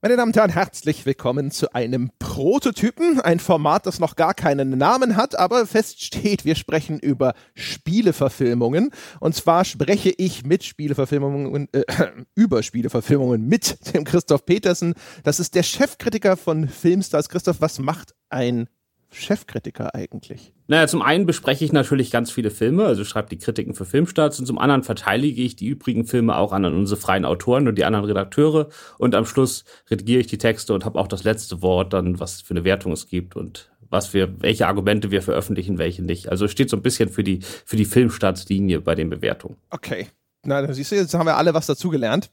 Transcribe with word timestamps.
Meine 0.00 0.16
Damen 0.16 0.28
und 0.28 0.36
Herren, 0.36 0.52
herzlich 0.52 1.06
willkommen 1.06 1.50
zu 1.50 1.74
einem 1.74 2.12
Prototypen, 2.20 3.20
ein 3.20 3.40
Format, 3.40 3.84
das 3.84 3.98
noch 3.98 4.14
gar 4.14 4.32
keinen 4.32 4.78
Namen 4.78 5.16
hat, 5.16 5.36
aber 5.36 5.66
feststeht, 5.66 6.44
wir 6.44 6.54
sprechen 6.54 7.00
über 7.00 7.34
Spieleverfilmungen. 7.56 8.90
Und 9.18 9.34
zwar 9.34 9.64
spreche 9.64 10.10
ich 10.16 10.44
mit 10.44 10.62
Spieleverfilmungen, 10.62 11.66
äh, 11.72 11.82
über 12.36 12.62
Spieleverfilmungen 12.62 13.48
mit 13.48 13.92
dem 13.92 14.04
Christoph 14.04 14.46
Petersen. 14.46 14.94
Das 15.24 15.40
ist 15.40 15.56
der 15.56 15.64
Chefkritiker 15.64 16.36
von 16.36 16.68
Filmstars. 16.68 17.28
Christoph, 17.28 17.60
was 17.60 17.80
macht 17.80 18.14
ein 18.30 18.68
Chefkritiker 19.10 19.94
eigentlich? 19.94 20.52
Naja, 20.66 20.86
zum 20.86 21.02
einen 21.02 21.26
bespreche 21.26 21.64
ich 21.64 21.72
natürlich 21.72 22.10
ganz 22.10 22.30
viele 22.30 22.50
Filme, 22.50 22.84
also 22.84 23.04
schreibe 23.04 23.28
die 23.28 23.38
Kritiken 23.38 23.74
für 23.74 23.84
Filmstarts 23.84 24.38
und 24.38 24.46
zum 24.46 24.58
anderen 24.58 24.82
verteidige 24.82 25.42
ich 25.42 25.56
die 25.56 25.66
übrigen 25.66 26.04
Filme 26.04 26.36
auch 26.36 26.52
an 26.52 26.64
unsere 26.64 27.00
freien 27.00 27.24
Autoren 27.24 27.68
und 27.68 27.76
die 27.78 27.84
anderen 27.84 28.04
Redakteure 28.04 28.68
und 28.98 29.14
am 29.14 29.24
Schluss 29.24 29.64
redigiere 29.90 30.20
ich 30.20 30.26
die 30.26 30.38
Texte 30.38 30.74
und 30.74 30.84
habe 30.84 30.98
auch 30.98 31.08
das 31.08 31.24
letzte 31.24 31.62
Wort 31.62 31.92
dann, 31.92 32.20
was 32.20 32.42
für 32.42 32.52
eine 32.52 32.64
Wertung 32.64 32.92
es 32.92 33.08
gibt 33.08 33.34
und 33.36 33.70
was 33.90 34.12
wir, 34.12 34.40
welche 34.42 34.66
Argumente 34.66 35.10
wir 35.10 35.22
veröffentlichen, 35.22 35.78
welche 35.78 36.02
nicht. 36.02 36.28
Also 36.28 36.44
es 36.44 36.52
steht 36.52 36.68
so 36.68 36.76
ein 36.76 36.82
bisschen 36.82 37.08
für 37.08 37.24
die, 37.24 37.40
für 37.40 37.76
die 37.76 37.86
Filmstartslinie 37.86 38.80
bei 38.80 38.94
den 38.94 39.08
Bewertungen. 39.08 39.56
Okay. 39.70 40.08
Na, 40.44 40.62
dann 40.62 40.72
siehst 40.72 40.92
du, 40.92 40.96
jetzt 40.96 41.14
haben 41.14 41.26
wir 41.26 41.36
alle 41.36 41.54
was 41.54 41.66
dazugelernt. 41.66 42.30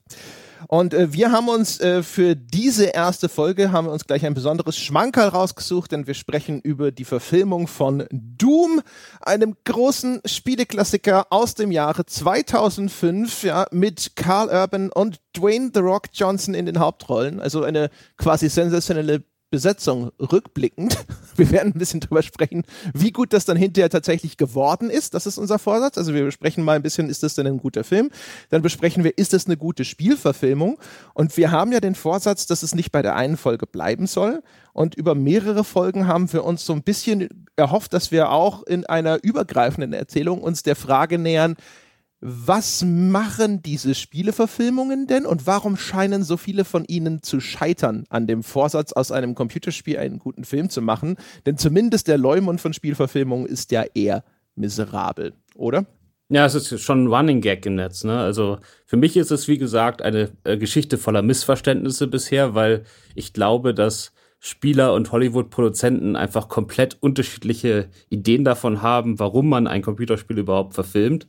Und 0.67 0.93
äh, 0.93 1.13
wir 1.13 1.31
haben 1.31 1.49
uns 1.49 1.79
äh, 1.79 2.03
für 2.03 2.35
diese 2.35 2.85
erste 2.85 3.29
Folge 3.29 3.71
haben 3.71 3.87
wir 3.87 3.91
uns 3.91 4.05
gleich 4.05 4.25
ein 4.25 4.33
besonderes 4.33 4.77
Schmankerl 4.77 5.29
rausgesucht, 5.29 5.91
denn 5.91 6.07
wir 6.07 6.13
sprechen 6.13 6.61
über 6.61 6.91
die 6.91 7.05
Verfilmung 7.05 7.67
von 7.67 8.05
Doom, 8.11 8.81
einem 9.21 9.55
großen 9.63 10.21
Spieleklassiker 10.25 11.27
aus 11.29 11.55
dem 11.55 11.71
Jahre 11.71 12.05
2005, 12.05 13.43
ja, 13.43 13.65
mit 13.71 14.15
Carl 14.15 14.49
Urban 14.49 14.91
und 14.91 15.19
Dwayne 15.35 15.71
The 15.73 15.81
Rock 15.81 16.07
Johnson 16.13 16.53
in 16.53 16.65
den 16.65 16.79
Hauptrollen. 16.79 17.39
Also 17.39 17.63
eine 17.63 17.89
quasi 18.17 18.49
sensationelle 18.49 19.23
Besetzung 19.51 20.11
rückblickend. 20.19 20.97
Wir 21.35 21.51
werden 21.51 21.73
ein 21.73 21.79
bisschen 21.79 21.99
drüber 21.99 22.23
sprechen, 22.23 22.63
wie 22.93 23.11
gut 23.11 23.33
das 23.33 23.45
dann 23.45 23.57
hinterher 23.57 23.89
tatsächlich 23.89 24.37
geworden 24.37 24.89
ist. 24.89 25.13
Das 25.13 25.25
ist 25.25 25.37
unser 25.37 25.59
Vorsatz. 25.59 25.97
Also 25.97 26.13
wir 26.13 26.23
besprechen 26.23 26.63
mal 26.63 26.77
ein 26.77 26.81
bisschen, 26.81 27.09
ist 27.09 27.23
das 27.23 27.35
denn 27.35 27.45
ein 27.45 27.57
guter 27.57 27.83
Film? 27.83 28.09
Dann 28.51 28.61
besprechen 28.61 29.03
wir, 29.03 29.17
ist 29.17 29.33
das 29.33 29.45
eine 29.45 29.57
gute 29.57 29.83
Spielverfilmung? 29.83 30.79
Und 31.13 31.35
wir 31.35 31.51
haben 31.51 31.73
ja 31.73 31.81
den 31.81 31.95
Vorsatz, 31.95 32.47
dass 32.47 32.63
es 32.63 32.73
nicht 32.73 32.93
bei 32.93 33.01
der 33.01 33.17
einen 33.17 33.35
Folge 33.35 33.67
bleiben 33.67 34.07
soll. 34.07 34.43
Und 34.71 34.95
über 34.95 35.13
mehrere 35.13 35.65
Folgen 35.65 36.07
haben 36.07 36.31
wir 36.31 36.45
uns 36.45 36.65
so 36.65 36.71
ein 36.71 36.83
bisschen 36.83 37.47
erhofft, 37.57 37.93
dass 37.93 38.11
wir 38.11 38.31
auch 38.31 38.63
in 38.63 38.85
einer 38.85 39.21
übergreifenden 39.21 39.91
Erzählung 39.91 40.41
uns 40.41 40.63
der 40.63 40.77
Frage 40.77 41.17
nähern, 41.17 41.57
was 42.27 42.83
machen 42.83 43.61
diese 43.61 43.93
Spieleverfilmungen 43.93 45.05
denn 45.05 45.27
und 45.27 45.45
warum 45.45 45.77
scheinen 45.77 46.23
so 46.23 46.37
viele 46.37 46.65
von 46.65 46.83
ihnen 46.85 47.21
zu 47.21 47.39
scheitern 47.39 48.05
an 48.09 48.25
dem 48.25 48.41
Vorsatz, 48.41 48.93
aus 48.93 49.11
einem 49.11 49.35
Computerspiel 49.35 49.99
einen 49.99 50.17
guten 50.17 50.43
Film 50.43 50.71
zu 50.71 50.81
machen? 50.81 51.17
Denn 51.45 51.59
zumindest 51.59 52.07
der 52.07 52.17
Leumund 52.17 52.61
von 52.61 52.73
Spielverfilmungen 52.73 53.45
ist 53.45 53.71
ja 53.71 53.83
eher 53.93 54.23
miserabel, 54.55 55.33
oder? 55.53 55.85
Ja, 56.29 56.47
es 56.47 56.55
ist 56.55 56.81
schon 56.81 57.03
ein 57.03 57.13
Running 57.13 57.41
Gag 57.41 57.63
im 57.67 57.75
Netz. 57.75 58.03
Ne? 58.03 58.17
Also 58.17 58.57
für 58.87 58.97
mich 58.97 59.15
ist 59.17 59.29
es, 59.29 59.47
wie 59.47 59.59
gesagt, 59.59 60.01
eine 60.01 60.31
äh, 60.45 60.57
Geschichte 60.57 60.97
voller 60.97 61.21
Missverständnisse 61.21 62.07
bisher, 62.07 62.55
weil 62.55 62.85
ich 63.13 63.33
glaube, 63.33 63.75
dass 63.75 64.13
Spieler 64.39 64.93
und 64.95 65.11
Hollywood-Produzenten 65.11 66.15
einfach 66.15 66.47
komplett 66.47 66.97
unterschiedliche 66.99 67.89
Ideen 68.09 68.43
davon 68.43 68.81
haben, 68.81 69.19
warum 69.19 69.47
man 69.47 69.67
ein 69.67 69.83
Computerspiel 69.83 70.39
überhaupt 70.39 70.73
verfilmt. 70.73 71.27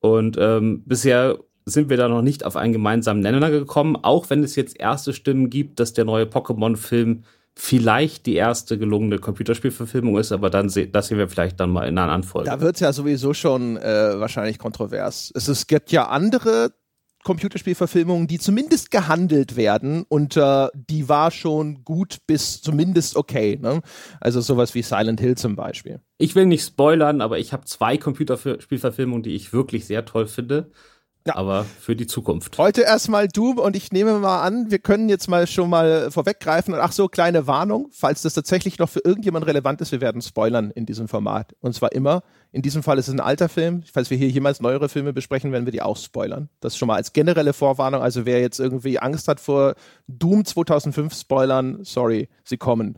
Und 0.00 0.36
ähm, 0.38 0.82
bisher 0.86 1.38
sind 1.64 1.90
wir 1.90 1.96
da 1.96 2.08
noch 2.08 2.22
nicht 2.22 2.44
auf 2.44 2.56
einen 2.56 2.72
gemeinsamen 2.72 3.20
Nenner 3.20 3.50
gekommen, 3.50 3.96
auch 3.96 4.30
wenn 4.30 4.42
es 4.42 4.56
jetzt 4.56 4.78
erste 4.78 5.12
Stimmen 5.12 5.50
gibt, 5.50 5.80
dass 5.80 5.92
der 5.92 6.04
neue 6.04 6.24
Pokémon-Film 6.24 7.24
vielleicht 7.54 8.26
die 8.26 8.36
erste 8.36 8.78
gelungene 8.78 9.18
Computerspielverfilmung 9.18 10.16
ist, 10.16 10.30
aber 10.30 10.48
dann 10.48 10.68
se 10.68 10.86
das 10.86 11.08
sehen 11.08 11.18
wir 11.18 11.28
vielleicht 11.28 11.58
dann 11.58 11.70
mal 11.70 11.88
in 11.88 11.98
einer 11.98 12.12
Anfolge. 12.12 12.48
Da 12.48 12.60
wird 12.60 12.76
es 12.76 12.80
ja 12.80 12.92
sowieso 12.92 13.34
schon 13.34 13.76
äh, 13.76 14.20
wahrscheinlich 14.20 14.58
kontrovers. 14.58 15.32
Es, 15.34 15.48
es 15.48 15.66
gibt 15.66 15.90
ja 15.90 16.06
andere 16.06 16.72
Computerspielverfilmungen, 17.24 18.26
die 18.26 18.38
zumindest 18.38 18.90
gehandelt 18.90 19.56
werden 19.56 20.04
und 20.08 20.36
äh, 20.36 20.68
die 20.74 21.08
war 21.08 21.30
schon 21.30 21.84
gut 21.84 22.18
bis 22.26 22.62
zumindest 22.62 23.16
okay. 23.16 23.58
Ne? 23.60 23.82
Also 24.20 24.40
sowas 24.40 24.74
wie 24.74 24.82
Silent 24.82 25.20
Hill 25.20 25.36
zum 25.36 25.56
Beispiel. 25.56 26.00
Ich 26.18 26.34
will 26.34 26.46
nicht 26.46 26.64
spoilern, 26.64 27.20
aber 27.20 27.38
ich 27.38 27.52
habe 27.52 27.64
zwei 27.64 27.96
Computerspielverfilmungen, 27.96 29.22
die 29.22 29.34
ich 29.34 29.52
wirklich 29.52 29.86
sehr 29.86 30.04
toll 30.04 30.26
finde. 30.26 30.70
Ja. 31.28 31.36
Aber 31.36 31.64
für 31.64 31.94
die 31.94 32.06
Zukunft. 32.06 32.56
Heute 32.56 32.80
erstmal 32.82 33.28
Doom 33.28 33.58
und 33.58 33.76
ich 33.76 33.92
nehme 33.92 34.18
mal 34.18 34.40
an, 34.40 34.70
wir 34.70 34.78
können 34.78 35.10
jetzt 35.10 35.28
mal 35.28 35.46
schon 35.46 35.68
mal 35.68 36.10
vorweggreifen. 36.10 36.74
Ach 36.74 36.90
so, 36.90 37.06
kleine 37.08 37.46
Warnung, 37.46 37.88
falls 37.92 38.22
das 38.22 38.32
tatsächlich 38.32 38.78
noch 38.78 38.88
für 38.88 39.00
irgendjemand 39.04 39.46
relevant 39.46 39.82
ist, 39.82 39.92
wir 39.92 40.00
werden 40.00 40.22
spoilern 40.22 40.70
in 40.70 40.86
diesem 40.86 41.06
Format. 41.06 41.54
Und 41.60 41.74
zwar 41.74 41.92
immer. 41.92 42.22
In 42.50 42.62
diesem 42.62 42.82
Fall 42.82 42.96
ist 42.96 43.08
es 43.08 43.14
ein 43.14 43.20
alter 43.20 43.50
Film. 43.50 43.82
Falls 43.92 44.08
wir 44.08 44.16
hier 44.16 44.30
jemals 44.30 44.62
neuere 44.62 44.88
Filme 44.88 45.12
besprechen, 45.12 45.52
werden 45.52 45.66
wir 45.66 45.72
die 45.72 45.82
auch 45.82 45.98
spoilern. 45.98 46.48
Das 46.60 46.78
schon 46.78 46.88
mal 46.88 46.96
als 46.96 47.12
generelle 47.12 47.52
Vorwarnung. 47.52 48.00
Also 48.00 48.24
wer 48.24 48.40
jetzt 48.40 48.58
irgendwie 48.58 48.98
Angst 48.98 49.28
hat 49.28 49.38
vor 49.38 49.74
Doom 50.06 50.46
2005 50.46 51.12
Spoilern, 51.14 51.84
sorry, 51.84 52.30
sie 52.42 52.56
kommen. 52.56 52.96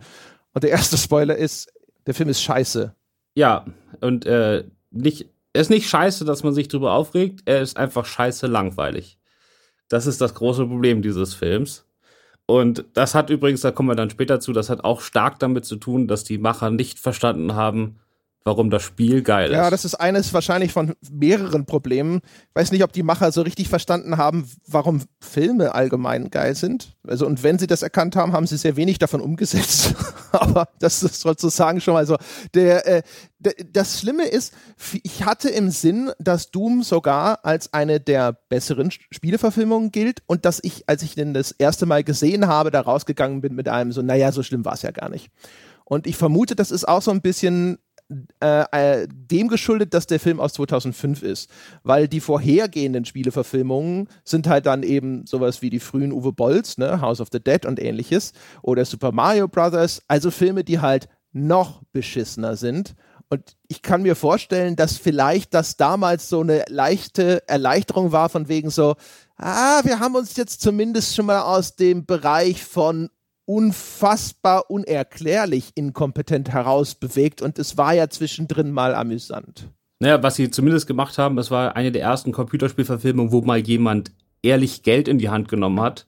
Und 0.55 0.63
der 0.63 0.71
erste 0.71 0.97
Spoiler 0.97 1.35
ist, 1.35 1.73
der 2.07 2.15
Film 2.15 2.29
ist 2.29 2.43
scheiße. 2.43 2.95
Ja, 3.35 3.67
und 4.01 4.25
äh, 4.25 4.63
nicht 4.93 5.27
er 5.53 5.63
ist 5.63 5.71
nicht 5.71 5.89
scheiße, 5.89 6.25
dass 6.25 6.43
man 6.43 6.55
sich 6.55 6.69
drüber 6.69 6.93
aufregt, 6.93 7.43
er 7.45 7.61
ist 7.61 7.77
einfach 7.77 8.07
scheiße 8.07 8.47
langweilig. 8.47 9.19
Das 9.89 10.07
ist 10.07 10.21
das 10.21 10.35
große 10.35 10.67
Problem 10.67 11.03
dieses 11.03 11.35
Films. 11.35 11.87
Und 12.47 12.85
das 12.95 13.15
hat 13.15 13.31
übrigens, 13.31 13.61
da 13.61 13.71
kommen 13.71 13.89
wir 13.89 13.97
dann 13.97 14.11
später 14.11 14.41
zu, 14.41 14.53
das 14.53 14.71
hat 14.71 14.85
auch 14.85 15.01
stark 15.01 15.39
damit 15.39 15.65
zu 15.65 15.77
tun, 15.77 16.09
dass 16.09 16.25
die 16.25 16.39
Macher 16.39 16.71
nicht 16.71 16.99
verstanden 16.99 17.55
haben, 17.55 18.01
warum 18.45 18.71
das 18.71 18.83
Spiel 18.83 19.23
geil 19.23 19.51
ist. 19.51 19.57
Ja, 19.57 19.69
das 19.69 19.85
ist 19.85 19.95
eines 19.95 20.33
wahrscheinlich 20.33 20.73
von 20.73 20.95
mehreren 21.11 21.67
Problemen. 21.67 22.21
Ich 22.25 22.55
weiß 22.55 22.73
nicht, 22.73 22.83
ob 22.83 22.93
die 22.93 23.03
Macher 23.03 23.33
so 23.33 23.43
richtig 23.43 23.69
verstanden 23.69 24.17
haben, 24.17 24.51
warum 24.67 25.03
Filme 25.21 25.75
allgemein 25.75 26.31
geil 26.31 26.55
sind. 26.55 26.97
Also, 27.07 27.27
und 27.27 27.43
wenn 27.43 27.59
sie 27.59 27.67
das 27.67 27.83
erkannt 27.83 28.17
haben, 28.17 28.33
haben 28.33 28.47
sie 28.47 28.57
sehr 28.57 28.77
wenig 28.77 28.99
davon 28.99 29.21
umgesetzt. 29.21 29.95
Aber 30.33 30.69
das 30.79 31.03
ist 31.03 31.21
sozusagen 31.21 31.81
schon 31.81 31.95
mal 31.95 32.07
so. 32.07 32.17
Der, 32.55 32.87
äh, 32.87 33.03
das 33.73 34.01
Schlimme 34.01 34.27
ist, 34.27 34.55
ich 35.03 35.25
hatte 35.25 35.51
im 35.51 35.71
Sinn, 35.71 36.11
dass 36.19 36.51
Doom 36.51 36.83
sogar 36.83 37.45
als 37.45 37.73
eine 37.73 38.01
der 38.01 38.33
besseren 38.49 38.91
Spieleverfilmungen 38.91 39.93
gilt 39.93 40.23
und 40.27 40.45
dass 40.45 40.61
ich, 40.63 40.89
als 40.89 41.03
ich 41.03 41.15
den 41.15 41.35
das 41.35 41.53
erste 41.53 41.87
Mal 41.87 42.05
gesehen 42.05 42.47
habe, 42.47 42.71
da 42.71 42.81
rausgegangen 42.81 43.41
bin 43.41 43.55
mit 43.55 43.69
einem 43.69 43.93
so, 43.93 44.03
naja, 44.03 44.33
so 44.33 44.43
schlimm 44.43 44.65
war 44.65 44.75
es 44.75 44.83
ja 44.83 44.91
gar 44.91 45.09
nicht. 45.09 45.31
Und 45.85 46.07
ich 46.07 46.17
vermute, 46.17 46.55
das 46.55 46.71
ist 46.71 46.87
auch 46.87 47.03
so 47.03 47.11
ein 47.11 47.21
bisschen 47.21 47.79
äh, 48.41 49.03
äh, 49.03 49.09
dem 49.09 49.49
geschuldet, 49.49 49.95
dass 49.95 50.07
der 50.07 50.21
Film 50.21 50.41
aus 50.41 50.55
2005 50.55 51.23
ist, 51.23 51.51
weil 51.83 52.09
die 52.09 52.21
vorhergehenden 52.21 53.05
Spieleverfilmungen 53.05 54.09
sind 54.25 54.49
halt 54.49 54.67
dann 54.67 54.83
eben 54.83 55.27
sowas 55.27 55.63
wie 55.63 55.71
die 55.71 55.81
frühen 55.81 56.13
Uwe 56.13 56.33
Bolls, 56.33 56.79
ne, 56.79 57.01
House 57.01 57.21
of 57.21 57.29
the 57.33 57.41
Dead 57.41 57.65
und 57.67 57.81
ähnliches 57.81 58.33
oder 58.63 58.85
Super 58.85 59.13
Mario 59.13 59.49
Brothers, 59.49 60.03
also 60.09 60.31
Filme, 60.31 60.65
die 60.65 60.81
halt 60.81 61.09
noch 61.33 61.83
beschissener 61.93 62.57
sind. 62.57 62.95
Und 63.29 63.57
ich 63.69 63.83
kann 63.83 64.03
mir 64.03 64.17
vorstellen, 64.17 64.75
dass 64.75 64.97
vielleicht 64.97 65.55
das 65.55 65.77
damals 65.77 66.29
so 66.29 66.41
eine 66.41 66.65
leichte 66.69 67.47
Erleichterung 67.49 68.11
war 68.11 68.29
von 68.29 68.49
wegen 68.49 68.71
so, 68.71 68.97
ah, 69.37 69.83
wir 69.85 70.01
haben 70.01 70.17
uns 70.17 70.37
jetzt 70.37 70.61
zumindest 70.61 71.15
schon 71.15 71.27
mal 71.27 71.43
aus 71.43 71.77
dem 71.77 72.07
Bereich 72.07 72.65
von 72.65 73.09
unfassbar 73.51 74.71
unerklärlich 74.71 75.73
inkompetent 75.75 76.51
herausbewegt 76.51 77.43
und 77.43 77.59
es 77.59 77.77
war 77.77 77.93
ja 77.93 78.09
zwischendrin 78.09 78.71
mal 78.71 78.95
amüsant. 78.95 79.69
Naja, 79.99 80.23
was 80.23 80.37
sie 80.37 80.53
zumindest 80.53 80.87
gemacht 80.87 81.19
haben, 81.19 81.35
das 81.35 81.51
war 81.51 81.75
eine 81.75 81.91
der 81.91 82.03
ersten 82.03 82.31
Computerspielverfilmungen, 82.31 83.33
wo 83.33 83.43
mal 83.43 83.59
jemand 83.59 84.13
ehrlich 84.45 84.85
Geld 84.85 85.09
in 85.09 85.19
die 85.19 85.31
Hand 85.31 85.49
genommen 85.49 85.81
hat. 85.81 86.07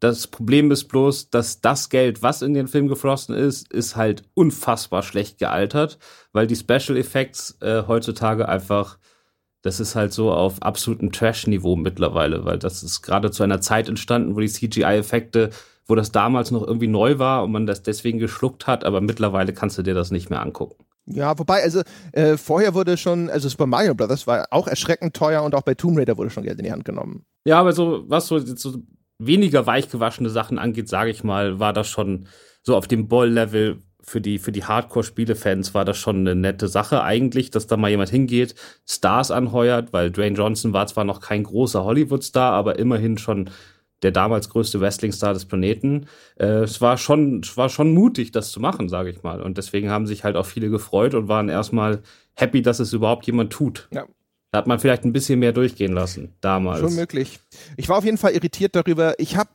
Das 0.00 0.26
Problem 0.26 0.72
ist 0.72 0.88
bloß, 0.88 1.30
dass 1.30 1.60
das 1.60 1.90
Geld, 1.90 2.24
was 2.24 2.42
in 2.42 2.54
den 2.54 2.66
Film 2.66 2.88
geflossen 2.88 3.36
ist, 3.36 3.72
ist 3.72 3.94
halt 3.94 4.24
unfassbar 4.34 5.04
schlecht 5.04 5.38
gealtert, 5.38 5.96
weil 6.32 6.48
die 6.48 6.56
Special 6.56 6.96
Effects 6.96 7.56
äh, 7.60 7.84
heutzutage 7.86 8.48
einfach, 8.48 8.98
das 9.62 9.78
ist 9.78 9.94
halt 9.94 10.12
so 10.12 10.32
auf 10.32 10.60
absolutem 10.60 11.12
Trash-Niveau 11.12 11.76
mittlerweile, 11.76 12.44
weil 12.44 12.58
das 12.58 12.82
ist 12.82 13.00
gerade 13.00 13.30
zu 13.30 13.44
einer 13.44 13.60
Zeit 13.60 13.88
entstanden, 13.88 14.34
wo 14.34 14.40
die 14.40 14.48
CGI-Effekte 14.48 15.50
wo 15.90 15.94
das 15.94 16.12
damals 16.12 16.50
noch 16.50 16.66
irgendwie 16.66 16.86
neu 16.86 17.18
war 17.18 17.44
und 17.44 17.52
man 17.52 17.66
das 17.66 17.82
deswegen 17.82 18.18
geschluckt 18.18 18.66
hat, 18.66 18.84
aber 18.84 19.00
mittlerweile 19.00 19.52
kannst 19.52 19.76
du 19.76 19.82
dir 19.82 19.94
das 19.94 20.10
nicht 20.10 20.30
mehr 20.30 20.40
angucken. 20.40 20.84
Ja, 21.06 21.38
wobei, 21.38 21.62
also 21.62 21.82
äh, 22.12 22.36
vorher 22.36 22.74
wurde 22.74 22.96
schon, 22.96 23.28
also 23.28 23.48
Super 23.48 23.66
Mario 23.66 23.94
Brothers 23.94 24.26
war 24.26 24.46
auch 24.50 24.68
erschreckend 24.68 25.14
teuer 25.14 25.42
und 25.42 25.54
auch 25.54 25.62
bei 25.62 25.74
Tomb 25.74 25.98
Raider 25.98 26.16
wurde 26.16 26.30
schon 26.30 26.44
Geld 26.44 26.58
in 26.58 26.64
die 26.64 26.72
Hand 26.72 26.84
genommen. 26.84 27.24
Ja, 27.44 27.58
aber 27.58 27.72
so, 27.72 28.04
was 28.06 28.26
so, 28.28 28.38
so 28.38 28.78
weniger 29.18 29.66
weichgewaschene 29.66 30.30
Sachen 30.30 30.58
angeht, 30.58 30.88
sage 30.88 31.10
ich 31.10 31.24
mal, 31.24 31.58
war 31.58 31.72
das 31.72 31.88
schon 31.88 32.26
so 32.62 32.76
auf 32.76 32.86
dem 32.86 33.08
Boll-Level 33.08 33.78
für 34.02 34.20
die, 34.20 34.38
für 34.38 34.52
die 34.52 34.64
Hardcore-Spiele-Fans 34.64 35.74
war 35.74 35.84
das 35.84 35.98
schon 35.98 36.18
eine 36.18 36.34
nette 36.34 36.68
Sache 36.68 37.02
eigentlich, 37.02 37.50
dass 37.50 37.66
da 37.66 37.76
mal 37.76 37.90
jemand 37.90 38.10
hingeht, 38.10 38.54
Stars 38.88 39.30
anheuert, 39.30 39.92
weil 39.92 40.10
Dwayne 40.10 40.36
Johnson 40.36 40.72
war 40.72 40.86
zwar 40.86 41.04
noch 41.04 41.20
kein 41.20 41.44
großer 41.44 41.84
Hollywood-Star, 41.84 42.52
aber 42.52 42.78
immerhin 42.78 43.18
schon 43.18 43.50
der 44.02 44.10
damals 44.10 44.48
größte 44.48 44.80
Wrestling-Star 44.80 45.34
des 45.34 45.44
Planeten. 45.44 46.06
Äh, 46.36 46.62
es 46.62 46.80
war 46.80 46.96
schon, 46.98 47.42
war 47.54 47.68
schon 47.68 47.92
mutig, 47.92 48.32
das 48.32 48.50
zu 48.50 48.60
machen, 48.60 48.88
sage 48.88 49.10
ich 49.10 49.22
mal. 49.22 49.42
Und 49.42 49.58
deswegen 49.58 49.90
haben 49.90 50.06
sich 50.06 50.24
halt 50.24 50.36
auch 50.36 50.46
viele 50.46 50.70
gefreut 50.70 51.14
und 51.14 51.28
waren 51.28 51.48
erstmal 51.48 52.02
happy, 52.34 52.62
dass 52.62 52.80
es 52.80 52.92
überhaupt 52.92 53.26
jemand 53.26 53.52
tut. 53.52 53.88
Ja. 53.92 54.06
Da 54.52 54.58
hat 54.58 54.66
man 54.66 54.80
vielleicht 54.80 55.04
ein 55.04 55.12
bisschen 55.12 55.38
mehr 55.38 55.52
durchgehen 55.52 55.92
lassen, 55.92 56.34
damals. 56.40 56.80
Schon 56.80 56.96
möglich. 56.96 57.38
Ich 57.76 57.88
war 57.88 57.98
auf 57.98 58.04
jeden 58.04 58.18
Fall 58.18 58.32
irritiert 58.32 58.74
darüber. 58.74 59.14
Ich 59.18 59.36
habe 59.36 59.50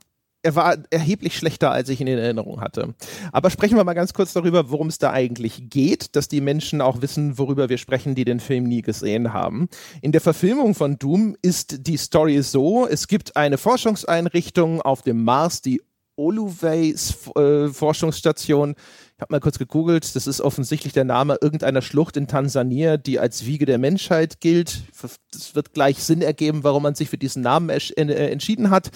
er 0.45 0.55
war 0.55 0.77
erheblich 0.91 1.35
schlechter, 1.35 1.71
als 1.71 1.89
ich 1.89 1.99
ihn 1.99 2.07
in 2.07 2.19
Erinnerung 2.19 2.61
hatte. 2.61 2.93
Aber 3.31 3.49
sprechen 3.49 3.77
wir 3.77 3.83
mal 3.83 3.93
ganz 3.93 4.13
kurz 4.13 4.31
darüber, 4.31 4.69
worum 4.69 4.87
es 4.87 4.99
da 4.99 5.11
eigentlich 5.11 5.69
geht, 5.69 6.15
dass 6.15 6.27
die 6.27 6.39
Menschen 6.39 6.81
auch 6.81 7.01
wissen, 7.01 7.39
worüber 7.39 7.67
wir 7.67 7.79
sprechen, 7.79 8.13
die 8.13 8.25
den 8.25 8.39
Film 8.39 8.65
nie 8.65 8.83
gesehen 8.83 9.33
haben. 9.33 9.67
In 10.01 10.11
der 10.11 10.21
Verfilmung 10.21 10.75
von 10.75 10.99
Doom 10.99 11.35
ist 11.41 11.87
die 11.87 11.97
Story 11.97 12.43
so, 12.43 12.87
es 12.87 13.07
gibt 13.07 13.35
eine 13.35 13.57
Forschungseinrichtung 13.57 14.81
auf 14.83 15.01
dem 15.01 15.23
Mars, 15.23 15.63
die 15.63 15.81
Oluways 16.15 17.17
äh, 17.35 17.67
Forschungsstation 17.69 18.75
ich 19.17 19.21
habe 19.21 19.33
mal 19.33 19.39
kurz 19.39 19.57
gegoogelt, 19.57 20.13
das 20.13 20.27
ist 20.27 20.41
offensichtlich 20.41 20.91
der 20.91 21.05
Name 21.05 21.37
irgendeiner 21.39 21.81
Schlucht 21.81 22.17
in 22.17 22.27
Tansania, 22.27 22.97
die 22.97 23.17
als 23.17 23.45
Wiege 23.45 23.65
der 23.65 23.77
Menschheit 23.77 24.41
gilt. 24.41 24.81
Das 25.31 25.55
wird 25.55 25.73
gleich 25.73 26.03
Sinn 26.03 26.21
ergeben, 26.21 26.65
warum 26.65 26.83
man 26.83 26.95
sich 26.95 27.09
für 27.09 27.17
diesen 27.17 27.41
Namen 27.41 27.69
äh, 27.69 27.79
entschieden 28.29 28.71
hat. 28.71 28.91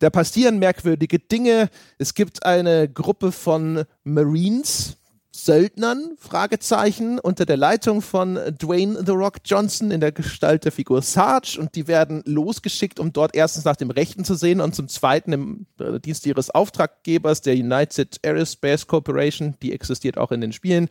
Da 0.00 0.10
passieren 0.10 0.58
merkwürdige 0.58 1.18
Dinge. 1.18 1.70
Es 1.96 2.12
gibt 2.12 2.44
eine 2.44 2.86
Gruppe 2.86 3.32
von 3.32 3.84
Marines, 4.04 4.98
Söldnern, 5.44 6.12
Fragezeichen, 6.18 7.18
unter 7.18 7.44
der 7.44 7.56
Leitung 7.56 8.00
von 8.00 8.38
Dwayne 8.60 9.02
The 9.04 9.10
Rock 9.10 9.38
Johnson 9.44 9.90
in 9.90 10.00
der 10.00 10.12
Gestalt 10.12 10.64
der 10.64 10.70
Figur 10.70 11.02
Sarge. 11.02 11.58
Und 11.58 11.74
die 11.74 11.88
werden 11.88 12.22
losgeschickt, 12.26 13.00
um 13.00 13.12
dort 13.12 13.34
erstens 13.34 13.64
nach 13.64 13.74
dem 13.74 13.90
Rechten 13.90 14.24
zu 14.24 14.36
sehen 14.36 14.60
und 14.60 14.76
zum 14.76 14.86
Zweiten 14.86 15.32
im 15.32 15.66
äh, 15.80 15.98
Dienst 15.98 16.26
ihres 16.26 16.50
Auftraggebers, 16.50 17.40
der 17.40 17.54
United 17.54 18.20
Aerospace 18.24 18.86
Corporation, 18.86 19.54
die 19.62 19.72
existiert 19.72 20.16
auch 20.16 20.30
in 20.30 20.40
den 20.40 20.52
Spielen, 20.52 20.88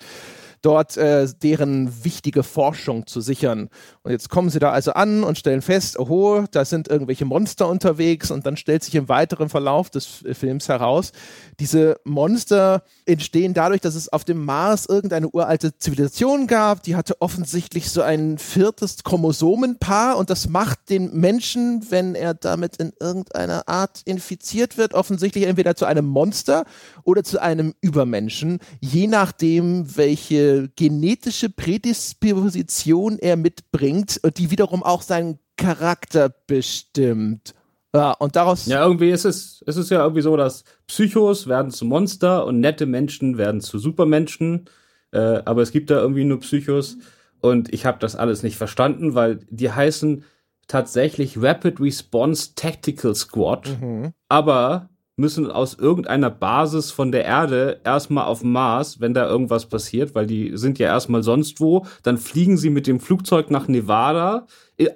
dort 0.61 0.95
äh, 0.97 1.27
deren 1.41 2.03
wichtige 2.03 2.43
Forschung 2.43 3.07
zu 3.07 3.21
sichern. 3.21 3.69
Und 4.03 4.11
jetzt 4.11 4.29
kommen 4.29 4.49
sie 4.49 4.59
da 4.59 4.71
also 4.71 4.93
an 4.93 5.23
und 5.23 5.37
stellen 5.37 5.61
fest, 5.61 5.97
oho, 5.97 6.45
da 6.51 6.65
sind 6.65 6.87
irgendwelche 6.87 7.25
Monster 7.25 7.67
unterwegs. 7.67 8.31
Und 8.31 8.45
dann 8.45 8.57
stellt 8.57 8.83
sich 8.83 8.95
im 8.95 9.09
weiteren 9.09 9.49
Verlauf 9.49 9.89
des 9.89 10.23
Films 10.33 10.69
heraus, 10.69 11.11
diese 11.59 11.99
Monster 12.03 12.83
entstehen 13.05 13.53
dadurch, 13.53 13.81
dass 13.81 13.95
es 13.95 14.09
auf 14.09 14.23
dem 14.23 14.43
Mars 14.43 14.85
irgendeine 14.87 15.29
uralte 15.29 15.77
Zivilisation 15.77 16.47
gab, 16.47 16.83
die 16.83 16.95
hatte 16.95 17.21
offensichtlich 17.21 17.89
so 17.89 18.01
ein 18.01 18.37
viertes 18.37 19.03
Chromosomenpaar. 19.03 20.17
Und 20.17 20.29
das 20.29 20.47
macht 20.47 20.89
den 20.89 21.13
Menschen, 21.13 21.85
wenn 21.89 22.15
er 22.15 22.33
damit 22.33 22.77
in 22.77 22.93
irgendeiner 22.99 23.67
Art 23.67 24.01
infiziert 24.05 24.77
wird, 24.77 24.93
offensichtlich 24.93 25.45
entweder 25.45 25.75
zu 25.75 25.85
einem 25.85 26.05
Monster 26.05 26.65
oder 27.03 27.23
zu 27.23 27.41
einem 27.41 27.73
Übermenschen, 27.81 28.59
je 28.79 29.07
nachdem, 29.07 29.97
welche 29.97 30.50
genetische 30.75 31.49
Prädisposition 31.49 33.17
er 33.19 33.37
mitbringt 33.37 34.19
die 34.37 34.51
wiederum 34.51 34.83
auch 34.83 35.01
seinen 35.01 35.39
Charakter 35.57 36.29
bestimmt. 36.47 37.53
Ja, 37.93 38.11
und 38.13 38.35
daraus. 38.35 38.67
Ja, 38.67 38.85
irgendwie 38.85 39.09
ist 39.09 39.25
es, 39.25 39.61
ist 39.63 39.75
es 39.75 39.89
ja 39.89 40.01
irgendwie 40.01 40.21
so, 40.21 40.37
dass 40.37 40.63
Psychos 40.87 41.47
werden 41.47 41.71
zu 41.71 41.85
Monster 41.85 42.45
und 42.45 42.59
nette 42.59 42.85
Menschen 42.85 43.37
werden 43.37 43.61
zu 43.61 43.79
Supermenschen. 43.79 44.65
Äh, 45.11 45.41
aber 45.45 45.61
es 45.61 45.71
gibt 45.71 45.89
da 45.89 45.99
irgendwie 45.99 46.23
nur 46.23 46.39
Psychos. 46.39 46.97
Und 47.41 47.73
ich 47.73 47.85
habe 47.85 47.99
das 47.99 48.15
alles 48.15 48.43
nicht 48.43 48.55
verstanden, 48.55 49.13
weil 49.13 49.39
die 49.49 49.71
heißen 49.71 50.23
tatsächlich 50.67 51.41
Rapid 51.41 51.81
Response 51.81 52.55
Tactical 52.55 53.13
Squad. 53.13 53.69
Mhm. 53.81 54.13
Aber 54.29 54.89
müssen 55.21 55.49
aus 55.49 55.75
irgendeiner 55.75 56.29
Basis 56.29 56.91
von 56.91 57.13
der 57.13 57.23
Erde 57.23 57.79
erstmal 57.85 58.25
auf 58.25 58.43
Mars, 58.43 58.99
wenn 58.99 59.13
da 59.13 59.25
irgendwas 59.29 59.67
passiert, 59.67 60.13
weil 60.15 60.27
die 60.27 60.57
sind 60.57 60.79
ja 60.79 60.87
erstmal 60.87 61.23
sonst 61.23 61.61
wo, 61.61 61.85
dann 62.03 62.17
fliegen 62.17 62.57
sie 62.57 62.69
mit 62.69 62.87
dem 62.87 62.99
Flugzeug 62.99 63.49
nach 63.49 63.69
Nevada. 63.69 64.47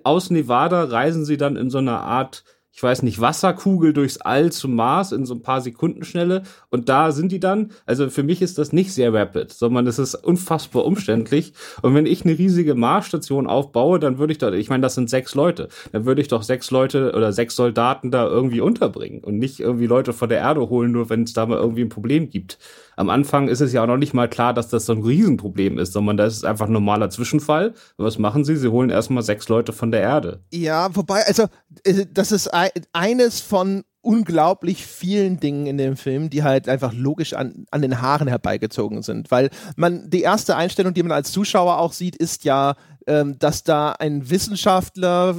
Aus 0.04 0.32
Nevada 0.32 0.84
reisen 0.84 1.24
sie 1.24 1.38
dann 1.38 1.56
in 1.56 1.70
so 1.70 1.78
einer 1.78 2.02
Art 2.02 2.44
ich 2.76 2.84
weiß 2.84 3.04
nicht, 3.04 3.22
Wasserkugel 3.22 3.94
durchs 3.94 4.18
All 4.18 4.52
zum 4.52 4.76
Mars 4.76 5.14
in 5.14 5.26
so 5.26 5.34
ein 5.34 5.42
paar 5.42 5.62
Sekunden 5.62 6.04
Schnelle 6.04 6.44
und 6.70 6.90
da 6.90 7.14
sind 7.14 7.32
die 7.32 7.40
dann. 7.40 7.72
Also 7.86 8.10
für 8.10 8.22
mich 8.22 8.42
ist 8.42 8.58
das 8.58 8.74
nicht 8.74 8.94
sehr 8.94 9.14
rapid, 9.14 9.54
sondern 9.54 9.88
es 9.88 9.98
ist 9.98 10.14
unfassbar 10.16 10.84
umständlich. 10.84 11.54
Und 11.82 11.96
wenn 11.96 12.06
ich 12.06 12.26
eine 12.26 12.38
riesige 12.38 12.76
Marsstation 12.76 13.48
aufbaue, 13.48 13.98
dann 14.00 14.18
würde 14.18 14.34
ich 14.34 14.40
da, 14.40 14.52
ich 14.52 14.70
meine, 14.70 14.82
das 14.82 14.96
sind 14.96 15.10
sechs 15.10 15.36
Leute, 15.36 15.70
dann 15.94 16.06
würde 16.06 16.22
ich 16.22 16.28
doch 16.28 16.44
sechs 16.44 16.70
Leute 16.70 17.14
oder 17.16 17.32
sechs 17.32 17.56
Soldaten 17.56 18.12
da 18.12 18.28
irgendwie 18.28 18.60
unterbringen 18.60 19.24
und 19.24 19.38
nicht 19.38 19.62
irgendwie 19.62 19.88
Leute 19.88 20.12
von 20.12 20.28
der 20.28 20.40
Erde 20.40 20.68
holen, 20.68 20.92
nur 20.92 21.10
wenn 21.10 21.24
es 21.24 21.32
da 21.32 21.46
mal 21.46 21.58
irgendwie 21.58 21.84
ein 21.84 21.90
Problem 21.90 22.30
gibt 22.30 22.60
am 22.96 23.10
Anfang 23.10 23.48
ist 23.48 23.62
es 23.62 23.74
ja 23.74 23.84
auch 23.84 23.88
noch 23.88 23.98
nicht 23.98 24.14
mal 24.14 24.30
klar, 24.30 24.54
dass 24.54 24.70
das 24.70 24.86
so 24.86 24.94
ein 24.94 25.04
Riesenproblem 25.04 25.78
ist, 25.78 25.94
sondern 25.94 26.18
da 26.18 26.26
ist 26.26 26.46
einfach 26.46 26.68
ein 26.68 26.74
normaler 26.74 27.10
Zwischenfall. 27.10 27.74
was 27.98 28.18
machen 28.18 28.46
sie? 28.46 28.56
Sie 28.56 28.70
holen 28.70 28.90
erstmal 28.90 29.24
sechs 29.24 29.50
Leute 29.50 29.74
von 29.74 29.92
der 29.92 30.02
Erde. 30.02 30.44
Ja, 30.52 30.96
wobei, 30.96 31.26
also, 31.26 31.44
äh, 31.84 32.06
das 32.12 32.32
ist 32.32 32.50
eines 32.94 33.42
von 33.42 33.84
unglaublich 34.02 34.86
vielen 34.86 35.40
Dingen 35.40 35.66
in 35.66 35.78
dem 35.78 35.98
Film, 35.98 36.30
die 36.30 36.44
halt 36.44 36.70
einfach 36.70 36.94
logisch 36.94 37.34
an, 37.34 37.66
an 37.72 37.82
den 37.82 38.02
Haaren 38.02 38.28
herbeigezogen 38.28 39.02
sind. 39.02 39.32
Weil 39.32 39.50
man, 39.76 40.10
die 40.10 40.22
erste 40.22 40.56
Einstellung, 40.56 40.94
die 40.94 41.02
man 41.02 41.12
als 41.12 41.32
Zuschauer 41.32 41.80
auch 41.80 41.92
sieht, 41.92 42.16
ist 42.16 42.44
ja, 42.44 42.76
ähm, 43.08 43.38
dass 43.40 43.64
da 43.64 43.92
ein 43.92 44.30
Wissenschaftler, 44.30 45.36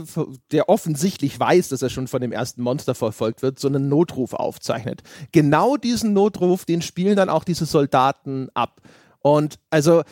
der 0.53 0.69
offensichtlich 0.69 1.39
weiß, 1.39 1.69
dass 1.69 1.83
er 1.83 1.91
schon 1.91 2.09
von 2.09 2.21
dem 2.21 2.33
ersten 2.33 2.63
Monster 2.63 2.95
verfolgt 2.95 3.43
wird, 3.43 3.59
so 3.59 3.69
einen 3.69 3.89
Notruf 3.89 4.35
aufzeichnet. 4.35 5.03
Genau 5.33 5.77
diesen 5.77 6.13
Notruf, 6.13 6.65
den 6.65 6.83
spielen 6.83 7.17
dann 7.17 7.29
auch 7.29 7.45
diese 7.45 7.67
Soldaten 7.67 8.49
ab. 8.55 8.81
Und 9.21 9.59
also 9.71 10.03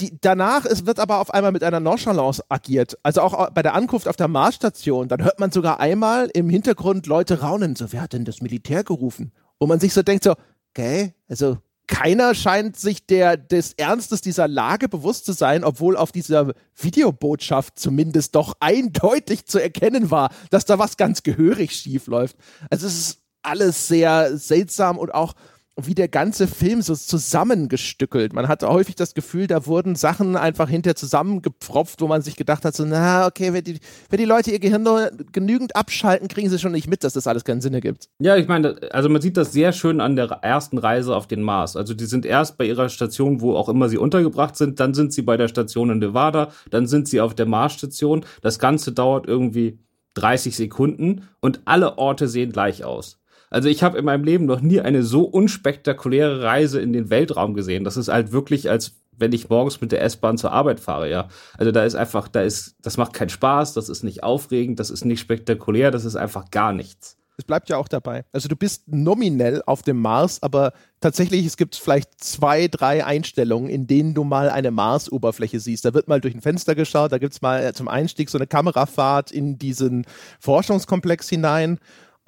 die, 0.00 0.16
danach 0.20 0.64
es 0.64 0.86
wird 0.86 1.00
aber 1.00 1.18
auf 1.18 1.32
einmal 1.32 1.52
mit 1.52 1.64
einer 1.64 1.80
Nonchalance 1.80 2.42
agiert. 2.48 2.98
Also 3.02 3.20
auch 3.20 3.50
bei 3.50 3.62
der 3.62 3.74
Ankunft 3.74 4.08
auf 4.08 4.16
der 4.16 4.28
Marsstation, 4.28 5.08
dann 5.08 5.24
hört 5.24 5.40
man 5.40 5.50
sogar 5.50 5.80
einmal 5.80 6.30
im 6.34 6.48
Hintergrund 6.48 7.06
Leute 7.06 7.40
raunen, 7.40 7.76
so, 7.76 7.92
wer 7.92 8.02
hat 8.02 8.12
denn 8.12 8.24
das 8.24 8.40
Militär 8.40 8.84
gerufen? 8.84 9.32
Wo 9.58 9.66
man 9.66 9.80
sich 9.80 9.92
so 9.92 10.02
denkt, 10.02 10.24
so, 10.24 10.34
okay, 10.70 11.14
also 11.28 11.58
keiner 11.88 12.34
scheint 12.34 12.78
sich 12.78 13.06
der, 13.06 13.36
des 13.36 13.72
Ernstes 13.72 14.20
dieser 14.20 14.46
Lage 14.46 14.88
bewusst 14.88 15.24
zu 15.24 15.32
sein, 15.32 15.64
obwohl 15.64 15.96
auf 15.96 16.12
dieser 16.12 16.52
Videobotschaft 16.76 17.78
zumindest 17.78 18.36
doch 18.36 18.54
eindeutig 18.60 19.46
zu 19.46 19.58
erkennen 19.58 20.10
war, 20.10 20.30
dass 20.50 20.66
da 20.66 20.78
was 20.78 20.96
ganz 20.96 21.24
gehörig 21.24 21.72
schief 21.72 22.06
läuft. 22.06 22.36
Also 22.70 22.86
es 22.86 22.98
ist 22.98 23.18
alles 23.42 23.88
sehr 23.88 24.36
seltsam 24.36 24.98
und 24.98 25.12
auch 25.14 25.34
wie 25.80 25.94
der 25.94 26.08
ganze 26.08 26.48
Film 26.48 26.82
so 26.82 26.94
zusammengestückelt. 26.94 28.32
Man 28.32 28.48
hatte 28.48 28.68
häufig 28.68 28.96
das 28.96 29.14
Gefühl, 29.14 29.46
da 29.46 29.66
wurden 29.66 29.94
Sachen 29.94 30.36
einfach 30.36 30.68
hinterher 30.68 30.96
zusammengepfropft, 30.96 32.00
wo 32.00 32.08
man 32.08 32.20
sich 32.20 32.36
gedacht 32.36 32.64
hat, 32.64 32.74
so, 32.74 32.84
na, 32.84 33.26
okay, 33.26 33.52
wenn 33.52 33.62
die, 33.62 33.78
wenn 34.10 34.18
die 34.18 34.24
Leute 34.24 34.50
ihr 34.50 34.58
Gehirn 34.58 34.82
nur 34.82 35.10
genügend 35.32 35.76
abschalten, 35.76 36.26
kriegen 36.26 36.50
sie 36.50 36.58
schon 36.58 36.72
nicht 36.72 36.88
mit, 36.88 37.04
dass 37.04 37.12
das 37.12 37.26
alles 37.28 37.44
keinen 37.44 37.60
Sinn 37.60 37.74
ergibt. 37.74 38.08
Ja, 38.18 38.36
ich 38.36 38.48
meine, 38.48 38.76
also 38.90 39.08
man 39.08 39.22
sieht 39.22 39.36
das 39.36 39.52
sehr 39.52 39.72
schön 39.72 40.00
an 40.00 40.16
der 40.16 40.26
ersten 40.42 40.78
Reise 40.78 41.14
auf 41.14 41.28
den 41.28 41.42
Mars. 41.42 41.76
Also 41.76 41.94
die 41.94 42.06
sind 42.06 42.26
erst 42.26 42.58
bei 42.58 42.64
ihrer 42.64 42.88
Station, 42.88 43.40
wo 43.40 43.54
auch 43.54 43.68
immer 43.68 43.88
sie 43.88 43.98
untergebracht 43.98 44.56
sind, 44.56 44.80
dann 44.80 44.94
sind 44.94 45.12
sie 45.12 45.22
bei 45.22 45.36
der 45.36 45.48
Station 45.48 45.90
in 45.90 45.98
Nevada, 45.98 46.50
dann 46.70 46.88
sind 46.88 47.08
sie 47.08 47.20
auf 47.20 47.34
der 47.34 47.46
Marsstation. 47.46 48.24
Das 48.42 48.58
Ganze 48.58 48.92
dauert 48.92 49.26
irgendwie 49.26 49.78
30 50.14 50.56
Sekunden 50.56 51.28
und 51.40 51.60
alle 51.64 51.98
Orte 51.98 52.26
sehen 52.26 52.50
gleich 52.50 52.84
aus. 52.84 53.18
Also 53.50 53.68
ich 53.68 53.82
habe 53.82 53.98
in 53.98 54.04
meinem 54.04 54.24
Leben 54.24 54.46
noch 54.46 54.60
nie 54.60 54.80
eine 54.80 55.02
so 55.02 55.22
unspektakuläre 55.22 56.42
Reise 56.42 56.80
in 56.80 56.92
den 56.92 57.10
Weltraum 57.10 57.54
gesehen. 57.54 57.84
Das 57.84 57.96
ist 57.96 58.08
halt 58.08 58.32
wirklich, 58.32 58.70
als 58.70 59.00
wenn 59.18 59.32
ich 59.32 59.48
morgens 59.48 59.80
mit 59.80 59.92
der 59.92 60.02
S-Bahn 60.02 60.38
zur 60.38 60.52
Arbeit 60.52 60.80
fahre, 60.80 61.10
ja. 61.10 61.28
Also 61.56 61.72
da 61.72 61.84
ist 61.84 61.94
einfach, 61.94 62.28
da 62.28 62.42
ist, 62.42 62.76
das 62.82 62.96
macht 62.96 63.12
keinen 63.12 63.30
Spaß, 63.30 63.74
das 63.74 63.88
ist 63.88 64.04
nicht 64.04 64.22
aufregend, 64.22 64.78
das 64.78 64.90
ist 64.90 65.04
nicht 65.04 65.20
spektakulär, 65.20 65.90
das 65.90 66.04
ist 66.04 66.16
einfach 66.16 66.50
gar 66.50 66.72
nichts. 66.72 67.16
Es 67.36 67.44
bleibt 67.44 67.68
ja 67.68 67.76
auch 67.76 67.86
dabei. 67.86 68.24
Also 68.32 68.48
du 68.48 68.56
bist 68.56 68.88
nominell 68.88 69.62
auf 69.64 69.82
dem 69.82 70.00
Mars, 70.00 70.42
aber 70.42 70.72
tatsächlich, 71.00 71.46
es 71.46 71.56
gibt 71.56 71.76
vielleicht 71.76 72.22
zwei, 72.22 72.66
drei 72.66 73.04
Einstellungen, 73.04 73.70
in 73.70 73.86
denen 73.86 74.12
du 74.12 74.24
mal 74.24 74.50
eine 74.50 74.72
Mars-Oberfläche 74.72 75.60
siehst. 75.60 75.84
Da 75.84 75.94
wird 75.94 76.08
mal 76.08 76.20
durch 76.20 76.34
ein 76.34 76.40
Fenster 76.40 76.74
geschaut, 76.74 77.12
da 77.12 77.18
gibt 77.18 77.34
es 77.34 77.40
mal 77.40 77.72
zum 77.74 77.86
Einstieg 77.86 78.28
so 78.28 78.38
eine 78.38 78.48
Kamerafahrt 78.48 79.30
in 79.30 79.56
diesen 79.56 80.04
Forschungskomplex 80.40 81.28
hinein 81.28 81.78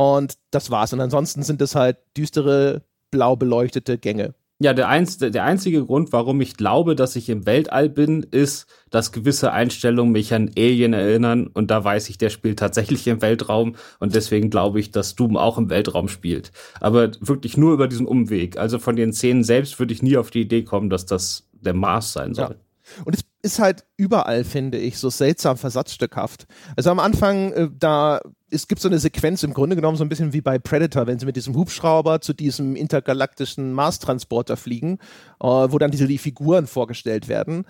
und 0.00 0.38
das 0.50 0.71
war's. 0.71 0.95
Und 0.95 1.00
ansonsten 1.00 1.42
sind 1.42 1.61
es 1.61 1.75
halt 1.75 1.99
düstere, 2.16 2.80
blau 3.11 3.37
beleuchtete 3.37 3.99
Gänge. 3.99 4.33
Ja, 4.59 4.73
der, 4.73 4.88
einz 4.88 5.19
der 5.19 5.45
einzige 5.45 5.85
Grund, 5.85 6.11
warum 6.12 6.40
ich 6.40 6.57
glaube, 6.57 6.95
dass 6.95 7.16
ich 7.16 7.28
im 7.28 7.45
Weltall 7.45 7.90
bin, 7.90 8.23
ist, 8.23 8.66
dass 8.88 9.12
gewisse 9.12 9.52
Einstellungen 9.52 10.12
mich 10.12 10.33
an 10.33 10.50
Alien 10.57 10.95
erinnern 10.95 11.49
und 11.49 11.71
da 11.71 11.85
weiß 11.85 12.09
ich, 12.09 12.16
der 12.16 12.30
spielt 12.30 12.59
tatsächlich 12.59 13.07
im 13.09 13.21
Weltraum 13.21 13.76
und 13.99 14.14
deswegen 14.14 14.49
glaube 14.49 14.80
ich, 14.80 14.90
dass 14.90 15.16
Doom 15.16 15.37
auch 15.37 15.59
im 15.59 15.69
Weltraum 15.69 16.09
spielt. 16.09 16.50
Aber 16.80 17.11
wirklich 17.21 17.59
nur 17.59 17.75
über 17.75 17.87
diesen 17.87 18.07
Umweg. 18.07 18.57
Also 18.57 18.78
von 18.78 18.97
den 18.97 19.12
Szenen 19.12 19.45
selbst 19.45 19.78
würde 19.78 19.92
ich 19.92 20.02
nie 20.02 20.16
auf 20.16 20.30
die 20.30 20.42
Idee 20.42 20.62
kommen, 20.62 20.88
dass 20.88 21.04
das 21.04 21.47
der 21.52 21.75
Mars 21.75 22.14
sein 22.14 22.33
soll. 22.33 22.57
Ja. 22.57 23.04
Und 23.04 23.14
es 23.14 23.23
ist 23.43 23.59
halt 23.59 23.85
überall, 23.97 24.45
finde 24.45 24.79
ich, 24.79 24.99
so 24.99 25.11
seltsam 25.11 25.57
versatzstückhaft. 25.57 26.47
Also 26.77 26.91
am 26.91 26.99
Anfang, 26.99 27.53
äh, 27.53 27.69
da 27.79 28.21
es 28.51 28.69
gibt 28.69 28.81
so 28.81 28.89
eine 28.89 28.99
Sequenz 28.99 29.43
im 29.43 29.55
Grunde 29.55 29.77
genommen 29.77 29.97
so 29.97 30.05
ein 30.05 30.09
bisschen 30.09 30.33
wie 30.33 30.41
bei 30.41 30.59
Predator, 30.59 31.07
wenn 31.07 31.19
sie 31.19 31.27
mit 31.27 31.37
diesem 31.37 31.55
Hubschrauber 31.55 32.21
zu 32.21 32.33
diesem 32.33 32.77
intergalaktischen 32.77 33.73
Mars-Transporter 33.73 34.57
fliegen, 34.57 34.99
äh, 35.41 35.47
wo 35.47 35.79
dann 35.79 35.91
diese 35.91 36.07
die 36.07 36.19
Figuren 36.19 36.67
vorgestellt 36.67 37.29
werden. 37.29 37.65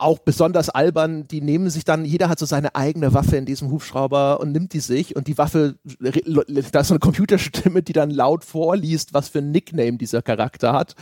Auch 0.00 0.18
besonders 0.20 0.70
albern, 0.70 1.26
die 1.26 1.40
nehmen 1.40 1.70
sich 1.70 1.84
dann, 1.84 2.04
jeder 2.04 2.28
hat 2.28 2.38
so 2.38 2.46
seine 2.46 2.76
eigene 2.76 3.14
Waffe 3.14 3.36
in 3.36 3.46
diesem 3.46 3.70
Hubschrauber 3.70 4.40
und 4.40 4.52
nimmt 4.52 4.72
die 4.72 4.80
sich 4.80 5.16
und 5.16 5.26
die 5.26 5.38
Waffe, 5.38 5.76
da 6.00 6.80
ist 6.80 6.88
so 6.88 6.94
eine 6.94 7.00
Computerstimme, 7.00 7.82
die 7.82 7.92
dann 7.92 8.10
laut 8.10 8.44
vorliest, 8.44 9.12
was 9.12 9.28
für 9.28 9.38
ein 9.38 9.50
Nickname 9.50 9.98
dieser 9.98 10.22
Charakter 10.22 10.72
hat. 10.72 10.94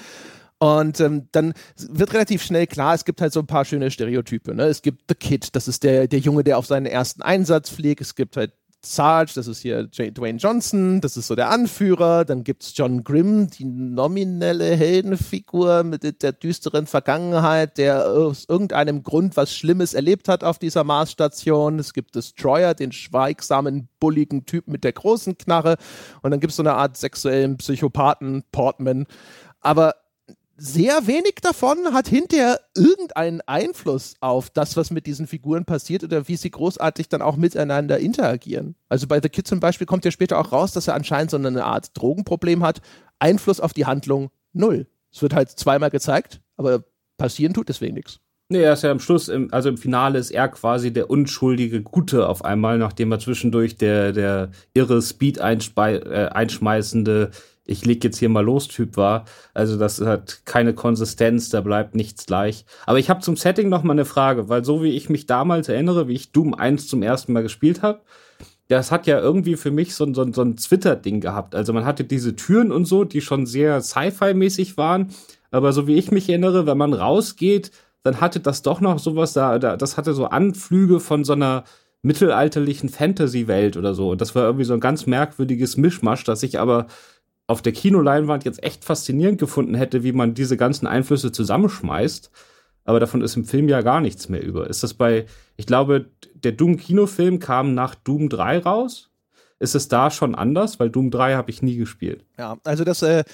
Und 0.59 1.01
ähm, 1.01 1.29
dann 1.33 1.53
wird 1.77 2.15
relativ 2.15 2.43
schnell 2.43 2.67
klar, 2.67 2.95
es 2.95 3.05
gibt 3.05 3.21
halt 3.21 3.33
so 3.33 3.41
ein 3.41 3.47
paar 3.47 3.65
schöne 3.65 3.91
Stereotype. 3.91 4.55
Ne? 4.55 4.65
Es 4.65 4.81
gibt 4.81 5.05
The 5.09 5.15
Kid, 5.15 5.55
das 5.55 5.69
ist 5.69 5.83
der, 5.83 6.09
der 6.09 6.19
Junge, 6.19 6.45
der 6.45 6.57
auf 6.57 6.67
seinen 6.67 6.87
ersten 6.87 7.21
Einsatz 7.23 7.69
fliegt. 7.69 8.01
Es 8.01 8.15
gibt 8.15 8.37
halt 8.37 8.53
Sarge, 8.87 9.33
das 9.35 9.49
ist 9.49 9.61
hier 9.61 9.85
Dwayne 9.85 10.39
Johnson, 10.39 11.01
das 11.01 11.17
ist 11.17 11.27
so 11.27 11.35
der 11.35 11.51
Anführer. 11.51 12.25
Dann 12.25 12.45
gibt 12.45 12.63
es 12.63 12.77
John 12.77 13.03
Grimm, 13.05 13.51
die 13.51 13.65
nominelle 13.65 14.77
Heldenfigur 14.77 15.83
mit 15.83 16.23
der 16.23 16.33
düsteren 16.33 16.87
Vergangenheit, 16.87 17.79
der 17.79 18.09
aus 18.09 18.47
irgendeinem 18.49 19.03
Grund 19.03 19.37
was 19.37 19.55
Schlimmes 19.55 19.93
erlebt 19.93 20.29
hat 20.29 20.45
auf 20.45 20.59
dieser 20.59 20.85
Marsstation. 20.85 21.79
Es 21.79 21.93
gibt 21.93 22.15
Destroyer, 22.15 22.75
den 22.75 22.93
schweigsamen, 22.93 23.89
bulligen 23.99 24.47
Typ 24.47 24.69
mit 24.69 24.85
der 24.85 24.93
großen 24.93 25.37
Knarre. 25.37 25.77
Und 26.23 26.31
dann 26.31 26.41
gibt 26.41 26.53
es 26.53 26.57
so 26.57 26.63
eine 26.63 26.75
Art 26.75 26.97
sexuellen 26.97 27.57
Psychopathen, 27.57 28.45
Portman. 28.53 29.07
Aber 29.61 29.95
sehr 30.57 31.07
wenig 31.07 31.37
davon 31.43 31.93
hat 31.93 32.09
hinterher 32.09 32.61
irgendeinen 32.75 33.43
Einfluss 33.43 34.15
auf 34.21 34.49
das, 34.51 34.77
was 34.77 34.91
mit 34.91 35.07
diesen 35.07 35.27
Figuren 35.27 35.65
passiert 35.65 36.03
oder 36.03 36.29
wie 36.29 36.37
sie 36.37 36.51
großartig 36.51 37.09
dann 37.09 37.23
auch 37.23 37.37
miteinander 37.37 37.99
interagieren. 37.99 38.75
Also 38.89 39.07
bei 39.07 39.21
The 39.21 39.29
Kid 39.29 39.47
zum 39.47 39.61
Beispiel 39.61 39.87
kommt 39.87 40.05
ja 40.05 40.11
später 40.11 40.39
auch 40.39 40.53
raus, 40.53 40.73
dass 40.73 40.89
er 40.89 40.95
anscheinend 40.95 41.31
so 41.31 41.37
eine 41.37 41.65
Art 41.65 41.91
Drogenproblem 41.95 42.63
hat. 42.63 42.81
Einfluss 43.19 43.61
auf 43.61 43.73
die 43.73 43.87
Handlung 43.87 44.31
null. 44.53 44.87
Es 45.13 45.23
wird 45.23 45.35
halt 45.35 45.51
zweimal 45.51 45.91
gezeigt, 45.91 46.41
aber 46.57 46.85
passieren 47.19 47.55
tut 47.55 47.69
deswegen 47.69 47.95
nichts. 47.95 48.21
Nee, 48.49 48.63
er 48.63 48.75
ist 48.75 48.83
ja 48.83 48.93
am 48.93 49.01
Schluss, 49.01 49.29
im, 49.29 49.53
also 49.53 49.69
im 49.69 49.77
Finale 49.77 50.19
ist 50.21 50.31
er 50.31 50.49
quasi 50.49 50.93
der 50.93 51.11
unschuldige 51.11 51.83
Gute 51.83 52.29
auf 52.29 52.45
einmal, 52.45 52.79
nachdem 52.79 53.11
er 53.11 53.19
zwischendurch 53.19 53.77
der, 53.77 54.13
der 54.13 54.51
irre 54.73 55.03
Speed 55.03 55.39
äh, 55.39 56.29
einschmeißende 56.33 57.33
ich 57.67 57.85
leg 57.85 58.03
jetzt 58.05 58.19
hier 58.19 58.29
mal 58.29 58.45
los 58.45 58.69
Typ 58.69 58.97
war. 58.97 59.25
Also 59.53 59.77
das 59.77 60.01
hat 60.01 60.43
keine 60.45 60.75
Konsistenz, 60.75 61.51
da 61.51 61.61
bleibt 61.61 61.95
nichts 61.95 62.27
gleich. 62.27 62.65
Aber 62.87 62.99
ich 62.99 63.11
habe 63.11 63.21
zum 63.21 63.37
Setting 63.37 63.69
noch 63.69 63.83
mal 63.83 63.93
eine 63.93 64.05
Frage, 64.05 64.49
weil 64.49 64.65
so 64.65 64.83
wie 64.83 64.93
ich 64.93 65.11
mich 65.11 65.27
damals 65.27 65.69
erinnere, 65.69 66.09
wie 66.09 66.15
ich 66.15 66.33
Doom 66.33 66.55
1 66.55 66.87
zum 66.89 67.03
ersten 67.03 67.33
Mal 67.33 67.43
gespielt 67.43 67.83
habe, 67.83 68.01
das 68.69 68.91
hat 68.91 69.07
ja 69.07 69.21
irgendwie 69.21 69.57
für 69.57 69.71
mich 69.71 69.95
so, 69.95 70.13
so, 70.13 70.33
so 70.33 70.43
ein 70.43 70.57
Twitter-Ding 70.57 71.21
gehabt. 71.21 71.55
Also 71.55 71.73
man 71.73 71.85
hatte 71.85 72.05
diese 72.05 72.35
Türen 72.35 72.73
und 72.73 72.85
so, 72.85 73.05
die 73.05 73.21
schon 73.21 73.47
sehr 73.47 73.81
Sci-Fi-mäßig 73.81 74.77
waren. 74.77 75.11
Aber 75.53 75.73
so 75.73 75.87
wie 75.87 75.95
ich 75.95 76.11
mich 76.11 76.29
erinnere, 76.29 76.67
wenn 76.67 76.79
man 76.79 76.93
rausgeht, 76.93 77.71
dann 78.07 78.21
hatte 78.21 78.41
das 78.41 78.63
doch 78.63 78.81
noch 78.81 78.99
sowas 78.99 79.33
da, 79.33 79.59
da 79.59 79.77
das 79.77 79.97
hatte 79.97 80.15
so 80.15 80.27
Anflüge 80.27 81.01
von 81.01 81.25
so 81.25 81.33
einer 81.33 81.65
mittelalterlichen 82.03 82.89
Fantasy-Welt 82.89 83.77
oder 83.77 83.95
so. 83.95 84.11
Und 84.11 84.21
das 84.21 84.35
war 84.35 84.45
irgendwie 84.45 84.65
so 84.65 84.75
ein 84.75 84.81
ganz 84.81 85.07
merkwürdiges 85.07 85.77
Mischmasch, 85.77 86.23
das 86.23 86.45
ich 86.45 86.61
aber 86.61 86.87
auf 87.49 87.63
der 87.63 87.73
Kinoleinwand 87.73 88.45
jetzt 88.45 88.63
echt 88.63 88.85
faszinierend 88.85 89.39
gefunden 89.39 89.75
hätte, 89.75 90.05
wie 90.05 90.13
man 90.13 90.35
diese 90.35 90.57
ganzen 90.57 90.87
Einflüsse 90.87 91.33
zusammenschmeißt. 91.33 92.31
Aber 92.85 93.01
davon 93.01 93.23
ist 93.23 93.37
im 93.37 93.45
Film 93.45 93.69
ja 93.69 93.81
gar 93.81 94.01
nichts 94.01 94.29
mehr 94.29 94.43
über. 94.43 94.71
Ist 94.71 94.85
das 94.85 94.95
bei, 94.95 95.27
ich 95.57 95.67
glaube, 95.67 96.07
der 96.35 96.53
Doom-Kinofilm 96.53 97.41
kam 97.41 97.75
nach 97.75 97.97
Doom 97.97 98.29
3 98.29 98.61
raus. 98.61 99.11
Ist 99.59 99.75
es 99.75 99.89
da 99.89 100.13
schon 100.13 100.37
anders? 100.37 100.79
Weil 100.79 100.91
Doom 100.91 101.11
3 101.11 101.35
habe 101.35 101.51
ich 101.51 101.63
nie 101.63 101.77
gespielt. 101.77 102.25
Ja, 102.39 102.57
also 102.63 102.85
das, 102.85 103.03
äh, 103.03 103.25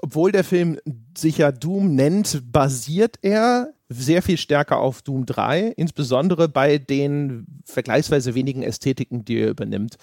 obwohl 0.00 0.30
der 0.30 0.44
Film 0.44 0.78
sich 1.16 1.38
ja 1.38 1.50
Doom 1.50 1.96
nennt, 1.96 2.40
basiert 2.52 3.18
er 3.22 3.72
sehr 3.92 4.22
viel 4.22 4.36
stärker 4.36 4.78
auf 4.78 5.02
Doom 5.02 5.26
3, 5.26 5.74
insbesondere 5.76 6.48
bei 6.48 6.78
den 6.78 7.46
vergleichsweise 7.64 8.34
wenigen 8.34 8.62
Ästhetiken, 8.62 9.24
die 9.24 9.38
er 9.38 9.50
übernimmt. 9.50 9.96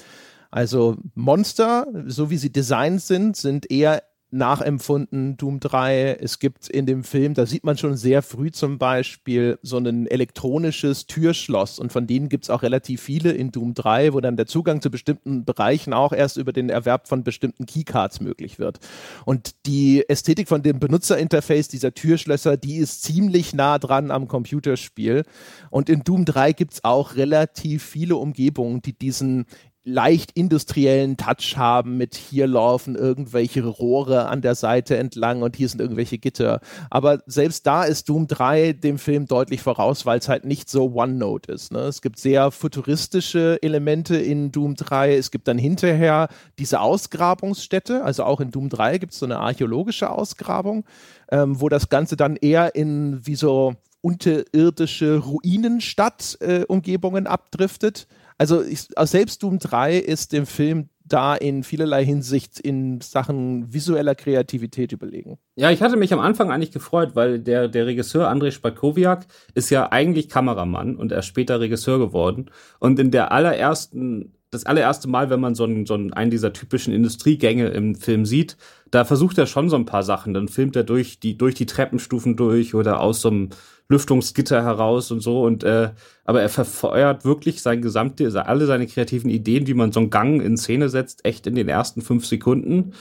Also 0.52 0.98
Monster, 1.14 1.88
so 2.08 2.30
wie 2.30 2.38
sie 2.38 2.52
designt 2.52 3.02
sind, 3.02 3.38
sind 3.38 3.70
eher 3.70 4.04
nachempfunden, 4.32 5.38
Doom 5.38 5.60
3. 5.60 6.18
Es 6.22 6.40
gibt 6.40 6.70
in 6.70 6.86
dem 6.86 7.04
Film, 7.04 7.34
da 7.34 7.46
sieht 7.46 7.64
man 7.64 7.78
schon 7.78 7.98
sehr 7.98 8.22
früh 8.22 8.52
zum 8.52 8.78
Beispiel 8.78 9.58
so 9.62 9.78
ein 9.78 10.08
elektronisches 10.08 11.08
Türschloss 11.08 11.80
und 11.80 11.92
von 11.92 12.06
denen 12.06 12.30
gibt 12.30 12.46
es 12.46 12.50
auch 12.50 12.62
relativ 12.62 13.02
viele 13.02 13.32
in 13.32 13.52
Doom 13.52 13.74
3, 13.74 14.14
wo 14.14 14.20
dann 14.20 14.38
der 14.38 14.46
Zugang 14.46 14.82
zu 14.82 14.92
bestimmten 14.92 15.46
Bereichen 15.46 15.94
auch 15.94 16.14
erst 16.14 16.38
über 16.38 16.54
den 16.54 16.70
Erwerb 16.70 17.08
von 17.08 17.24
bestimmten 17.24 17.66
Keycards 17.66 18.22
möglich 18.22 18.60
wird. 18.60 18.80
Und 19.26 19.56
die 19.66 20.08
Ästhetik 20.08 20.48
von 20.48 20.62
dem 20.62 20.80
Benutzerinterface 20.80 21.68
dieser 21.68 21.94
Türschlösser, 21.94 22.58
die 22.58 22.78
ist 22.78 23.04
ziemlich 23.04 23.54
nah 23.54 23.80
dran 23.80 24.12
am 24.12 24.28
Computerspiel. 24.28 25.24
Und 25.70 25.90
in 25.90 26.04
Doom 26.04 26.26
3 26.26 26.54
gibt 26.54 26.74
es 26.74 26.84
auch 26.84 27.16
relativ 27.16 27.84
viele 27.84 28.16
Umgebungen, 28.16 28.82
die 28.82 28.94
diesen 28.94 29.46
leicht 29.90 30.32
industriellen 30.34 31.18
Touch 31.18 31.58
haben 31.58 31.98
mit 31.98 32.16
hier 32.16 32.48
laufen 32.48 32.96
irgendwelche 32.96 33.66
Rohre 33.66 34.28
an 34.28 34.42
der 34.42 34.56
Seite 34.56 34.98
entlang 34.98 35.42
und 35.42 35.56
hier 35.56 35.68
sind 35.68 35.82
irgendwelche 35.82 36.18
Gitter. 36.18 36.62
Aber 36.90 37.22
selbst 37.26 37.68
da 37.68 37.84
ist 37.84 38.08
Doom 38.08 38.28
3 38.28 38.74
dem 38.74 39.00
Film 39.00 39.26
deutlich 39.26 39.62
voraus, 39.62 40.06
weil 40.06 40.20
es 40.20 40.30
halt 40.30 40.46
nicht 40.46 40.70
so 40.70 40.94
OneNote 40.94 41.52
ist. 41.52 41.72
Ne? 41.72 41.80
Es 41.80 42.02
gibt 42.02 42.20
sehr 42.20 42.52
futuristische 42.52 43.58
Elemente 43.62 44.18
in 44.18 44.52
Doom 44.52 44.76
3. 44.76 45.16
Es 45.16 45.32
gibt 45.32 45.48
dann 45.48 45.58
hinterher 45.58 46.30
diese 46.58 46.82
Ausgrabungsstätte, 46.82 48.04
also 48.04 48.24
auch 48.24 48.40
in 48.40 48.52
Doom 48.52 48.70
3 48.70 49.00
gibt 49.00 49.14
es 49.14 49.20
so 49.20 49.26
eine 49.26 49.40
archäologische 49.40 50.10
Ausgrabung, 50.10 50.86
ähm, 51.32 51.60
wo 51.60 51.70
das 51.70 51.90
Ganze 51.90 52.16
dann 52.16 52.36
eher 52.36 52.76
in 52.76 53.26
wie 53.26 53.36
so 53.36 53.74
unterirdische 54.02 55.18
Ruinenstadt-Umgebungen 55.18 57.26
äh, 57.26 57.30
abdriftet 57.30 58.08
also 58.40 58.64
ich, 58.64 58.88
selbst 59.04 59.44
Doom 59.44 59.60
3 59.60 59.98
ist 59.98 60.32
dem 60.32 60.46
Film 60.46 60.90
da 61.04 61.36
in 61.36 61.64
vielerlei 61.64 62.06
Hinsicht 62.06 62.60
in 62.60 63.02
Sachen 63.02 63.74
visueller 63.74 64.16
Kreativität 64.16 64.94
überlegen. 64.94 65.38
Ja, 65.56 65.72
ich 65.72 65.82
hatte 65.82 65.98
mich 65.98 66.14
am 66.14 66.20
Anfang 66.20 66.50
eigentlich 66.50 66.72
gefreut, 66.72 67.12
weil 67.16 67.40
der, 67.40 67.68
der 67.68 67.86
Regisseur 67.86 68.30
Andrei 68.30 68.52
Spakowiak 68.52 69.26
ist 69.56 69.70
ja 69.72 69.92
eigentlich 69.92 70.30
Kameramann 70.30 70.96
und 70.96 71.12
er 71.12 71.20
ist 71.20 71.26
später 71.26 71.60
Regisseur 71.60 72.00
geworden. 72.00 72.50
Und 72.80 72.98
in 73.00 73.12
der 73.12 73.34
allerersten, 73.34 74.36
das 74.52 74.66
allererste 74.66 75.10
Mal, 75.10 75.30
wenn 75.30 75.42
man 75.42 75.56
so 75.56 75.66
einen, 75.66 75.86
so 75.86 75.96
einen 75.96 76.32
dieser 76.32 76.54
typischen 76.54 76.94
Industriegänge 76.94 77.68
im 77.70 77.96
Film 77.96 78.26
sieht, 78.26 78.56
da 78.92 79.06
versucht 79.06 79.38
er 79.38 79.46
schon 79.46 79.70
so 79.70 79.76
ein 79.76 79.86
paar 79.86 80.04
Sachen. 80.04 80.34
Dann 80.34 80.48
filmt 80.48 80.76
er 80.76 80.84
durch 80.84 81.20
die, 81.20 81.38
durch 81.38 81.56
die 81.56 81.66
Treppenstufen 81.66 82.36
durch 82.36 82.76
oder 82.76 83.00
aus 83.00 83.22
so 83.22 83.30
einem 83.30 83.50
Lüftungsgitter 83.90 84.64
heraus 84.64 85.12
und 85.12 85.22
so. 85.22 85.44
Und 85.44 85.64
äh, 85.64 85.92
aber 86.24 86.42
er 86.42 86.50
verfeuert 86.50 87.26
wirklich 87.26 87.62
sein 87.62 87.82
gesamte, 87.82 88.32
alle 88.46 88.66
seine 88.66 88.88
kreativen 88.88 89.30
Ideen, 89.30 89.68
wie 89.68 89.74
man 89.74 89.92
so 89.92 90.00
einen 90.00 90.10
Gang 90.10 90.42
in 90.42 90.58
Szene 90.58 90.90
setzt, 90.90 91.26
echt 91.26 91.48
in 91.48 91.56
den 91.56 91.70
ersten 91.70 92.02
fünf 92.02 92.26
Sekunden. 92.26 92.94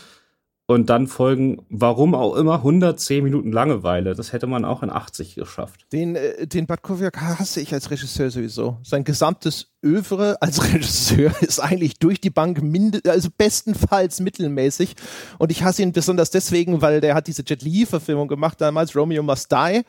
Und 0.71 0.91
dann 0.91 1.07
folgen, 1.07 1.63
warum 1.71 2.15
auch 2.15 2.37
immer, 2.37 2.57
110 2.57 3.25
Minuten 3.25 3.53
Langeweile. 3.53 4.15
Das 4.15 4.35
hätte 4.35 4.47
man 4.47 4.67
auch 4.67 4.83
in 4.83 4.91
80 4.91 5.35
geschafft. 5.35 5.87
Den, 5.93 6.15
äh, 6.15 6.47
den 6.47 6.67
Badkowiak 6.67 7.19
hasse 7.19 7.63
ich 7.63 7.73
als 7.73 7.91
Regisseur 7.91 8.31
sowieso. 8.31 8.77
Sein 8.83 9.03
gesamtes 9.03 9.73
Övre 9.83 10.37
als 10.43 10.63
Regisseur 10.75 11.33
ist 11.41 11.59
eigentlich 11.59 11.99
durch 11.99 12.21
die 12.21 12.29
Bank 12.29 12.63
minde, 12.63 13.01
also 13.11 13.31
bestenfalls 13.35 14.21
mittelmäßig. 14.21 14.95
Und 15.39 15.51
ich 15.51 15.63
hasse 15.63 15.81
ihn 15.81 15.93
besonders 15.93 16.31
deswegen, 16.31 16.83
weil 16.83 17.01
der 17.01 17.15
hat 17.15 17.29
diese 17.29 17.45
Jet 17.47 17.63
Li-Verfilmung 17.63 18.29
gemacht 18.29 18.61
damals, 18.61 18.95
Romeo 18.95 19.23
Must 19.23 19.51
Die. 19.51 19.81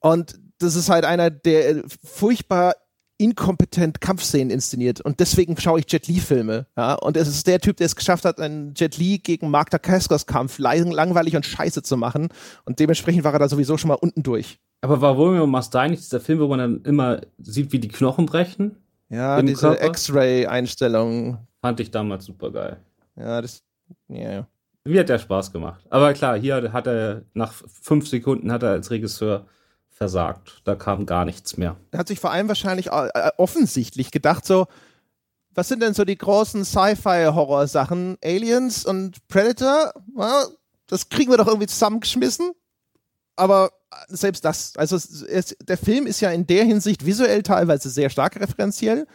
Und 0.00 0.38
das 0.58 0.76
ist 0.76 0.90
halt 0.90 1.06
einer, 1.06 1.30
der 1.30 1.82
furchtbar 2.04 2.74
inkompetent 3.20 4.00
Kampfszenen 4.00 4.50
inszeniert 4.50 5.00
und 5.00 5.20
deswegen 5.20 5.56
schaue 5.58 5.80
ich 5.80 5.92
Jet 5.92 6.08
Li 6.08 6.18
Filme. 6.18 6.66
Ja? 6.76 6.94
Und 6.94 7.16
es 7.16 7.28
ist 7.28 7.46
der 7.46 7.60
Typ, 7.60 7.76
der 7.76 7.86
es 7.86 7.94
geschafft 7.94 8.24
hat, 8.24 8.40
einen 8.40 8.74
Jet 8.74 8.96
Li 8.96 9.18
gegen 9.18 9.50
Mark 9.50 9.70
Dacascos 9.70 10.26
Kampf 10.26 10.58
lang 10.58 10.90
langweilig 10.90 11.36
und 11.36 11.44
scheiße 11.44 11.82
zu 11.82 11.96
machen 11.96 12.28
und 12.64 12.78
dementsprechend 12.78 13.24
war 13.24 13.32
er 13.32 13.38
da 13.38 13.48
sowieso 13.48 13.76
schon 13.76 13.88
mal 13.88 13.94
unten 13.94 14.22
durch. 14.22 14.58
Aber 14.82 15.00
war 15.00 15.12
Romeo 15.12 15.46
Must 15.46 15.74
Die 15.74 15.88
nicht 15.90 16.02
dieser 16.02 16.20
Film, 16.20 16.40
wo 16.40 16.48
man 16.48 16.58
dann 16.58 16.82
immer 16.84 17.20
sieht, 17.38 17.72
wie 17.72 17.78
die 17.78 17.88
Knochen 17.88 18.26
brechen? 18.26 18.76
Ja, 19.10 19.42
diese 19.42 19.76
X-Ray-Einstellung. 19.82 21.38
Fand 21.60 21.80
ich 21.80 21.90
damals 21.90 22.24
super 22.24 22.50
geil. 22.50 22.78
Ja, 23.16 23.42
das, 23.42 23.62
ja, 24.08 24.32
ja. 24.32 24.46
Mir 24.84 25.00
hat 25.00 25.08
der 25.10 25.18
Spaß 25.18 25.52
gemacht. 25.52 25.84
Aber 25.90 26.14
klar, 26.14 26.38
hier 26.38 26.72
hat 26.72 26.86
er 26.86 27.22
nach 27.34 27.52
fünf 27.52 28.08
Sekunden 28.08 28.50
hat 28.50 28.62
er 28.62 28.70
als 28.70 28.90
Regisseur 28.90 29.46
versagt. 30.00 30.62
Da 30.64 30.76
kam 30.76 31.04
gar 31.04 31.26
nichts 31.26 31.58
mehr. 31.58 31.76
Er 31.90 31.98
hat 31.98 32.08
sich 32.08 32.18
vor 32.18 32.30
allem 32.30 32.48
wahrscheinlich 32.48 32.86
äh, 32.86 33.30
offensichtlich 33.36 34.10
gedacht, 34.10 34.46
so, 34.46 34.66
was 35.52 35.68
sind 35.68 35.82
denn 35.82 35.92
so 35.92 36.06
die 36.06 36.16
großen 36.16 36.64
Sci-Fi-Horror-Sachen? 36.64 38.16
Aliens 38.24 38.86
und 38.86 39.18
Predator? 39.28 39.92
Das 40.86 41.10
kriegen 41.10 41.30
wir 41.30 41.36
doch 41.36 41.48
irgendwie 41.48 41.66
zusammengeschmissen. 41.66 42.52
aber 43.36 43.70
selbst 44.08 44.44
das, 44.44 44.74
also 44.76 44.96
es, 44.96 45.56
der 45.60 45.76
Film 45.76 46.06
ist 46.06 46.20
ja 46.20 46.30
in 46.30 46.46
der 46.46 46.64
Hinsicht 46.64 47.04
visuell 47.04 47.42
teilweise 47.42 47.90
sehr 47.90 48.08
stark 48.08 48.40
referenziell, 48.40 49.06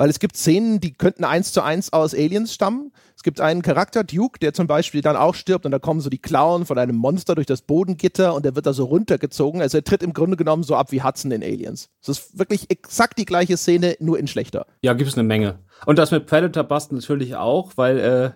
weil 0.00 0.08
es 0.08 0.18
gibt 0.18 0.34
Szenen, 0.34 0.80
die 0.80 0.94
könnten 0.94 1.24
eins 1.24 1.52
zu 1.52 1.60
eins 1.60 1.92
aus 1.92 2.14
Aliens 2.14 2.54
stammen. 2.54 2.90
Es 3.14 3.22
gibt 3.22 3.38
einen 3.38 3.60
Charakter, 3.60 4.02
Duke, 4.02 4.38
der 4.38 4.54
zum 4.54 4.66
Beispiel 4.66 5.02
dann 5.02 5.14
auch 5.14 5.34
stirbt 5.34 5.66
und 5.66 5.72
da 5.72 5.78
kommen 5.78 6.00
so 6.00 6.08
die 6.08 6.16
Klauen 6.16 6.64
von 6.64 6.78
einem 6.78 6.96
Monster 6.96 7.34
durch 7.34 7.46
das 7.46 7.60
Bodengitter 7.60 8.32
und 8.32 8.46
der 8.46 8.56
wird 8.56 8.64
da 8.64 8.72
so 8.72 8.86
runtergezogen. 8.86 9.60
Also 9.60 9.76
er 9.76 9.84
tritt 9.84 10.02
im 10.02 10.14
Grunde 10.14 10.38
genommen 10.38 10.62
so 10.62 10.74
ab 10.74 10.90
wie 10.90 11.02
Hudson 11.02 11.32
in 11.32 11.42
Aliens. 11.42 11.90
Es 12.00 12.08
ist 12.08 12.38
wirklich 12.38 12.70
exakt 12.70 13.18
die 13.18 13.26
gleiche 13.26 13.58
Szene, 13.58 13.94
nur 14.00 14.18
in 14.18 14.26
schlechter. 14.26 14.64
Ja, 14.80 14.94
gibt 14.94 15.10
es 15.10 15.18
eine 15.18 15.28
Menge. 15.28 15.58
Und 15.84 15.98
das 15.98 16.12
mit 16.12 16.24
Predator 16.24 16.64
passt 16.64 16.92
natürlich 16.92 17.36
auch, 17.36 17.72
weil 17.76 17.98
äh, 17.98 18.30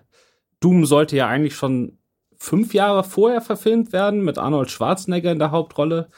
Doom 0.61 0.85
sollte 0.85 1.16
ja 1.16 1.28
eigentlich 1.28 1.56
schon 1.56 1.97
fünf 2.37 2.75
Jahre 2.75 3.04
vorher 3.04 3.40
verfilmt 3.40 3.94
werden 3.94 4.23
mit 4.23 4.37
Arnold 4.37 4.71
Schwarzenegger 4.71 5.33
in 5.33 5.38
der 5.38 5.50
Hauptrolle. 5.50 6.11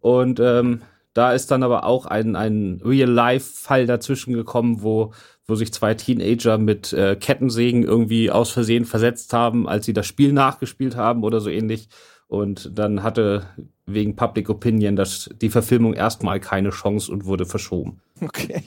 Und 0.00 0.40
ähm, 0.40 0.82
da 1.12 1.32
ist 1.32 1.50
dann 1.50 1.62
aber 1.62 1.84
auch 1.84 2.06
ein, 2.06 2.36
ein 2.36 2.80
Real-Life-Fall 2.84 3.86
dazwischen 3.86 4.32
gekommen, 4.32 4.82
wo, 4.82 5.12
wo 5.46 5.54
sich 5.54 5.72
zwei 5.72 5.94
Teenager 5.94 6.58
mit 6.58 6.92
äh, 6.92 7.16
Kettensägen 7.16 7.82
irgendwie 7.82 8.30
aus 8.30 8.50
Versehen 8.50 8.84
versetzt 8.84 9.32
haben, 9.32 9.68
als 9.68 9.86
sie 9.86 9.92
das 9.92 10.06
Spiel 10.06 10.32
nachgespielt 10.32 10.96
haben 10.96 11.24
oder 11.24 11.40
so 11.40 11.50
ähnlich. 11.50 11.88
Und 12.28 12.78
dann 12.78 13.02
hatte 13.02 13.46
wegen 13.86 14.14
Public 14.14 14.48
Opinion 14.50 14.94
das, 14.94 15.28
die 15.40 15.50
Verfilmung 15.50 15.94
erstmal 15.94 16.38
keine 16.38 16.70
Chance 16.70 17.10
und 17.10 17.24
wurde 17.24 17.44
verschoben. 17.44 18.00
Okay. 18.20 18.62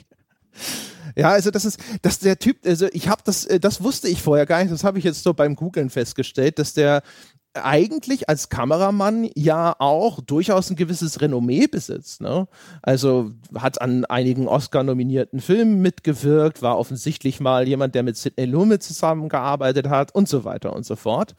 Ja, 1.16 1.30
also 1.30 1.52
das 1.52 1.64
ist, 1.64 1.80
dass 2.02 2.20
der 2.20 2.40
Typ, 2.40 2.58
also 2.66 2.88
ich 2.92 3.08
habe 3.08 3.22
das, 3.24 3.46
äh, 3.46 3.60
das 3.60 3.84
wusste 3.84 4.08
ich 4.08 4.22
vorher 4.22 4.46
gar 4.46 4.62
nicht, 4.62 4.74
das 4.74 4.84
habe 4.84 4.98
ich 4.98 5.04
jetzt 5.04 5.24
so 5.24 5.34
beim 5.34 5.56
Googlen 5.56 5.90
festgestellt, 5.90 6.60
dass 6.60 6.74
der 6.74 7.04
eigentlich 7.54 8.30
als 8.30 8.50
Kameramann 8.50 9.30
ja 9.36 9.76
auch 9.80 10.22
durchaus 10.22 10.70
ein 10.70 10.76
gewisses 10.76 11.22
Renommee 11.22 11.68
besitzt. 11.68 12.22
Ne? 12.22 12.48
Also 12.82 13.32
hat 13.56 13.82
an 13.82 14.06
einigen 14.06 14.48
Oscar-nominierten 14.48 15.40
Filmen 15.40 15.82
mitgewirkt, 15.82 16.62
war 16.62 16.78
offensichtlich 16.78 17.40
mal 17.40 17.68
jemand, 17.68 17.96
der 17.96 18.04
mit 18.04 18.18
Sidney 18.18 18.46
Lumet 18.46 18.84
zusammengearbeitet 18.84 19.90
hat 19.90 20.14
und 20.16 20.28
so 20.28 20.44
weiter 20.44 20.74
und 20.74 20.86
so 20.86 20.96
fort. 20.96 21.36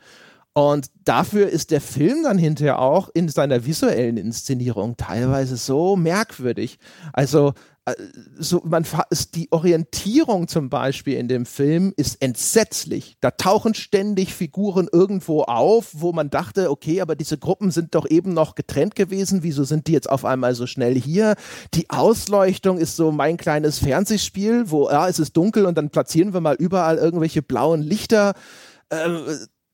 Und 0.57 0.87
dafür 1.05 1.49
ist 1.49 1.73
der 1.73 1.81
Film 1.81 2.23
dann 2.23 2.39
hinterher 2.39 2.79
auch 2.79 3.11
in 3.13 3.29
seiner 3.29 3.67
visuellen 3.67 4.17
Inszenierung 4.17 4.97
teilweise 4.97 5.57
so 5.57 5.97
merkwürdig. 5.97 6.79
Also 7.13 7.55
so 8.39 8.63
man 8.65 8.87
ist 9.11 9.35
die 9.35 9.53
Orientierung 9.53 10.49
zum 10.49 10.71
Beispiel 10.71 11.19
in 11.19 11.29
dem 11.29 11.45
Film 11.45 11.93
ist 11.97 12.23
entsetzlich. 12.23 13.17
Da 13.21 13.31
tauchen 13.31 13.75
ständig 13.75 14.35
Figuren 14.35 14.89
irgendwo 14.91 15.43
auf, 15.43 15.91
wo 15.93 16.13
man 16.13 16.31
dachte, 16.31 16.71
okay, 16.71 17.03
aber 17.03 17.15
diese 17.15 17.37
Gruppen 17.37 17.71
sind 17.71 17.95
doch 17.95 18.09
eben 18.09 18.33
noch 18.33 18.55
getrennt 18.55 18.95
gewesen. 18.95 19.43
Wieso 19.43 19.65
sind 19.65 19.87
die 19.87 19.93
jetzt 19.93 20.09
auf 20.09 20.25
einmal 20.25 20.55
so 20.55 20.67
schnell 20.67 20.95
hier? 20.95 21.35
Die 21.75 21.91
Ausleuchtung 21.91 22.79
ist 22.79 22.97
so 22.97 23.13
mein 23.13 23.37
kleines 23.37 23.79
Fernsehspiel, 23.79 24.71
wo 24.71 24.89
ja, 24.89 25.07
es 25.09 25.19
ist 25.19 25.37
dunkel 25.37 25.67
und 25.67 25.77
dann 25.77 25.91
platzieren 25.91 26.33
wir 26.33 26.41
mal 26.41 26.57
überall 26.57 26.97
irgendwelche 26.97 27.43
blauen 27.43 27.83
Lichter. 27.83 28.33
Äh, 28.89 29.09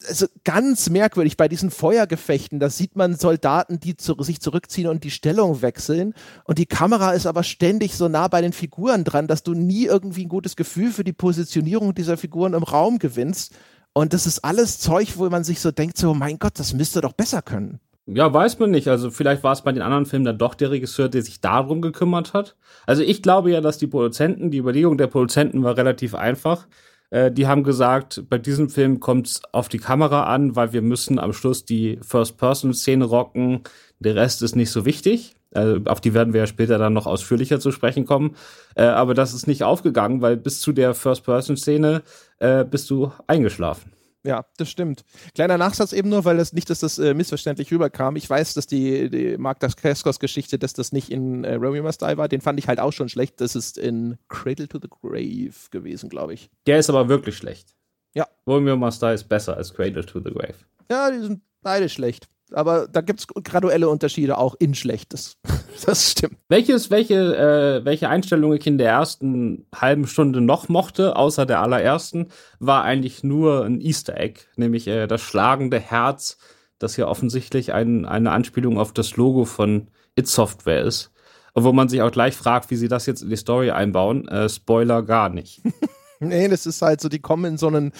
also 0.07 0.27
ganz 0.45 0.91
merkwürdig 0.91 1.37
bei 1.37 1.49
diesen 1.49 1.71
Feuergefechten, 1.71 2.59
da 2.59 2.71
sieht 2.71 2.97
man 2.97 3.17
Soldaten, 3.17 3.81
die 3.81 3.97
zu, 3.97 4.15
sich 4.23 4.41
zurückziehen 4.41 4.89
und 4.89 5.05
die 5.05 5.11
Stellung 5.11 5.63
wechseln 5.63 6.15
und 6.45 6.59
die 6.59 6.67
Kamera 6.67 7.13
ist 7.13 7.27
aber 7.27 7.43
ständig 7.43 7.95
so 7.95 8.09
nah 8.09 8.29
bei 8.29 8.41
den 8.41 8.53
Figuren 8.53 9.05
dran, 9.05 9.27
dass 9.27 9.43
du 9.43 9.55
nie 9.55 9.87
irgendwie 9.87 10.25
ein 10.25 10.31
gutes 10.31 10.57
Gefühl 10.57 10.91
für 10.91 11.05
die 11.05 11.13
Positionierung 11.13 11.95
dieser 11.95 12.17
Figuren 12.17 12.55
im 12.55 12.63
Raum 12.63 12.99
gewinnst 12.99 13.55
und 13.93 14.13
das 14.13 14.27
ist 14.27 14.45
alles 14.45 14.79
Zeug, 14.79 15.19
wo 15.19 15.29
man 15.29 15.45
sich 15.45 15.61
so 15.61 15.71
denkt, 15.71 15.99
so 15.99 16.15
mein 16.15 16.39
Gott, 16.39 16.59
das 16.59 16.73
müsste 16.73 17.01
doch 17.01 17.13
besser 17.13 17.43
können. 17.43 17.81
Ja, 18.07 18.33
weiß 18.33 18.59
man 18.59 18.71
nicht. 18.71 18.89
Also 18.89 19.11
vielleicht 19.11 19.45
war 19.45 19.53
es 19.53 19.63
bei 19.63 19.73
den 19.73 19.83
anderen 19.83 20.07
Filmen 20.07 20.25
dann 20.25 20.39
doch 20.39 20.55
der 20.55 20.71
Regisseur, 20.71 21.09
der 21.09 21.23
sich 21.23 21.41
darum 21.41 21.81
gekümmert 21.81 22.33
hat. 22.35 22.57
Also 22.87 23.03
ich 23.03 23.23
glaube 23.23 23.53
ja, 23.53 23.61
dass 23.61 23.79
die 23.79 23.87
Produzenten, 23.87 24.51
die 24.51 24.59
Überlegung 24.59 24.99
der 24.99 25.07
Produzenten 25.07 25.63
war 25.63 25.77
relativ 25.77 26.15
einfach 26.15 26.67
äh, 27.11 27.31
die 27.31 27.47
haben 27.47 27.65
gesagt, 27.65 28.25
bei 28.29 28.39
diesem 28.39 28.71
Film 28.71 29.01
kommt 29.01 29.27
es 29.29 29.43
auf 29.53 29.69
die 29.69 29.79
Kamera 29.79 30.25
an, 30.25 30.57
weil 30.57 30.73
wir 30.73 30.83
müssen 30.83 31.19
am 31.19 31.33
Schluss 31.33 31.65
die 31.65 31.99
First-Person-Szene 32.03 33.05
rocken. 33.05 33.63
Der 33.99 34.15
Rest 34.15 34.43
ist 34.43 34.57
nicht 34.57 34.71
so 34.71 34.85
wichtig. 34.85 35.35
Äh, 35.53 35.81
auf 35.87 36.01
die 36.01 36.15
werden 36.15 36.33
wir 36.33 36.41
ja 36.41 36.47
später 36.47 36.79
dann 36.79 36.93
noch 36.93 37.07
ausführlicher 37.07 37.61
zu 37.61 37.73
sprechen 37.73 38.07
kommen. 38.07 38.37
Äh, 38.77 38.85
aber 38.85 39.15
das 39.15 39.35
ist 39.35 39.47
nicht 39.47 39.65
aufgegangen, 39.65 40.23
weil 40.23 40.37
bis 40.37 40.61
zu 40.61 40.73
der 40.73 40.95
First-Person-Szene 40.95 42.03
äh, 42.39 42.65
bist 42.65 42.89
du 42.91 43.13
eingeschlafen. 43.27 43.93
Ja, 44.25 44.45
das 44.59 44.71
stimmt. 44.71 45.05
Kleiner 45.35 45.57
Nachsatz 45.57 45.93
eben 45.93 46.11
nur, 46.11 46.25
weil 46.25 46.37
das 46.37 46.53
nicht, 46.53 46.69
dass 46.69 46.81
das 46.81 46.99
äh, 46.99 47.15
missverständlich 47.15 47.73
rüberkam. 47.73 48.17
Ich 48.17 48.29
weiß, 48.29 48.55
dass 48.55 48.67
die, 48.67 49.09
die 49.09 49.39
Mark 49.39 49.61
Dacascos 49.61 50.21
Geschichte, 50.21 50.59
dass 50.59 50.75
das 50.75 50.93
nicht 50.93 51.11
in 51.11 51.45
äh, 51.45 51.55
Romeo 51.55 51.83
Must 51.83 52.03
Die 52.03 52.17
war, 52.17 52.29
den 52.29 52.43
fand 52.43 52.59
ich 52.59 52.69
halt 52.69 52.81
auch 52.81 52.93
schon 52.93 53.09
schlecht. 53.09 53.41
Das 53.41 53.57
ist 53.57 53.79
in 53.79 54.19
Cradle 54.29 54.69
to 54.69 54.79
the 54.81 54.89
Grave 54.89 55.55
gewesen, 55.71 56.11
glaube 56.11 56.35
ich. 56.35 56.51
Der 56.67 56.79
ist 56.79 56.91
aber 56.91 57.09
wirklich 57.09 57.37
schlecht. 57.37 57.75
Ja. 58.15 58.27
Romeo 58.47 58.77
Must 58.77 59.01
Die 59.03 59.07
ist 59.07 59.25
besser 59.25 59.57
als 59.57 59.73
Cradle 59.73 60.05
to 60.05 60.21
the 60.23 60.31
Grave. 60.31 60.57
Ja, 60.91 61.11
die 61.11 61.21
sind 61.21 61.41
beide 61.63 61.89
schlecht 61.89 62.29
aber 62.53 62.89
da 62.89 63.01
gibt 63.01 63.21
es 63.21 63.27
graduelle 63.27 63.89
Unterschiede 63.89 64.39
auch 64.39 64.55
in 64.59 64.75
Schlechtes. 64.75 65.37
das 65.87 66.11
stimmt. 66.11 66.37
Welches, 66.49 66.91
welche, 66.91 67.37
äh, 67.37 67.85
welche 67.85 68.09
Einstellung 68.09 68.53
ich 68.53 68.67
in 68.67 68.79
der 68.79 68.91
ersten 68.91 69.67
halben 69.75 70.07
Stunde 70.07 70.41
noch 70.41 70.69
mochte, 70.69 71.17
außer 71.17 71.47
der 71.47 71.61
allerersten, 71.61 72.29
war 72.59 72.85
eigentlich 72.85 73.23
nur 73.25 73.65
ein 73.65 73.81
Easter 73.81 74.17
Egg, 74.17 74.43
nämlich 74.57 74.87
äh, 74.87 75.07
das 75.07 75.21
schlagende 75.21 75.79
Herz, 75.79 76.39
das 76.79 76.97
ja 76.97 77.07
offensichtlich 77.07 77.73
ein, 77.73 78.07
eine 78.07 78.33
Anspielung 78.33 78.79
auf 78.79 78.93
das 78.93 79.17
Logo 79.17 79.45
von 79.45 79.89
It 80.17 80.27
Software 80.27 80.83
ist. 80.83 81.13
Wo 81.55 81.73
man 81.73 81.89
sich 81.89 82.01
auch 82.01 82.13
gleich 82.13 82.37
fragt, 82.37 82.71
wie 82.71 82.77
sie 82.77 82.89
das 82.89 83.07
jetzt 83.07 83.23
in 83.23 83.29
die 83.29 83.37
Story 83.37 83.71
einbauen. 83.71 84.29
Äh, 84.29 84.49
Spoiler 84.49 85.03
gar 85.03 85.29
nicht. 85.29 85.63
nee, 86.21 86.49
das 86.49 86.65
ist 86.65 86.81
halt 86.81 87.01
so, 87.01 87.09
die 87.09 87.19
kommen 87.19 87.45
in 87.45 87.59
so 87.59 87.67
einen 87.67 87.93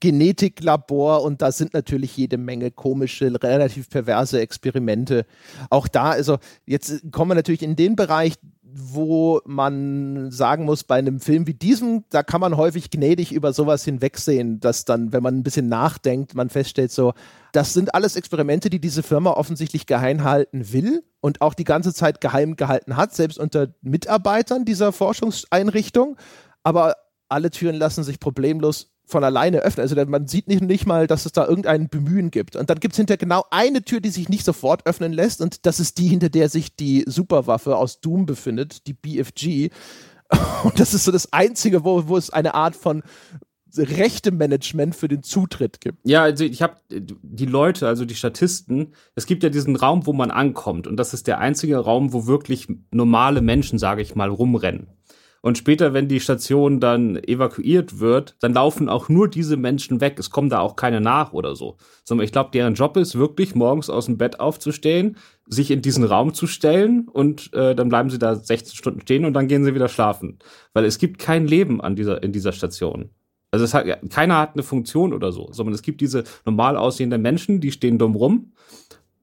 Genetiklabor 0.00 1.22
und 1.22 1.40
da 1.42 1.52
sind 1.52 1.74
natürlich 1.74 2.16
jede 2.16 2.36
Menge 2.36 2.70
komische, 2.70 3.32
relativ 3.42 3.88
perverse 3.88 4.40
Experimente. 4.40 5.26
Auch 5.70 5.88
da, 5.88 6.10
also 6.10 6.38
jetzt 6.66 7.10
kommen 7.12 7.30
wir 7.30 7.36
natürlich 7.36 7.62
in 7.62 7.76
den 7.76 7.96
Bereich, 7.96 8.34
wo 8.76 9.40
man 9.46 10.32
sagen 10.32 10.64
muss, 10.64 10.82
bei 10.82 10.96
einem 10.96 11.20
Film 11.20 11.46
wie 11.46 11.54
diesem, 11.54 12.04
da 12.10 12.24
kann 12.24 12.40
man 12.40 12.56
häufig 12.56 12.90
gnädig 12.90 13.30
über 13.32 13.52
sowas 13.52 13.84
hinwegsehen, 13.84 14.58
dass 14.58 14.84
dann, 14.84 15.12
wenn 15.12 15.22
man 15.22 15.36
ein 15.36 15.42
bisschen 15.44 15.68
nachdenkt, 15.68 16.34
man 16.34 16.50
feststellt, 16.50 16.90
so, 16.90 17.12
das 17.52 17.72
sind 17.72 17.94
alles 17.94 18.16
Experimente, 18.16 18.70
die 18.70 18.80
diese 18.80 19.04
Firma 19.04 19.30
offensichtlich 19.30 19.86
geheim 19.86 20.24
halten 20.24 20.72
will 20.72 21.04
und 21.20 21.40
auch 21.40 21.54
die 21.54 21.64
ganze 21.64 21.94
Zeit 21.94 22.20
geheim 22.20 22.56
gehalten 22.56 22.96
hat, 22.96 23.14
selbst 23.14 23.38
unter 23.38 23.68
Mitarbeitern 23.80 24.64
dieser 24.64 24.92
Forschungseinrichtung. 24.92 26.16
Aber 26.64 26.96
alle 27.28 27.50
Türen 27.50 27.76
lassen 27.76 28.02
sich 28.02 28.18
problemlos 28.18 28.93
von 29.06 29.22
alleine 29.24 29.58
öffnen. 29.58 29.82
Also 29.82 29.96
man 30.06 30.26
sieht 30.26 30.48
nicht, 30.48 30.62
nicht 30.62 30.86
mal, 30.86 31.06
dass 31.06 31.26
es 31.26 31.32
da 31.32 31.46
irgendein 31.46 31.88
Bemühen 31.88 32.30
gibt. 32.30 32.56
Und 32.56 32.70
dann 32.70 32.80
gibt 32.80 32.94
es 32.94 32.96
hinter 32.96 33.16
genau 33.16 33.44
eine 33.50 33.82
Tür, 33.82 34.00
die 34.00 34.10
sich 34.10 34.28
nicht 34.28 34.44
sofort 34.44 34.86
öffnen 34.86 35.12
lässt. 35.12 35.40
Und 35.40 35.66
das 35.66 35.80
ist 35.80 35.98
die, 35.98 36.08
hinter 36.08 36.30
der 36.30 36.48
sich 36.48 36.74
die 36.74 37.04
Superwaffe 37.06 37.76
aus 37.76 38.00
Doom 38.00 38.26
befindet, 38.26 38.86
die 38.86 38.94
BFG. 38.94 39.70
Und 40.64 40.80
das 40.80 40.94
ist 40.94 41.04
so 41.04 41.12
das 41.12 41.32
Einzige, 41.32 41.84
wo, 41.84 42.08
wo 42.08 42.16
es 42.16 42.30
eine 42.30 42.54
Art 42.54 42.76
von 42.76 43.02
rechte 43.76 44.30
Management 44.30 44.94
für 44.94 45.08
den 45.08 45.22
Zutritt 45.22 45.80
gibt. 45.80 45.98
Ja, 46.04 46.22
also 46.22 46.44
ich 46.44 46.62
habe 46.62 46.76
die 46.90 47.46
Leute, 47.46 47.88
also 47.88 48.04
die 48.04 48.14
Statisten, 48.14 48.94
es 49.14 49.26
gibt 49.26 49.42
ja 49.42 49.48
diesen 49.48 49.76
Raum, 49.76 50.06
wo 50.06 50.12
man 50.12 50.30
ankommt 50.30 50.86
und 50.86 50.96
das 50.96 51.12
ist 51.12 51.26
der 51.26 51.38
einzige 51.38 51.78
Raum, 51.78 52.12
wo 52.12 52.26
wirklich 52.26 52.68
normale 52.92 53.42
Menschen, 53.42 53.78
sage 53.78 54.02
ich 54.02 54.14
mal, 54.14 54.28
rumrennen. 54.28 54.86
Und 55.44 55.58
später, 55.58 55.92
wenn 55.92 56.08
die 56.08 56.20
Station 56.20 56.80
dann 56.80 57.16
evakuiert 57.22 58.00
wird, 58.00 58.34
dann 58.40 58.54
laufen 58.54 58.88
auch 58.88 59.10
nur 59.10 59.28
diese 59.28 59.58
Menschen 59.58 60.00
weg. 60.00 60.18
Es 60.18 60.30
kommen 60.30 60.48
da 60.48 60.60
auch 60.60 60.74
keine 60.74 61.02
nach 61.02 61.34
oder 61.34 61.54
so. 61.54 61.76
Sondern 62.02 62.24
ich 62.24 62.32
glaube, 62.32 62.48
deren 62.54 62.72
Job 62.72 62.96
ist 62.96 63.18
wirklich, 63.18 63.54
morgens 63.54 63.90
aus 63.90 64.06
dem 64.06 64.16
Bett 64.16 64.40
aufzustehen, 64.40 65.18
sich 65.46 65.70
in 65.70 65.82
diesen 65.82 66.04
Raum 66.04 66.32
zu 66.32 66.46
stellen 66.46 67.08
und 67.10 67.52
äh, 67.52 67.74
dann 67.74 67.90
bleiben 67.90 68.08
sie 68.08 68.18
da 68.18 68.36
16 68.36 68.74
Stunden 68.74 69.02
stehen 69.02 69.26
und 69.26 69.34
dann 69.34 69.46
gehen 69.46 69.66
sie 69.66 69.74
wieder 69.74 69.90
schlafen. 69.90 70.38
Weil 70.72 70.86
es 70.86 70.96
gibt 70.96 71.18
kein 71.18 71.46
Leben 71.46 71.82
an 71.82 71.94
dieser, 71.94 72.22
in 72.22 72.32
dieser 72.32 72.52
Station. 72.52 73.10
Also 73.50 73.66
es 73.66 73.74
hat, 73.74 73.84
keiner 74.08 74.38
hat 74.38 74.54
eine 74.54 74.62
Funktion 74.62 75.12
oder 75.12 75.30
so, 75.30 75.48
sondern 75.52 75.74
es 75.74 75.82
gibt 75.82 76.00
diese 76.00 76.24
normal 76.46 76.78
aussehenden 76.78 77.20
Menschen, 77.20 77.60
die 77.60 77.70
stehen 77.70 77.98
dumm 77.98 78.16
rum 78.16 78.53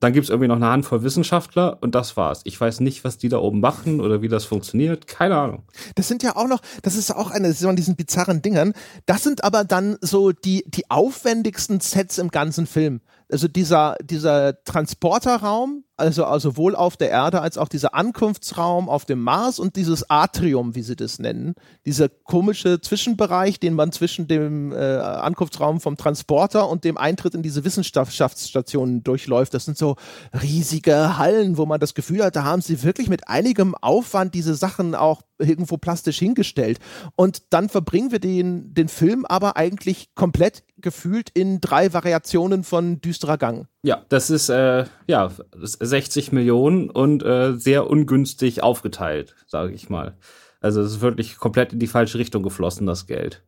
dann 0.01 0.13
gibt 0.13 0.25
es 0.25 0.29
irgendwie 0.31 0.47
noch 0.47 0.55
eine 0.55 0.65
Handvoll 0.65 1.03
Wissenschaftler 1.03 1.77
und 1.79 1.93
das 1.93 2.17
war's. 2.17 2.41
Ich 2.43 2.59
weiß 2.59 2.79
nicht, 2.79 3.03
was 3.03 3.19
die 3.19 3.29
da 3.29 3.37
oben 3.37 3.59
machen 3.59 4.01
oder 4.01 4.21
wie 4.21 4.27
das 4.27 4.45
funktioniert. 4.45 5.07
Keine 5.07 5.37
Ahnung. 5.37 5.63
Das 5.95 6.07
sind 6.07 6.23
ja 6.23 6.35
auch 6.35 6.47
noch, 6.47 6.59
das 6.81 6.95
ist 6.95 7.15
auch 7.15 7.29
eine 7.29 7.53
von 7.53 7.75
diesen 7.75 7.95
bizarren 7.95 8.41
Dingern. 8.41 8.73
Das 9.05 9.23
sind 9.23 9.43
aber 9.43 9.63
dann 9.63 9.97
so 10.01 10.31
die, 10.31 10.63
die 10.67 10.89
aufwendigsten 10.89 11.79
Sets 11.79 12.17
im 12.17 12.29
ganzen 12.29 12.65
Film. 12.65 13.01
Also 13.31 13.47
dieser, 13.47 13.95
dieser 14.03 14.61
Transporterraum, 14.63 15.85
also, 16.01 16.25
also 16.25 16.49
sowohl 16.49 16.75
auf 16.75 16.97
der 16.97 17.11
Erde 17.11 17.41
als 17.41 17.57
auch 17.57 17.69
dieser 17.69 17.93
Ankunftsraum 17.93 18.89
auf 18.89 19.05
dem 19.05 19.21
Mars 19.21 19.59
und 19.59 19.75
dieses 19.75 20.09
Atrium, 20.09 20.75
wie 20.75 20.81
sie 20.81 20.95
das 20.95 21.19
nennen, 21.19 21.53
dieser 21.85 22.09
komische 22.09 22.81
Zwischenbereich, 22.81 23.59
den 23.59 23.75
man 23.75 23.91
zwischen 23.91 24.27
dem 24.27 24.73
äh, 24.73 24.75
Ankunftsraum 24.75 25.79
vom 25.79 25.97
Transporter 25.97 26.67
und 26.69 26.83
dem 26.83 26.97
Eintritt 26.97 27.35
in 27.35 27.43
diese 27.43 27.63
Wissenschaftsstationen 27.63 29.03
durchläuft. 29.03 29.53
Das 29.53 29.65
sind 29.65 29.77
so 29.77 29.95
riesige 30.41 31.17
Hallen, 31.17 31.57
wo 31.57 31.65
man 31.65 31.79
das 31.79 31.93
Gefühl 31.93 32.23
hat, 32.23 32.35
da 32.35 32.43
haben 32.43 32.61
sie 32.61 32.83
wirklich 32.83 33.07
mit 33.07 33.27
einigem 33.27 33.75
Aufwand 33.75 34.33
diese 34.33 34.55
Sachen 34.55 34.95
auch 34.95 35.21
irgendwo 35.37 35.77
plastisch 35.77 36.19
hingestellt. 36.19 36.79
Und 37.15 37.53
dann 37.53 37.69
verbringen 37.69 38.11
wir 38.11 38.19
den, 38.19 38.73
den 38.73 38.87
Film 38.87 39.25
aber 39.25 39.57
eigentlich 39.57 40.13
komplett 40.15 40.63
gefühlt 40.81 41.29
in 41.29 41.61
drei 41.61 41.93
Variationen 41.93 42.63
von 42.63 43.01
düsterer 43.01 43.37
Gang. 43.37 43.67
Ja, 43.83 44.05
das 44.09 44.29
ist 44.29 44.49
äh, 44.49 44.85
ja 45.07 45.31
60 45.53 46.31
Millionen 46.31 46.89
und 46.89 47.23
äh, 47.23 47.53
sehr 47.57 47.89
ungünstig 47.89 48.63
aufgeteilt, 48.63 49.35
sage 49.47 49.73
ich 49.73 49.89
mal. 49.89 50.17
Also 50.59 50.81
es 50.81 50.93
ist 50.93 51.01
wirklich 51.01 51.37
komplett 51.37 51.73
in 51.73 51.79
die 51.79 51.87
falsche 51.87 52.19
Richtung 52.19 52.43
geflossen, 52.43 52.85
das 52.85 53.07
Geld. 53.07 53.43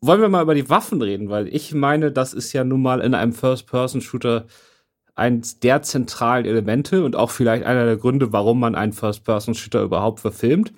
Wollen 0.00 0.20
wir 0.20 0.28
mal 0.28 0.42
über 0.42 0.54
die 0.54 0.68
Waffen 0.68 1.00
reden, 1.00 1.30
weil 1.30 1.48
ich 1.48 1.72
meine, 1.72 2.12
das 2.12 2.34
ist 2.34 2.52
ja 2.52 2.64
nun 2.64 2.82
mal 2.82 3.00
in 3.00 3.14
einem 3.14 3.32
First-Person-Shooter 3.32 4.46
eins 5.14 5.58
der 5.60 5.80
zentralen 5.82 6.44
Elemente 6.44 7.02
und 7.02 7.16
auch 7.16 7.30
vielleicht 7.30 7.64
einer 7.64 7.86
der 7.86 7.96
Gründe, 7.96 8.32
warum 8.32 8.60
man 8.60 8.74
einen 8.74 8.92
First-Person-Shooter 8.92 9.82
überhaupt 9.82 10.20
verfilmt. 10.20 10.72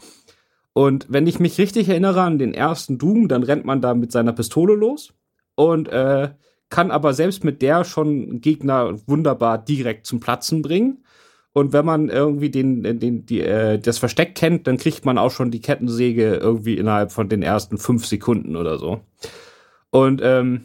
Und 0.72 1.06
wenn 1.08 1.26
ich 1.26 1.40
mich 1.40 1.58
richtig 1.58 1.88
erinnere 1.88 2.22
an 2.22 2.38
den 2.38 2.54
ersten 2.54 2.98
Doom, 2.98 3.26
dann 3.26 3.42
rennt 3.42 3.64
man 3.64 3.80
da 3.80 3.94
mit 3.94 4.12
seiner 4.12 4.32
Pistole 4.32 4.76
los 4.76 5.12
und 5.58 5.88
äh, 5.88 6.30
kann 6.70 6.92
aber 6.92 7.14
selbst 7.14 7.42
mit 7.42 7.62
der 7.62 7.84
schon 7.84 8.40
Gegner 8.40 8.94
wunderbar 9.08 9.58
direkt 9.58 10.06
zum 10.06 10.20
Platzen 10.20 10.62
bringen. 10.62 11.04
Und 11.52 11.72
wenn 11.72 11.84
man 11.84 12.10
irgendwie 12.10 12.50
den, 12.50 13.00
den, 13.00 13.26
die, 13.26 13.40
äh, 13.40 13.80
das 13.80 13.98
Versteck 13.98 14.36
kennt, 14.36 14.68
dann 14.68 14.76
kriegt 14.76 15.04
man 15.04 15.18
auch 15.18 15.32
schon 15.32 15.50
die 15.50 15.60
Kettensäge 15.60 16.36
irgendwie 16.36 16.76
innerhalb 16.76 17.10
von 17.10 17.28
den 17.28 17.42
ersten 17.42 17.76
fünf 17.76 18.06
Sekunden 18.06 18.54
oder 18.54 18.78
so. 18.78 19.00
Und 19.90 20.20
ähm, 20.22 20.64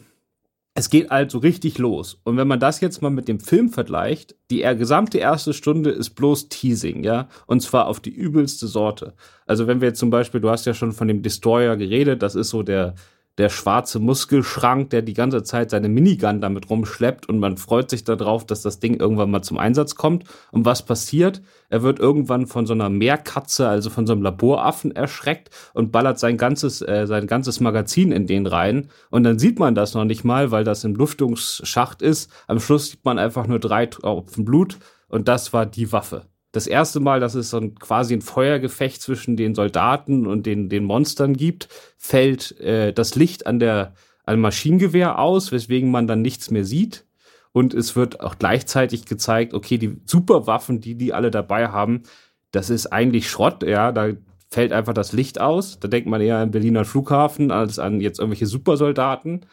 es 0.74 0.90
geht 0.90 1.10
also 1.10 1.38
richtig 1.38 1.78
los. 1.78 2.20
Und 2.22 2.36
wenn 2.36 2.46
man 2.46 2.60
das 2.60 2.80
jetzt 2.80 3.02
mal 3.02 3.10
mit 3.10 3.26
dem 3.26 3.40
Film 3.40 3.70
vergleicht, 3.70 4.36
die 4.48 4.60
gesamte 4.76 5.18
erste 5.18 5.54
Stunde 5.54 5.90
ist 5.90 6.10
bloß 6.10 6.50
Teasing, 6.50 7.02
ja. 7.02 7.28
Und 7.46 7.62
zwar 7.62 7.88
auf 7.88 7.98
die 7.98 8.14
übelste 8.14 8.68
Sorte. 8.68 9.14
Also 9.44 9.66
wenn 9.66 9.80
wir 9.80 9.88
jetzt 9.88 9.98
zum 9.98 10.10
Beispiel, 10.10 10.40
du 10.40 10.50
hast 10.50 10.66
ja 10.66 10.74
schon 10.74 10.92
von 10.92 11.08
dem 11.08 11.22
Destroyer 11.22 11.76
geredet, 11.76 12.22
das 12.22 12.36
ist 12.36 12.50
so 12.50 12.62
der, 12.62 12.94
der 13.38 13.48
schwarze 13.48 13.98
Muskelschrank, 13.98 14.90
der 14.90 15.02
die 15.02 15.14
ganze 15.14 15.42
Zeit 15.42 15.70
seine 15.70 15.88
Minigun 15.88 16.40
damit 16.40 16.70
rumschleppt 16.70 17.28
und 17.28 17.40
man 17.40 17.56
freut 17.56 17.90
sich 17.90 18.04
darauf, 18.04 18.46
dass 18.46 18.62
das 18.62 18.78
Ding 18.78 19.00
irgendwann 19.00 19.30
mal 19.30 19.42
zum 19.42 19.58
Einsatz 19.58 19.96
kommt. 19.96 20.24
Und 20.52 20.64
was 20.64 20.84
passiert? 20.84 21.42
Er 21.68 21.82
wird 21.82 21.98
irgendwann 21.98 22.46
von 22.46 22.66
so 22.66 22.74
einer 22.74 22.90
Meerkatze, 22.90 23.68
also 23.68 23.90
von 23.90 24.06
so 24.06 24.12
einem 24.12 24.22
Laboraffen 24.22 24.94
erschreckt 24.94 25.50
und 25.74 25.90
ballert 25.90 26.20
sein 26.20 26.36
ganzes, 26.36 26.80
äh, 26.80 27.06
sein 27.06 27.26
ganzes 27.26 27.58
Magazin 27.58 28.12
in 28.12 28.26
den 28.26 28.46
rein. 28.46 28.88
Und 29.10 29.24
dann 29.24 29.38
sieht 29.38 29.58
man 29.58 29.74
das 29.74 29.94
noch 29.94 30.04
nicht 30.04 30.24
mal, 30.24 30.52
weil 30.52 30.62
das 30.62 30.84
im 30.84 30.94
Lüftungsschacht 30.94 32.02
ist. 32.02 32.30
Am 32.46 32.60
Schluss 32.60 32.90
sieht 32.90 33.04
man 33.04 33.18
einfach 33.18 33.48
nur 33.48 33.58
drei 33.58 33.86
Tropfen 33.86 34.44
Blut 34.44 34.78
und 35.08 35.26
das 35.26 35.52
war 35.52 35.66
die 35.66 35.90
Waffe 35.90 36.26
das 36.54 36.68
erste 36.68 37.00
Mal, 37.00 37.18
dass 37.18 37.34
es 37.34 37.50
so 37.50 37.58
ein, 37.58 37.74
quasi 37.74 38.14
ein 38.14 38.22
Feuergefecht 38.22 39.02
zwischen 39.02 39.36
den 39.36 39.56
Soldaten 39.56 40.26
und 40.26 40.46
den, 40.46 40.68
den 40.68 40.84
Monstern 40.84 41.34
gibt, 41.34 41.68
fällt 41.98 42.58
äh, 42.60 42.92
das 42.92 43.16
Licht 43.16 43.46
an 43.46 43.58
der 43.58 43.94
an 44.24 44.40
Maschinengewehr 44.40 45.18
aus, 45.18 45.52
weswegen 45.52 45.90
man 45.90 46.06
dann 46.06 46.22
nichts 46.22 46.50
mehr 46.50 46.64
sieht. 46.64 47.04
Und 47.52 47.74
es 47.74 47.96
wird 47.96 48.20
auch 48.20 48.38
gleichzeitig 48.38 49.04
gezeigt, 49.04 49.52
okay, 49.52 49.78
die 49.78 50.00
Superwaffen, 50.06 50.80
die 50.80 50.94
die 50.94 51.12
alle 51.12 51.30
dabei 51.30 51.68
haben, 51.68 52.04
das 52.52 52.70
ist 52.70 52.86
eigentlich 52.86 53.28
Schrott, 53.28 53.64
ja, 53.64 53.90
da 53.90 54.12
fällt 54.48 54.72
einfach 54.72 54.94
das 54.94 55.12
Licht 55.12 55.40
aus. 55.40 55.80
Da 55.80 55.88
denkt 55.88 56.08
man 56.08 56.20
eher 56.20 56.38
an 56.38 56.52
Berliner 56.52 56.84
Flughafen 56.84 57.50
als 57.50 57.80
an 57.80 58.00
jetzt 58.00 58.20
irgendwelche 58.20 58.46
Supersoldaten. 58.46 59.46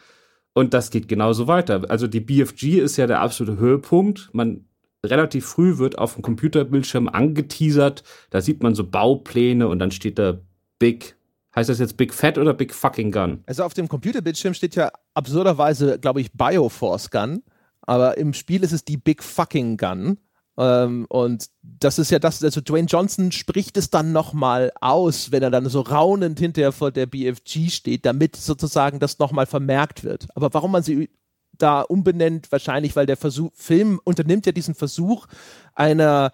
Und 0.54 0.72
das 0.72 0.90
geht 0.90 1.08
genauso 1.08 1.48
weiter. 1.48 1.82
Also 1.88 2.06
die 2.06 2.20
BFG 2.20 2.78
ist 2.78 2.96
ja 2.96 3.08
der 3.08 3.20
absolute 3.20 3.58
Höhepunkt. 3.58 4.30
Man 4.32 4.66
relativ 5.04 5.46
früh 5.46 5.78
wird 5.78 5.98
auf 5.98 6.14
dem 6.14 6.22
Computerbildschirm 6.22 7.08
angeteasert. 7.08 8.04
Da 8.30 8.40
sieht 8.40 8.62
man 8.62 8.74
so 8.74 8.84
Baupläne 8.84 9.68
und 9.68 9.78
dann 9.78 9.90
steht 9.90 10.18
da 10.18 10.38
Big. 10.78 11.16
Heißt 11.54 11.68
das 11.68 11.80
jetzt 11.80 11.96
Big 11.96 12.14
Fat 12.14 12.38
oder 12.38 12.54
Big 12.54 12.72
Fucking 12.72 13.12
Gun? 13.12 13.42
Also 13.46 13.64
auf 13.64 13.74
dem 13.74 13.88
Computerbildschirm 13.88 14.54
steht 14.54 14.74
ja 14.74 14.90
absurderweise, 15.14 15.98
glaube 15.98 16.20
ich, 16.20 16.32
Bioforce 16.32 17.10
Gun. 17.10 17.42
Aber 17.82 18.16
im 18.16 18.32
Spiel 18.32 18.62
ist 18.62 18.72
es 18.72 18.84
die 18.84 18.96
Big 18.96 19.22
Fucking 19.22 19.76
Gun. 19.76 20.18
Ähm, 20.56 21.06
und 21.08 21.46
das 21.62 21.98
ist 21.98 22.10
ja 22.10 22.18
das, 22.18 22.42
also 22.42 22.60
Dwayne 22.60 22.86
Johnson 22.86 23.32
spricht 23.32 23.76
es 23.76 23.90
dann 23.90 24.12
nochmal 24.12 24.70
aus, 24.80 25.32
wenn 25.32 25.42
er 25.42 25.50
dann 25.50 25.68
so 25.68 25.80
raunend 25.80 26.38
hinterher 26.38 26.72
vor 26.72 26.90
der 26.90 27.06
BFG 27.06 27.70
steht, 27.70 28.04
damit 28.06 28.36
sozusagen 28.36 28.98
das 28.98 29.18
nochmal 29.18 29.46
vermerkt 29.46 30.04
wird. 30.04 30.28
Aber 30.34 30.52
warum 30.52 30.72
man 30.72 30.82
sie 30.82 31.10
da 31.58 31.82
umbenennt, 31.82 32.50
wahrscheinlich, 32.50 32.96
weil 32.96 33.06
der 33.06 33.16
Versuch, 33.16 33.50
Film 33.54 34.00
unternimmt 34.04 34.46
ja 34.46 34.52
diesen 34.52 34.74
Versuch 34.74 35.26
einer 35.74 36.32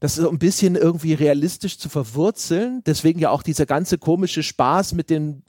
das 0.00 0.14
so 0.14 0.30
ein 0.30 0.38
bisschen 0.38 0.76
irgendwie 0.76 1.14
realistisch 1.14 1.78
zu 1.78 1.88
verwurzeln. 1.88 2.82
Deswegen 2.86 3.18
ja 3.18 3.30
auch 3.30 3.42
dieser 3.42 3.66
ganze 3.66 3.98
komische 3.98 4.42
Spaß 4.42 4.94
mit 4.94 5.10
dem 5.10 5.42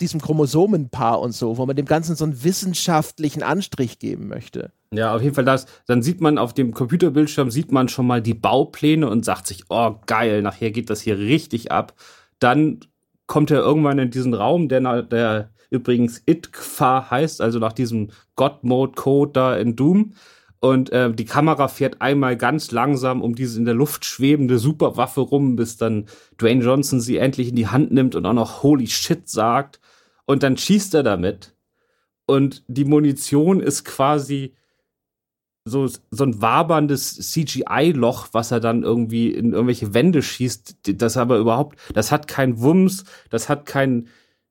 diesem 0.00 0.20
Chromosomenpaar 0.20 1.20
und 1.20 1.32
so, 1.32 1.58
wo 1.58 1.66
man 1.66 1.76
dem 1.76 1.84
Ganzen 1.84 2.16
so 2.16 2.24
einen 2.24 2.42
wissenschaftlichen 2.42 3.42
Anstrich 3.42 3.98
geben 3.98 4.28
möchte. 4.28 4.72
Ja, 4.92 5.14
auf 5.14 5.22
jeden 5.22 5.34
Fall 5.34 5.44
das. 5.44 5.66
Dann 5.86 6.02
sieht 6.02 6.20
man 6.20 6.38
auf 6.38 6.54
dem 6.54 6.72
Computerbildschirm 6.72 7.50
sieht 7.50 7.70
man 7.70 7.88
schon 7.88 8.06
mal 8.06 8.22
die 8.22 8.34
Baupläne 8.34 9.08
und 9.08 9.24
sagt 9.24 9.46
sich, 9.46 9.64
oh 9.68 9.96
geil, 10.06 10.42
nachher 10.42 10.70
geht 10.70 10.88
das 10.88 11.02
hier 11.02 11.18
richtig 11.18 11.70
ab. 11.70 11.94
Dann 12.38 12.80
kommt 13.26 13.50
er 13.50 13.58
irgendwann 13.58 13.98
in 13.98 14.10
diesen 14.10 14.32
Raum, 14.32 14.68
der, 14.68 15.02
der 15.02 15.50
übrigens 15.70 16.22
Itkfa 16.26 17.10
heißt, 17.10 17.40
also 17.40 17.58
nach 17.58 17.72
diesem 17.72 18.10
God-Mode-Code 18.36 19.32
da 19.32 19.56
in 19.56 19.76
Doom. 19.76 20.14
Und 20.60 20.90
äh, 20.90 21.12
die 21.12 21.24
Kamera 21.24 21.68
fährt 21.68 22.00
einmal 22.00 22.36
ganz 22.36 22.72
langsam 22.72 23.22
um 23.22 23.34
diese 23.34 23.58
in 23.58 23.64
der 23.64 23.74
Luft 23.74 24.04
schwebende 24.04 24.58
Superwaffe 24.58 25.20
rum, 25.20 25.54
bis 25.54 25.76
dann 25.76 26.06
Dwayne 26.40 26.64
Johnson 26.64 27.00
sie 27.00 27.18
endlich 27.18 27.48
in 27.48 27.56
die 27.56 27.68
Hand 27.68 27.92
nimmt 27.92 28.16
und 28.16 28.26
auch 28.26 28.32
noch 28.32 28.62
Holy 28.62 28.88
Shit 28.88 29.28
sagt. 29.28 29.80
Und 30.26 30.42
dann 30.42 30.56
schießt 30.56 30.94
er 30.94 31.04
damit. 31.04 31.54
Und 32.26 32.64
die 32.66 32.84
Munition 32.84 33.60
ist 33.60 33.84
quasi 33.84 34.54
so, 35.64 35.86
so 35.86 36.24
ein 36.24 36.42
waberndes 36.42 37.30
CGI-Loch, 37.30 38.28
was 38.32 38.50
er 38.50 38.60
dann 38.60 38.82
irgendwie 38.82 39.30
in 39.30 39.52
irgendwelche 39.52 39.94
Wände 39.94 40.22
schießt. 40.22 41.00
Das 41.00 41.16
aber 41.16 41.38
überhaupt, 41.38 41.78
das 41.94 42.10
hat 42.10 42.26
keinen 42.26 42.60
Wumms, 42.60 43.04
das 43.30 43.48
hat 43.48 43.66
keinen 43.66 44.08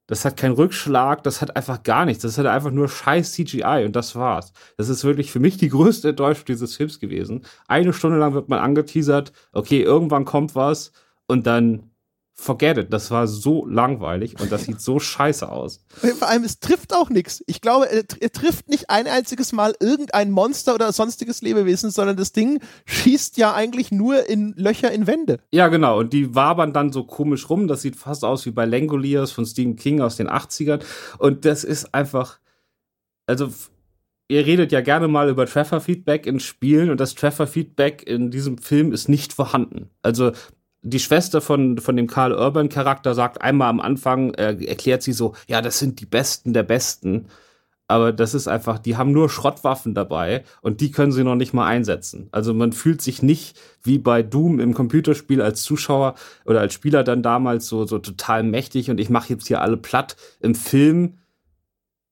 das 0.08 0.24
hat 0.24 0.38
keinen 0.38 0.54
Rückschlag, 0.54 1.24
das 1.24 1.42
hat 1.42 1.56
einfach 1.56 1.84
gar 1.84 2.06
nichts. 2.06 2.24
Das 2.24 2.38
hat 2.38 2.46
einfach 2.46 2.72
nur 2.72 2.88
scheiß 2.90 3.34
CGI 3.34 3.84
und 3.86 3.96
das 3.96 4.16
war's. 4.16 4.54
Das 4.78 4.90
ist 4.90 5.04
wirklich 5.04 5.32
für 5.32 5.40
mich 5.40 5.58
die 5.58 5.70
größte 5.70 6.10
Enttäuschung 6.10 6.46
dieses 6.46 6.76
Films 6.76 7.00
gewesen. 7.00 7.46
Eine 7.68 7.94
Stunde 7.94 8.18
lang 8.18 8.34
wird 8.34 8.50
man 8.50 8.60
angeteasert, 8.60 9.34
okay, 9.52 9.82
irgendwann 9.82 10.26
kommt 10.26 10.56
was 10.56 10.94
und 11.28 11.46
dann 11.46 11.92
forget 12.40 12.78
it, 12.78 12.94
das 12.94 13.10
war 13.10 13.28
so 13.28 13.66
langweilig 13.66 14.40
und 14.40 14.52
das 14.52 14.64
sieht 14.64 14.80
so 14.80 15.00
scheiße 15.00 15.52
aus. 15.52 15.84
Vor 15.90 16.30
allem, 16.30 16.44
es 16.44 16.60
trifft 16.60 16.94
auch 16.94 17.10
nichts. 17.10 17.44
Ich 17.48 17.62
glaube, 17.62 17.92
er, 17.92 18.04
er, 18.20 18.32
trifft 18.32 18.70
nicht 18.70 18.90
ein 18.90 19.08
einziges 19.08 19.52
Mal 19.52 19.74
irgendein 19.80 20.32
Monster 20.32 20.76
oder 20.76 20.92
sonstiges 20.94 21.42
Lebewesen, 21.42 21.90
sondern 21.90 22.16
das 22.16 22.32
Ding 22.32 22.60
schießt 22.86 23.38
ja 23.38 23.54
eigentlich 23.54 23.92
nur 23.92 24.30
in 24.30 24.54
Löcher 24.56 24.92
in 24.92 25.08
Wände. 25.08 25.40
Ja, 25.52 25.68
genau. 25.68 26.00
Und 26.00 26.14
die 26.14 26.36
wabern 26.36 26.74
dann 26.74 26.94
so 26.94 27.04
komisch 27.04 27.50
rum. 27.50 27.68
Das 27.68 27.82
sieht 27.82 27.96
fast 27.96 28.24
aus 28.24 28.46
wie 28.46 28.52
bei 28.52 28.66
Langoliers 28.66 29.32
von 29.32 29.46
Stephen 29.46 29.76
King 29.76 30.02
aus 30.02 30.16
den 30.16 30.30
80ern. 30.30 30.82
Und 31.18 31.44
das 31.44 31.64
ist 31.64 31.94
einfach, 31.94 32.40
also, 33.26 33.50
ihr 34.28 34.46
redet 34.46 34.72
ja 34.72 34.82
gerne 34.82 35.08
mal 35.08 35.30
über 35.30 35.48
Treffer-Feedback 35.48 36.28
in 36.28 36.40
Spielen 36.40 36.92
und 36.92 37.00
das 37.00 37.16
Treffer-Feedback 37.16 38.04
in 38.06 38.30
diesem 38.30 38.60
Film 38.60 38.92
ist 38.92 39.10
nicht 39.10 39.34
vorhanden. 39.34 39.90
Also 40.02 40.34
die 40.82 41.00
Schwester 41.00 41.42
von, 41.42 41.80
von 41.80 41.96
dem 41.96 42.08
Karl 42.08 42.34
Urban 42.34 42.70
Charakter 42.70 43.14
sagt 43.14 43.42
einmal 43.42 43.70
am 43.70 43.80
Anfang, 43.80 44.34
äh, 44.36 44.54
erklärt 44.66 45.04
sie 45.04 45.14
so, 45.14 45.34
ja, 45.48 45.62
das 45.62 45.80
sind 45.80 46.00
die 46.00 46.06
Besten 46.06 46.54
der 46.54 46.64
Besten. 46.64 47.28
Aber 47.90 48.12
das 48.12 48.34
ist 48.34 48.50
einfach, 48.50 48.80
die 48.80 48.98
haben 48.98 49.14
nur 49.14 49.30
Schrottwaffen 49.30 49.94
dabei 49.94 50.44
und 50.62 50.82
die 50.82 50.92
können 50.92 51.14
sie 51.14 51.24
noch 51.24 51.36
nicht 51.36 51.54
mal 51.54 51.66
einsetzen. 51.66 52.28
Also 52.32 52.54
man 52.54 52.74
fühlt 52.74 53.02
sich 53.02 53.24
nicht 53.24 53.58
wie 53.82 53.98
bei 53.98 54.24
Doom 54.24 54.60
im 54.60 54.74
Computerspiel 54.74 55.42
als 55.42 55.64
Zuschauer 55.64 56.16
oder 56.46 56.60
als 56.60 56.74
Spieler 56.74 57.06
dann 57.06 57.24
damals 57.24 57.68
so, 57.68 57.86
so 57.86 58.00
total 58.00 58.44
mächtig 58.44 58.90
und 58.90 59.00
ich 59.00 59.10
mache 59.10 59.30
jetzt 59.34 59.48
hier 59.48 59.62
alle 59.62 59.78
platt. 59.78 60.18
Im 60.42 60.54
Film 60.54 61.20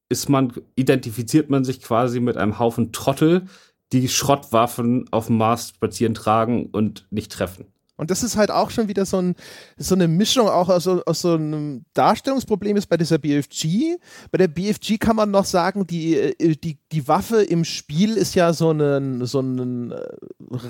ist 0.07 0.29
man, 0.29 0.53
identifiziert 0.75 1.49
man 1.49 1.65
sich 1.65 1.81
quasi 1.81 2.21
mit 2.21 2.37
einem 2.37 2.57
Haufen 2.57 2.93
Trottel, 2.93 3.47
die 3.91 4.07
Schrottwaffen 4.07 5.11
auf 5.11 5.27
dem 5.27 5.37
Mars 5.37 5.69
spazieren 5.69 6.13
tragen 6.13 6.67
und 6.67 7.05
nicht 7.11 7.33
treffen. 7.33 7.65
Und 7.97 8.11
das 8.11 8.23
ist 8.23 8.35
halt 8.35 8.51
auch 8.51 8.71
schon 8.71 8.87
wieder 8.87 9.05
so, 9.05 9.21
ein, 9.21 9.35
so 9.77 9.95
eine 9.95 10.07
Mischung 10.07 10.49
auch 10.49 10.69
aus, 10.69 10.87
aus 10.87 11.21
so 11.21 11.33
einem 11.33 11.85
Darstellungsproblem 11.93 12.75
ist 12.75 12.87
bei 12.87 12.97
dieser 12.97 13.17
BFG. 13.17 13.95
Bei 14.31 14.37
der 14.37 14.49
BFG 14.49 14.97
kann 14.99 15.15
man 15.15 15.31
noch 15.31 15.45
sagen, 15.45 15.87
die, 15.87 16.15
äh, 16.15 16.55
die, 16.55 16.77
die 16.91 17.07
Waffe 17.07 17.41
im 17.41 17.63
Spiel 17.63 18.17
ist 18.17 18.35
ja 18.35 18.51
so 18.53 18.69
eine 18.69 19.25
so 19.25 19.39
einen 19.39 19.91
äh, 19.91 20.01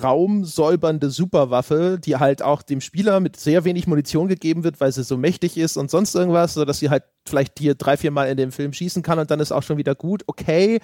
raumsäubernde 0.03 1.09
Superwaffe, 1.09 1.99
die 2.03 2.17
halt 2.17 2.41
auch 2.41 2.61
dem 2.61 2.81
Spieler 2.81 3.19
mit 3.19 3.37
sehr 3.37 3.63
wenig 3.65 3.87
Munition 3.87 4.27
gegeben 4.27 4.63
wird, 4.63 4.79
weil 4.79 4.91
sie 4.91 5.03
so 5.03 5.17
mächtig 5.17 5.57
ist 5.57 5.77
und 5.77 5.89
sonst 5.89 6.13
irgendwas, 6.13 6.53
sodass 6.53 6.79
sie 6.79 6.89
halt 6.89 7.03
vielleicht 7.27 7.57
dir 7.59 7.75
drei, 7.75 7.97
vier 7.97 8.11
Mal 8.11 8.29
in 8.29 8.37
dem 8.37 8.51
Film 8.51 8.71
schießen 8.71 9.01
kann 9.01 9.19
und 9.19 9.31
dann 9.31 9.39
ist 9.39 9.51
auch 9.51 9.63
schon 9.63 9.77
wieder 9.77 9.95
gut. 9.95 10.23
Okay, 10.27 10.79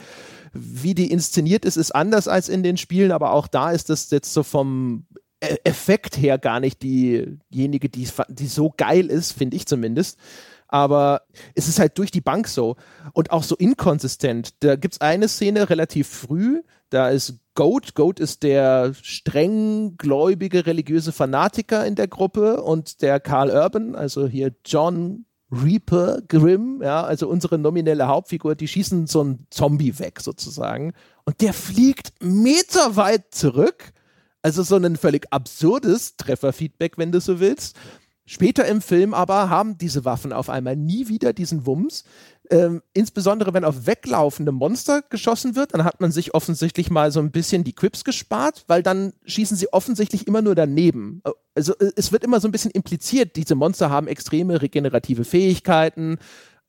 wie 0.54 0.96
die 0.96 1.12
inszeniert 1.12 1.66
ist, 1.66 1.78
ist 1.78 1.94
anders 1.94 2.28
als 2.28 2.50
in 2.50 2.64
den 2.64 2.78
Spielen, 2.78 3.12
aber 3.12 3.32
auch 3.32 3.48
da 3.48 3.72
ist 3.72 3.90
das 3.90 4.10
jetzt 4.10 4.34
so 4.34 4.44
vom 4.44 5.06
Effekt 5.42 6.18
her 6.18 6.38
gar 6.38 6.60
nicht 6.60 6.84
diejenige, 6.84 7.90
die, 7.90 8.08
die 8.30 8.48
so 8.48 8.74
geil 8.76 9.08
ist, 9.08 9.32
finde 9.32 9.58
ich 9.58 9.66
zumindest. 9.66 10.20
Aber 10.68 11.24
es 11.54 11.68
ist 11.68 11.80
halt 11.80 11.98
durch 11.98 12.12
die 12.12 12.22
Bank 12.22 12.48
so 12.48 12.78
und 13.14 13.32
auch 13.32 13.44
so 13.44 13.56
inkonsistent. 13.56 14.64
Da 14.64 14.76
gibt 14.78 14.94
es 14.94 15.02
eine 15.02 15.28
Szene 15.28 15.70
relativ 15.70 16.08
früh, 16.08 16.62
da 16.90 17.10
ist 17.10 17.40
Goat. 17.56 17.96
Goat 17.96 18.20
ist 18.20 18.44
der 18.44 18.94
streng 19.02 19.98
gläubige 19.98 20.66
religiöse 20.66 21.12
Fanatiker 21.12 21.86
in 21.86 21.96
der 21.96 22.08
Gruppe 22.08 22.62
und 22.62 23.02
der 23.02 23.20
Carl 23.20 23.50
Urban, 23.50 23.96
also 23.96 24.28
hier 24.28 24.56
John 24.66 25.26
Reaper 25.52 26.22
Grimm, 26.30 26.82
ja, 26.82 27.04
also 27.04 27.28
unsere 27.28 27.58
nominelle 27.58 28.08
Hauptfigur, 28.08 28.56
die 28.56 28.70
schießen 28.70 29.08
so 29.08 29.20
einen 29.22 29.48
Zombie 29.50 30.00
weg 30.00 30.22
sozusagen 30.22 30.94
und 31.26 31.42
der 31.42 31.54
fliegt 31.54 32.14
meterweit 32.22 33.34
zurück 33.34 33.92
also 34.42 34.64
so 34.64 34.76
ein 34.76 34.98
völlig 34.98 35.28
absurdes 35.32 36.18
Trefferfeedback, 36.18 36.98
wenn 36.98 37.12
du 37.12 37.22
so 37.22 37.40
willst. 37.40 37.76
Später 38.26 38.66
im 38.66 38.82
Film 38.82 39.14
aber 39.14 39.50
haben 39.50 39.78
diese 39.78 40.06
Waffen 40.06 40.32
auf 40.32 40.50
einmal 40.50 40.76
nie 40.76 41.08
wieder 41.08 41.34
diesen 41.34 41.66
Wumms. 41.66 42.06
Ähm, 42.50 42.82
insbesondere 42.94 43.54
wenn 43.54 43.66
auf 43.66 43.88
weglaufende 43.88 44.52
Monster 44.52 45.02
geschossen 45.10 45.56
wird, 45.56 45.74
dann 45.74 45.84
hat 45.84 46.02
man 46.02 46.12
sich 46.12 46.34
offensichtlich 46.34 46.90
mal 46.90 47.12
so 47.12 47.20
ein 47.20 47.32
bisschen 47.32 47.64
die 47.64 47.74
Quips 47.74 48.04
gespart, 48.04 48.64
weil 48.68 48.84
dann 48.84 49.14
schießen 49.26 49.58
sie 49.58 49.74
offensichtlich 49.74 50.28
immer 50.28 50.42
nur 50.42 50.56
daneben. 50.56 51.22
Also 51.56 51.74
äh, 51.80 51.92
es 51.96 52.12
wird 52.12 52.24
immer 52.24 52.40
so 52.40 52.48
ein 52.48 52.52
bisschen 52.52 52.72
impliziert, 52.72 53.36
diese 53.36 53.56
Monster 53.56 53.90
haben 53.90 54.08
extreme 54.08 54.62
regenerative 54.62 55.24
Fähigkeiten, 55.24 56.18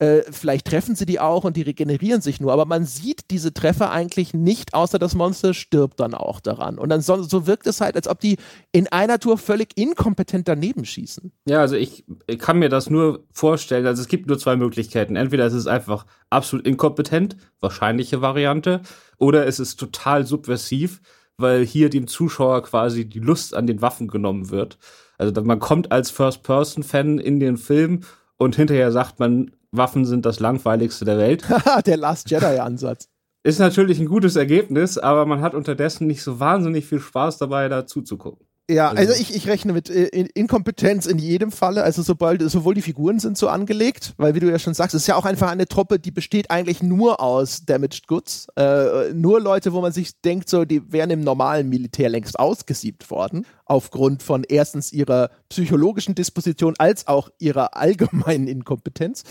äh, 0.03 0.25
vielleicht 0.33 0.67
treffen 0.67 0.97
sie 0.97 1.07
die 1.07 1.21
auch 1.21 1.45
und 1.45 1.57
die 1.57 1.63
regenerieren 1.63 2.21
sich 2.21 2.41
nur, 2.41 2.53
aber 2.53 2.65
man 2.65 2.85
sieht 2.85 3.31
diese 3.31 3.55
Treffer 3.55 3.93
eigentlich 3.93 4.35
nicht, 4.35 4.75
außer 4.75 4.99
das 4.99 5.15
Monster 5.15 5.55
stirbt 5.55 6.01
dann 6.01 6.13
auch 6.13 6.41
daran. 6.41 6.77
Und 6.77 6.89
dann 6.89 7.01
so, 7.03 7.23
so 7.23 7.47
wirkt 7.47 7.69
es 7.69 7.81
halt, 7.81 7.95
als 7.95 8.09
ob 8.09 8.19
die 8.19 8.39
in 8.73 8.89
einer 8.89 9.21
Tour 9.21 9.39
völlig 9.39 9.79
inkompetent 9.79 10.49
daneben 10.49 10.85
schießen. 10.85 11.31
Ja, 11.45 11.61
also 11.61 11.77
ich, 11.77 12.05
ich 12.27 12.41
kann 12.41 12.59
mir 12.59 12.69
das 12.69 12.91
nur 12.91 13.23
vorstellen. 13.31 13.87
Also 13.87 14.03
es 14.03 14.09
gibt 14.09 14.27
nur 14.27 14.41
zwei 14.41 14.57
Möglichkeiten. 14.57 15.15
Entweder 15.15 15.47
es 15.47 15.55
ist 15.55 15.69
einfach 15.69 16.05
absolut 16.31 16.67
inkompetent, 16.67 17.37
wahrscheinliche 17.61 18.21
Variante, 18.21 18.81
oder 19.19 19.47
es 19.47 19.61
ist 19.61 19.79
total 19.79 20.27
subversiv, 20.27 21.01
weil 21.37 21.65
hier 21.65 21.91
dem 21.91 22.09
Zuschauer 22.09 22.65
quasi 22.65 23.09
die 23.09 23.21
Lust 23.21 23.55
an 23.55 23.69
den 23.69 23.81
Waffen 23.81 24.09
genommen 24.09 24.51
wird. 24.51 24.79
Also 25.17 25.41
man 25.43 25.61
kommt 25.61 25.93
als 25.93 26.11
First-Person-Fan 26.11 27.21
in 27.21 27.39
den 27.39 27.57
Film 27.57 28.01
und 28.37 28.57
hinterher 28.57 28.91
sagt 28.91 29.21
man, 29.21 29.53
Waffen 29.73 30.05
sind 30.05 30.27
das 30.27 30.39
langweiligste 30.39 31.05
der 31.05 31.19
Welt. 31.19 31.45
der 31.87 31.97
Last 31.97 32.31
Jedi-Ansatz. 32.31 33.09
Ist 33.45 33.59
natürlich 33.59 33.99
ein 33.99 34.07
gutes 34.07 34.37
Ergebnis, 34.37 34.99
aber 34.99 35.27
man 35.27 35.41
hat 35.41 35.55
unterdessen 35.55 36.07
nicht 36.07 36.23
so 36.23 36.39
wahnsinnig 36.39 36.87
viel 36.87 37.01
Spaß 37.01 37.39
dabei, 37.39 37.69
da 37.69 37.87
zuzugucken. 37.87 38.47
Ja, 38.71 38.89
also, 38.89 39.13
also 39.13 39.21
ich, 39.21 39.35
ich 39.35 39.49
rechne 39.49 39.73
mit 39.73 39.91
äh, 39.91 40.07
Inkompetenz 40.35 41.07
in 41.07 41.19
jedem 41.19 41.51
Falle. 41.51 41.83
Also 41.83 42.03
sobald 42.03 42.49
sowohl 42.49 42.75
die 42.75 42.83
Figuren 42.83 43.19
sind 43.19 43.37
so 43.37 43.49
angelegt, 43.49 44.15
weil 44.19 44.35
wie 44.35 44.41
du 44.41 44.49
ja 44.49 44.59
schon 44.59 44.73
sagst, 44.73 44.95
es 44.95 45.03
ist 45.03 45.07
ja 45.09 45.17
auch 45.17 45.25
einfach 45.25 45.51
eine 45.51 45.67
Truppe, 45.67 45.99
die 45.99 46.13
besteht 46.13 46.51
eigentlich 46.51 46.83
nur 46.83 47.21
aus 47.21 47.65
Damaged 47.65 48.07
Goods. 48.07 48.47
Äh, 48.57 49.13
nur 49.15 49.41
Leute, 49.41 49.73
wo 49.73 49.81
man 49.81 49.93
sich 49.93 50.21
denkt, 50.21 50.49
so 50.49 50.65
die 50.65 50.93
wären 50.93 51.11
im 51.11 51.23
normalen 51.23 51.69
Militär 51.69 52.09
längst 52.09 52.39
ausgesiebt 52.39 53.11
worden, 53.11 53.47
aufgrund 53.65 54.23
von 54.23 54.45
erstens 54.45 54.93
ihrer 54.93 55.31
psychologischen 55.49 56.15
Disposition 56.15 56.75
als 56.79 57.09
auch 57.09 57.31
ihrer 57.39 57.77
allgemeinen 57.77 58.47
Inkompetenz. 58.47 59.25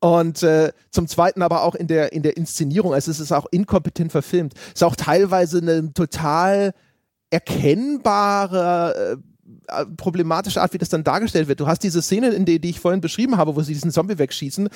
Und 0.00 0.42
äh, 0.42 0.72
zum 0.90 1.06
Zweiten 1.06 1.42
aber 1.42 1.62
auch 1.62 1.76
in 1.76 1.86
der, 1.86 2.12
in 2.12 2.24
der 2.24 2.36
Inszenierung. 2.36 2.92
Also 2.92 3.12
es 3.12 3.20
ist 3.20 3.30
auch 3.30 3.46
inkompetent 3.52 4.10
verfilmt. 4.10 4.54
Es 4.66 4.80
ist 4.80 4.82
auch 4.82 4.96
teilweise 4.96 5.58
eine 5.58 5.94
total 5.94 6.74
erkennbare 7.32 9.18
äh, 9.68 9.80
äh, 9.80 9.86
problematische 9.96 10.60
Art, 10.60 10.74
wie 10.74 10.78
das 10.78 10.90
dann 10.90 11.02
dargestellt 11.02 11.48
wird. 11.48 11.60
Du 11.60 11.66
hast 11.66 11.82
diese 11.82 12.02
Szene, 12.02 12.30
in 12.30 12.44
der, 12.44 12.58
die 12.58 12.70
ich 12.70 12.80
vorhin 12.80 13.00
beschrieben 13.00 13.38
habe, 13.38 13.56
wo 13.56 13.62
sie 13.62 13.72
diesen 13.72 13.90
Zombie 13.90 14.18
wegschießen. 14.18 14.68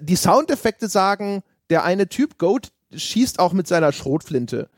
Die 0.00 0.16
Soundeffekte 0.16 0.88
sagen, 0.88 1.42
der 1.70 1.84
eine 1.84 2.08
Typ, 2.08 2.38
Goat, 2.38 2.70
schießt 2.94 3.38
auch 3.38 3.54
mit 3.54 3.66
seiner 3.66 3.92
Schrotflinte. 3.92 4.68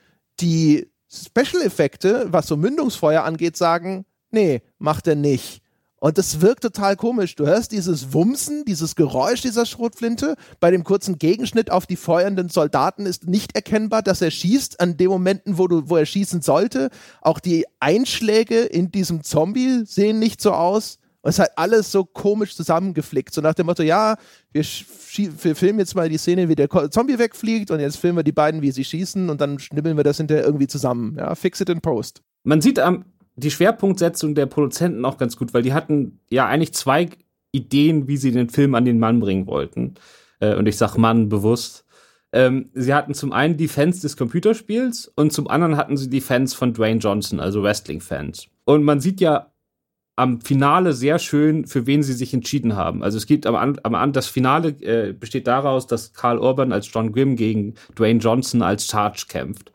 Die 0.40 0.88
Special-Effekte, 1.10 2.26
was 2.28 2.46
so 2.46 2.56
Mündungsfeuer 2.56 3.24
angeht, 3.24 3.56
sagen, 3.56 4.04
nee, 4.30 4.62
macht 4.78 5.08
er 5.08 5.16
nicht. 5.16 5.60
Und 6.04 6.18
das 6.18 6.42
wirkt 6.42 6.62
total 6.62 6.96
komisch. 6.96 7.34
Du 7.34 7.46
hörst 7.46 7.72
dieses 7.72 8.12
Wumsen, 8.12 8.66
dieses 8.66 8.94
Geräusch 8.94 9.40
dieser 9.40 9.64
Schrotflinte. 9.64 10.34
Bei 10.60 10.70
dem 10.70 10.84
kurzen 10.84 11.16
Gegenschnitt 11.16 11.70
auf 11.70 11.86
die 11.86 11.96
feuernden 11.96 12.50
Soldaten 12.50 13.06
ist 13.06 13.26
nicht 13.26 13.54
erkennbar, 13.54 14.02
dass 14.02 14.20
er 14.20 14.30
schießt 14.30 14.80
an 14.80 14.98
den 14.98 15.08
Momenten, 15.08 15.56
wo, 15.56 15.66
du, 15.66 15.88
wo 15.88 15.96
er 15.96 16.04
schießen 16.04 16.42
sollte. 16.42 16.90
Auch 17.22 17.40
die 17.40 17.64
Einschläge 17.80 18.60
in 18.64 18.90
diesem 18.90 19.24
Zombie 19.24 19.84
sehen 19.86 20.18
nicht 20.18 20.42
so 20.42 20.52
aus. 20.52 20.98
Und 21.22 21.30
es 21.30 21.36
ist 21.36 21.38
halt 21.38 21.52
alles 21.56 21.90
so 21.90 22.04
komisch 22.04 22.54
zusammengeflickt. 22.54 23.32
So 23.32 23.40
nach 23.40 23.54
dem 23.54 23.64
Motto, 23.64 23.82
ja, 23.82 24.16
wir, 24.52 24.62
wir, 24.62 25.56
filmen 25.56 25.78
jetzt 25.78 25.94
mal 25.94 26.10
die 26.10 26.18
Szene, 26.18 26.50
wie 26.50 26.54
der 26.54 26.68
Zombie 26.90 27.18
wegfliegt 27.18 27.70
und 27.70 27.80
jetzt 27.80 27.96
filmen 27.96 28.18
wir 28.18 28.24
die 28.24 28.32
beiden, 28.32 28.60
wie 28.60 28.72
sie 28.72 28.84
schießen 28.84 29.30
und 29.30 29.40
dann 29.40 29.58
schnibbeln 29.58 29.96
wir 29.96 30.04
das 30.04 30.18
hinterher 30.18 30.44
irgendwie 30.44 30.66
zusammen. 30.66 31.16
Ja, 31.16 31.34
fix 31.34 31.62
it 31.62 31.70
in 31.70 31.80
post. 31.80 32.20
Man 32.42 32.60
sieht 32.60 32.78
am 32.78 33.06
die 33.36 33.50
Schwerpunktsetzung 33.50 34.34
der 34.34 34.46
Produzenten 34.46 35.04
auch 35.04 35.18
ganz 35.18 35.36
gut, 35.36 35.54
weil 35.54 35.62
die 35.62 35.72
hatten 35.72 36.20
ja 36.30 36.46
eigentlich 36.46 36.74
zwei 36.74 37.08
Ideen, 37.52 38.08
wie 38.08 38.16
sie 38.16 38.32
den 38.32 38.48
Film 38.48 38.74
an 38.74 38.84
den 38.84 38.98
Mann 38.98 39.20
bringen 39.20 39.46
wollten. 39.46 39.94
Äh, 40.40 40.54
und 40.54 40.66
ich 40.66 40.76
sag 40.76 40.96
Mann 40.96 41.28
bewusst. 41.28 41.84
Ähm, 42.32 42.70
sie 42.74 42.92
hatten 42.92 43.14
zum 43.14 43.32
einen 43.32 43.56
die 43.56 43.68
Fans 43.68 44.00
des 44.00 44.16
Computerspiels 44.16 45.12
und 45.14 45.32
zum 45.32 45.46
anderen 45.48 45.76
hatten 45.76 45.96
sie 45.96 46.10
die 46.10 46.20
Fans 46.20 46.52
von 46.52 46.74
Dwayne 46.74 46.98
Johnson, 46.98 47.38
also 47.38 47.62
Wrestling-Fans. 47.62 48.48
Und 48.64 48.82
man 48.82 49.00
sieht 49.00 49.20
ja 49.20 49.52
am 50.16 50.40
Finale 50.40 50.92
sehr 50.92 51.18
schön, 51.18 51.66
für 51.66 51.86
wen 51.86 52.02
sie 52.02 52.12
sich 52.12 52.34
entschieden 52.34 52.76
haben. 52.76 53.02
Also 53.02 53.18
es 53.18 53.26
gibt 53.26 53.46
am, 53.46 53.56
am 53.56 54.12
das 54.12 54.26
Finale 54.26 54.68
äh, 54.80 55.12
besteht 55.12 55.46
daraus, 55.46 55.86
dass 55.86 56.12
Carl 56.12 56.38
Urban 56.38 56.72
als 56.72 56.90
John 56.92 57.12
Grimm 57.12 57.36
gegen 57.36 57.74
Dwayne 57.96 58.20
Johnson 58.20 58.62
als 58.62 58.86
Charge 58.86 59.26
kämpft. 59.28 59.72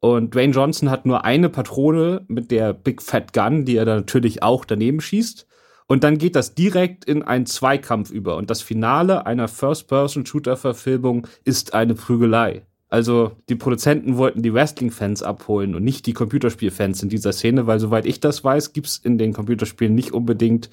Und 0.00 0.34
Dwayne 0.34 0.52
Johnson 0.52 0.90
hat 0.90 1.06
nur 1.06 1.24
eine 1.24 1.48
Patrone 1.48 2.24
mit 2.28 2.50
der 2.50 2.72
Big 2.72 3.02
Fat 3.02 3.32
Gun, 3.32 3.64
die 3.64 3.76
er 3.76 3.84
dann 3.84 3.98
natürlich 3.98 4.42
auch 4.42 4.64
daneben 4.64 5.00
schießt. 5.00 5.46
Und 5.86 6.04
dann 6.04 6.18
geht 6.18 6.36
das 6.36 6.54
direkt 6.54 7.04
in 7.06 7.22
einen 7.22 7.46
Zweikampf 7.46 8.10
über. 8.10 8.36
Und 8.36 8.50
das 8.50 8.60
Finale 8.60 9.26
einer 9.26 9.48
First-Person-Shooter-Verfilmung 9.48 11.26
ist 11.44 11.74
eine 11.74 11.94
Prügelei. 11.94 12.62
Also 12.90 13.32
die 13.48 13.54
Produzenten 13.54 14.16
wollten 14.16 14.42
die 14.42 14.52
Wrestling-Fans 14.52 15.22
abholen 15.22 15.74
und 15.74 15.84
nicht 15.84 16.06
die 16.06 16.14
Computerspiel-Fans 16.14 17.02
in 17.02 17.08
dieser 17.08 17.32
Szene, 17.32 17.66
weil 17.66 17.80
soweit 17.80 18.06
ich 18.06 18.20
das 18.20 18.44
weiß, 18.44 18.72
gibt's 18.72 18.98
in 18.98 19.18
den 19.18 19.32
Computerspielen 19.32 19.94
nicht 19.94 20.12
unbedingt 20.12 20.70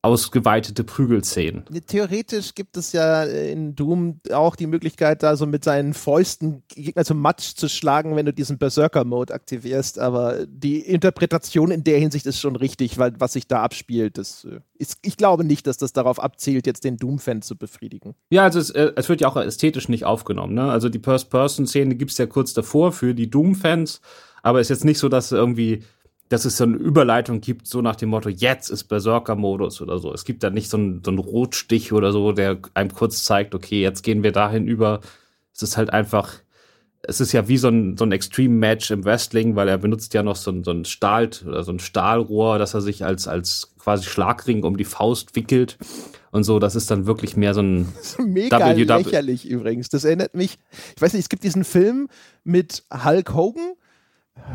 ausgeweitete 0.00 0.84
Prügelszenen. 0.84 1.64
Theoretisch 1.88 2.54
gibt 2.54 2.76
es 2.76 2.92
ja 2.92 3.24
in 3.24 3.74
Doom 3.74 4.20
auch 4.32 4.54
die 4.54 4.68
Möglichkeit, 4.68 5.24
da 5.24 5.34
so 5.34 5.44
mit 5.44 5.64
seinen 5.64 5.92
Fäusten 5.92 6.62
Gegner 6.68 7.04
zum 7.04 7.20
Matsch 7.20 7.56
zu 7.56 7.68
schlagen, 7.68 8.14
wenn 8.14 8.24
du 8.24 8.32
diesen 8.32 8.58
Berserker-Mode 8.58 9.34
aktivierst. 9.34 9.98
Aber 9.98 10.46
die 10.46 10.78
Interpretation 10.78 11.72
in 11.72 11.82
der 11.82 11.98
Hinsicht 11.98 12.26
ist 12.26 12.38
schon 12.38 12.54
richtig, 12.54 12.98
weil 12.98 13.12
was 13.18 13.32
sich 13.32 13.48
da 13.48 13.62
abspielt, 13.62 14.18
das 14.18 14.44
äh, 14.44 14.60
ist, 14.78 14.98
ich 15.02 15.16
glaube 15.16 15.42
nicht, 15.42 15.66
dass 15.66 15.78
das 15.78 15.92
darauf 15.92 16.22
abzielt, 16.22 16.68
jetzt 16.68 16.84
den 16.84 16.96
Doom-Fan 16.96 17.42
zu 17.42 17.56
befriedigen. 17.56 18.14
Ja, 18.30 18.44
also 18.44 18.60
es, 18.60 18.70
äh, 18.70 18.92
es, 18.94 19.08
wird 19.08 19.20
ja 19.20 19.28
auch 19.28 19.36
ästhetisch 19.36 19.88
nicht 19.88 20.04
aufgenommen. 20.04 20.54
Ne? 20.54 20.70
Also 20.70 20.88
die 20.88 21.00
First-Person-Szene 21.00 21.96
gibt 21.96 22.12
es 22.12 22.18
ja 22.18 22.26
kurz 22.26 22.54
davor 22.54 22.92
für 22.92 23.14
die 23.14 23.30
Doom-Fans, 23.30 24.00
aber 24.44 24.60
es 24.60 24.66
ist 24.66 24.78
jetzt 24.78 24.84
nicht 24.84 25.00
so, 25.00 25.08
dass 25.08 25.32
irgendwie 25.32 25.82
dass 26.28 26.44
es 26.44 26.56
so 26.56 26.64
eine 26.64 26.76
Überleitung 26.76 27.40
gibt, 27.40 27.66
so 27.66 27.80
nach 27.80 27.96
dem 27.96 28.10
Motto, 28.10 28.28
jetzt 28.28 28.68
ist 28.68 28.84
Berserker-Modus 28.84 29.80
oder 29.80 29.98
so. 29.98 30.12
Es 30.12 30.24
gibt 30.24 30.42
da 30.42 30.50
nicht 30.50 30.68
so 30.68 30.76
einen, 30.76 31.02
so 31.04 31.10
einen 31.10 31.18
Rotstich 31.18 31.92
oder 31.92 32.12
so, 32.12 32.32
der 32.32 32.58
einem 32.74 32.92
kurz 32.92 33.24
zeigt, 33.24 33.54
okay, 33.54 33.80
jetzt 33.80 34.02
gehen 34.02 34.22
wir 34.22 34.32
dahin 34.32 34.66
über. 34.66 35.00
Es 35.54 35.62
ist 35.62 35.76
halt 35.76 35.90
einfach, 35.90 36.34
es 37.02 37.20
ist 37.20 37.32
ja 37.32 37.48
wie 37.48 37.56
so 37.56 37.68
ein, 37.68 37.96
so 37.96 38.04
ein 38.04 38.12
Extreme-Match 38.12 38.90
im 38.90 39.04
Wrestling, 39.04 39.56
weil 39.56 39.68
er 39.68 39.78
benutzt 39.78 40.12
ja 40.12 40.22
noch 40.22 40.36
so 40.36 40.50
ein, 40.50 40.64
so 40.64 40.70
ein 40.70 40.84
Stahl 40.84 41.30
oder 41.46 41.62
so 41.62 41.72
ein 41.72 41.78
Stahlrohr, 41.78 42.58
dass 42.58 42.74
er 42.74 42.82
sich 42.82 43.04
als, 43.04 43.26
als 43.26 43.74
quasi 43.78 44.04
Schlagring 44.04 44.64
um 44.64 44.76
die 44.76 44.84
Faust 44.84 45.34
wickelt 45.34 45.78
und 46.30 46.44
so. 46.44 46.58
Das 46.58 46.74
ist 46.74 46.90
dann 46.90 47.06
wirklich 47.06 47.36
mehr 47.36 47.54
so 47.54 47.62
ein 47.62 47.88
Mega 48.18 48.60
WW 48.60 48.84
lächerlich 48.84 49.48
übrigens. 49.48 49.88
Das 49.88 50.04
erinnert 50.04 50.34
mich, 50.34 50.58
ich 50.94 51.00
weiß 51.00 51.14
nicht, 51.14 51.22
es 51.22 51.28
gibt 51.30 51.44
diesen 51.44 51.64
Film 51.64 52.08
mit 52.44 52.84
Hulk 52.92 53.32
Hogan. 53.32 53.72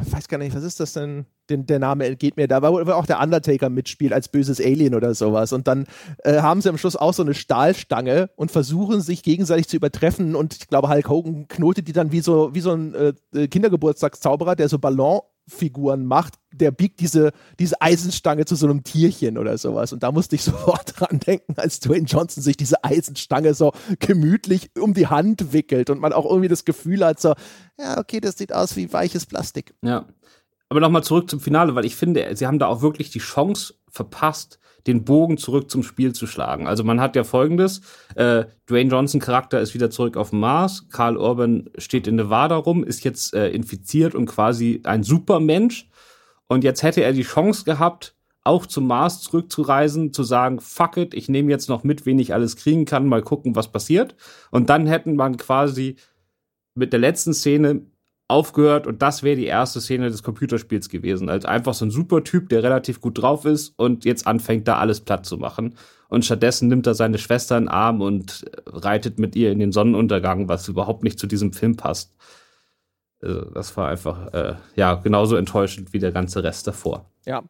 Ich 0.06 0.14
weiß 0.14 0.28
gar 0.28 0.38
nicht, 0.38 0.56
was 0.56 0.64
ist 0.64 0.80
das 0.80 0.94
denn? 0.94 1.26
Den, 1.50 1.66
der 1.66 1.80
Name 1.80 2.06
entgeht 2.06 2.38
mir 2.38 2.48
da, 2.48 2.62
wo 2.62 2.80
auch 2.92 3.06
der 3.06 3.22
Undertaker 3.22 3.70
mitspielt 3.70 4.14
als 4.14 4.28
böses 4.28 4.60
Alien 4.60 4.96
oder 4.96 5.14
sowas. 5.14 5.54
Und 5.54 5.68
dann 5.68 5.86
äh, 6.20 6.42
haben 6.42 6.62
sie 6.62 6.70
am 6.70 6.78
Schluss 6.78 6.96
auch 6.96 7.14
so 7.14 7.24
eine 7.24 7.34
Stahlstange 7.34 8.30
und 8.36 8.52
versuchen 8.52 9.02
sich 9.02 9.24
gegenseitig 9.24 9.68
zu 9.68 9.78
übertreffen. 9.78 10.36
Und 10.36 10.56
ich 10.56 10.68
glaube, 10.68 10.90
Hulk 10.90 11.10
Hogan 11.10 11.48
knotet 11.48 11.88
die 11.88 11.94
dann 11.94 12.12
wie 12.12 12.22
so, 12.22 12.54
wie 12.54 12.62
so 12.62 12.72
ein 12.72 12.94
äh, 12.94 13.48
Kindergeburtstagszauberer, 13.48 14.56
der 14.56 14.70
so 14.70 14.80
Ballonfiguren 14.80 16.06
macht, 16.06 16.36
der 16.54 16.72
biegt 16.72 17.00
diese, 17.00 17.32
diese 17.60 17.82
Eisenstange 17.82 18.46
zu 18.46 18.56
so 18.56 18.68
einem 18.68 18.84
Tierchen 18.84 19.38
oder 19.38 19.58
sowas. 19.58 19.92
Und 19.92 20.04
da 20.04 20.12
musste 20.12 20.36
ich 20.36 20.44
sofort 20.44 21.00
dran 21.00 21.20
denken, 21.20 21.56
als 21.58 21.80
Dwayne 21.82 22.06
Johnson 22.06 22.42
sich 22.42 22.58
diese 22.58 22.84
Eisenstange 22.84 23.54
so 23.54 23.74
gemütlich 24.00 24.72
um 24.80 24.94
die 24.94 25.08
Hand 25.08 25.52
wickelt 25.52 25.90
und 25.90 26.00
man 26.00 26.14
auch 26.14 26.26
irgendwie 26.26 26.50
das 26.50 26.64
Gefühl 26.64 27.06
hat, 27.06 27.20
so, 27.20 27.34
ja, 27.78 27.98
okay, 28.00 28.22
das 28.22 28.38
sieht 28.38 28.54
aus 28.54 28.76
wie 28.78 28.92
weiches 28.94 29.26
Plastik. 29.26 29.74
Ja. 29.82 30.06
Aber 30.74 30.80
nochmal 30.80 31.04
zurück 31.04 31.30
zum 31.30 31.40
Finale, 31.40 31.76
weil 31.76 31.86
ich 31.86 31.96
finde, 31.96 32.36
sie 32.36 32.48
haben 32.48 32.58
da 32.58 32.66
auch 32.66 32.82
wirklich 32.82 33.12
die 33.12 33.20
Chance 33.20 33.76
verpasst, 33.92 34.58
den 34.88 35.06
Bogen 35.06 35.38
zurück 35.38 35.70
zum 35.70 35.84
Spiel 35.84 36.14
zu 36.14 36.26
schlagen. 36.26 36.66
Also 36.66 36.84
man 36.84 37.00
hat 37.00 37.16
ja 37.16 37.24
folgendes, 37.24 37.82
äh, 38.16 38.46
Dwayne 38.68 38.90
Johnson 38.90 39.22
Charakter 39.22 39.62
ist 39.62 39.76
wieder 39.76 39.92
zurück 39.92 40.18
auf 40.18 40.32
dem 40.32 40.40
Mars, 40.40 40.88
Karl 40.90 41.16
Urban 41.16 41.70
steht 41.78 42.08
in 42.08 42.16
Nevada 42.16 42.56
rum, 42.56 42.84
ist 42.84 43.04
jetzt 43.04 43.36
äh, 43.36 43.50
infiziert 43.50 44.16
und 44.16 44.26
quasi 44.26 44.82
ein 44.84 45.04
Supermensch. 45.04 45.88
Und 46.48 46.64
jetzt 46.64 46.82
hätte 46.82 47.04
er 47.04 47.14
die 47.14 47.22
Chance 47.22 47.66
gehabt, 47.66 48.16
auch 48.44 48.66
zum 48.66 48.88
Mars 48.88 49.22
zurückzureisen, 49.22 50.12
zu 50.12 50.24
sagen, 50.24 50.60
fuck 50.60 50.98
it, 50.98 51.14
ich 51.14 51.30
nehme 51.30 51.52
jetzt 51.52 51.70
noch 51.70 51.84
mit, 51.84 52.08
wen 52.08 52.18
ich 52.18 52.34
alles 52.34 52.56
kriegen 52.56 52.86
kann, 52.86 53.06
mal 53.06 53.22
gucken, 53.22 53.56
was 53.56 53.72
passiert. 53.72 54.16
Und 54.50 54.72
dann 54.72 54.88
hätten 54.88 55.18
man 55.18 55.38
quasi 55.38 55.98
mit 56.74 56.94
der 56.94 57.00
letzten 57.00 57.36
Szene 57.36 57.93
aufgehört 58.28 58.88
und 58.88 59.02
das 59.02 59.24
wäre 59.24 59.36
die 59.36 59.46
erste 59.46 59.82
Szene 59.82 60.10
des 60.10 60.24
Computerspiels 60.24 60.90
gewesen. 60.90 61.30
Als 61.30 61.46
einfach 61.46 61.74
so 61.74 61.86
ein 61.86 61.92
super 61.92 62.24
Typ, 62.24 62.50
der 62.50 62.64
relativ 62.64 63.02
gut 63.02 63.22
drauf 63.22 63.46
ist 63.46 63.74
und 63.78 64.06
jetzt 64.06 64.26
anfängt, 64.26 64.68
da 64.68 64.78
alles 64.78 65.02
platt 65.02 65.26
zu 65.26 65.38
machen. 65.38 65.76
Und 66.10 66.26
stattdessen 66.26 66.68
nimmt 66.68 66.88
er 66.88 66.94
seine 66.94 67.18
Schwester 67.18 67.58
in 67.58 67.66
den 67.66 67.70
Arm 67.70 68.02
und 68.02 68.46
reitet 68.68 69.20
mit 69.20 69.36
ihr 69.36 69.52
in 69.52 69.60
den 69.60 69.72
Sonnenuntergang, 69.72 70.48
was 70.48 70.68
überhaupt 70.68 71.04
nicht 71.04 71.20
zu 71.20 71.28
diesem 71.28 71.54
Film 71.54 71.76
passt. 71.76 72.16
Also 73.22 73.46
das 73.46 73.76
war 73.78 73.90
einfach, 73.90 74.34
äh, 74.34 74.56
ja, 74.76 74.96
genauso 74.96 75.36
enttäuschend 75.38 75.94
wie 75.94 76.00
der 76.00 76.12
ganze 76.12 76.44
Rest 76.44 76.68
davor. 76.68 77.10
Ja. 77.26 77.44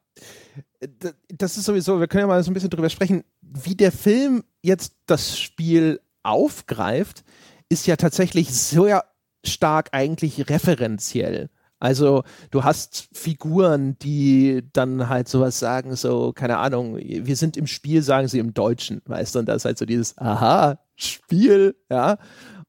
Das 1.29 1.57
ist 1.57 1.65
sowieso, 1.65 1.99
wir 1.99 2.07
können 2.07 2.21
ja 2.21 2.27
mal 2.27 2.43
so 2.43 2.51
ein 2.51 2.53
bisschen 2.53 2.69
drüber 2.69 2.89
sprechen, 2.89 3.23
wie 3.41 3.75
der 3.75 3.91
Film 3.91 4.43
jetzt 4.61 4.95
das 5.07 5.39
Spiel 5.39 5.99
aufgreift, 6.23 7.23
ist 7.69 7.87
ja 7.87 7.95
tatsächlich 7.95 8.53
sehr 8.53 9.03
stark 9.43 9.89
eigentlich 9.91 10.49
referenziell. 10.49 11.49
Also 11.79 12.23
du 12.49 12.63
hast 12.63 13.09
Figuren, 13.11 13.97
die 13.99 14.63
dann 14.71 15.09
halt 15.09 15.27
sowas 15.27 15.59
sagen, 15.59 15.97
so, 15.97 16.31
keine 16.31 16.59
Ahnung, 16.59 16.97
wir 16.97 17.35
sind 17.35 17.57
im 17.57 17.67
Spiel, 17.67 18.01
sagen 18.01 18.29
sie 18.29 18.39
im 18.39 18.53
Deutschen, 18.53 19.01
weißt 19.05 19.35
du, 19.35 19.39
und 19.39 19.47
das 19.47 19.57
ist 19.57 19.65
halt 19.65 19.77
so 19.77 19.85
dieses, 19.85 20.17
aha, 20.17 20.79
Spiel, 20.95 21.75
ja. 21.89 22.17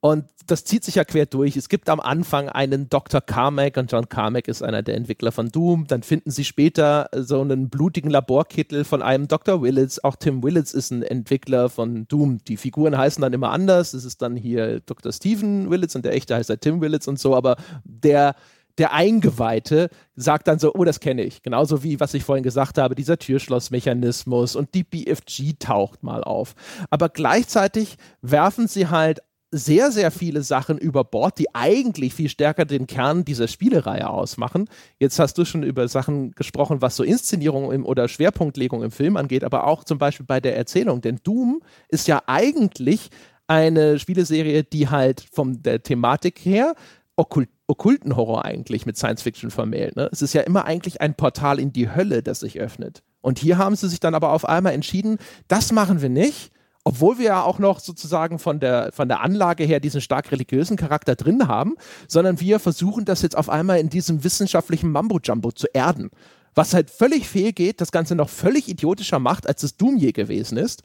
Und 0.04 0.26
das 0.46 0.66
zieht 0.66 0.84
sich 0.84 0.96
ja 0.96 1.04
quer 1.04 1.24
durch. 1.24 1.56
Es 1.56 1.70
gibt 1.70 1.88
am 1.88 1.98
Anfang 1.98 2.50
einen 2.50 2.90
Dr. 2.90 3.22
Carmack 3.22 3.78
und 3.78 3.90
John 3.90 4.06
Carmack 4.06 4.48
ist 4.48 4.62
einer 4.62 4.82
der 4.82 4.96
Entwickler 4.96 5.32
von 5.32 5.48
Doom. 5.48 5.86
Dann 5.86 6.02
finden 6.02 6.30
sie 6.30 6.44
später 6.44 7.08
so 7.16 7.40
einen 7.40 7.70
blutigen 7.70 8.10
Laborkittel 8.10 8.84
von 8.84 9.00
einem 9.00 9.28
Dr. 9.28 9.62
Willits. 9.62 10.04
Auch 10.04 10.16
Tim 10.16 10.42
Willits 10.42 10.74
ist 10.74 10.90
ein 10.90 11.02
Entwickler 11.02 11.70
von 11.70 12.06
Doom. 12.06 12.44
Die 12.44 12.58
Figuren 12.58 12.98
heißen 12.98 13.22
dann 13.22 13.32
immer 13.32 13.50
anders. 13.50 13.94
Es 13.94 14.04
ist 14.04 14.20
dann 14.20 14.36
hier 14.36 14.80
Dr. 14.80 15.10
Stephen 15.10 15.70
Willits 15.70 15.96
und 15.96 16.04
der 16.04 16.12
echte 16.12 16.34
heißt 16.34 16.50
halt 16.50 16.60
Tim 16.60 16.82
Willits 16.82 17.08
und 17.08 17.18
so. 17.18 17.34
Aber 17.34 17.56
der, 17.84 18.36
der 18.76 18.92
Eingeweihte 18.92 19.88
sagt 20.16 20.48
dann 20.48 20.58
so, 20.58 20.74
oh, 20.74 20.84
das 20.84 21.00
kenne 21.00 21.22
ich. 21.22 21.42
Genauso 21.42 21.82
wie, 21.82 21.98
was 21.98 22.12
ich 22.12 22.24
vorhin 22.24 22.44
gesagt 22.44 22.76
habe, 22.76 22.94
dieser 22.94 23.18
Türschlossmechanismus 23.18 24.54
und 24.54 24.74
die 24.74 24.84
BFG 24.84 25.54
taucht 25.58 26.02
mal 26.02 26.22
auf. 26.22 26.54
Aber 26.90 27.08
gleichzeitig 27.08 27.96
werfen 28.20 28.68
sie 28.68 28.88
halt 28.88 29.20
sehr, 29.54 29.92
sehr 29.92 30.10
viele 30.10 30.42
Sachen 30.42 30.78
über 30.78 31.04
Bord, 31.04 31.38
die 31.38 31.54
eigentlich 31.54 32.12
viel 32.14 32.28
stärker 32.28 32.64
den 32.64 32.86
Kern 32.86 33.24
dieser 33.24 33.46
Spielereihe 33.46 34.08
ausmachen. 34.08 34.68
Jetzt 34.98 35.18
hast 35.18 35.38
du 35.38 35.44
schon 35.44 35.62
über 35.62 35.86
Sachen 35.86 36.32
gesprochen, 36.32 36.82
was 36.82 36.96
so 36.96 37.04
Inszenierung 37.04 37.70
im, 37.70 37.86
oder 37.86 38.08
Schwerpunktlegung 38.08 38.82
im 38.82 38.90
Film 38.90 39.16
angeht, 39.16 39.44
aber 39.44 39.66
auch 39.66 39.84
zum 39.84 39.98
Beispiel 39.98 40.26
bei 40.26 40.40
der 40.40 40.56
Erzählung. 40.56 41.00
Denn 41.00 41.20
Doom 41.22 41.62
ist 41.88 42.08
ja 42.08 42.22
eigentlich 42.26 43.10
eine 43.46 43.98
Spieleserie, 43.98 44.64
die 44.64 44.88
halt 44.88 45.24
von 45.32 45.62
der 45.62 45.82
Thematik 45.82 46.40
her 46.44 46.74
okkult, 47.16 47.48
okkulten 47.68 48.16
Horror 48.16 48.44
eigentlich 48.44 48.86
mit 48.86 48.96
Science 48.96 49.22
Fiction 49.22 49.50
vermählt. 49.50 49.94
Ne? 49.94 50.08
Es 50.10 50.22
ist 50.22 50.32
ja 50.32 50.42
immer 50.42 50.64
eigentlich 50.64 51.00
ein 51.00 51.14
Portal 51.14 51.60
in 51.60 51.72
die 51.72 51.94
Hölle, 51.94 52.22
das 52.22 52.40
sich 52.40 52.58
öffnet. 52.60 53.02
Und 53.20 53.38
hier 53.38 53.56
haben 53.56 53.76
sie 53.76 53.88
sich 53.88 54.00
dann 54.00 54.14
aber 54.14 54.32
auf 54.32 54.44
einmal 54.44 54.72
entschieden, 54.72 55.18
das 55.48 55.72
machen 55.72 56.02
wir 56.02 56.08
nicht, 56.10 56.50
obwohl 56.84 57.18
wir 57.18 57.24
ja 57.24 57.42
auch 57.42 57.58
noch 57.58 57.80
sozusagen 57.80 58.38
von 58.38 58.60
der, 58.60 58.92
von 58.92 59.08
der 59.08 59.22
Anlage 59.22 59.64
her 59.64 59.80
diesen 59.80 60.02
stark 60.02 60.30
religiösen 60.30 60.76
Charakter 60.76 61.16
drin 61.16 61.48
haben, 61.48 61.76
sondern 62.06 62.40
wir 62.40 62.60
versuchen 62.60 63.06
das 63.06 63.22
jetzt 63.22 63.36
auf 63.36 63.48
einmal 63.48 63.80
in 63.80 63.88
diesem 63.88 64.22
wissenschaftlichen 64.22 64.90
Mambo-Jumbo 64.90 65.52
zu 65.52 65.66
erden. 65.72 66.10
Was 66.54 66.74
halt 66.74 66.90
völlig 66.90 67.26
fehlgeht, 67.26 67.80
das 67.80 67.90
Ganze 67.90 68.14
noch 68.14 68.28
völlig 68.28 68.68
idiotischer 68.68 69.18
macht, 69.18 69.48
als 69.48 69.62
es 69.62 69.76
Doom 69.76 69.96
je 69.96 70.12
gewesen 70.12 70.58
ist. 70.58 70.84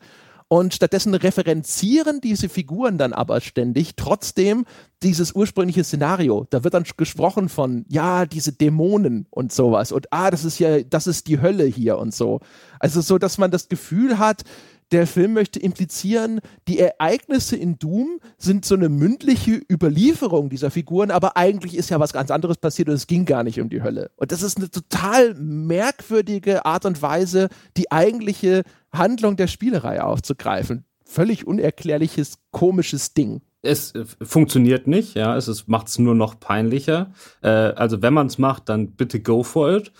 Und 0.51 0.73
stattdessen 0.73 1.13
referenzieren 1.13 2.21
diese 2.21 2.49
Figuren 2.49 2.97
dann 2.97 3.13
aber 3.13 3.39
ständig 3.39 3.95
trotzdem 3.95 4.65
dieses 5.03 5.33
ursprüngliche 5.33 5.83
Szenario. 5.83 6.47
Da 6.49 6.63
wird 6.63 6.73
dann 6.73 6.85
gesprochen 6.97 7.49
von, 7.49 7.85
ja, 7.87 8.25
diese 8.25 8.53
Dämonen 8.53 9.27
und 9.29 9.53
sowas. 9.53 9.91
Und 9.91 10.11
ah, 10.11 10.31
das 10.31 10.45
ist 10.45 10.57
ja, 10.57 10.81
das 10.81 11.05
ist 11.05 11.27
die 11.27 11.39
Hölle 11.39 11.65
hier 11.65 11.99
und 11.99 12.15
so. 12.15 12.39
Also 12.79 13.01
so, 13.01 13.19
dass 13.19 13.37
man 13.37 13.51
das 13.51 13.69
Gefühl 13.69 14.17
hat, 14.17 14.43
der 14.91 15.07
Film 15.07 15.33
möchte 15.33 15.59
implizieren, 15.59 16.39
die 16.67 16.79
Ereignisse 16.79 17.55
in 17.55 17.77
Doom 17.77 18.19
sind 18.37 18.65
so 18.65 18.75
eine 18.75 18.89
mündliche 18.89 19.61
Überlieferung 19.71 20.49
dieser 20.49 20.71
Figuren, 20.71 21.11
aber 21.11 21.37
eigentlich 21.37 21.75
ist 21.75 21.89
ja 21.89 21.99
was 21.99 22.13
ganz 22.13 22.31
anderes 22.31 22.57
passiert 22.57 22.89
und 22.89 22.95
es 22.95 23.07
ging 23.07 23.25
gar 23.25 23.43
nicht 23.43 23.61
um 23.61 23.69
die 23.69 23.83
Hölle. 23.83 24.11
Und 24.15 24.31
das 24.31 24.41
ist 24.41 24.57
eine 24.57 24.69
total 24.69 25.35
merkwürdige 25.35 26.65
Art 26.65 26.85
und 26.85 27.01
Weise, 27.01 27.49
die 27.77 27.91
eigentliche 27.91 28.63
Handlung 28.91 29.35
der 29.35 29.47
Spielerei 29.47 30.01
aufzugreifen. 30.01 30.85
Völlig 31.05 31.45
unerklärliches, 31.45 32.35
komisches 32.51 33.13
Ding 33.13 33.41
es 33.61 33.93
äh, 33.93 34.05
funktioniert 34.21 34.87
nicht, 34.87 35.15
ja, 35.15 35.35
es 35.35 35.67
macht 35.67 35.87
es 35.87 35.99
nur 35.99 36.15
noch 36.15 36.39
peinlicher. 36.39 37.11
Äh, 37.41 37.49
also 37.49 38.01
wenn 38.01 38.13
man 38.13 38.27
es 38.27 38.37
macht, 38.37 38.69
dann 38.69 38.91
bitte 38.91 39.19
go 39.19 39.43
for 39.43 39.75
it. 39.75 39.91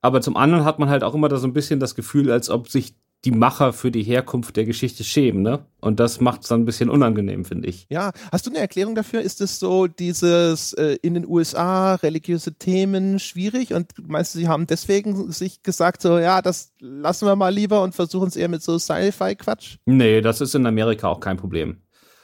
Aber 0.00 0.20
zum 0.20 0.36
anderen 0.36 0.64
hat 0.64 0.78
man 0.78 0.88
halt 0.88 1.02
auch 1.02 1.14
immer 1.14 1.28
da 1.28 1.38
so 1.38 1.46
ein 1.46 1.52
bisschen 1.52 1.80
das 1.80 1.94
Gefühl, 1.94 2.30
als 2.30 2.50
ob 2.50 2.68
sich 2.68 2.94
die 3.24 3.32
Macher 3.32 3.72
für 3.72 3.90
die 3.90 4.04
Herkunft 4.04 4.56
der 4.56 4.64
Geschichte 4.64 5.02
schämen, 5.02 5.42
ne? 5.42 5.64
Und 5.80 6.00
das 6.00 6.20
macht 6.20 6.42
es 6.42 6.48
dann 6.48 6.62
ein 6.62 6.64
bisschen 6.64 6.88
unangenehm, 6.88 7.44
finde 7.44 7.68
ich. 7.68 7.86
Ja, 7.88 8.12
hast 8.30 8.46
du 8.46 8.50
eine 8.50 8.58
Erklärung 8.58 8.94
dafür? 8.94 9.20
Ist 9.20 9.40
es 9.40 9.58
so 9.58 9.86
dieses 9.86 10.72
äh, 10.74 10.98
in 11.02 11.14
den 11.14 11.26
USA 11.26 11.96
religiöse 11.96 12.54
Themen 12.54 13.18
schwierig 13.18 13.74
und 13.74 13.92
meinst 14.06 14.34
du, 14.34 14.38
sie 14.38 14.48
haben 14.48 14.66
deswegen 14.66 15.32
sich 15.32 15.62
gesagt, 15.62 16.02
so 16.02 16.18
ja, 16.18 16.42
das 16.42 16.72
lassen 16.78 17.26
wir 17.26 17.36
mal 17.36 17.52
lieber 17.52 17.82
und 17.82 17.94
versuchen 17.94 18.28
es 18.28 18.36
eher 18.36 18.48
mit 18.48 18.62
so 18.62 18.78
Sci-Fi-Quatsch? 18.78 19.78
Nee, 19.86 20.20
das 20.20 20.40
ist 20.40 20.54
in 20.54 20.66
Amerika 20.66 21.08
auch 21.08 21.20
kein 21.20 21.36
Problem. 21.36 21.78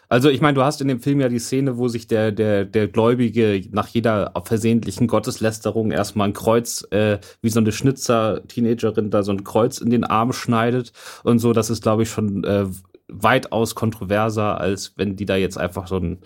Also 0.09 0.29
ich 0.29 0.40
meine, 0.40 0.55
du 0.55 0.62
hast 0.62 0.81
in 0.81 0.88
dem 0.88 1.01
Film 1.01 1.21
ja 1.21 1.29
die 1.29 1.38
Szene, 1.38 1.79
wo 1.79 1.88
sich 1.88 2.07
der, 2.07 2.33
der, 2.33 2.64
der 2.64 2.88
Gläubige 2.88 3.62
nach 3.71 3.88
jeder 3.88 4.33
versehentlichen 4.45 5.07
Gotteslästerung 5.07 5.90
erstmal 5.90 6.29
ein 6.29 6.35
Kreuz, 6.35 6.87
äh, 6.90 7.19
wie 7.43 7.51
so 7.51 7.61
eine 7.61 7.73
Schnitzer-Teenagerin 7.73 9.11
da 9.11 9.23
so 9.23 9.33
ein 9.33 9.45
Kreuz 9.45 9.79
in 9.79 9.90
den 9.90 10.05
Arm 10.05 10.33
schneidet 10.33 10.93
und 11.23 11.38
so. 11.38 11.53
Das 11.53 11.71
ist, 11.71 11.83
glaube 11.83 12.03
ich, 12.03 12.11
schon 12.11 12.45
äh, 12.45 12.67
weitaus 13.09 13.75
kontroverser, 13.75 14.61
als 14.61 14.95
wenn 14.97 15.17
die 15.17 15.27
da 15.27 15.37
jetzt 15.37 15.59
einfach 15.59 15.87
so 15.87 15.97
einen 15.97 16.19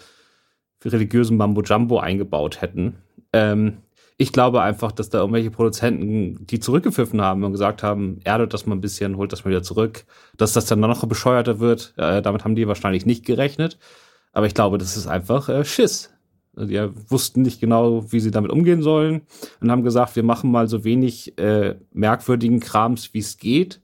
religiösen 0.85 1.37
Mambo-Jumbo 1.37 1.99
eingebaut 1.99 2.61
hätten. 2.61 2.97
Ähm, 3.33 3.79
ich 4.21 4.33
glaube 4.33 4.61
einfach, 4.61 4.91
dass 4.91 5.11
da 5.11 5.19
irgendwelche 5.19 5.53
Produzenten 5.53 6.45
die 6.45 6.59
zurückgepfiffen 6.59 7.21
haben 7.21 7.45
und 7.45 7.53
gesagt 7.53 7.85
haben, 7.85 8.19
erdet 8.25 8.53
das 8.53 8.67
mal 8.67 8.75
ein 8.75 8.81
bisschen, 8.81 9.17
holt 9.17 9.33
das 9.33 9.45
mal 9.45 9.53
wieder 9.53 9.63
zurück. 9.63 10.05
Dass 10.37 10.53
das 10.53 10.67
dann 10.67 10.81
noch 10.81 11.07
bescheuerter 11.07 11.61
wird, 11.61 11.95
äh, 11.97 12.21
damit 12.21 12.45
haben 12.45 12.57
die 12.57 12.67
wahrscheinlich 12.67 13.07
nicht 13.07 13.25
gerechnet. 13.25 13.79
Aber 14.33 14.47
ich 14.47 14.55
glaube, 14.55 14.77
das 14.77 14.97
ist 14.97 15.07
einfach 15.07 15.49
äh, 15.49 15.65
Schiss. 15.65 16.13
Die 16.57 16.89
wussten 17.09 17.43
nicht 17.43 17.61
genau, 17.61 18.11
wie 18.11 18.19
sie 18.19 18.33
damit 18.33 18.51
umgehen 18.51 18.83
sollen 18.83 19.23
und 19.61 19.71
haben 19.71 19.85
gesagt, 19.85 20.17
wir 20.17 20.25
machen 20.25 20.51
mal 20.51 20.67
so 20.67 20.83
wenig 20.83 21.39
äh, 21.39 21.77
merkwürdigen 21.93 22.59
Krams, 22.59 23.15
wie 23.15 23.21
es 23.21 23.39
geht 23.39 23.81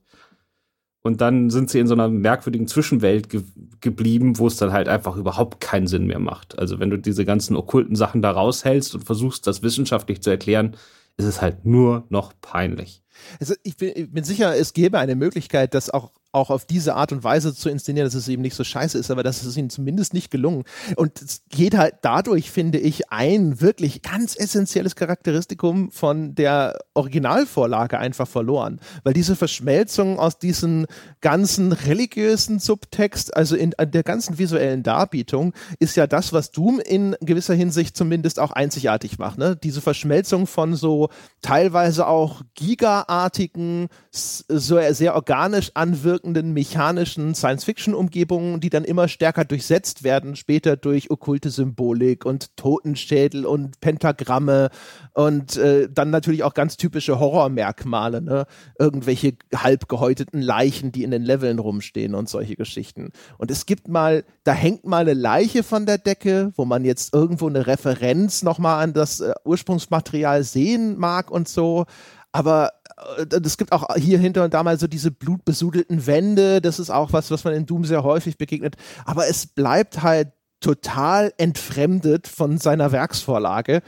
und 1.04 1.20
dann 1.20 1.50
sind 1.50 1.68
sie 1.68 1.78
in 1.78 1.86
so 1.86 1.94
einer 1.94 2.08
merkwürdigen 2.08 2.66
Zwischenwelt 2.66 3.28
ge 3.28 3.42
geblieben, 3.80 4.38
wo 4.38 4.46
es 4.46 4.56
dann 4.56 4.72
halt 4.72 4.88
einfach 4.88 5.16
überhaupt 5.16 5.60
keinen 5.60 5.86
Sinn 5.86 6.06
mehr 6.06 6.18
macht. 6.18 6.58
Also 6.58 6.80
wenn 6.80 6.88
du 6.88 6.96
diese 6.96 7.26
ganzen 7.26 7.54
okkulten 7.54 7.96
Sachen 7.96 8.22
da 8.22 8.30
raushältst 8.30 8.94
und 8.94 9.04
versuchst, 9.04 9.46
das 9.46 9.62
wissenschaftlich 9.62 10.22
zu 10.22 10.30
erklären, 10.30 10.74
ist 11.18 11.26
es 11.26 11.42
halt 11.42 11.66
nur 11.66 12.04
noch 12.08 12.32
peinlich. 12.40 13.02
Also 13.38 13.54
ich 13.62 13.76
bin, 13.76 13.92
ich 13.94 14.10
bin 14.10 14.24
sicher, 14.24 14.56
es 14.56 14.72
gäbe 14.72 14.98
eine 14.98 15.16
Möglichkeit, 15.16 15.74
das 15.74 15.90
auch 15.90 16.12
auch 16.34 16.50
auf 16.50 16.64
diese 16.64 16.94
Art 16.94 17.12
und 17.12 17.22
Weise 17.22 17.54
zu 17.54 17.68
inszenieren, 17.68 18.06
dass 18.06 18.14
es 18.14 18.28
eben 18.28 18.42
nicht 18.42 18.56
so 18.56 18.64
scheiße 18.64 18.98
ist, 18.98 19.10
aber 19.10 19.22
das 19.22 19.44
ist 19.44 19.56
ihnen 19.56 19.70
zumindest 19.70 20.14
nicht 20.14 20.30
gelungen. 20.30 20.64
Und 20.96 21.22
es 21.22 21.42
geht 21.48 21.76
halt 21.76 21.94
dadurch, 22.02 22.50
finde 22.50 22.78
ich, 22.78 23.10
ein 23.10 23.60
wirklich 23.60 24.02
ganz 24.02 24.36
essentielles 24.36 24.96
Charakteristikum 24.96 25.90
von 25.92 26.34
der 26.34 26.78
Originalvorlage 26.94 27.98
einfach 27.98 28.26
verloren. 28.26 28.80
Weil 29.04 29.14
diese 29.14 29.36
Verschmelzung 29.36 30.18
aus 30.18 30.38
diesem 30.38 30.86
ganzen 31.20 31.72
religiösen 31.72 32.58
Subtext, 32.58 33.36
also 33.36 33.54
in 33.54 33.72
der 33.78 34.02
ganzen 34.02 34.38
visuellen 34.38 34.82
Darbietung, 34.82 35.54
ist 35.78 35.96
ja 35.96 36.06
das, 36.06 36.32
was 36.32 36.50
Doom 36.50 36.80
in 36.80 37.14
gewisser 37.20 37.54
Hinsicht 37.54 37.96
zumindest 37.96 38.40
auch 38.40 38.50
einzigartig 38.50 39.18
macht. 39.18 39.38
Ne? 39.38 39.56
Diese 39.56 39.80
Verschmelzung 39.80 40.48
von 40.48 40.74
so 40.74 41.10
teilweise 41.42 42.08
auch 42.08 42.42
gigaartigen, 42.54 43.88
so 44.10 44.80
sehr 44.90 45.14
organisch 45.14 45.70
anwirkenden 45.74 46.23
mechanischen 46.32 47.34
Science-Fiction-Umgebungen, 47.34 48.60
die 48.60 48.70
dann 48.70 48.84
immer 48.84 49.08
stärker 49.08 49.44
durchsetzt 49.44 50.04
werden, 50.04 50.36
später 50.36 50.76
durch 50.76 51.10
okkulte 51.10 51.50
Symbolik 51.50 52.24
und 52.24 52.56
Totenschädel 52.56 53.46
und 53.46 53.80
Pentagramme 53.80 54.70
und 55.12 55.56
äh, 55.56 55.88
dann 55.90 56.10
natürlich 56.10 56.42
auch 56.42 56.54
ganz 56.54 56.76
typische 56.76 57.20
Horrormerkmale, 57.20 58.22
ne? 58.22 58.46
Irgendwelche 58.78 59.34
halb 59.54 59.88
gehäuteten 59.88 60.40
Leichen, 60.40 60.92
die 60.92 61.04
in 61.04 61.10
den 61.10 61.22
Leveln 61.22 61.58
rumstehen 61.58 62.14
und 62.14 62.28
solche 62.28 62.56
Geschichten. 62.56 63.12
Und 63.38 63.50
es 63.50 63.66
gibt 63.66 63.88
mal, 63.88 64.24
da 64.44 64.52
hängt 64.52 64.84
mal 64.84 65.02
eine 65.02 65.14
Leiche 65.14 65.62
von 65.62 65.86
der 65.86 65.98
Decke, 65.98 66.52
wo 66.56 66.64
man 66.64 66.84
jetzt 66.84 67.14
irgendwo 67.14 67.48
eine 67.48 67.66
Referenz 67.66 68.42
nochmal 68.42 68.82
an 68.82 68.92
das 68.92 69.20
äh, 69.20 69.32
Ursprungsmaterial 69.44 70.42
sehen 70.42 70.98
mag 70.98 71.30
und 71.30 71.48
so. 71.48 71.86
Aber 72.34 72.72
äh, 73.16 73.40
es 73.44 73.56
gibt 73.56 73.70
auch 73.70 73.94
hier 73.94 74.18
hinter 74.18 74.44
und 74.44 74.52
da 74.52 74.62
mal 74.64 74.78
so 74.78 74.88
diese 74.88 75.12
blutbesudelten 75.12 76.06
Wände. 76.06 76.60
Das 76.60 76.80
ist 76.80 76.90
auch 76.90 77.12
was, 77.12 77.30
was 77.30 77.44
man 77.44 77.54
in 77.54 77.64
Doom 77.64 77.84
sehr 77.84 78.02
häufig 78.02 78.36
begegnet. 78.36 78.76
Aber 79.04 79.28
es 79.28 79.46
bleibt 79.46 80.02
halt 80.02 80.32
total 80.60 81.32
entfremdet 81.38 82.26
von 82.26 82.58
seiner 82.58 82.90
Werksvorlage 82.90 83.82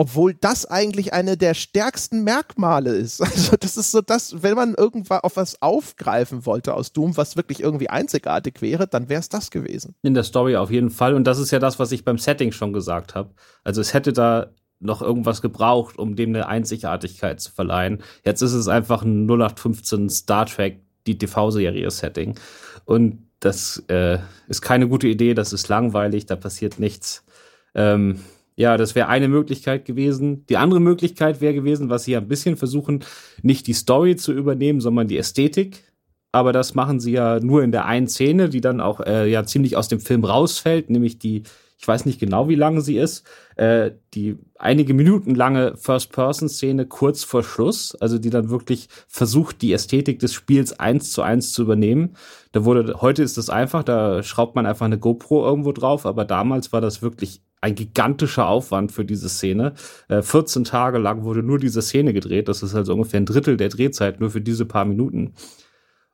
obwohl 0.00 0.32
das 0.32 0.64
eigentlich 0.64 1.12
eine 1.12 1.36
der 1.36 1.52
stärksten 1.52 2.24
Merkmale 2.24 2.94
ist. 2.94 3.20
Also 3.40 3.54
das 3.60 3.76
ist 3.76 3.90
so 3.90 4.00
das, 4.00 4.42
wenn 4.42 4.54
man 4.54 4.74
irgendwann 4.74 5.20
auf 5.20 5.36
was 5.36 5.60
aufgreifen 5.60 6.46
wollte 6.46 6.72
aus 6.72 6.94
Doom, 6.94 7.18
was 7.18 7.36
wirklich 7.36 7.60
irgendwie 7.60 7.90
einzigartig 7.90 8.62
wäre, 8.62 8.88
dann 8.88 9.10
wäre 9.10 9.20
es 9.20 9.28
das 9.28 9.50
gewesen. 9.50 9.94
In 10.00 10.14
der 10.14 10.22
Story 10.22 10.56
auf 10.56 10.70
jeden 10.70 10.88
Fall 10.88 11.12
und 11.12 11.24
das 11.24 11.38
ist 11.38 11.50
ja 11.50 11.58
das, 11.58 11.78
was 11.78 11.92
ich 11.92 12.02
beim 12.02 12.16
Setting 12.16 12.50
schon 12.50 12.72
gesagt 12.72 13.14
habe. 13.14 13.34
Also 13.62 13.82
es 13.82 13.92
hätte 13.92 14.14
da 14.14 14.46
noch 14.80 15.02
irgendwas 15.02 15.42
gebraucht, 15.42 15.98
um 15.98 16.16
dem 16.16 16.30
eine 16.30 16.48
Einzigartigkeit 16.48 17.40
zu 17.40 17.52
verleihen. 17.52 18.02
Jetzt 18.24 18.42
ist 18.42 18.54
es 18.54 18.66
einfach 18.66 19.02
ein 19.02 19.26
0815 19.26 20.08
Star 20.08 20.46
Trek, 20.46 20.80
die 21.06 21.18
TV-Serie-Setting. 21.18 22.34
Und 22.86 23.18
das 23.40 23.82
äh, 23.88 24.18
ist 24.48 24.62
keine 24.62 24.88
gute 24.88 25.08
Idee, 25.08 25.34
das 25.34 25.52
ist 25.52 25.68
langweilig, 25.68 26.26
da 26.26 26.36
passiert 26.36 26.78
nichts. 26.78 27.24
Ähm, 27.74 28.20
ja, 28.56 28.76
das 28.76 28.94
wäre 28.94 29.08
eine 29.08 29.28
Möglichkeit 29.28 29.84
gewesen. 29.86 30.44
Die 30.48 30.56
andere 30.58 30.80
Möglichkeit 30.80 31.40
wäre 31.40 31.54
gewesen, 31.54 31.88
was 31.88 32.04
sie 32.04 32.16
ein 32.16 32.28
bisschen 32.28 32.56
versuchen, 32.56 33.04
nicht 33.42 33.66
die 33.66 33.72
Story 33.72 34.16
zu 34.16 34.32
übernehmen, 34.32 34.80
sondern 34.80 35.08
die 35.08 35.16
Ästhetik. 35.16 35.82
Aber 36.32 36.52
das 36.52 36.74
machen 36.74 37.00
sie 37.00 37.12
ja 37.12 37.40
nur 37.40 37.62
in 37.62 37.72
der 37.72 37.86
einen 37.86 38.06
Szene, 38.06 38.48
die 38.48 38.60
dann 38.60 38.80
auch 38.80 39.00
äh, 39.00 39.30
ja 39.30 39.44
ziemlich 39.44 39.76
aus 39.76 39.88
dem 39.88 40.00
Film 40.00 40.24
rausfällt, 40.24 40.90
nämlich 40.90 41.18
die, 41.18 41.42
ich 41.80 41.88
weiß 41.88 42.04
nicht 42.04 42.20
genau, 42.20 42.50
wie 42.50 42.56
lange 42.56 42.82
sie 42.82 42.98
ist, 42.98 43.24
äh, 43.56 43.92
die 44.12 44.36
einige 44.58 44.92
Minuten 44.92 45.34
lange 45.34 45.78
First-Person-Szene 45.78 46.84
kurz 46.84 47.24
vor 47.24 47.42
Schluss, 47.42 47.94
also 47.94 48.18
die 48.18 48.28
dann 48.28 48.50
wirklich 48.50 48.88
versucht, 49.08 49.62
die 49.62 49.72
Ästhetik 49.72 50.18
des 50.18 50.34
Spiels 50.34 50.78
eins 50.78 51.10
zu 51.10 51.22
eins 51.22 51.54
zu 51.54 51.62
übernehmen. 51.62 52.16
Da 52.52 52.66
wurde, 52.66 53.00
heute 53.00 53.22
ist 53.22 53.38
das 53.38 53.48
einfach, 53.48 53.82
da 53.82 54.22
schraubt 54.22 54.56
man 54.56 54.66
einfach 54.66 54.84
eine 54.84 54.98
GoPro 54.98 55.42
irgendwo 55.42 55.72
drauf, 55.72 56.04
aber 56.04 56.26
damals 56.26 56.70
war 56.70 56.82
das 56.82 57.00
wirklich 57.00 57.40
ein 57.62 57.74
gigantischer 57.74 58.46
Aufwand 58.46 58.92
für 58.92 59.06
diese 59.06 59.30
Szene. 59.30 59.72
Äh, 60.08 60.20
14 60.20 60.64
Tage 60.64 60.98
lang 60.98 61.24
wurde 61.24 61.42
nur 61.42 61.58
diese 61.58 61.80
Szene 61.80 62.12
gedreht. 62.12 62.48
Das 62.48 62.62
ist 62.62 62.74
also 62.74 62.92
ungefähr 62.92 63.20
ein 63.20 63.26
Drittel 63.26 63.56
der 63.56 63.70
Drehzeit 63.70 64.20
nur 64.20 64.30
für 64.30 64.42
diese 64.42 64.66
paar 64.66 64.84
Minuten. 64.84 65.32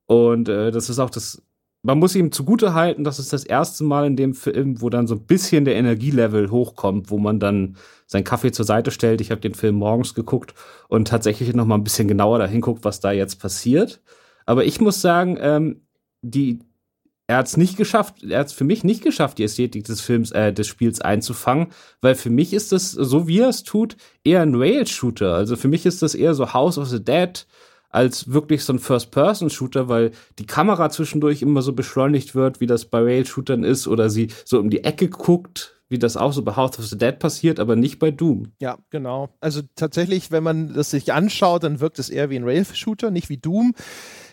Und 0.06 0.48
äh, 0.48 0.70
das 0.70 0.88
ist 0.88 1.00
auch 1.00 1.10
das. 1.10 1.42
Man 1.86 2.00
muss 2.00 2.16
ihm 2.16 2.32
zugute 2.32 2.74
halten, 2.74 3.04
das 3.04 3.20
ist 3.20 3.32
das 3.32 3.44
erste 3.44 3.84
Mal 3.84 4.06
in 4.06 4.16
dem 4.16 4.34
Film, 4.34 4.82
wo 4.82 4.90
dann 4.90 5.06
so 5.06 5.14
ein 5.14 5.24
bisschen 5.24 5.64
der 5.64 5.76
Energielevel 5.76 6.50
hochkommt, 6.50 7.12
wo 7.12 7.18
man 7.18 7.38
dann 7.38 7.76
seinen 8.08 8.24
Kaffee 8.24 8.50
zur 8.50 8.64
Seite 8.64 8.90
stellt. 8.90 9.20
Ich 9.20 9.30
habe 9.30 9.40
den 9.40 9.54
Film 9.54 9.76
morgens 9.76 10.12
geguckt 10.12 10.52
und 10.88 11.06
tatsächlich 11.06 11.54
noch 11.54 11.64
mal 11.64 11.76
ein 11.76 11.84
bisschen 11.84 12.08
genauer 12.08 12.40
dahin 12.40 12.60
guckt, 12.60 12.84
was 12.84 12.98
da 12.98 13.12
jetzt 13.12 13.36
passiert. 13.36 14.00
Aber 14.46 14.64
ich 14.64 14.80
muss 14.80 15.00
sagen, 15.00 15.38
ähm, 15.40 15.82
die, 16.22 16.58
er 17.28 17.36
hat 17.36 17.46
es 17.46 17.56
nicht 17.56 17.76
geschafft, 17.76 18.24
er 18.24 18.40
hat 18.40 18.48
es 18.48 18.52
für 18.52 18.64
mich 18.64 18.82
nicht 18.82 19.04
geschafft, 19.04 19.38
die 19.38 19.44
Ästhetik 19.44 19.84
des 19.84 20.00
Films, 20.00 20.32
äh, 20.32 20.52
des 20.52 20.66
Spiels 20.66 21.00
einzufangen, 21.00 21.68
weil 22.00 22.16
für 22.16 22.30
mich 22.30 22.52
ist 22.52 22.72
das, 22.72 22.90
so 22.90 23.28
wie 23.28 23.38
er 23.38 23.50
es 23.50 23.62
tut, 23.62 23.96
eher 24.24 24.42
ein 24.42 24.56
Rail-Shooter. 24.56 25.34
Also 25.34 25.54
für 25.54 25.68
mich 25.68 25.86
ist 25.86 26.02
das 26.02 26.16
eher 26.16 26.34
so 26.34 26.52
House 26.52 26.78
of 26.78 26.88
the 26.88 27.04
Dead 27.04 27.46
als 27.90 28.32
wirklich 28.32 28.64
so 28.64 28.72
ein 28.72 28.78
First-Person-Shooter, 28.78 29.88
weil 29.88 30.12
die 30.38 30.46
Kamera 30.46 30.90
zwischendurch 30.90 31.42
immer 31.42 31.62
so 31.62 31.72
beschleunigt 31.72 32.34
wird, 32.34 32.60
wie 32.60 32.66
das 32.66 32.86
bei 32.86 33.00
Rail-Shootern 33.00 33.64
ist, 33.64 33.86
oder 33.86 34.10
sie 34.10 34.28
so 34.44 34.58
um 34.58 34.70
die 34.70 34.84
Ecke 34.84 35.08
guckt, 35.08 35.76
wie 35.88 35.98
das 35.98 36.16
auch 36.16 36.32
so 36.32 36.42
bei 36.42 36.56
House 36.56 36.78
of 36.78 36.86
the 36.86 36.98
Dead 36.98 37.18
passiert, 37.18 37.60
aber 37.60 37.76
nicht 37.76 37.98
bei 37.98 38.10
Doom. 38.10 38.52
Ja, 38.58 38.78
genau. 38.90 39.30
Also 39.40 39.62
tatsächlich, 39.76 40.30
wenn 40.30 40.42
man 40.42 40.74
das 40.74 40.90
sich 40.90 41.12
anschaut, 41.12 41.62
dann 41.62 41.80
wirkt 41.80 41.98
es 41.98 42.10
eher 42.10 42.28
wie 42.30 42.36
ein 42.36 42.44
Rail-Shooter, 42.44 43.10
nicht 43.10 43.28
wie 43.28 43.38
Doom. 43.38 43.74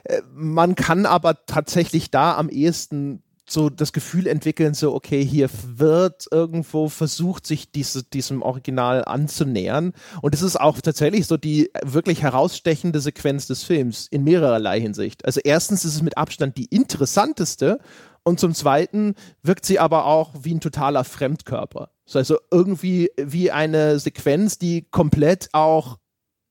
Äh, 0.03 0.21
man 0.33 0.75
kann 0.75 1.05
aber 1.05 1.45
tatsächlich 1.45 2.11
da 2.11 2.35
am 2.37 2.49
ehesten 2.49 3.22
so 3.45 3.69
das 3.69 3.93
Gefühl 3.93 4.27
entwickeln, 4.27 4.73
so, 4.73 4.93
okay, 4.93 5.23
hier 5.23 5.49
wird 5.65 6.27
irgendwo 6.31 6.87
versucht, 6.89 7.45
sich 7.45 7.71
diese, 7.71 8.03
diesem 8.03 8.41
Original 8.41 9.03
anzunähern. 9.05 9.93
Und 10.21 10.33
es 10.33 10.41
ist 10.41 10.59
auch 10.59 10.79
tatsächlich 10.79 11.27
so 11.27 11.37
die 11.37 11.69
wirklich 11.83 12.21
herausstechende 12.21 13.01
Sequenz 13.01 13.47
des 13.47 13.63
Films 13.63 14.07
in 14.09 14.23
mehrerlei 14.23 14.79
Hinsicht. 14.79 15.25
Also 15.25 15.41
erstens 15.43 15.83
ist 15.85 15.95
es 15.95 16.01
mit 16.01 16.17
Abstand 16.17 16.57
die 16.57 16.65
interessanteste 16.65 17.79
und 18.23 18.39
zum 18.39 18.53
Zweiten 18.53 19.15
wirkt 19.41 19.65
sie 19.65 19.79
aber 19.79 20.05
auch 20.05 20.31
wie 20.41 20.53
ein 20.53 20.61
totaler 20.61 21.03
Fremdkörper. 21.03 21.89
Also 22.13 22.37
irgendwie 22.51 23.09
wie 23.17 23.51
eine 23.51 23.99
Sequenz, 23.99 24.57
die 24.57 24.87
komplett 24.91 25.49
auch 25.51 25.97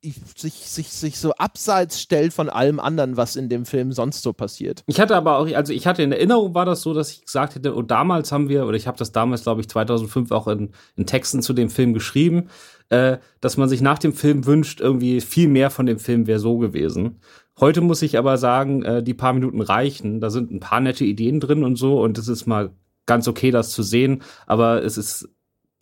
sich, 0.03 0.55
sich, 0.55 0.89
sich 0.89 1.19
so 1.19 1.33
abseits 1.35 2.01
stellt 2.01 2.33
von 2.33 2.49
allem 2.49 2.81
anderen, 2.81 3.17
was 3.17 3.37
in 3.37 3.49
dem 3.49 3.65
Film 3.65 3.93
sonst 3.93 4.23
so 4.23 4.33
passiert. 4.33 4.83
Ich 4.87 5.01
hatte 5.01 5.17
aber 5.17 5.39
auch, 5.39 5.47
also 5.55 5.73
ich 5.73 5.87
hatte 5.87 6.03
in 6.03 6.13
Erinnerung 6.13 6.55
war 6.55 6.65
das 6.65 6.83
so, 6.83 6.93
dass 6.93 7.13
ich 7.13 7.25
gesagt 7.25 7.55
hätte, 7.55 7.73
und 7.75 7.91
damals 7.91 8.33
haben 8.33 8.49
wir, 8.49 8.67
oder 8.67 8.77
ich 8.77 8.87
habe 8.87 8.99
das 8.99 9.13
damals, 9.13 9.45
glaube 9.45 9.61
ich, 9.61 9.69
2005 9.69 10.33
auch 10.33 10.49
in, 10.49 10.73
in 10.97 11.07
Texten 11.07 11.41
zu 11.43 11.53
dem 11.53 11.71
Film 11.71 11.95
geschrieben, 11.95 12.49
äh, 12.89 13.19
dass 13.41 13.57
man 13.57 13.69
sich 13.69 13.81
nach 13.81 13.99
dem 13.99 14.13
Film 14.13 14.45
wünscht, 14.45 14.81
irgendwie 14.81 15.21
viel 15.21 15.49
mehr 15.49 15.71
von 15.71 15.87
dem 15.87 15.99
Film 15.99 16.27
wäre 16.27 16.41
so 16.41 16.59
gewesen. 16.59 17.21
Heute 17.61 17.81
muss 17.81 18.03
ich 18.03 18.19
aber 18.19 18.39
sagen, 18.39 18.83
äh, 18.83 19.03
die 19.03 19.15
paar 19.15 19.33
Minuten 19.33 19.61
reichen. 19.61 20.21
Da 20.21 20.31
sind 20.31 20.51
ein 20.51 20.61
paar 20.61 20.81
nette 20.81 21.05
Ideen 21.05 21.39
drin 21.39 21.63
und 21.63 21.77
so, 21.77 22.03
und 22.03 22.19
es 22.19 22.29
ist 22.29 22.47
mal 22.47 22.71
ganz 23.07 23.29
okay, 23.29 23.51
das 23.51 23.71
zu 23.71 23.83
sehen, 23.83 24.23
aber 24.47 24.83
es 24.83 24.97
ist 24.97 25.29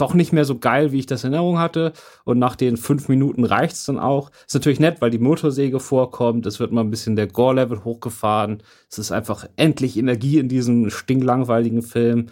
doch 0.00 0.14
nicht 0.14 0.32
mehr 0.32 0.44
so 0.44 0.58
geil, 0.58 0.92
wie 0.92 0.98
ich 0.98 1.06
das 1.06 1.24
in 1.24 1.32
Erinnerung 1.32 1.58
hatte. 1.58 1.92
Und 2.24 2.38
nach 2.38 2.56
den 2.56 2.76
fünf 2.76 3.08
Minuten 3.08 3.44
reicht's 3.44 3.84
dann 3.84 3.98
auch. 3.98 4.30
Ist 4.46 4.54
natürlich 4.54 4.80
nett, 4.80 5.00
weil 5.00 5.10
die 5.10 5.18
Motorsäge 5.18 5.80
vorkommt. 5.80 6.46
Es 6.46 6.60
wird 6.60 6.72
mal 6.72 6.82
ein 6.82 6.90
bisschen 6.90 7.16
der 7.16 7.26
Gore-Level 7.26 7.84
hochgefahren. 7.84 8.62
Es 8.90 8.98
ist 8.98 9.12
einfach 9.12 9.46
endlich 9.56 9.96
Energie 9.96 10.38
in 10.38 10.48
diesem 10.48 10.90
stinklangweiligen 10.90 11.82
Film. 11.82 12.26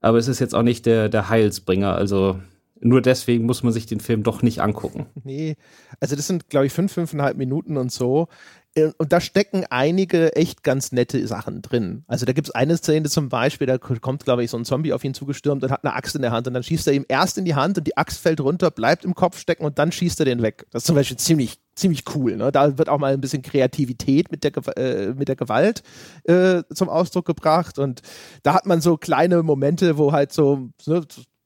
Aber 0.00 0.18
es 0.18 0.28
ist 0.28 0.40
jetzt 0.40 0.54
auch 0.54 0.62
nicht 0.62 0.86
der, 0.86 1.08
der 1.08 1.28
Heilsbringer. 1.28 1.94
Also 1.94 2.38
nur 2.82 3.00
deswegen 3.00 3.46
muss 3.46 3.62
man 3.62 3.72
sich 3.72 3.86
den 3.86 4.00
Film 4.00 4.22
doch 4.22 4.42
nicht 4.42 4.60
angucken. 4.60 5.06
Nee, 5.24 5.56
also 6.00 6.16
das 6.16 6.26
sind, 6.26 6.50
glaube 6.50 6.66
ich, 6.66 6.72
fünf, 6.72 6.92
fünfeinhalb 6.92 7.36
Minuten 7.36 7.76
und 7.76 7.92
so. 7.92 8.28
Äh, 8.74 8.90
und 8.98 9.12
da 9.12 9.20
stecken 9.20 9.64
einige 9.70 10.34
echt 10.34 10.62
ganz 10.62 10.92
nette 10.92 11.26
Sachen 11.26 11.62
drin. 11.62 12.04
Also 12.06 12.26
da 12.26 12.32
gibt 12.32 12.48
es 12.48 12.54
eine 12.54 12.76
Szene 12.76 13.08
zum 13.08 13.28
Beispiel, 13.28 13.66
da 13.66 13.78
kommt, 13.78 14.24
glaube 14.24 14.44
ich, 14.44 14.50
so 14.50 14.56
ein 14.56 14.64
Zombie 14.64 14.92
auf 14.92 15.04
ihn 15.04 15.14
zugestürmt 15.14 15.62
und 15.62 15.70
hat 15.70 15.84
eine 15.84 15.94
Axt 15.94 16.16
in 16.16 16.22
der 16.22 16.32
Hand 16.32 16.46
und 16.46 16.54
dann 16.54 16.62
schießt 16.62 16.86
er 16.88 16.94
ihm 16.94 17.04
erst 17.08 17.38
in 17.38 17.44
die 17.44 17.54
Hand 17.54 17.78
und 17.78 17.86
die 17.86 17.96
Axt 17.96 18.18
fällt 18.18 18.40
runter, 18.40 18.70
bleibt 18.70 19.04
im 19.04 19.14
Kopf 19.14 19.38
stecken 19.38 19.64
und 19.64 19.78
dann 19.78 19.92
schießt 19.92 20.20
er 20.20 20.26
den 20.26 20.42
weg. 20.42 20.66
Das 20.70 20.82
ist 20.82 20.86
zum 20.86 20.96
Beispiel 20.96 21.18
ziemlich, 21.18 21.58
ziemlich 21.74 22.04
cool. 22.14 22.36
Ne? 22.36 22.50
Da 22.50 22.78
wird 22.78 22.88
auch 22.88 22.98
mal 22.98 23.12
ein 23.12 23.20
bisschen 23.20 23.42
Kreativität 23.42 24.30
mit 24.30 24.44
der, 24.44 24.52
äh, 24.76 25.14
mit 25.14 25.28
der 25.28 25.36
Gewalt 25.36 25.82
äh, 26.24 26.62
zum 26.74 26.88
Ausdruck 26.88 27.26
gebracht 27.26 27.78
und 27.78 28.00
da 28.42 28.54
hat 28.54 28.66
man 28.66 28.80
so 28.80 28.96
kleine 28.96 29.42
Momente, 29.42 29.98
wo 29.98 30.12
halt 30.12 30.32
so, 30.32 30.70
ne, 30.86 31.02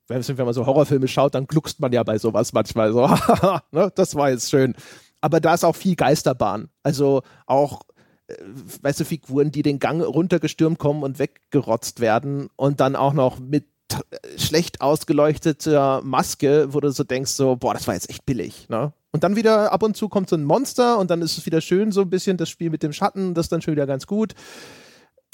wenn 0.08 0.44
man 0.44 0.54
so 0.54 0.66
Horrorfilme 0.66 1.08
schaut, 1.08 1.34
dann 1.34 1.46
gluckst 1.46 1.80
man 1.80 1.92
ja 1.92 2.02
bei 2.02 2.18
sowas 2.18 2.52
manchmal 2.52 2.92
so. 2.92 3.06
ne? 3.72 3.92
Das 3.94 4.14
war 4.14 4.30
jetzt 4.30 4.50
schön 4.50 4.74
aber 5.26 5.40
da 5.40 5.54
ist 5.54 5.64
auch 5.64 5.74
viel 5.76 5.96
Geisterbahn. 5.96 6.68
Also 6.84 7.22
auch, 7.46 7.82
äh, 8.28 8.34
weißt 8.82 9.00
du, 9.00 9.04
Figuren, 9.04 9.50
die 9.50 9.62
den 9.62 9.78
Gang 9.78 10.00
runtergestürmt 10.02 10.78
kommen 10.78 11.02
und 11.02 11.18
weggerotzt 11.18 12.00
werden 12.00 12.48
und 12.54 12.78
dann 12.78 12.94
auch 12.94 13.12
noch 13.12 13.40
mit 13.40 13.66
äh, 13.92 14.38
schlecht 14.38 14.80
ausgeleuchteter 14.80 16.00
Maske, 16.04 16.72
wo 16.72 16.80
du 16.80 16.90
so 16.90 17.04
denkst, 17.04 17.32
so, 17.32 17.56
boah, 17.56 17.74
das 17.74 17.86
war 17.86 17.94
jetzt 17.94 18.08
echt 18.08 18.24
billig, 18.24 18.68
ne? 18.68 18.92
Und 19.12 19.24
dann 19.24 19.34
wieder 19.34 19.72
ab 19.72 19.82
und 19.82 19.96
zu 19.96 20.08
kommt 20.10 20.28
so 20.28 20.36
ein 20.36 20.44
Monster 20.44 20.98
und 20.98 21.10
dann 21.10 21.22
ist 21.22 21.38
es 21.38 21.46
wieder 21.46 21.62
schön, 21.62 21.90
so 21.90 22.02
ein 22.02 22.10
bisschen 22.10 22.36
das 22.36 22.50
Spiel 22.50 22.68
mit 22.68 22.82
dem 22.82 22.92
Schatten, 22.92 23.32
das 23.32 23.46
ist 23.46 23.52
dann 23.52 23.62
schon 23.62 23.72
wieder 23.72 23.86
ganz 23.86 24.06
gut. 24.06 24.34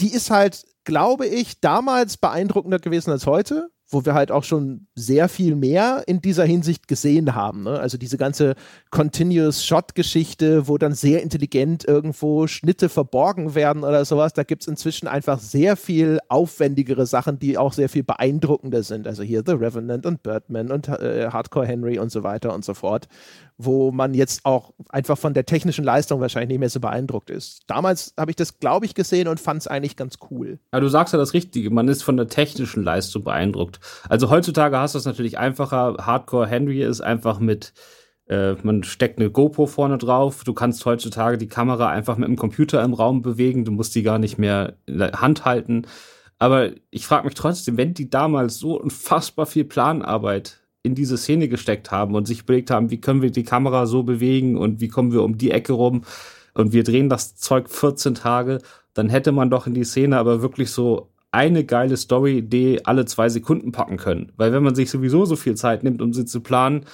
die 0.00 0.12
ist 0.12 0.30
halt, 0.30 0.64
glaube 0.84 1.26
ich, 1.26 1.60
damals 1.60 2.16
beeindruckender 2.16 2.78
gewesen 2.78 3.10
als 3.10 3.26
heute 3.26 3.70
wo 3.92 4.04
wir 4.04 4.14
halt 4.14 4.32
auch 4.32 4.44
schon 4.44 4.86
sehr 4.94 5.28
viel 5.28 5.54
mehr 5.54 6.04
in 6.06 6.20
dieser 6.20 6.44
Hinsicht 6.44 6.88
gesehen 6.88 7.34
haben. 7.34 7.64
Ne? 7.64 7.78
Also 7.78 7.98
diese 7.98 8.16
ganze 8.16 8.54
Continuous 8.90 9.64
Shot-Geschichte, 9.64 10.66
wo 10.66 10.78
dann 10.78 10.94
sehr 10.94 11.22
intelligent 11.22 11.86
irgendwo 11.86 12.46
Schnitte 12.46 12.88
verborgen 12.88 13.54
werden 13.54 13.84
oder 13.84 14.04
sowas. 14.04 14.32
Da 14.32 14.44
gibt 14.44 14.62
es 14.62 14.68
inzwischen 14.68 15.08
einfach 15.08 15.38
sehr 15.38 15.76
viel 15.76 16.20
aufwendigere 16.28 17.06
Sachen, 17.06 17.38
die 17.38 17.58
auch 17.58 17.72
sehr 17.72 17.88
viel 17.88 18.02
beeindruckender 18.02 18.82
sind. 18.82 19.06
Also 19.06 19.22
hier 19.22 19.42
The 19.44 19.52
Revenant 19.52 20.06
und 20.06 20.22
Birdman 20.22 20.70
und 20.70 20.88
äh, 20.88 21.28
Hardcore 21.30 21.66
Henry 21.66 21.98
und 21.98 22.10
so 22.10 22.22
weiter 22.22 22.54
und 22.54 22.64
so 22.64 22.74
fort, 22.74 23.08
wo 23.58 23.92
man 23.92 24.14
jetzt 24.14 24.44
auch 24.44 24.72
einfach 24.88 25.18
von 25.18 25.34
der 25.34 25.44
technischen 25.44 25.84
Leistung 25.84 26.20
wahrscheinlich 26.20 26.48
nicht 26.48 26.60
mehr 26.60 26.70
so 26.70 26.80
beeindruckt 26.80 27.28
ist. 27.28 27.62
Damals 27.66 28.14
habe 28.18 28.30
ich 28.30 28.36
das, 28.36 28.58
glaube 28.58 28.86
ich, 28.86 28.94
gesehen 28.94 29.28
und 29.28 29.38
fand 29.38 29.60
es 29.60 29.66
eigentlich 29.66 29.96
ganz 29.96 30.16
cool. 30.30 30.58
Ja, 30.72 30.80
du 30.80 30.88
sagst 30.88 31.12
ja 31.12 31.18
das 31.18 31.34
Richtige, 31.34 31.70
man 31.70 31.88
ist 31.88 32.02
von 32.02 32.16
der 32.16 32.28
technischen 32.28 32.82
Leistung 32.82 33.24
beeindruckt. 33.24 33.78
Also 34.08 34.30
heutzutage 34.30 34.78
hast 34.78 34.94
du 34.94 34.98
es 34.98 35.04
natürlich 35.04 35.38
einfacher. 35.38 35.96
Hardcore 36.00 36.46
Henry 36.46 36.82
ist 36.82 37.02
einfach 37.02 37.40
mit, 37.40 37.74
äh, 38.26 38.54
man 38.62 38.82
steckt 38.82 39.18
eine 39.18 39.30
GoPro 39.30 39.66
vorne 39.66 39.98
drauf. 39.98 40.44
Du 40.44 40.54
kannst 40.54 40.86
heutzutage 40.86 41.36
die 41.36 41.48
Kamera 41.48 41.90
einfach 41.90 42.16
mit 42.16 42.26
dem 42.26 42.36
Computer 42.36 42.82
im 42.82 42.94
Raum 42.94 43.20
bewegen. 43.20 43.66
Du 43.66 43.72
musst 43.72 43.94
die 43.94 44.02
gar 44.02 44.18
nicht 44.18 44.38
mehr 44.38 44.76
in 44.86 44.98
der 44.98 45.20
Hand 45.20 45.44
halten. 45.44 45.86
Aber 46.38 46.70
ich 46.90 47.06
frage 47.06 47.26
mich 47.26 47.34
trotzdem, 47.34 47.76
wenn 47.76 47.92
die 47.92 48.08
damals 48.08 48.58
so 48.58 48.80
unfassbar 48.80 49.44
viel 49.44 49.64
Planarbeit 49.64 50.60
in 50.82 50.94
diese 50.94 51.18
Szene 51.18 51.48
gesteckt 51.48 51.90
haben 51.90 52.14
und 52.14 52.26
sich 52.26 52.40
überlegt 52.40 52.70
haben, 52.70 52.90
wie 52.90 53.00
können 53.00 53.20
wir 53.20 53.30
die 53.30 53.44
Kamera 53.44 53.86
so 53.86 54.04
bewegen 54.04 54.56
und 54.56 54.80
wie 54.80 54.88
kommen 54.88 55.12
wir 55.12 55.22
um 55.22 55.36
die 55.36 55.50
Ecke 55.50 55.74
rum 55.74 56.02
und 56.54 56.72
wir 56.72 56.82
drehen 56.82 57.08
das 57.08 57.36
Zeug 57.36 57.68
14 57.70 58.14
Tage, 58.14 58.58
dann 58.94 59.08
hätte 59.08 59.32
man 59.32 59.50
doch 59.50 59.66
in 59.66 59.74
die 59.74 59.84
Szene 59.84 60.18
aber 60.18 60.42
wirklich 60.42 60.70
so 60.70 61.12
eine 61.30 61.64
geile 61.64 61.96
Story-Idee 61.96 62.80
alle 62.84 63.06
zwei 63.06 63.28
Sekunden 63.28 63.72
packen 63.72 63.96
können. 63.96 64.32
Weil 64.36 64.52
wenn 64.52 64.62
man 64.62 64.74
sich 64.74 64.90
sowieso 64.90 65.24
so 65.24 65.34
viel 65.36 65.54
Zeit 65.54 65.82
nimmt, 65.82 66.02
um 66.02 66.12
sie 66.12 66.26
zu 66.26 66.40
planen, 66.40 66.84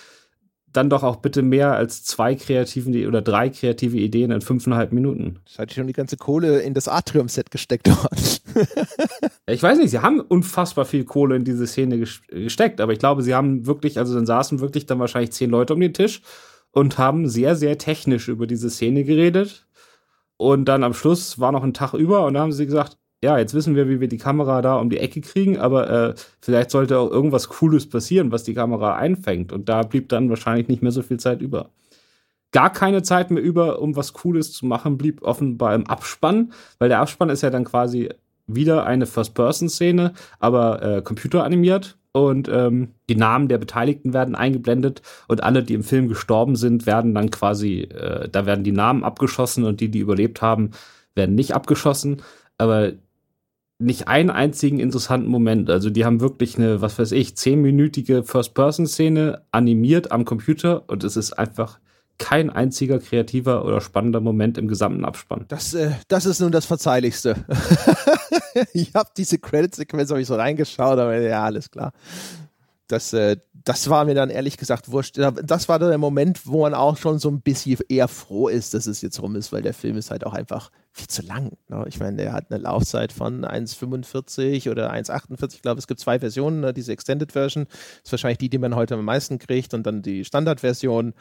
dann 0.72 0.90
doch 0.90 1.02
auch 1.02 1.16
bitte 1.16 1.42
mehr 1.42 1.74
als 1.74 2.04
zwei 2.04 2.34
kreative 2.34 3.08
oder 3.08 3.22
drei 3.22 3.48
kreative 3.48 3.96
Ideen 3.96 4.30
in 4.30 4.40
fünfeinhalb 4.40 4.92
Minuten. 4.92 5.40
Das 5.46 5.58
hatte 5.58 5.74
schon 5.74 5.86
die 5.86 5.92
ganze 5.92 6.16
Kohle 6.16 6.60
in 6.60 6.74
das 6.74 6.88
Atrium-Set 6.88 7.50
gesteckt 7.50 7.88
dort. 7.88 8.42
ich 9.46 9.62
weiß 9.62 9.78
nicht, 9.78 9.90
sie 9.90 10.00
haben 10.00 10.20
unfassbar 10.20 10.84
viel 10.84 11.04
Kohle 11.04 11.36
in 11.36 11.44
diese 11.44 11.66
Szene 11.66 11.98
gesteckt, 11.98 12.80
aber 12.80 12.92
ich 12.92 12.98
glaube, 12.98 13.22
sie 13.22 13.34
haben 13.34 13.66
wirklich, 13.66 13.98
also 13.98 14.14
dann 14.14 14.26
saßen 14.26 14.60
wirklich 14.60 14.86
dann 14.86 14.98
wahrscheinlich 14.98 15.32
zehn 15.32 15.50
Leute 15.50 15.74
um 15.74 15.80
den 15.80 15.94
Tisch 15.94 16.22
und 16.70 16.98
haben 16.98 17.28
sehr, 17.28 17.56
sehr 17.56 17.78
technisch 17.78 18.28
über 18.28 18.46
diese 18.46 18.70
Szene 18.70 19.04
geredet. 19.04 19.66
Und 20.38 20.66
dann 20.66 20.84
am 20.84 20.94
Schluss 20.94 21.38
war 21.38 21.52
noch 21.52 21.64
ein 21.64 21.74
Tag 21.74 21.92
über 21.92 22.24
und 22.24 22.34
da 22.34 22.40
haben 22.40 22.52
sie 22.52 22.64
gesagt, 22.64 22.96
ja, 23.22 23.36
jetzt 23.38 23.52
wissen 23.52 23.74
wir, 23.74 23.88
wie 23.88 24.00
wir 24.00 24.08
die 24.08 24.16
Kamera 24.16 24.62
da 24.62 24.76
um 24.76 24.90
die 24.90 24.98
Ecke 24.98 25.20
kriegen, 25.20 25.58
aber 25.58 25.90
äh, 25.90 26.14
vielleicht 26.40 26.70
sollte 26.70 26.98
auch 26.98 27.10
irgendwas 27.10 27.48
Cooles 27.48 27.88
passieren, 27.88 28.30
was 28.30 28.44
die 28.44 28.54
Kamera 28.54 28.94
einfängt. 28.96 29.52
Und 29.52 29.68
da 29.68 29.82
blieb 29.82 30.08
dann 30.08 30.30
wahrscheinlich 30.30 30.68
nicht 30.68 30.82
mehr 30.82 30.92
so 30.92 31.02
viel 31.02 31.18
Zeit 31.18 31.42
über. 31.42 31.70
Gar 32.52 32.72
keine 32.72 33.02
Zeit 33.02 33.30
mehr 33.32 33.42
über, 33.42 33.80
um 33.80 33.96
was 33.96 34.12
Cooles 34.12 34.52
zu 34.52 34.64
machen, 34.66 34.96
blieb 34.96 35.22
offenbar 35.22 35.74
im 35.74 35.86
Abspann, 35.86 36.52
weil 36.78 36.88
der 36.88 37.00
Abspann 37.00 37.28
ist 37.28 37.42
ja 37.42 37.50
dann 37.50 37.64
quasi 37.64 38.08
wieder 38.46 38.86
eine 38.86 39.06
First-Person-Szene, 39.06 40.14
aber 40.38 40.82
äh, 40.82 41.02
computeranimiert. 41.02 41.98
Und 42.26 42.48
ähm, 42.48 42.88
die 43.08 43.16
Namen 43.16 43.48
der 43.48 43.58
Beteiligten 43.58 44.12
werden 44.12 44.34
eingeblendet 44.34 45.02
und 45.28 45.42
alle, 45.42 45.62
die 45.62 45.74
im 45.74 45.82
Film 45.82 46.08
gestorben 46.08 46.56
sind, 46.56 46.86
werden 46.86 47.14
dann 47.14 47.30
quasi, 47.30 47.80
äh, 47.82 48.28
da 48.28 48.46
werden 48.46 48.64
die 48.64 48.72
Namen 48.72 49.04
abgeschossen 49.04 49.64
und 49.64 49.80
die, 49.80 49.90
die 49.90 50.00
überlebt 50.00 50.42
haben, 50.42 50.70
werden 51.14 51.34
nicht 51.34 51.54
abgeschossen. 51.54 52.22
Aber 52.58 52.92
nicht 53.78 54.08
einen 54.08 54.30
einzigen 54.30 54.80
interessanten 54.80 55.28
Moment. 55.28 55.70
Also 55.70 55.90
die 55.90 56.04
haben 56.04 56.20
wirklich 56.20 56.58
eine, 56.58 56.80
was 56.80 56.98
weiß 56.98 57.12
ich, 57.12 57.36
zehnminütige 57.36 58.24
First-Person-Szene 58.24 59.42
animiert 59.52 60.10
am 60.10 60.24
Computer 60.24 60.82
und 60.88 61.04
es 61.04 61.16
ist 61.16 61.32
einfach 61.34 61.78
kein 62.18 62.50
einziger 62.50 62.98
kreativer 62.98 63.64
oder 63.64 63.80
spannender 63.80 64.20
Moment 64.20 64.58
im 64.58 64.66
gesamten 64.66 65.04
Abspann. 65.04 65.44
Das, 65.46 65.72
äh, 65.74 65.92
das 66.08 66.26
ist 66.26 66.40
nun 66.40 66.50
das 66.50 66.66
Verzeihlichste. 66.66 67.36
ich 68.72 68.94
habe 68.94 69.10
diese 69.16 69.38
Credit-Sequenz 69.38 70.10
habe 70.10 70.20
ich 70.20 70.26
so 70.26 70.36
reingeschaut, 70.36 70.98
aber 70.98 71.18
ja, 71.18 71.44
alles 71.44 71.70
klar. 71.70 71.92
Das, 72.88 73.12
äh, 73.12 73.36
das 73.52 73.90
war 73.90 74.06
mir 74.06 74.14
dann 74.14 74.30
ehrlich 74.30 74.56
gesagt 74.56 74.90
wurscht. 74.90 75.18
Das 75.18 75.68
war 75.68 75.78
der 75.78 75.98
Moment, 75.98 76.46
wo 76.46 76.62
man 76.62 76.72
auch 76.72 76.96
schon 76.96 77.18
so 77.18 77.28
ein 77.28 77.42
bisschen 77.42 77.78
eher 77.90 78.08
froh 78.08 78.48
ist, 78.48 78.72
dass 78.72 78.86
es 78.86 79.02
jetzt 79.02 79.20
rum 79.20 79.36
ist, 79.36 79.52
weil 79.52 79.60
der 79.60 79.74
Film 79.74 79.98
ist 79.98 80.10
halt 80.10 80.24
auch 80.24 80.32
einfach 80.32 80.70
viel 80.92 81.06
zu 81.06 81.20
lang. 81.20 81.52
Ne? 81.68 81.84
Ich 81.86 82.00
meine, 82.00 82.16
der 82.16 82.32
hat 82.32 82.50
eine 82.50 82.62
Laufzeit 82.62 83.12
von 83.12 83.44
1,45 83.44 84.70
oder 84.70 84.90
1,48. 84.90 85.54
Ich 85.56 85.62
glaube, 85.62 85.78
es 85.78 85.86
gibt 85.86 86.00
zwei 86.00 86.18
Versionen. 86.18 86.60
Ne? 86.60 86.72
Diese 86.72 86.92
Extended 86.92 87.32
Version 87.32 87.66
ist 88.02 88.10
wahrscheinlich 88.10 88.38
die, 88.38 88.48
die 88.48 88.58
man 88.58 88.74
heute 88.74 88.94
am 88.94 89.04
meisten 89.04 89.38
kriegt 89.38 89.74
und 89.74 89.86
dann 89.86 90.00
die 90.00 90.24
Standardversion. 90.24 91.12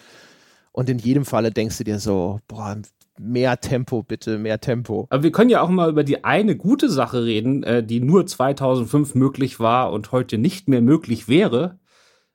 Und 0.72 0.90
in 0.90 1.00
jedem 1.00 1.26
Falle 1.26 1.52
denkst 1.52 1.78
du 1.80 1.84
dir 1.84 2.00
so, 2.00 2.40
boah, 2.48 2.78
mehr 3.20 3.60
Tempo 3.60 4.04
bitte, 4.04 4.38
mehr 4.38 4.60
Tempo. 4.60 5.08
Aber 5.10 5.24
wir 5.24 5.32
können 5.32 5.50
ja 5.50 5.62
auch 5.62 5.70
mal 5.70 5.90
über 5.90 6.04
die 6.04 6.24
eine 6.24 6.56
gute 6.56 6.90
Sache 6.90 7.24
reden, 7.24 7.64
äh, 7.64 7.84
die 7.84 8.00
nur 8.00 8.26
2005 8.26 9.16
möglich 9.16 9.60
war 9.60 9.92
und 9.92 10.12
heute 10.12 10.38
nicht 10.38 10.68
mehr 10.68 10.82
möglich 10.82 11.28
wäre, 11.28 11.80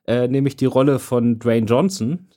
äh, 0.06 0.28
nämlich 0.28 0.56
die 0.56 0.66
Rolle 0.66 0.98
von 0.98 1.38
Dwayne 1.38 1.66
Johnson, 1.66 2.28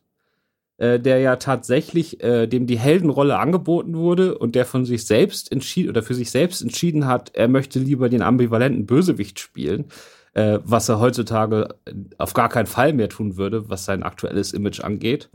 äh, 0.78 1.00
der 1.00 1.20
ja 1.20 1.38
tatsächlich 1.38 2.22
äh, 2.22 2.48
dem 2.48 2.68
die 2.68 2.78
Heldenrolle 2.78 3.38
angeboten 3.40 3.96
wurde 3.96 4.38
und 4.38 4.56
der 4.56 4.66
von 4.66 4.86
sich 4.86 5.06
selbst 5.06 5.52
entschieden 5.52 5.90
oder 5.90 6.04
für 6.04 6.14
sich 6.14 6.32
selbst 6.32 6.62
entschieden 6.62 7.06
hat, 7.06 7.32
er 7.34 7.48
möchte 7.48 7.80
lieber 7.80 8.10
den 8.10 8.22
ambivalenten 8.22 8.86
Bösewicht 8.86 9.40
spielen, 9.40 9.86
äh, 10.34 10.60
was 10.64 10.90
er 10.90 11.00
heutzutage 11.00 11.76
auf 12.18 12.34
gar 12.34 12.50
keinen 12.50 12.66
Fall 12.66 12.92
mehr 12.92 13.08
tun 13.08 13.38
würde, 13.38 13.70
was 13.70 13.86
sein 13.86 14.04
aktuelles 14.04 14.52
Image 14.52 14.82
angeht. 14.82 15.30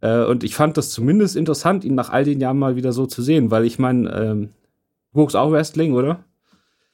Äh, 0.00 0.24
und 0.24 0.44
ich 0.44 0.54
fand 0.54 0.76
das 0.76 0.90
zumindest 0.90 1.36
interessant, 1.36 1.84
ihn 1.84 1.94
nach 1.94 2.10
all 2.10 2.24
den 2.24 2.40
Jahren 2.40 2.58
mal 2.58 2.76
wieder 2.76 2.92
so 2.92 3.06
zu 3.06 3.22
sehen, 3.22 3.50
weil 3.50 3.64
ich 3.64 3.78
meine, 3.78 4.10
ähm, 4.10 4.50
du 5.12 5.20
guckst 5.20 5.36
auch 5.36 5.50
Wrestling, 5.50 5.94
oder? 5.94 6.24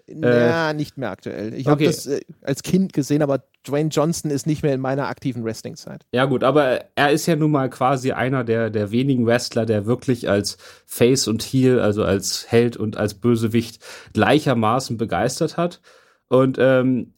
Ja, 0.06 0.70
äh, 0.70 0.74
nicht 0.74 0.98
mehr 0.98 1.10
aktuell. 1.10 1.54
Ich 1.54 1.66
okay. 1.66 1.70
habe 1.70 1.84
das 1.84 2.06
äh, 2.06 2.20
als 2.42 2.62
Kind 2.62 2.92
gesehen, 2.92 3.22
aber 3.22 3.42
Dwayne 3.66 3.88
Johnson 3.88 4.30
ist 4.30 4.46
nicht 4.46 4.62
mehr 4.62 4.74
in 4.74 4.80
meiner 4.80 5.08
aktiven 5.08 5.44
Wrestling-Zeit. 5.44 6.04
Ja, 6.12 6.26
gut, 6.26 6.44
aber 6.44 6.84
er 6.94 7.10
ist 7.10 7.24
ja 7.24 7.36
nun 7.36 7.50
mal 7.50 7.70
quasi 7.70 8.12
einer 8.12 8.44
der, 8.44 8.68
der 8.68 8.90
wenigen 8.90 9.26
Wrestler, 9.26 9.64
der 9.64 9.86
wirklich 9.86 10.28
als 10.28 10.58
Face 10.84 11.26
und 11.26 11.42
Heel, 11.42 11.80
also 11.80 12.04
als 12.04 12.50
Held 12.50 12.76
und 12.76 12.98
als 12.98 13.14
Bösewicht 13.14 13.82
gleichermaßen 14.12 14.98
begeistert 14.98 15.56
hat. 15.56 15.80
Und 16.28 16.58
ähm, 16.60 17.14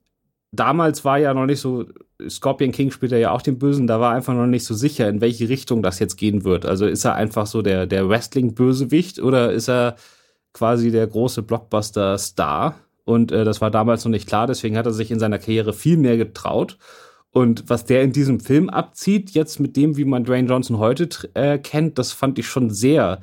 damals 0.53 1.05
war 1.05 1.19
ja 1.19 1.35
noch 1.35 1.47
nicht 1.47 1.61
so, 1.61 1.87
Scorpion 2.29 2.73
King 2.73 2.91
spielt 2.91 3.13
ja 3.13 3.31
auch 3.31 3.43
den 3.43 3.59
Bösen, 3.59 3.87
da 3.87 4.01
war 4.01 4.15
einfach 4.15 4.35
noch 4.35 4.47
nicht 4.47 4.65
so 4.65 4.75
sicher, 4.75 5.09
in 5.09 5.21
welche 5.21 5.49
Richtung 5.49 5.83
das 5.83 5.99
jetzt 5.99 6.17
gehen 6.17 6.45
wird. 6.45 6.67
Also 6.67 6.87
ist 6.87 7.05
er 7.05 7.15
einfach 7.15 7.47
so 7.47 7.63
der, 7.63 7.87
der 7.87 8.09
Wrestling-Bösewicht 8.09 9.21
oder 9.21 9.53
ist 9.53 9.69
er 9.69 9.97
quasi 10.53 10.91
der 10.91 11.07
große 11.07 11.43
Blockbuster-Star? 11.43 12.77
Und 13.05 13.31
äh, 13.33 13.45
das 13.45 13.61
war 13.61 13.71
damals 13.71 14.05
noch 14.05 14.11
nicht 14.11 14.29
klar, 14.29 14.47
deswegen 14.47 14.77
hat 14.77 14.87
er 14.87 14.93
sich 14.93 15.11
in 15.11 15.21
seiner 15.21 15.39
Karriere 15.39 15.73
viel 15.73 15.97
mehr 15.97 16.17
getraut. 16.17 16.79
Und 17.31 17.69
was 17.69 17.85
der 17.85 18.03
in 18.03 18.13
diesem 18.13 18.41
Film 18.41 18.71
abzieht, 18.71 19.31
jetzt 19.33 19.61
mit 19.61 19.77
dem, 19.77 19.97
wie 19.97 20.07
man 20.07 20.25
Dwayne 20.25 20.49
Johnson 20.49 20.79
heute 20.79 21.09
äh, 21.35 21.59
kennt, 21.59 21.99
das 21.99 22.13
fand 22.13 22.39
ich 22.39 22.47
schon 22.47 22.71
sehr 22.71 23.21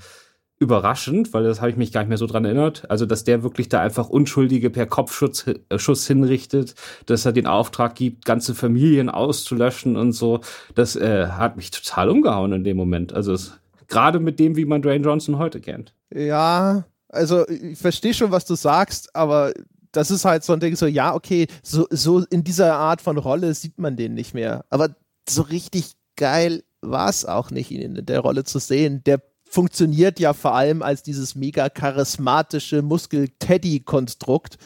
überraschend, 0.63 1.33
weil 1.33 1.43
das 1.43 1.61
habe 1.61 1.69
ich 1.69 1.77
mich 1.77 1.91
gar 1.91 2.01
nicht 2.01 2.09
mehr 2.09 2.17
so 2.17 2.27
dran 2.27 2.45
erinnert. 2.45 2.89
Also, 2.89 3.05
dass 3.05 3.23
der 3.23 3.43
wirklich 3.43 3.69
da 3.69 3.81
einfach 3.81 4.09
Unschuldige 4.09 4.69
per 4.69 4.85
Kopfschuss 4.85 5.45
äh, 5.47 5.77
Schuss 5.77 6.07
hinrichtet, 6.07 6.75
dass 7.05 7.25
er 7.25 7.33
den 7.33 7.47
Auftrag 7.47 7.95
gibt, 7.95 8.25
ganze 8.25 8.55
Familien 8.55 9.09
auszulöschen 9.09 9.95
und 9.95 10.13
so. 10.13 10.41
Das 10.75 10.95
äh, 10.95 11.27
hat 11.27 11.57
mich 11.57 11.71
total 11.71 12.09
umgehauen 12.09 12.53
in 12.53 12.63
dem 12.63 12.77
Moment. 12.77 13.13
Also, 13.13 13.37
gerade 13.87 14.19
mit 14.19 14.39
dem, 14.39 14.55
wie 14.55 14.65
man 14.65 14.81
Dwayne 14.81 15.05
Johnson 15.05 15.37
heute 15.37 15.61
kennt. 15.61 15.93
Ja, 16.13 16.85
also 17.09 17.47
ich 17.47 17.77
verstehe 17.77 18.13
schon, 18.13 18.31
was 18.31 18.45
du 18.45 18.55
sagst, 18.55 19.15
aber 19.15 19.53
das 19.91 20.09
ist 20.09 20.25
halt 20.25 20.43
so 20.43 20.53
ein 20.53 20.59
Ding, 20.59 20.75
so, 20.75 20.87
ja, 20.87 21.13
okay, 21.13 21.47
so, 21.61 21.85
so 21.91 22.25
in 22.29 22.43
dieser 22.43 22.75
Art 22.75 23.01
von 23.01 23.17
Rolle 23.17 23.53
sieht 23.53 23.79
man 23.79 23.95
den 23.95 24.15
nicht 24.15 24.33
mehr. 24.33 24.65
Aber 24.69 24.89
so 25.29 25.43
richtig 25.43 25.93
geil 26.15 26.63
war 26.81 27.09
es 27.09 27.25
auch 27.25 27.51
nicht, 27.51 27.71
ihn 27.71 27.95
in 27.95 28.05
der 28.05 28.19
Rolle 28.19 28.43
zu 28.43 28.59
sehen. 28.59 29.03
Der 29.05 29.21
funktioniert 29.53 30.19
ja 30.19 30.33
vor 30.33 30.55
allem 30.55 30.81
als 30.81 31.03
dieses 31.03 31.35
mega 31.35 31.69
charismatische 31.69 32.81
Muskel-Teddy-Konstrukt. 32.81 34.57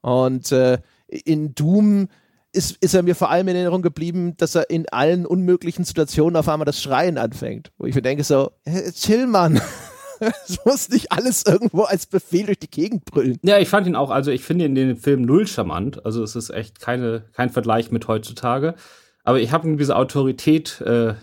Und 0.00 0.50
äh, 0.50 0.78
in 1.06 1.54
Doom 1.54 2.08
ist, 2.52 2.76
ist 2.82 2.94
er 2.94 3.04
mir 3.04 3.14
vor 3.14 3.30
allem 3.30 3.46
in 3.48 3.54
Erinnerung 3.54 3.82
geblieben, 3.82 4.36
dass 4.36 4.56
er 4.56 4.68
in 4.68 4.88
allen 4.88 5.26
unmöglichen 5.26 5.84
Situationen 5.84 6.36
auf 6.36 6.48
einmal 6.48 6.66
das 6.66 6.82
Schreien 6.82 7.18
anfängt. 7.18 7.70
Wo 7.78 7.86
ich 7.86 7.94
mir 7.94 8.02
denke 8.02 8.24
so, 8.24 8.50
chill, 8.94 9.26
Mann. 9.28 9.60
es 10.20 10.58
muss 10.64 10.88
nicht 10.88 11.12
alles 11.12 11.44
irgendwo 11.46 11.82
als 11.82 12.06
Befehl 12.06 12.46
durch 12.46 12.58
die 12.58 12.70
Gegend 12.70 13.04
brüllen. 13.04 13.38
Ja, 13.42 13.58
ich 13.58 13.68
fand 13.68 13.86
ihn 13.86 13.96
auch, 13.96 14.10
also 14.10 14.32
ich 14.32 14.42
finde 14.42 14.64
ihn 14.64 14.76
in 14.76 14.88
dem 14.88 14.96
Film 14.96 15.22
null 15.22 15.46
charmant. 15.46 16.04
Also 16.04 16.22
es 16.24 16.34
ist 16.34 16.50
echt 16.50 16.80
keine, 16.80 17.26
kein 17.32 17.50
Vergleich 17.50 17.92
mit 17.92 18.08
heutzutage. 18.08 18.74
Aber 19.22 19.38
ich 19.40 19.52
habe 19.52 19.68
ihm 19.68 19.78
diese 19.78 19.94
Autorität 19.94 20.80
äh, 20.80 21.14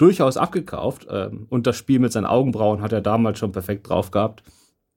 durchaus 0.00 0.36
abgekauft. 0.36 1.06
Ähm, 1.10 1.46
und 1.50 1.66
das 1.66 1.76
Spiel 1.76 1.98
mit 1.98 2.12
seinen 2.12 2.26
Augenbrauen 2.26 2.82
hat 2.82 2.92
er 2.92 3.00
damals 3.00 3.38
schon 3.38 3.52
perfekt 3.52 3.88
drauf 3.88 4.10
gehabt. 4.10 4.42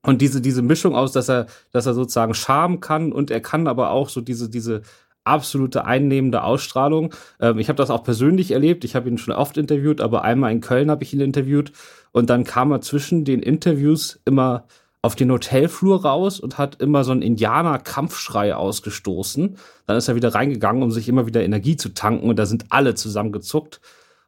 Und 0.06 0.22
diese, 0.22 0.42
diese 0.42 0.62
Mischung 0.62 0.96
aus, 0.96 1.12
dass 1.12 1.30
er, 1.30 1.48
dass 1.72 1.86
er 1.86 1.94
sozusagen 1.94 2.34
Charme 2.34 2.80
kann 2.80 3.12
und 3.12 3.32
er 3.32 3.40
kann 3.40 3.68
aber 3.68 3.92
auch 3.92 4.10
so 4.10 4.22
diese, 4.22 4.50
diese 4.50 4.82
absolute 5.24 5.86
einnehmende 5.86 6.44
Ausstrahlung. 6.44 7.14
Ähm, 7.40 7.60
ich 7.60 7.70
habe 7.70 7.78
das 7.78 7.90
auch 7.90 8.04
persönlich 8.04 8.52
erlebt. 8.52 8.84
Ich 8.84 8.96
habe 8.96 9.10
ihn 9.10 9.18
schon 9.18 9.34
oft 9.34 9.58
interviewt, 9.58 10.02
aber 10.02 10.24
einmal 10.24 10.52
in 10.52 10.62
Köln 10.62 10.92
habe 10.92 11.04
ich 11.04 11.14
ihn 11.14 11.22
interviewt. 11.22 11.72
Und 12.12 12.30
dann 12.30 12.44
kam 12.44 12.72
er 12.72 12.82
zwischen 12.82 13.26
den 13.26 13.42
Interviews 13.42 14.20
immer 14.26 14.66
auf 15.02 15.16
den 15.16 15.32
Hotelflur 15.32 16.04
raus 16.04 16.40
und 16.40 16.58
hat 16.58 16.82
immer 16.82 17.04
so 17.04 17.12
einen 17.12 17.22
Indianer-Kampfschrei 17.22 18.56
ausgestoßen. 18.56 19.58
Dann 19.86 19.98
ist 19.98 20.08
er 20.08 20.16
wieder 20.16 20.34
reingegangen, 20.34 20.82
um 20.82 20.92
sich 20.92 21.10
immer 21.10 21.28
wieder 21.28 21.44
Energie 21.44 21.76
zu 21.76 21.90
tanken 21.90 22.30
und 22.30 22.40
da 22.40 22.46
sind 22.46 22.66
alle 22.70 22.96
zusammengezuckt. 22.96 23.82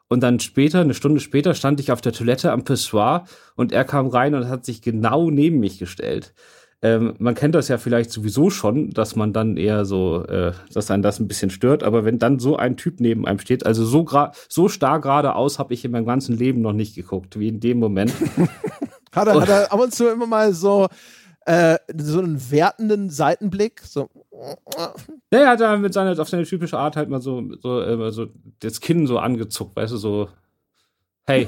Und 0.07 0.21
dann 0.21 0.39
später, 0.39 0.81
eine 0.81 0.93
Stunde 0.93 1.19
später, 1.19 1.53
stand 1.55 1.79
ich 1.79 1.91
auf 1.91 2.01
der 2.01 2.13
Toilette 2.13 2.51
am 2.51 2.63
Pissoir 2.63 3.25
und 3.55 3.71
er 3.71 3.85
kam 3.85 4.07
rein 4.07 4.35
und 4.35 4.47
hat 4.47 4.65
sich 4.65 4.81
genau 4.81 5.31
neben 5.31 5.59
mich 5.59 5.79
gestellt. 5.79 6.33
Ähm, 6.81 7.15
man 7.17 7.33
kennt 7.33 7.55
das 7.55 7.67
ja 7.67 7.79
vielleicht 7.79 8.11
sowieso 8.11 8.51
schon, 8.51 8.91
dass 8.91 9.15
man 9.15 9.33
dann 9.33 9.57
eher 9.57 9.85
so, 9.85 10.23
äh, 10.25 10.51
dass 10.71 10.91
einen 10.91 11.01
das 11.01 11.19
ein 11.19 11.27
bisschen 11.27 11.49
stört. 11.49 11.83
Aber 11.83 12.05
wenn 12.05 12.19
dann 12.19 12.37
so 12.37 12.57
ein 12.57 12.77
Typ 12.77 12.99
neben 12.99 13.25
einem 13.25 13.39
steht, 13.39 13.65
also 13.65 13.83
so, 13.85 14.05
so 14.49 14.69
starr 14.69 15.01
geradeaus 15.01 15.57
habe 15.57 15.73
ich 15.73 15.83
in 15.83 15.91
meinem 15.91 16.05
ganzen 16.05 16.37
Leben 16.37 16.61
noch 16.61 16.73
nicht 16.73 16.93
geguckt, 16.93 17.39
wie 17.39 17.47
in 17.47 17.59
dem 17.59 17.79
Moment. 17.79 18.13
hat, 19.11 19.27
er, 19.27 19.41
hat 19.41 19.49
er 19.49 19.73
ab 19.73 19.79
und 19.79 19.95
zu 19.95 20.07
immer 20.09 20.27
mal 20.27 20.53
so, 20.53 20.87
äh, 21.45 21.79
so 21.97 22.19
einen 22.19 22.51
wertenden 22.51 23.09
Seitenblick, 23.09 23.81
so. 23.81 24.09
Ja, 24.77 24.93
er 25.31 25.47
hat 25.47 25.61
er 25.61 25.77
mit 25.77 25.93
seiner, 25.93 26.19
auf 26.19 26.29
seine 26.29 26.43
typische 26.43 26.77
Art 26.77 26.95
halt 26.95 27.09
mal 27.09 27.21
so, 27.21 27.43
so, 27.59 27.81
äh, 27.81 28.11
so 28.11 28.27
das 28.59 28.81
Kinn 28.81 29.07
so 29.07 29.17
angezuckt, 29.19 29.75
weißt 29.75 29.93
du, 29.93 29.97
so, 29.97 30.29
hey. 31.25 31.47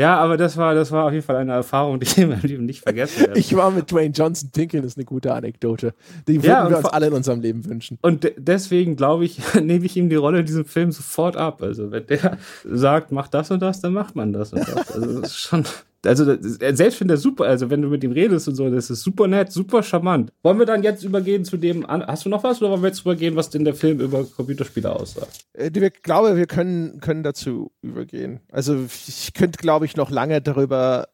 Ja, 0.00 0.16
aber 0.18 0.36
das 0.36 0.56
war, 0.56 0.74
das 0.74 0.92
war 0.92 1.04
auf 1.04 1.12
jeden 1.12 1.24
Fall 1.24 1.36
eine 1.36 1.52
Erfahrung, 1.52 2.00
die 2.00 2.06
ich 2.06 2.16
in 2.16 2.30
meinem 2.30 2.42
Leben 2.42 2.64
nicht 2.64 2.80
vergessen 2.80 3.20
werde. 3.20 3.38
Ich 3.38 3.54
war 3.54 3.70
mit 3.70 3.90
Dwayne 3.90 4.14
Johnson 4.14 4.50
pinkeln, 4.50 4.84
ist 4.84 4.96
eine 4.96 5.04
gute 5.04 5.34
Anekdote. 5.34 5.94
Die 6.26 6.36
würden 6.36 6.46
ja, 6.46 6.70
wir 6.70 6.78
uns 6.78 6.86
alle 6.86 7.08
in 7.08 7.12
unserem 7.12 7.40
Leben 7.40 7.66
wünschen. 7.66 7.98
Und 8.00 8.24
de 8.24 8.34
deswegen, 8.38 8.96
glaube 8.96 9.24
ich, 9.26 9.40
nehme 9.60 9.84
ich 9.84 9.96
ihm 9.96 10.08
die 10.08 10.16
Rolle 10.16 10.40
in 10.40 10.46
diesem 10.46 10.64
Film 10.64 10.90
sofort 10.92 11.36
ab. 11.36 11.60
Also, 11.60 11.90
wenn 11.90 12.06
der 12.06 12.38
sagt, 12.64 13.12
mach 13.12 13.28
das 13.28 13.50
und 13.50 13.60
das, 13.60 13.80
dann 13.80 13.92
macht 13.92 14.16
man 14.16 14.32
das 14.32 14.52
und 14.52 14.66
das. 14.66 14.90
Also, 14.92 15.20
das 15.20 15.32
ist 15.32 15.38
schon, 15.38 15.64
also 16.04 16.36
selbst 16.40 16.96
finde 16.96 17.14
er 17.14 17.18
super, 17.18 17.44
also 17.44 17.68
wenn 17.70 17.82
du 17.82 17.88
mit 17.88 18.02
ihm 18.02 18.12
redest 18.12 18.48
und 18.48 18.54
so, 18.54 18.70
das 18.70 18.90
ist 18.90 19.02
super 19.02 19.28
nett, 19.28 19.52
super 19.52 19.82
charmant. 19.82 20.32
Wollen 20.42 20.58
wir 20.58 20.66
dann 20.66 20.82
jetzt 20.82 21.04
übergehen 21.04 21.44
zu 21.44 21.56
dem, 21.56 21.86
hast 21.86 22.24
du 22.24 22.28
noch 22.28 22.42
was 22.42 22.60
oder 22.60 22.70
wollen 22.70 22.82
wir 22.82 22.88
jetzt 22.88 23.00
übergehen, 23.00 23.36
was 23.36 23.50
denn 23.50 23.64
der 23.64 23.74
Film 23.74 24.00
über 24.00 24.24
Computerspiele 24.24 24.90
aussagt? 24.90 25.44
Äh, 25.52 25.70
ich 25.72 26.02
glaube, 26.02 26.36
wir 26.36 26.46
können, 26.46 27.00
können 27.00 27.22
dazu 27.22 27.72
übergehen. 27.82 28.40
Also 28.50 28.86
ich 29.06 29.34
könnte, 29.34 29.58
glaube 29.58 29.84
ich, 29.84 29.96
noch 29.96 30.10
lange 30.10 30.40
darüber 30.40 31.08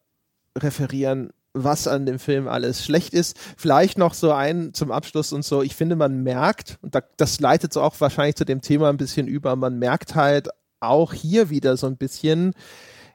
referieren, 0.57 1.31
was 1.53 1.87
an 1.87 2.05
dem 2.05 2.19
Film 2.19 2.47
alles 2.47 2.85
schlecht 2.85 3.13
ist. 3.13 3.37
Vielleicht 3.57 3.97
noch 3.97 4.13
so 4.13 4.31
ein 4.31 4.73
zum 4.73 4.91
Abschluss 4.91 5.33
und 5.33 5.43
so. 5.43 5.61
Ich 5.61 5.75
finde, 5.75 5.95
man 5.95 6.23
merkt, 6.23 6.77
und 6.81 6.97
das 7.17 7.39
leitet 7.39 7.73
so 7.73 7.81
auch 7.81 7.99
wahrscheinlich 7.99 8.35
zu 8.35 8.45
dem 8.45 8.61
Thema 8.61 8.89
ein 8.89 8.97
bisschen 8.97 9.27
über, 9.27 9.55
man 9.55 9.79
merkt 9.79 10.15
halt 10.15 10.49
auch 10.79 11.13
hier 11.13 11.49
wieder 11.49 11.75
so 11.75 11.87
ein 11.87 11.97
bisschen, 11.97 12.53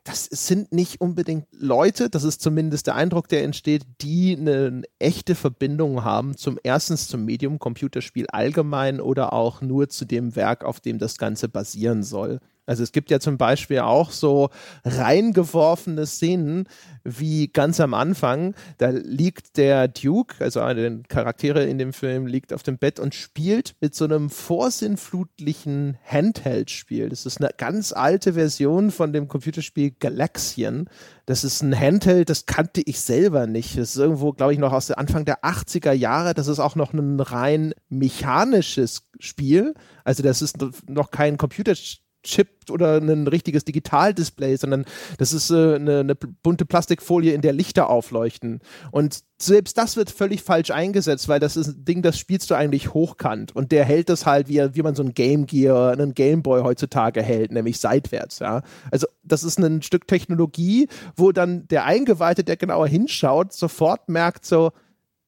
das 0.05 0.25
sind 0.25 0.73
nicht 0.73 1.01
unbedingt 1.01 1.47
Leute, 1.53 2.11
das 2.11 2.25
ist 2.25 2.41
zumindest 2.41 2.89
der 2.89 2.97
Eindruck, 2.97 3.29
der 3.29 3.45
entsteht, 3.45 3.85
die 4.01 4.37
eine 4.37 4.83
echte 4.99 5.35
Verbindung 5.35 6.03
haben 6.03 6.37
zum 6.37 6.59
erstens 6.63 7.07
zum 7.07 7.25
Medium 7.25 7.59
Computerspiel 7.59 8.27
allgemein 8.29 9.01
oder 9.01 9.33
auch 9.33 9.61
nur 9.61 9.89
zu 9.89 10.05
dem 10.05 10.35
Werk, 10.35 10.65
auf 10.65 10.81
dem 10.81 10.99
das 10.99 11.19
Ganze 11.19 11.49
basieren 11.49 12.03
soll. 12.03 12.41
Also 12.65 12.83
es 12.83 12.93
gibt 12.93 13.11
ja 13.11 13.19
zum 13.19 13.39
Beispiel 13.39 13.81
auch 13.81 14.11
so 14.13 14.51
reingeworfene 14.85 16.07
Szenen, 16.07 16.69
wie 17.05 17.49
ganz 17.49 17.81
am 17.81 17.95
Anfang, 17.95 18.55
da 18.79 18.91
liegt 18.91 19.57
der 19.57 19.89
Duke, 19.89 20.37
also 20.39 20.61
einer 20.61 20.89
der 20.89 21.03
Charaktere 21.09 21.65
in 21.65 21.79
dem 21.79 21.93
Film, 21.93 22.27
liegt 22.27 22.53
auf 22.53 22.63
dem 22.63 22.79
Bett 22.79 23.01
und 23.01 23.15
spielt 23.15 23.75
mit 23.81 23.97
so 23.97 24.05
einem 24.05 24.31
vorsinnflutlichen 24.31 25.99
Handheld-Spiel. 26.05 27.09
Das 27.09 27.27
ist 27.27 27.41
eine 27.41 27.51
ganz 27.57 27.93
alte 27.93 28.35
Version 28.35 28.93
von 28.93 29.13
dem 29.13 29.27
Computerspiel 29.27 29.93
Galaxian. 29.99 30.89
Das 31.27 31.43
ist 31.43 31.63
ein 31.63 31.77
Handheld, 31.79 32.31
das 32.31 32.47
kannte 32.47 32.83
ich 32.85 33.01
selber 33.01 33.49
nicht. 33.49 33.77
Das 33.77 33.91
ist 33.91 33.97
irgendwo, 33.97 34.33
glaube 34.33 34.53
ich, 34.53 34.61
noch 34.61 34.73
aus 34.73 34.87
der 34.87 34.99
Anfang 34.99 35.25
der 35.25 35.43
80er 35.43 35.93
Jahre. 35.93 36.35
Das 36.35 36.47
ist 36.47 36.61
auch 36.61 36.77
noch 36.77 36.93
ein 36.93 37.19
rein 37.19 37.75
mechanisches 37.89 39.09
Spiel. 39.19 39.75
Also 40.05 40.23
das 40.23 40.43
ist 40.43 40.59
noch 40.89 41.11
kein 41.11 41.37
Computerspiel. 41.37 42.02
Chip 42.23 42.71
oder 42.71 42.99
ein 42.99 43.27
richtiges 43.27 43.65
Digitaldisplay, 43.65 44.57
sondern 44.57 44.85
das 45.19 45.33
ist 45.33 45.51
äh, 45.51 45.75
eine, 45.75 46.01
eine, 46.01 46.15
bunte 46.15 46.65
Plastikfolie, 46.65 47.35
in 47.35 47.41
der 47.41 47.53
Lichter 47.53 47.91
aufleuchten. 47.91 48.61
Und 48.91 49.21
selbst 49.41 49.77
das 49.77 49.97
wird 49.97 50.11
völlig 50.11 50.43
falsch 50.43 50.71
eingesetzt, 50.71 51.29
weil 51.29 51.41
das 51.41 51.57
ist 51.57 51.69
ein 51.69 51.85
Ding, 51.85 52.03
das 52.03 52.19
spielst 52.19 52.51
du 52.51 52.55
eigentlich 52.55 52.95
hochkant. 52.95 53.55
Und 53.55 53.73
der 53.73 53.85
hält 53.85 54.09
das 54.09 54.27
halt, 54.27 54.49
wie, 54.49 54.61
wie 54.75 54.83
man 54.83 54.95
so 54.95 55.03
ein 55.03 55.15
Game 55.15 55.47
Gear, 55.47 55.93
einen 55.93 56.15
Game 56.15 56.43
Boy 56.43 56.63
heutzutage 56.63 57.23
hält, 57.23 57.51
nämlich 57.51 57.81
seitwärts. 57.81 58.39
Ja? 58.39 58.63
Also 58.91 59.07
das 59.25 59.43
ist 59.43 59.59
ein 59.59 59.83
Stück 59.83 60.07
Technologie, 60.07 60.89
wo 61.17 61.33
dann 61.33 61.67
der 61.69 61.85
Eingeweihte, 61.85 62.45
der 62.45 62.57
genauer 62.57 62.87
hinschaut, 62.87 63.53
sofort 63.53 64.09
merkt 64.09 64.47
so, 64.47 64.71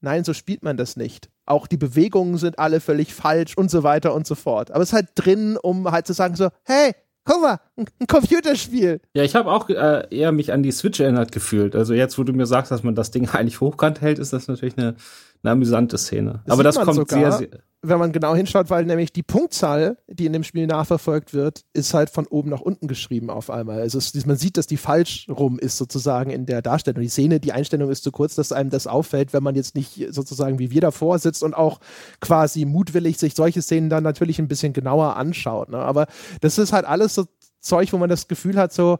nein, 0.00 0.22
so 0.22 0.32
spielt 0.32 0.62
man 0.62 0.76
das 0.76 0.96
nicht 0.96 1.30
auch 1.46 1.66
die 1.66 1.76
Bewegungen 1.76 2.38
sind 2.38 2.58
alle 2.58 2.80
völlig 2.80 3.14
falsch 3.14 3.56
und 3.56 3.70
so 3.70 3.82
weiter 3.82 4.14
und 4.14 4.26
so 4.26 4.34
fort. 4.34 4.70
Aber 4.70 4.82
es 4.82 4.90
ist 4.90 4.94
halt 4.94 5.08
drin, 5.14 5.58
um 5.60 5.90
halt 5.90 6.06
zu 6.06 6.12
sagen 6.12 6.36
so, 6.36 6.48
hey, 6.64 6.92
guck 7.24 7.40
mal, 7.40 7.60
ein, 7.76 7.86
Computerspiel. 8.06 9.00
Ja, 9.14 9.22
ich 9.22 9.34
habe 9.34 9.50
auch 9.50 9.68
äh, 9.68 10.06
eher 10.10 10.32
mich 10.32 10.52
an 10.52 10.62
die 10.62 10.72
Switch 10.72 11.00
erinnert 11.00 11.32
gefühlt. 11.32 11.74
Also 11.74 11.94
jetzt, 11.94 12.18
wo 12.18 12.22
du 12.22 12.32
mir 12.32 12.46
sagst, 12.46 12.70
dass 12.70 12.82
man 12.82 12.94
das 12.94 13.10
Ding 13.10 13.28
eigentlich 13.32 13.60
hochkant 13.60 14.00
hält, 14.00 14.18
ist 14.18 14.32
das 14.32 14.48
natürlich 14.48 14.78
eine, 14.78 14.94
eine 15.44 15.52
amüsante 15.52 15.98
Szene. 15.98 16.42
Das 16.44 16.52
Aber 16.52 16.62
das 16.64 16.76
kommt 16.76 16.94
sogar, 16.94 17.32
sehr, 17.32 17.48
sehr 17.50 17.60
wenn 17.88 17.98
man 17.98 18.12
genau 18.12 18.34
hinschaut, 18.34 18.70
weil 18.70 18.84
nämlich 18.84 19.12
die 19.12 19.22
Punktzahl, 19.22 19.98
die 20.08 20.26
in 20.26 20.32
dem 20.32 20.42
Spiel 20.42 20.66
nachverfolgt 20.66 21.34
wird, 21.34 21.64
ist 21.72 21.94
halt 21.94 22.10
von 22.10 22.26
oben 22.26 22.50
nach 22.50 22.60
unten 22.60 22.88
geschrieben 22.88 23.30
auf 23.30 23.50
einmal. 23.50 23.80
Also 23.80 23.98
es, 23.98 24.26
man 24.26 24.36
sieht, 24.36 24.56
dass 24.56 24.66
die 24.66 24.76
falsch 24.76 25.26
rum 25.28 25.58
ist 25.58 25.76
sozusagen 25.76 26.30
in 26.30 26.46
der 26.46 26.62
Darstellung. 26.62 27.02
Die 27.02 27.08
Szene, 27.08 27.40
die 27.40 27.52
Einstellung 27.52 27.90
ist 27.90 28.02
zu 28.02 28.10
kurz, 28.10 28.34
dass 28.34 28.52
einem 28.52 28.70
das 28.70 28.86
auffällt, 28.86 29.32
wenn 29.32 29.42
man 29.42 29.54
jetzt 29.54 29.74
nicht 29.74 30.06
sozusagen 30.10 30.58
wie 30.58 30.70
wir 30.70 30.80
davor 30.80 31.18
sitzt 31.18 31.42
und 31.42 31.54
auch 31.54 31.80
quasi 32.20 32.64
mutwillig 32.64 33.18
sich 33.18 33.34
solche 33.34 33.62
Szenen 33.62 33.90
dann 33.90 34.02
natürlich 34.02 34.38
ein 34.38 34.48
bisschen 34.48 34.72
genauer 34.72 35.16
anschaut. 35.16 35.68
Ne? 35.68 35.78
Aber 35.78 36.06
das 36.40 36.58
ist 36.58 36.72
halt 36.72 36.86
alles 36.86 37.14
so 37.14 37.26
Zeug, 37.60 37.92
wo 37.92 37.98
man 37.98 38.10
das 38.10 38.28
Gefühl 38.28 38.56
hat, 38.56 38.72
so, 38.72 38.98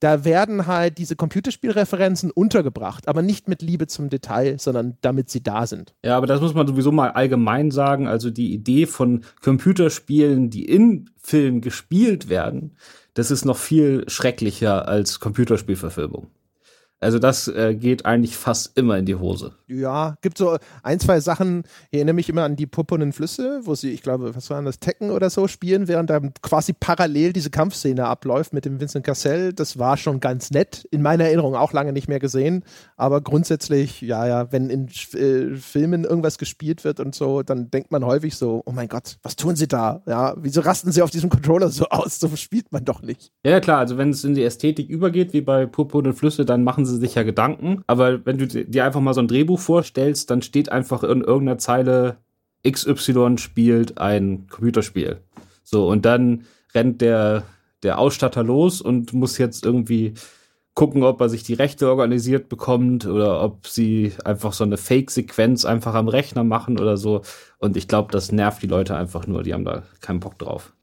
da 0.00 0.24
werden 0.24 0.66
halt 0.66 0.98
diese 0.98 1.16
Computerspielreferenzen 1.16 2.30
untergebracht, 2.30 3.08
aber 3.08 3.22
nicht 3.22 3.48
mit 3.48 3.62
Liebe 3.62 3.86
zum 3.86 4.10
Detail, 4.10 4.58
sondern 4.58 4.98
damit 5.00 5.30
sie 5.30 5.42
da 5.42 5.66
sind. 5.66 5.94
Ja, 6.04 6.16
aber 6.16 6.26
das 6.26 6.40
muss 6.40 6.54
man 6.54 6.66
sowieso 6.66 6.92
mal 6.92 7.10
allgemein 7.10 7.70
sagen. 7.70 8.06
Also 8.06 8.30
die 8.30 8.52
Idee 8.52 8.86
von 8.86 9.24
Computerspielen, 9.42 10.50
die 10.50 10.64
in 10.64 11.10
Filmen 11.16 11.60
gespielt 11.60 12.28
werden, 12.28 12.76
das 13.14 13.30
ist 13.30 13.44
noch 13.44 13.56
viel 13.56 14.04
schrecklicher 14.08 14.86
als 14.86 15.20
Computerspielverfilmung. 15.20 16.28
Also 17.06 17.20
das 17.20 17.46
äh, 17.46 17.76
geht 17.76 18.04
eigentlich 18.04 18.36
fast 18.36 18.76
immer 18.76 18.98
in 18.98 19.06
die 19.06 19.14
Hose. 19.14 19.52
Ja, 19.68 20.16
gibt 20.22 20.38
so 20.38 20.58
ein, 20.82 20.98
zwei 20.98 21.20
Sachen, 21.20 21.62
ich 21.92 21.98
erinnere 21.98 22.14
mich 22.14 22.28
immer 22.28 22.42
an 22.42 22.56
die 22.56 22.66
purpurnen 22.66 23.12
Flüsse, 23.12 23.60
wo 23.62 23.76
sie, 23.76 23.90
ich 23.90 24.02
glaube, 24.02 24.34
was 24.34 24.50
waren 24.50 24.64
das, 24.64 24.80
Tekken 24.80 25.12
oder 25.12 25.30
so 25.30 25.46
spielen, 25.46 25.86
während 25.86 26.10
da 26.10 26.18
quasi 26.42 26.72
parallel 26.72 27.32
diese 27.32 27.48
Kampfszene 27.48 28.06
abläuft 28.06 28.52
mit 28.52 28.64
dem 28.64 28.80
Vincent 28.80 29.06
Cassell. 29.06 29.52
Das 29.52 29.78
war 29.78 29.96
schon 29.96 30.18
ganz 30.18 30.50
nett. 30.50 30.84
In 30.90 31.00
meiner 31.00 31.26
Erinnerung 31.26 31.54
auch 31.54 31.72
lange 31.72 31.92
nicht 31.92 32.08
mehr 32.08 32.18
gesehen. 32.18 32.64
Aber 32.96 33.20
grundsätzlich, 33.20 34.00
ja, 34.00 34.26
ja, 34.26 34.50
wenn 34.50 34.68
in 34.68 34.88
äh, 35.14 35.54
Filmen 35.54 36.02
irgendwas 36.02 36.38
gespielt 36.38 36.82
wird 36.82 36.98
und 36.98 37.14
so, 37.14 37.44
dann 37.44 37.70
denkt 37.70 37.92
man 37.92 38.04
häufig 38.04 38.34
so, 38.34 38.62
oh 38.66 38.72
mein 38.72 38.88
Gott, 38.88 39.18
was 39.22 39.36
tun 39.36 39.54
sie 39.54 39.68
da? 39.68 40.02
Ja, 40.06 40.34
wieso 40.38 40.60
rasten 40.60 40.90
sie 40.90 41.02
auf 41.02 41.10
diesem 41.10 41.30
Controller 41.30 41.68
so 41.68 41.84
aus? 41.84 42.18
So 42.18 42.34
spielt 42.34 42.72
man 42.72 42.84
doch 42.84 43.02
nicht. 43.02 43.30
Ja, 43.44 43.60
klar, 43.60 43.78
also 43.78 43.96
wenn 43.96 44.10
es 44.10 44.24
in 44.24 44.34
die 44.34 44.42
Ästhetik 44.42 44.88
übergeht, 44.88 45.32
wie 45.32 45.40
bei 45.40 45.66
purpurnen 45.66 46.12
Flüsse, 46.12 46.44
dann 46.44 46.64
machen 46.64 46.84
sie 46.84 46.95
sich 46.96 47.14
ja 47.14 47.22
Gedanken. 47.22 47.82
Aber 47.86 48.24
wenn 48.24 48.38
du 48.38 48.46
dir 48.46 48.84
einfach 48.84 49.00
mal 49.00 49.14
so 49.14 49.20
ein 49.20 49.28
Drehbuch 49.28 49.58
vorstellst, 49.58 50.30
dann 50.30 50.42
steht 50.42 50.70
einfach 50.70 51.02
in 51.02 51.22
irgendeiner 51.22 51.58
Zeile, 51.58 52.18
XY 52.68 53.38
spielt 53.38 53.98
ein 53.98 54.46
Computerspiel. 54.48 55.20
So, 55.62 55.88
und 55.88 56.04
dann 56.04 56.44
rennt 56.74 57.00
der, 57.00 57.44
der 57.82 57.98
Ausstatter 57.98 58.42
los 58.42 58.80
und 58.80 59.12
muss 59.12 59.38
jetzt 59.38 59.64
irgendwie 59.64 60.14
gucken, 60.76 61.02
ob 61.02 61.20
er 61.20 61.28
sich 61.30 61.42
die 61.42 61.54
Rechte 61.54 61.88
organisiert 61.88 62.48
bekommt 62.48 63.06
oder 63.06 63.42
ob 63.42 63.66
sie 63.66 64.12
einfach 64.24 64.52
so 64.52 64.62
eine 64.62 64.76
Fake-Sequenz 64.76 65.64
einfach 65.64 65.94
am 65.94 66.08
Rechner 66.08 66.44
machen 66.44 66.78
oder 66.78 66.98
so. 66.98 67.22
Und 67.58 67.76
ich 67.76 67.88
glaube, 67.88 68.12
das 68.12 68.30
nervt 68.30 68.62
die 68.62 68.66
Leute 68.66 68.94
einfach 68.94 69.26
nur, 69.26 69.42
die 69.42 69.54
haben 69.54 69.64
da 69.64 69.84
keinen 70.02 70.20
Bock 70.20 70.38
drauf. 70.38 70.75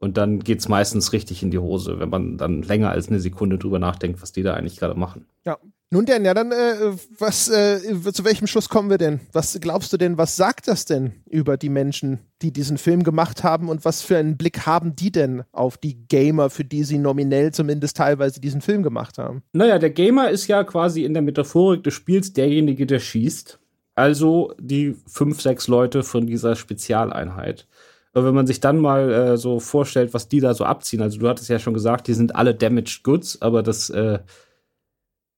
Und 0.00 0.16
dann 0.16 0.40
geht 0.40 0.58
es 0.60 0.68
meistens 0.68 1.12
richtig 1.12 1.42
in 1.42 1.50
die 1.50 1.58
Hose, 1.58 2.00
wenn 2.00 2.08
man 2.08 2.38
dann 2.38 2.62
länger 2.62 2.90
als 2.90 3.08
eine 3.08 3.20
Sekunde 3.20 3.58
drüber 3.58 3.78
nachdenkt, 3.78 4.22
was 4.22 4.32
die 4.32 4.42
da 4.42 4.54
eigentlich 4.54 4.78
gerade 4.78 4.98
machen. 4.98 5.26
Ja, 5.44 5.58
Nun 5.92 6.06
denn, 6.06 6.24
ja, 6.24 6.34
dann, 6.34 6.52
äh, 6.52 6.92
was, 7.18 7.48
äh, 7.50 7.80
zu 8.12 8.24
welchem 8.24 8.46
Schluss 8.46 8.68
kommen 8.68 8.90
wir 8.90 8.96
denn? 8.96 9.18
Was 9.32 9.58
glaubst 9.60 9.92
du 9.92 9.96
denn, 9.96 10.16
was 10.16 10.36
sagt 10.36 10.68
das 10.68 10.84
denn 10.84 11.12
über 11.28 11.56
die 11.56 11.68
Menschen, 11.68 12.20
die 12.42 12.52
diesen 12.52 12.78
Film 12.78 13.02
gemacht 13.02 13.42
haben 13.42 13.68
und 13.68 13.84
was 13.84 14.00
für 14.00 14.16
einen 14.16 14.36
Blick 14.36 14.66
haben 14.66 14.94
die 14.94 15.10
denn 15.10 15.42
auf 15.50 15.76
die 15.78 16.06
Gamer, 16.06 16.48
für 16.48 16.64
die 16.64 16.84
sie 16.84 16.98
nominell 16.98 17.52
zumindest 17.52 17.96
teilweise 17.96 18.40
diesen 18.40 18.60
Film 18.60 18.84
gemacht 18.84 19.18
haben? 19.18 19.42
Naja, 19.52 19.80
der 19.80 19.90
Gamer 19.90 20.30
ist 20.30 20.46
ja 20.46 20.62
quasi 20.62 21.04
in 21.04 21.12
der 21.12 21.22
Metaphorik 21.22 21.82
des 21.82 21.92
Spiels 21.92 22.32
derjenige, 22.32 22.86
der 22.86 23.00
schießt. 23.00 23.58
Also 23.96 24.54
die 24.60 24.94
fünf, 25.08 25.42
sechs 25.42 25.66
Leute 25.66 26.04
von 26.04 26.26
dieser 26.26 26.54
Spezialeinheit. 26.54 27.66
Aber 28.12 28.26
wenn 28.26 28.34
man 28.34 28.46
sich 28.46 28.60
dann 28.60 28.78
mal 28.78 29.12
äh, 29.12 29.36
so 29.36 29.60
vorstellt, 29.60 30.14
was 30.14 30.28
die 30.28 30.40
da 30.40 30.54
so 30.54 30.64
abziehen, 30.64 31.02
also 31.02 31.18
du 31.18 31.28
hattest 31.28 31.48
ja 31.48 31.58
schon 31.58 31.74
gesagt, 31.74 32.08
die 32.08 32.14
sind 32.14 32.34
alle 32.34 32.54
damaged 32.54 33.04
goods, 33.04 33.40
aber 33.40 33.62
das 33.62 33.90
äh, 33.90 34.18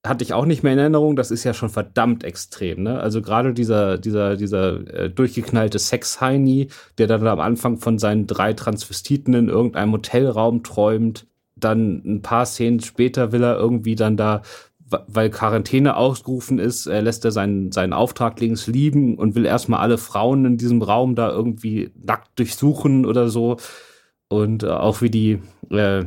hatte 0.04 0.24
ich 0.24 0.32
auch 0.32 0.46
nicht 0.46 0.62
mehr 0.62 0.72
in 0.72 0.78
Erinnerung, 0.78 1.14
das 1.14 1.30
ist 1.30 1.44
ja 1.44 1.54
schon 1.54 1.68
verdammt 1.68 2.24
extrem, 2.24 2.82
ne? 2.82 2.98
Also 2.98 3.22
gerade 3.22 3.54
dieser, 3.54 3.98
dieser, 3.98 4.36
dieser 4.36 4.86
äh, 4.92 5.10
durchgeknallte 5.10 5.78
Sex-Heini, 5.78 6.68
der 6.98 7.06
dann 7.06 7.26
am 7.26 7.40
Anfang 7.40 7.78
von 7.78 7.98
seinen 7.98 8.26
drei 8.26 8.52
Transvestiten 8.52 9.34
in 9.34 9.48
irgendeinem 9.48 9.92
Hotelraum 9.92 10.64
träumt, 10.64 11.26
dann 11.54 12.02
ein 12.04 12.22
paar 12.22 12.46
Szenen 12.46 12.80
später 12.80 13.30
will 13.30 13.44
er 13.44 13.56
irgendwie 13.56 13.94
dann 13.94 14.16
da, 14.16 14.42
weil 15.06 15.30
Quarantäne 15.30 15.96
ausgerufen 15.96 16.58
ist, 16.58 16.86
äh, 16.86 17.00
lässt 17.00 17.24
er 17.24 17.32
seinen, 17.32 17.72
seinen 17.72 17.92
Auftrag 17.92 18.40
links 18.40 18.66
lieben 18.66 19.16
und 19.16 19.34
will 19.34 19.46
erstmal 19.46 19.80
alle 19.80 19.98
Frauen 19.98 20.44
in 20.44 20.56
diesem 20.56 20.82
Raum 20.82 21.14
da 21.14 21.30
irgendwie 21.30 21.90
nackt 21.94 22.38
durchsuchen 22.38 23.06
oder 23.06 23.28
so. 23.28 23.56
Und 24.28 24.62
äh, 24.62 24.68
auch 24.68 25.02
wie 25.02 25.10
die, 25.10 25.40
äh, 25.70 26.04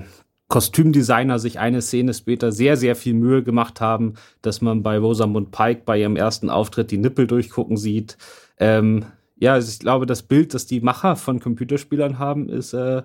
Kostümdesigner 0.47 1.39
sich 1.39 1.59
eine 1.59 1.81
Szene 1.81 2.13
später 2.13 2.51
sehr, 2.51 2.77
sehr 2.77 2.95
viel 2.95 3.13
Mühe 3.13 3.43
gemacht 3.43 3.81
haben, 3.81 4.13
dass 4.41 4.61
man 4.61 4.83
bei 4.83 4.97
Rosamund 4.97 5.51
Pike 5.51 5.81
bei 5.85 5.99
ihrem 5.99 6.15
ersten 6.15 6.49
Auftritt 6.49 6.91
die 6.91 6.97
Nippel 6.97 7.25
durchgucken 7.25 7.77
sieht. 7.77 8.17
Ähm, 8.59 9.05
ja, 9.37 9.53
also 9.53 9.69
ich 9.69 9.79
glaube, 9.79 10.05
das 10.05 10.23
Bild, 10.23 10.53
das 10.53 10.67
die 10.67 10.81
Macher 10.81 11.15
von 11.15 11.39
Computerspielern 11.39 12.19
haben, 12.19 12.47
ist 12.47 12.73
äh, 12.73 13.03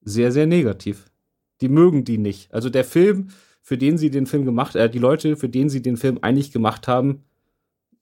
sehr, 0.00 0.32
sehr 0.32 0.46
negativ. 0.46 1.10
Die 1.60 1.68
mögen 1.68 2.04
die 2.04 2.18
nicht. 2.18 2.54
Also 2.54 2.70
der 2.70 2.84
Film, 2.84 3.28
für 3.70 3.78
den 3.78 3.98
sie 3.98 4.10
den 4.10 4.26
Film 4.26 4.44
gemacht, 4.44 4.74
äh, 4.74 4.90
die 4.90 4.98
Leute, 4.98 5.36
für 5.36 5.48
den 5.48 5.68
sie 5.68 5.80
den 5.80 5.96
Film 5.96 6.18
eigentlich 6.22 6.50
gemacht 6.50 6.88
haben, 6.88 7.22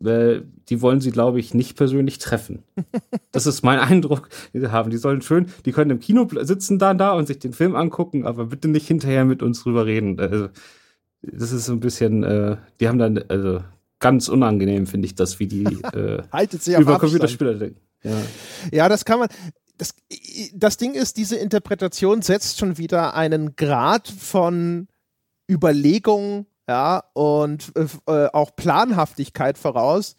äh, 0.02 0.40
die 0.70 0.80
wollen 0.80 1.02
sie, 1.02 1.10
glaube 1.10 1.40
ich, 1.40 1.52
nicht 1.52 1.76
persönlich 1.76 2.16
treffen. 2.16 2.62
Das 3.32 3.46
ist 3.46 3.62
mein 3.62 3.78
Eindruck, 3.78 4.30
den 4.54 4.62
sie 4.62 4.72
haben. 4.72 4.88
Die 4.88 4.96
sollen 4.96 5.20
schön, 5.20 5.48
die 5.66 5.72
können 5.72 5.90
im 5.90 6.00
Kino 6.00 6.26
sitzen 6.40 6.78
dann 6.78 6.96
da 6.96 7.12
und 7.12 7.26
sich 7.26 7.38
den 7.38 7.52
Film 7.52 7.76
angucken, 7.76 8.24
aber 8.24 8.46
bitte 8.46 8.66
nicht 8.68 8.86
hinterher 8.86 9.26
mit 9.26 9.42
uns 9.42 9.62
drüber 9.62 9.84
reden. 9.84 10.18
Also, 10.18 10.48
das 11.20 11.52
ist 11.52 11.66
so 11.66 11.74
ein 11.74 11.80
bisschen, 11.80 12.24
äh, 12.24 12.56
die 12.80 12.88
haben 12.88 12.98
dann, 12.98 13.22
also 13.28 13.60
ganz 13.98 14.30
unangenehm, 14.30 14.86
finde 14.86 15.04
ich 15.04 15.16
das, 15.16 15.38
wie 15.38 15.48
die 15.48 15.64
äh, 15.92 16.22
über 16.80 16.98
Computerspieler 16.98 17.54
denken. 17.56 17.80
Ja. 18.02 18.16
ja, 18.72 18.88
das 18.88 19.04
kann 19.04 19.18
man. 19.18 19.28
Das, 19.76 19.94
das 20.54 20.78
Ding 20.78 20.94
ist, 20.94 21.18
diese 21.18 21.36
Interpretation 21.36 22.22
setzt 22.22 22.58
schon 22.58 22.78
wieder 22.78 23.14
einen 23.14 23.54
Grad 23.54 24.08
von 24.08 24.88
Überlegung 25.50 26.46
ja, 26.68 27.02
und 27.14 27.72
äh, 28.06 28.26
auch 28.32 28.54
Planhaftigkeit 28.54 29.56
voraus, 29.56 30.16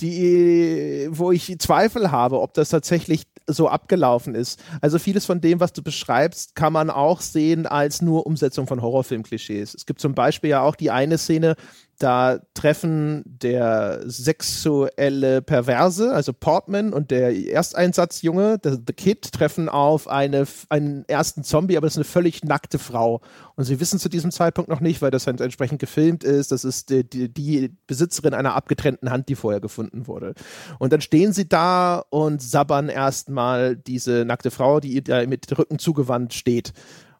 die, 0.00 1.08
wo 1.10 1.30
ich 1.32 1.56
Zweifel 1.58 2.10
habe, 2.10 2.40
ob 2.40 2.54
das 2.54 2.68
tatsächlich 2.68 3.26
so 3.46 3.68
abgelaufen 3.68 4.34
ist. 4.34 4.60
Also 4.80 4.98
vieles 4.98 5.24
von 5.24 5.40
dem, 5.40 5.60
was 5.60 5.72
du 5.72 5.82
beschreibst, 5.82 6.54
kann 6.54 6.72
man 6.72 6.90
auch 6.90 7.20
sehen 7.20 7.66
als 7.66 8.02
nur 8.02 8.26
Umsetzung 8.26 8.66
von 8.66 8.82
Horrorfilm-Klischees. 8.82 9.74
Es 9.74 9.86
gibt 9.86 10.00
zum 10.00 10.14
Beispiel 10.14 10.50
ja 10.50 10.62
auch 10.62 10.76
die 10.76 10.90
eine 10.90 11.16
Szene, 11.16 11.56
da 11.98 12.38
treffen 12.54 13.22
der 13.26 14.02
sexuelle 14.04 15.42
Perverse, 15.42 16.12
also 16.12 16.32
Portman 16.32 16.92
und 16.92 17.10
der 17.10 17.34
Ersteinsatzjunge, 17.36 18.58
der, 18.58 18.74
The 18.74 18.92
Kid, 18.92 19.32
treffen 19.32 19.68
auf 19.68 20.08
eine, 20.08 20.46
einen 20.68 21.04
ersten 21.08 21.42
Zombie, 21.42 21.76
aber 21.76 21.86
das 21.86 21.94
ist 21.94 21.98
eine 21.98 22.04
völlig 22.04 22.44
nackte 22.44 22.78
Frau. 22.78 23.20
Und 23.56 23.64
sie 23.64 23.80
wissen 23.80 23.98
zu 23.98 24.08
diesem 24.08 24.30
Zeitpunkt 24.30 24.70
noch 24.70 24.80
nicht, 24.80 25.02
weil 25.02 25.10
das 25.10 25.26
halt 25.26 25.40
entsprechend 25.40 25.80
gefilmt 25.80 26.22
ist, 26.22 26.52
das 26.52 26.64
ist 26.64 26.90
die, 26.90 27.08
die, 27.08 27.28
die 27.32 27.76
Besitzerin 27.86 28.34
einer 28.34 28.54
abgetrennten 28.54 29.10
Hand, 29.10 29.28
die 29.28 29.34
vorher 29.34 29.60
gefunden 29.60 30.06
wurde. 30.06 30.34
Und 30.78 30.92
dann 30.92 31.00
stehen 31.00 31.32
sie 31.32 31.48
da 31.48 32.04
und 32.10 32.40
sabbern 32.40 32.88
erstmal 32.88 33.76
diese 33.76 34.24
nackte 34.24 34.50
Frau, 34.50 34.78
die 34.80 34.94
ihr 34.94 35.26
mit 35.26 35.58
Rücken 35.58 35.78
zugewandt 35.78 36.34
steht. 36.34 36.72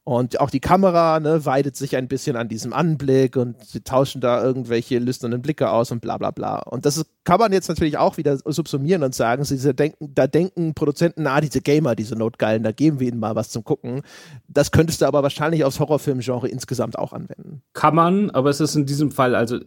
Und 0.08 0.40
auch 0.40 0.48
die 0.48 0.60
Kamera 0.60 1.20
ne, 1.20 1.44
weidet 1.44 1.76
sich 1.76 1.94
ein 1.94 2.08
bisschen 2.08 2.34
an 2.34 2.48
diesem 2.48 2.72
Anblick 2.72 3.36
und 3.36 3.62
sie 3.62 3.82
tauschen 3.82 4.22
da 4.22 4.42
irgendwelche 4.42 4.98
lüsternen 4.98 5.42
Blicke 5.42 5.68
aus 5.68 5.90
und 5.90 6.00
bla 6.00 6.16
bla 6.16 6.30
bla. 6.30 6.60
Und 6.60 6.86
das 6.86 7.04
kann 7.24 7.38
man 7.38 7.52
jetzt 7.52 7.68
natürlich 7.68 7.98
auch 7.98 8.16
wieder 8.16 8.38
subsumieren 8.38 9.02
und 9.02 9.14
sagen, 9.14 9.44
sie 9.44 9.74
denken, 9.74 10.14
da 10.14 10.26
denken 10.26 10.72
Produzenten, 10.72 11.26
ah, 11.26 11.42
diese 11.42 11.60
Gamer, 11.60 11.94
diese 11.94 12.16
Notgeilen, 12.16 12.62
da 12.62 12.72
geben 12.72 13.00
wir 13.00 13.08
ihnen 13.08 13.20
mal 13.20 13.36
was 13.36 13.50
zum 13.50 13.64
Gucken. 13.64 14.00
Das 14.48 14.70
könntest 14.70 15.02
du 15.02 15.04
aber 15.04 15.22
wahrscheinlich 15.22 15.62
aufs 15.64 15.78
Horrorfilmgenre 15.78 16.48
insgesamt 16.48 16.98
auch 16.98 17.12
anwenden. 17.12 17.60
Kann 17.74 17.94
man, 17.94 18.30
aber 18.30 18.48
es 18.48 18.60
ist 18.60 18.76
in 18.76 18.86
diesem 18.86 19.10
Fall, 19.10 19.34
also 19.34 19.58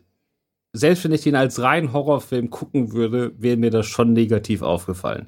selbst 0.73 1.03
wenn 1.03 1.11
ich 1.11 1.21
den 1.21 1.35
als 1.35 1.61
rein 1.61 1.93
Horrorfilm 1.93 2.49
gucken 2.49 2.93
würde, 2.93 3.31
wäre 3.37 3.57
mir 3.57 3.69
das 3.69 3.85
schon 3.85 4.13
negativ 4.13 4.63
aufgefallen. 4.63 5.27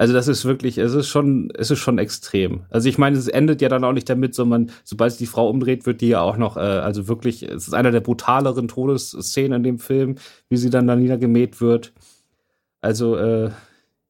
Also 0.00 0.14
das 0.14 0.28
ist 0.28 0.46
wirklich, 0.46 0.78
es 0.78 0.94
ist 0.94 1.08
schon, 1.08 1.52
es 1.58 1.70
ist 1.70 1.78
schon 1.78 1.98
extrem. 1.98 2.62
Also 2.70 2.88
ich 2.88 2.96
meine, 2.96 3.18
es 3.18 3.28
endet 3.28 3.60
ja 3.60 3.68
dann 3.68 3.84
auch 3.84 3.92
nicht 3.92 4.08
damit, 4.08 4.34
sondern 4.34 4.70
sobald 4.82 5.20
die 5.20 5.26
Frau 5.26 5.50
umdreht, 5.50 5.84
wird 5.84 6.00
die 6.00 6.08
ja 6.08 6.22
auch 6.22 6.38
noch, 6.38 6.56
äh, 6.56 6.60
also 6.60 7.06
wirklich, 7.06 7.42
es 7.42 7.68
ist 7.68 7.74
einer 7.74 7.90
der 7.90 8.00
brutaleren 8.00 8.66
Todesszenen 8.66 9.58
in 9.58 9.62
dem 9.62 9.78
Film, 9.78 10.14
wie 10.48 10.56
sie 10.56 10.70
dann 10.70 10.86
da 10.86 10.96
niedergemäht 10.96 11.60
wird. 11.60 11.92
Also, 12.80 13.14
äh, 13.18 13.50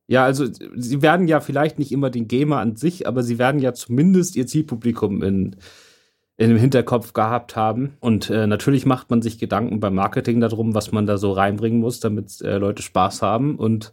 ja, 0.07 0.25
also 0.25 0.47
sie 0.77 1.03
werden 1.03 1.27
ja 1.27 1.41
vielleicht 1.41 1.81
nicht 1.81 1.91
immer 1.91 2.09
den 2.09 2.29
Gamer 2.29 2.59
an 2.59 2.77
sich, 2.77 3.09
aber 3.09 3.25
sie 3.25 3.41
werden 3.41 3.61
ja 3.61 3.75
zumindest 3.75 4.37
ihr 4.37 4.47
Zielpublikum 4.47 5.25
in, 5.25 5.57
in 6.37 6.51
dem 6.51 6.57
Hinterkopf 6.57 7.15
gehabt 7.15 7.57
haben. 7.57 7.97
Und 7.99 8.31
äh, 8.31 8.47
natürlich 8.47 8.87
macht 8.87 9.11
man 9.11 9.23
sich 9.23 9.39
Gedanken 9.39 9.81
beim 9.81 9.97
Marketing 9.97 10.41
darum, 10.41 10.73
was 10.73 10.93
man 10.93 11.07
da 11.07 11.19
so 11.19 11.33
reinbringen 11.33 11.81
muss, 11.81 11.99
damit 11.99 12.41
äh, 12.43 12.59
Leute 12.59 12.81
Spaß 12.81 13.23
haben. 13.23 13.57
Und 13.57 13.93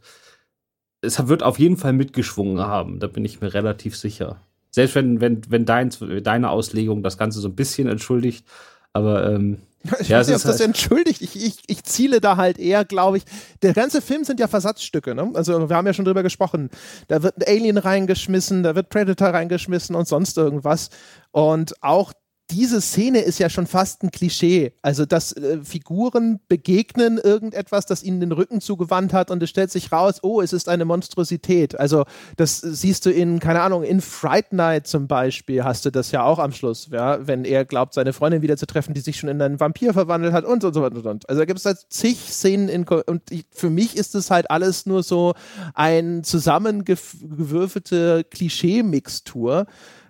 es 1.02 1.28
wird 1.28 1.44
auf 1.44 1.60
jeden 1.60 1.78
Fall 1.78 1.94
mitgeschwungen 1.94 2.60
haben, 2.60 3.00
da 3.00 3.08
bin 3.08 3.26
ich 3.26 3.42
mir 3.42 3.54
relativ 3.54 3.96
sicher. 3.96 4.42
Selbst 4.72 4.96
wenn, 4.96 5.22
wenn, 5.22 5.42
wenn 5.50 5.66
dein, 5.66 5.92
deine 6.24 6.50
Auslegung 6.50 7.04
das 7.04 7.18
Ganze 7.18 7.40
so 7.40 7.48
ein 7.48 7.56
bisschen 7.56 7.88
entschuldigt, 7.88 8.46
aber 8.94 9.32
ähm, 9.32 9.60
ich 10.00 10.10
ja, 10.10 10.20
weiß 10.20 10.28
nicht, 10.28 10.36
ob 10.36 10.42
das 10.44 10.60
halt 10.60 10.62
entschuldigt. 10.62 11.22
Ich, 11.22 11.36
ich, 11.36 11.58
ich 11.68 11.84
ziele 11.84 12.20
da 12.20 12.38
halt 12.38 12.58
eher, 12.58 12.84
glaube 12.84 13.18
ich. 13.18 13.24
Der 13.62 13.74
ganze 13.74 14.02
Film 14.02 14.24
sind 14.24 14.40
ja 14.40 14.48
Versatzstücke, 14.48 15.16
ne? 15.16 15.32
Also 15.34 15.70
wir 15.70 15.76
haben 15.76 15.88
ja 15.88 15.94
schon 15.94 16.06
drüber 16.06 16.24
gesprochen. 16.24 16.70
Da 17.08 17.24
wird 17.24 17.38
ein 17.38 17.48
Alien 17.48 17.78
reingeschmissen, 17.78 18.64
da 18.64 18.76
wird 18.76 18.90
Predator 18.90 19.30
reingeschmissen 19.30 19.96
und 19.96 20.08
sonst 20.08 20.38
irgendwas. 20.38 20.90
Und 21.32 21.82
auch 21.82 22.14
diese 22.50 22.80
Szene 22.80 23.20
ist 23.20 23.40
ja 23.40 23.50
schon 23.50 23.68
fast 23.68 24.04
ein 24.04 24.12
Klischee. 24.12 24.72
Also, 24.82 25.06
dass 25.06 25.34
äh, 25.34 25.60
Figuren 25.64 26.40
begegnen 26.48 27.18
irgendetwas, 27.18 27.86
das 27.86 28.04
ihnen 28.04 28.22
den 28.22 28.32
Rücken 28.32 28.62
zugewandt 28.62 29.12
hat 29.12 29.32
und 29.32 29.44
es 29.44 29.50
stellt 29.50 29.70
sich 29.70 29.92
raus, 29.92 30.20
oh, 30.22 30.42
es 30.42 30.54
ist 30.54 30.70
eine 30.70 30.86
Monstrosität. 30.86 31.78
Also, 31.78 32.06
das 32.38 32.60
siehst 32.60 33.06
du 33.06 33.12
in, 33.12 33.40
keine 33.40 33.62
Ahnung, 33.62 33.84
in 33.84 34.00
Fright 34.00 34.54
Night 34.54 34.88
zum 34.88 35.08
Beispiel 35.08 35.64
hast 35.64 35.86
du 35.86 35.92
das 35.92 36.12
ja 36.12 36.24
auch 36.24 36.40
am 36.40 36.54
Schluss, 36.54 36.88
ja, 36.92 37.28
wenn 37.28 37.44
er 37.44 37.66
glaubt, 37.66 37.94
seine 37.94 38.14
Freundin 38.14 38.42
wieder 38.42 38.56
zu 38.56 38.66
treffen, 38.66 38.94
die 38.94 39.02
sich 39.02 39.18
schon 39.18 39.30
in 39.30 39.42
einen 39.42 39.60
Vampir 39.60 39.94
verwandelt 39.94 40.34
hat 40.34 40.46
und 40.46 40.62
so 40.62 40.70
und 40.70 40.74
so 40.74 40.86
und, 40.86 41.06
und. 41.06 41.30
Also, 41.30 41.42
da 41.42 41.46
gibt 41.46 41.60
es 41.60 41.66
halt 41.66 41.80
zig 41.90 42.32
Szenen 42.32 42.70
in, 42.70 42.88
und 42.88 43.30
ich, 43.30 43.46
für 43.52 43.70
mich 43.70 43.98
ist 43.98 44.16
es 44.16 44.32
halt 44.32 44.50
alles 44.50 44.86
nur 44.86 45.04
so 45.04 45.34
ein 45.74 46.24
zusammengewürfelte 46.24 48.24
Klischee-Mixtur 48.24 49.68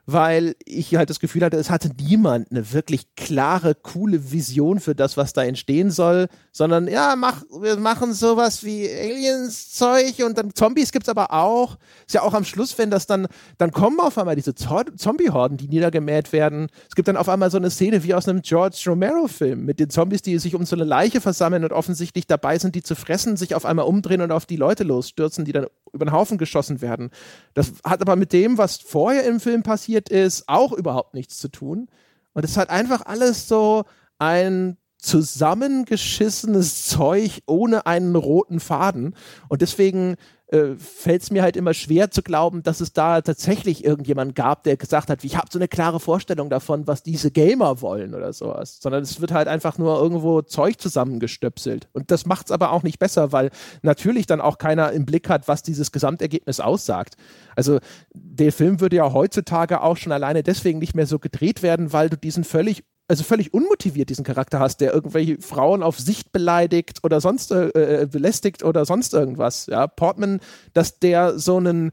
weil 0.10 0.56
ich 0.64 0.96
halt 0.96 1.10
das 1.10 1.20
Gefühl 1.20 1.44
hatte, 1.44 1.58
es 1.58 1.70
hatte 1.70 1.92
niemand 2.00 2.50
eine 2.50 2.72
wirklich 2.72 3.14
klare, 3.16 3.76
coole 3.76 4.32
Vision 4.32 4.80
für 4.80 4.96
das, 4.96 5.18
was 5.18 5.34
da 5.34 5.44
entstehen 5.44 5.92
soll, 5.92 6.30
sondern 6.54 6.88
ja, 6.88 7.16
mach, 7.18 7.44
wir 7.62 7.76
machen 7.76 8.14
sowas 8.14 8.64
wie 8.64 8.90
Aliens-Zeug 8.90 10.24
und 10.26 10.38
dann 10.38 10.56
Zombies 10.56 10.94
gibt's 10.94 11.10
aber 11.10 11.34
auch. 11.34 11.78
Ist 12.08 12.14
ja 12.14 12.22
auch 12.22 12.34
am 12.34 12.46
Schluss, 12.46 12.78
wenn 12.78 12.90
das 12.90 13.06
dann, 13.06 13.28
dann 13.58 13.72
kommen 13.72 14.00
auf 14.00 14.18
einmal 14.18 14.38
diese 14.38 14.56
Zombie-Horden, 14.56 15.58
die 15.58 15.68
niedergemäht 15.68 16.32
werden. 16.32 16.70
Es 16.88 16.96
gibt 16.96 17.10
dann 17.10 17.18
auf 17.18 17.28
einmal 17.28 17.52
so 17.52 17.58
eine 17.58 17.70
Szene 17.70 18.02
wie 18.06 18.14
aus 18.14 18.30
einem 18.30 18.42
George 18.42 18.82
Romero-Film 18.88 19.66
mit 19.66 19.82
den 19.82 19.90
Zombies, 19.90 20.22
die 20.22 20.40
sich 20.40 20.56
um 20.56 20.66
so 20.66 20.78
eine 20.78 20.86
Leiche 20.86 21.20
versammeln 21.20 21.66
und 21.66 21.74
offensichtlich 21.74 22.26
dabei 22.28 22.58
sind, 22.58 22.76
die 22.76 22.82
zu 22.82 22.96
fressen, 22.96 23.36
sich 23.36 23.56
auf 23.56 23.66
einmal 23.66 23.86
umdrehen 23.86 24.22
und 24.22 24.32
auf 24.32 24.46
die 24.46 24.56
Leute 24.56 24.86
losstürzen, 24.86 25.44
die 25.44 25.52
dann 25.52 25.68
über 25.94 26.06
den 26.06 26.12
Haufen 26.12 26.38
geschossen 26.38 26.82
werden. 26.82 27.12
Das 27.54 27.74
hat 27.84 28.02
aber 28.02 28.16
mit 28.16 28.34
dem, 28.34 28.58
was 28.58 28.78
vorher 28.78 29.26
im 29.26 29.40
Film 29.40 29.64
passiert 29.64 30.10
ist, 30.10 30.48
auch 30.48 30.72
überhaupt 30.72 31.14
nichts 31.14 31.38
zu 31.38 31.50
tun. 31.50 31.88
Und 32.34 32.46
es 32.46 32.58
hat 32.58 32.70
einfach 32.70 33.06
alles 33.06 33.48
so 33.48 33.86
ein 34.20 34.78
zusammengeschissenes 34.98 36.88
Zeug 36.88 37.42
ohne 37.46 37.86
einen 37.86 38.16
roten 38.16 38.60
Faden. 38.60 39.16
Und 39.48 39.62
deswegen 39.62 40.16
äh, 40.48 40.76
fällt 40.76 41.24
es 41.24 41.32
mir 41.32 41.44
halt 41.44 41.58
immer 41.58 41.74
schwer 41.74 42.10
zu 42.10 42.24
glauben, 42.24 42.64
dass 42.64 42.80
es 42.80 42.94
da 42.94 43.22
tatsächlich 43.22 43.84
irgendjemand 43.84 44.34
gab, 44.34 44.64
der 44.64 44.78
gesagt 44.78 45.10
hat, 45.10 45.24
ich 45.26 45.36
habe 45.36 45.48
so 45.52 45.60
eine 45.60 45.68
klare 45.68 46.00
Vorstellung 46.00 46.50
davon, 46.50 46.88
was 46.88 47.04
diese 47.04 47.32
Gamer 47.32 47.82
wollen 47.82 48.16
oder 48.16 48.32
sowas. 48.32 48.80
Sondern 48.82 49.04
es 49.04 49.20
wird 49.20 49.34
halt 49.34 49.48
einfach 49.50 49.78
nur 49.78 50.02
irgendwo 50.02 50.42
Zeug 50.42 50.80
zusammengestöpselt. 50.80 51.90
Und 51.92 52.12
das 52.12 52.26
macht 52.26 52.48
es 52.48 52.52
aber 52.52 52.72
auch 52.72 52.84
nicht 52.84 52.98
besser, 52.98 53.34
weil 53.34 53.52
natürlich 53.82 54.26
dann 54.26 54.40
auch 54.40 54.58
keiner 54.58 54.94
im 54.94 55.06
Blick 55.06 55.28
hat, 55.30 55.50
was 55.50 55.64
dieses 55.64 55.92
Gesamtergebnis 55.92 56.62
aussagt. 56.62 57.18
Also 57.56 57.80
der 58.14 58.54
Film 58.54 58.80
würde 58.80 58.96
ja 58.96 59.12
heutzutage 59.12 59.82
auch 59.82 59.98
schon 59.98 60.14
alleine 60.14 60.44
deswegen 60.44 60.80
nicht 60.80 60.96
mehr 60.96 61.08
so 61.08 61.20
gedreht 61.20 61.62
werden, 61.62 61.92
weil 61.92 62.10
du 62.10 62.18
diesen 62.18 62.46
völlig 62.46 62.86
also 63.08 63.24
völlig 63.24 63.54
unmotiviert 63.54 64.10
diesen 64.10 64.26
Charakter 64.26 64.60
hast, 64.60 64.82
der 64.82 64.94
irgendwelche 64.94 65.42
Frauen 65.42 65.82
auf 65.82 65.98
Sicht 65.98 66.32
beleidigt 66.32 67.04
oder 67.04 67.22
sonst 67.22 67.52
äh, 67.52 68.02
äh, 68.02 68.06
belästigt 68.06 68.64
oder 68.64 68.86
sonst 68.86 69.14
irgendwas. 69.14 69.68
Ja, 69.68 69.88
Portman, 69.88 70.40
dass 70.74 71.00
der 71.00 71.40
so 71.40 71.58
einen 71.58 71.92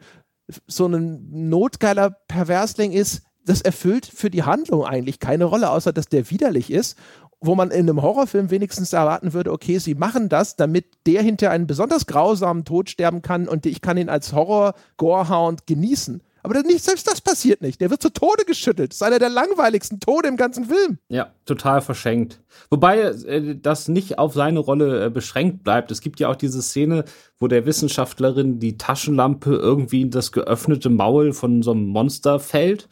so 0.67 0.87
ein 0.87 1.49
notgeiler 1.49 2.11
Perversling 2.11 2.93
ist, 2.93 3.23
das 3.47 3.63
erfüllt 3.63 4.07
für 4.07 4.31
die 4.31 4.43
Handlung 4.43 4.85
eigentlich 4.85 5.21
keine 5.21 5.45
Rolle, 5.45 5.71
außer 5.71 5.93
dass 5.93 6.09
der 6.09 6.31
widerlich 6.31 6.71
ist, 6.71 6.99
wo 7.41 7.55
man 7.55 7.71
in 7.71 7.89
einem 7.89 8.03
Horrorfilm 8.03 8.51
wenigstens 8.51 8.93
erwarten 8.93 9.33
würde, 9.33 9.53
okay, 9.53 9.79
sie 9.79 9.95
machen 9.95 10.29
das, 10.29 10.57
damit 10.57 10.87
der 11.07 11.23
hinter 11.23 11.51
einen 11.51 11.67
besonders 11.67 12.07
grausamen 12.07 12.65
Tod 12.65 12.89
sterben 12.89 13.23
kann 13.23 13.49
und 13.49 13.67
ich 13.67 13.83
kann 13.83 13.99
ihn 13.99 14.09
als 14.09 14.33
Horror-Gorehound 14.33 15.67
genießen. 15.67 16.23
Aber 16.45 16.53
das 16.53 16.65
nicht, 16.65 16.85
selbst 16.85 17.09
das 17.09 17.23
passiert 17.23 17.63
nicht. 17.63 17.81
Der 17.81 17.91
wird 17.91 18.03
zu 18.03 18.11
Tode 18.11 18.45
geschüttelt. 18.45 18.91
Das 18.91 18.99
ist 18.99 19.03
einer 19.03 19.19
der 19.19 19.31
langweiligsten 19.31 19.99
Tode 19.99 20.29
im 20.29 20.37
ganzen 20.37 20.67
Film. 20.67 20.99
Ja, 21.09 21.33
total 21.47 21.81
verschenkt. 21.81 22.43
Wobei 22.69 22.99
äh, 22.99 23.57
das 23.57 23.89
nicht 23.89 24.19
auf 24.19 24.35
seine 24.35 24.59
Rolle 24.59 25.07
äh, 25.07 25.11
beschränkt 25.11 25.65
bleibt. 25.65 25.91
Es 25.91 26.03
gibt 26.03 26.21
ja 26.21 26.29
auch 26.29 26.37
diese 26.37 26.61
Szene, 26.61 27.05
wo 27.39 27.49
der 27.49 27.65
Wissenschaftlerin 27.65 28.59
die 28.61 28.77
Taschenlampe 28.77 29.55
irgendwie 29.55 30.03
in 30.03 30.11
das 30.11 30.33
geöffnete 30.33 30.91
Maul 30.91 31.33
von 31.33 31.63
so 31.63 31.71
einem 31.71 31.87
Monster 31.87 32.39
fällt 32.39 32.89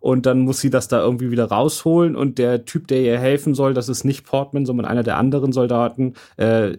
und 0.00 0.26
dann 0.26 0.40
muss 0.40 0.60
sie 0.60 0.70
das 0.70 0.88
da 0.88 1.00
irgendwie 1.00 1.30
wieder 1.30 1.46
rausholen 1.46 2.16
und 2.16 2.38
der 2.38 2.64
Typ, 2.64 2.86
der 2.88 3.00
ihr 3.02 3.18
helfen 3.18 3.54
soll, 3.54 3.74
das 3.74 3.88
ist 3.88 4.04
nicht 4.04 4.24
Portman, 4.24 4.66
sondern 4.66 4.86
einer 4.86 5.02
der 5.02 5.16
anderen 5.16 5.52
Soldaten, 5.52 6.14
äh, 6.36 6.76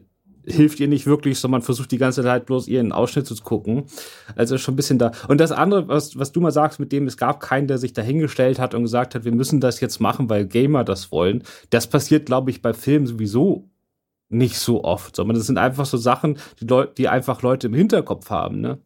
hilft 0.48 0.80
ihr 0.80 0.88
nicht 0.88 1.06
wirklich, 1.06 1.40
sondern 1.40 1.62
versucht 1.62 1.92
die 1.92 1.98
ganze 1.98 2.24
Zeit 2.24 2.46
bloß 2.46 2.68
ihren 2.68 2.92
Ausschnitt 2.92 3.28
zu 3.28 3.36
gucken. 3.36 3.84
Also 4.36 4.58
schon 4.58 4.74
ein 4.74 4.78
bisschen 4.78 4.98
da. 4.98 5.12
Und 5.28 5.42
das 5.42 5.52
andere, 5.52 5.88
was, 5.88 6.18
was 6.18 6.32
du 6.32 6.40
mal 6.40 6.52
sagst, 6.52 6.80
mit 6.80 6.92
dem 6.92 7.06
es 7.06 7.18
gab 7.18 7.42
keinen, 7.42 7.68
der 7.68 7.78
sich 7.78 7.94
dahingestellt 7.94 8.58
hat 8.58 8.74
und 8.74 8.84
gesagt 8.84 9.14
hat, 9.14 9.26
wir 9.26 9.34
müssen 9.34 9.60
das 9.60 9.82
jetzt 9.82 10.00
machen, 10.00 10.30
weil 10.30 10.46
Gamer 10.46 10.84
das 10.84 11.12
wollen. 11.12 11.44
Das 11.70 11.88
passiert, 11.88 12.26
glaube 12.26 12.50
ich, 12.50 12.62
bei 12.62 12.74
Filmen 12.74 13.08
sowieso 13.08 13.70
nicht 14.30 14.58
so 14.58 14.84
oft, 14.84 15.16
sondern 15.16 15.38
das 15.38 15.48
sind 15.48 15.58
einfach 15.58 15.86
so 15.86 15.98
Sachen, 15.98 16.38
die 16.60 16.66
Leute, 16.66 16.94
die 16.98 17.08
einfach 17.08 17.42
Leute 17.42 17.68
im 17.68 17.74
Hinterkopf 17.74 18.30
haben, 18.30 18.60
ne? 18.62 18.80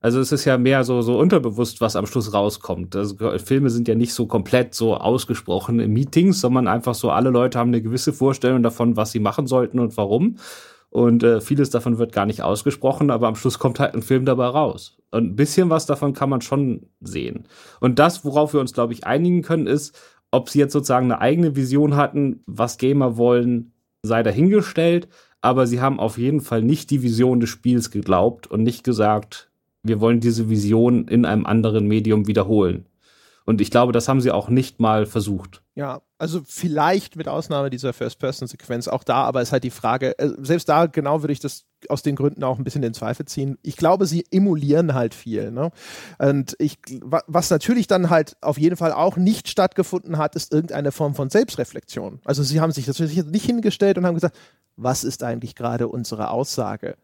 Also 0.00 0.20
es 0.20 0.30
ist 0.30 0.44
ja 0.44 0.58
mehr 0.58 0.84
so, 0.84 1.02
so 1.02 1.18
unterbewusst, 1.18 1.80
was 1.80 1.96
am 1.96 2.06
Schluss 2.06 2.32
rauskommt. 2.32 2.94
Also 2.94 3.16
Filme 3.38 3.68
sind 3.68 3.88
ja 3.88 3.96
nicht 3.96 4.14
so 4.14 4.26
komplett 4.26 4.72
so 4.74 4.96
ausgesprochen 4.96 5.80
in 5.80 5.92
Meetings, 5.92 6.40
sondern 6.40 6.68
einfach 6.68 6.94
so, 6.94 7.10
alle 7.10 7.30
Leute 7.30 7.58
haben 7.58 7.70
eine 7.70 7.82
gewisse 7.82 8.12
Vorstellung 8.12 8.62
davon, 8.62 8.96
was 8.96 9.10
sie 9.10 9.18
machen 9.18 9.48
sollten 9.48 9.80
und 9.80 9.96
warum. 9.96 10.36
Und 10.90 11.22
äh, 11.22 11.40
vieles 11.40 11.70
davon 11.70 11.98
wird 11.98 12.12
gar 12.12 12.26
nicht 12.26 12.42
ausgesprochen, 12.42 13.10
aber 13.10 13.28
am 13.28 13.34
Schluss 13.34 13.58
kommt 13.58 13.78
halt 13.78 13.94
ein 13.94 14.02
Film 14.02 14.24
dabei 14.24 14.46
raus. 14.46 14.96
Und 15.10 15.24
ein 15.24 15.36
bisschen 15.36 15.70
was 15.70 15.86
davon 15.86 16.14
kann 16.14 16.30
man 16.30 16.40
schon 16.40 16.86
sehen. 17.00 17.44
Und 17.80 17.98
das, 17.98 18.24
worauf 18.24 18.54
wir 18.54 18.60
uns, 18.60 18.72
glaube 18.72 18.94
ich, 18.94 19.06
einigen 19.06 19.42
können, 19.42 19.66
ist, 19.66 19.98
ob 20.30 20.48
sie 20.48 20.58
jetzt 20.58 20.72
sozusagen 20.72 21.06
eine 21.06 21.20
eigene 21.20 21.56
Vision 21.56 21.96
hatten, 21.96 22.42
was 22.46 22.78
Gamer 22.78 23.16
wollen, 23.16 23.72
sei 24.02 24.22
dahingestellt. 24.22 25.08
Aber 25.40 25.66
sie 25.66 25.80
haben 25.80 26.00
auf 26.00 26.18
jeden 26.18 26.40
Fall 26.40 26.62
nicht 26.62 26.90
die 26.90 27.02
Vision 27.02 27.40
des 27.40 27.50
Spiels 27.50 27.90
geglaubt 27.90 28.46
und 28.46 28.62
nicht 28.62 28.82
gesagt, 28.82 29.50
wir 29.82 30.00
wollen 30.00 30.20
diese 30.20 30.50
Vision 30.50 31.06
in 31.06 31.24
einem 31.24 31.46
anderen 31.46 31.86
Medium 31.86 32.26
wiederholen. 32.26 32.86
Und 33.44 33.60
ich 33.60 33.70
glaube, 33.70 33.92
das 33.92 34.08
haben 34.08 34.20
sie 34.20 34.30
auch 34.30 34.48
nicht 34.48 34.80
mal 34.80 35.06
versucht. 35.06 35.62
Ja, 35.74 36.02
also 36.18 36.42
vielleicht 36.44 37.16
mit 37.16 37.28
Ausnahme 37.28 37.70
dieser 37.70 37.92
First-Person-Sequenz 37.92 38.88
auch 38.88 39.04
da, 39.04 39.22
aber 39.22 39.40
es 39.40 39.48
ist 39.48 39.52
halt 39.52 39.64
die 39.64 39.70
Frage, 39.70 40.18
äh, 40.18 40.30
selbst 40.38 40.68
da 40.68 40.86
genau 40.86 41.22
würde 41.22 41.32
ich 41.32 41.40
das 41.40 41.64
aus 41.88 42.02
den 42.02 42.16
Gründen 42.16 42.42
auch 42.42 42.58
ein 42.58 42.64
bisschen 42.64 42.82
in 42.82 42.92
Zweifel 42.92 43.26
ziehen. 43.26 43.56
Ich 43.62 43.76
glaube, 43.76 44.06
sie 44.06 44.26
emulieren 44.32 44.94
halt 44.94 45.14
viel. 45.14 45.52
Ne? 45.52 45.70
Und 46.18 46.56
ich, 46.58 46.78
was 47.00 47.50
natürlich 47.50 47.86
dann 47.86 48.10
halt 48.10 48.36
auf 48.40 48.58
jeden 48.58 48.76
Fall 48.76 48.92
auch 48.92 49.16
nicht 49.16 49.48
stattgefunden 49.48 50.18
hat, 50.18 50.34
ist 50.34 50.52
irgendeine 50.52 50.90
Form 50.90 51.14
von 51.14 51.30
Selbstreflexion. 51.30 52.20
Also 52.24 52.42
sie 52.42 52.60
haben 52.60 52.72
sich 52.72 52.88
natürlich 52.88 53.24
nicht 53.24 53.46
hingestellt 53.46 53.96
und 53.96 54.06
haben 54.06 54.14
gesagt, 54.14 54.36
was 54.76 55.04
ist 55.04 55.22
eigentlich 55.22 55.54
gerade 55.54 55.86
unsere 55.86 56.30
Aussage? 56.30 56.96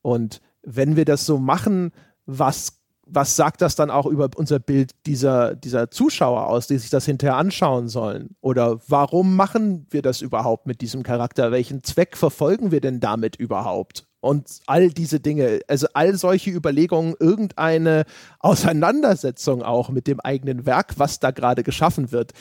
Und 0.00 0.40
wenn 0.62 0.96
wir 0.96 1.04
das 1.04 1.26
so 1.26 1.38
machen, 1.38 1.92
was 2.24 2.81
was 3.14 3.36
sagt 3.36 3.60
das 3.60 3.74
dann 3.74 3.90
auch 3.90 4.06
über 4.06 4.30
unser 4.36 4.58
Bild 4.58 4.92
dieser, 5.06 5.54
dieser 5.54 5.90
Zuschauer 5.90 6.46
aus, 6.46 6.66
die 6.66 6.78
sich 6.78 6.90
das 6.90 7.04
hinterher 7.04 7.36
anschauen 7.36 7.88
sollen? 7.88 8.36
Oder 8.40 8.80
warum 8.88 9.36
machen 9.36 9.86
wir 9.90 10.02
das 10.02 10.22
überhaupt 10.22 10.66
mit 10.66 10.80
diesem 10.80 11.02
Charakter? 11.02 11.52
Welchen 11.52 11.84
Zweck 11.84 12.16
verfolgen 12.16 12.70
wir 12.70 12.80
denn 12.80 13.00
damit 13.00 13.36
überhaupt? 13.36 14.06
Und 14.20 14.60
all 14.66 14.90
diese 14.90 15.18
Dinge, 15.18 15.60
also 15.66 15.88
all 15.94 16.14
solche 16.16 16.50
Überlegungen, 16.50 17.14
irgendeine 17.18 18.04
Auseinandersetzung 18.38 19.62
auch 19.62 19.88
mit 19.90 20.06
dem 20.06 20.20
eigenen 20.20 20.64
Werk, 20.64 20.94
was 20.96 21.18
da 21.18 21.32
gerade 21.32 21.64
geschaffen 21.64 22.12
wird, 22.12 22.32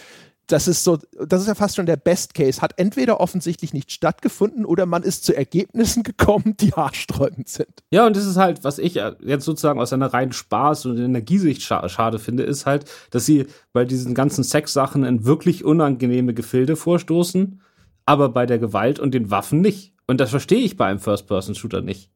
das 0.52 0.68
ist 0.68 0.84
so, 0.84 0.97
das 1.26 1.41
ist 1.41 1.47
ja 1.47 1.56
fast 1.56 1.76
schon 1.76 1.86
der 1.86 1.95
Best 1.95 2.34
Case. 2.34 2.62
Hat 2.62 2.74
entweder 2.78 3.20
offensichtlich 3.20 3.74
nicht 3.74 3.91
stattgefunden 3.91 4.66
oder 4.66 4.86
man 4.86 5.04
ist 5.04 5.24
zu 5.24 5.36
Ergebnissen 5.36 6.04
gekommen, 6.04 6.56
die 6.60 6.72
haarsträubend 6.72 7.49
sind. 7.49 7.84
Ja, 7.91 8.06
und 8.06 8.16
das 8.16 8.26
ist 8.26 8.38
halt, 8.38 8.64
was 8.64 8.78
ich 8.80 8.95
jetzt 8.95 9.45
sozusagen 9.45 9.80
aus 9.80 9.93
einer 9.93 10.14
reinen 10.14 10.32
Spaß- 10.32 10.88
und 10.88 10.97
Energiesicht 10.97 11.62
schade 11.62 12.20
finde, 12.20 12.43
ist 12.43 12.66
halt, 12.66 12.86
dass 13.12 13.26
sie 13.26 13.45
bei 13.74 13.86
diesen 13.86 14.14
ganzen 14.14 14.43
Sexsachen 14.43 15.04
in 15.04 15.26
wirklich 15.26 15.64
unangenehme 15.64 16.34
Gefilde 16.34 16.76
vorstoßen, 16.76 17.62
aber 18.06 18.30
bei 18.30 18.45
der 18.45 18.60
Gewalt 18.60 18.99
und 18.99 19.14
den 19.14 19.32
Waffen 19.32 19.62
nicht. 19.62 19.93
Und 20.08 20.20
das 20.20 20.32
verstehe 20.32 20.60
ich 20.60 20.76
bei 20.76 20.86
einem 20.88 20.99
First-Person-Shooter 20.99 21.82
nicht. 21.82 22.12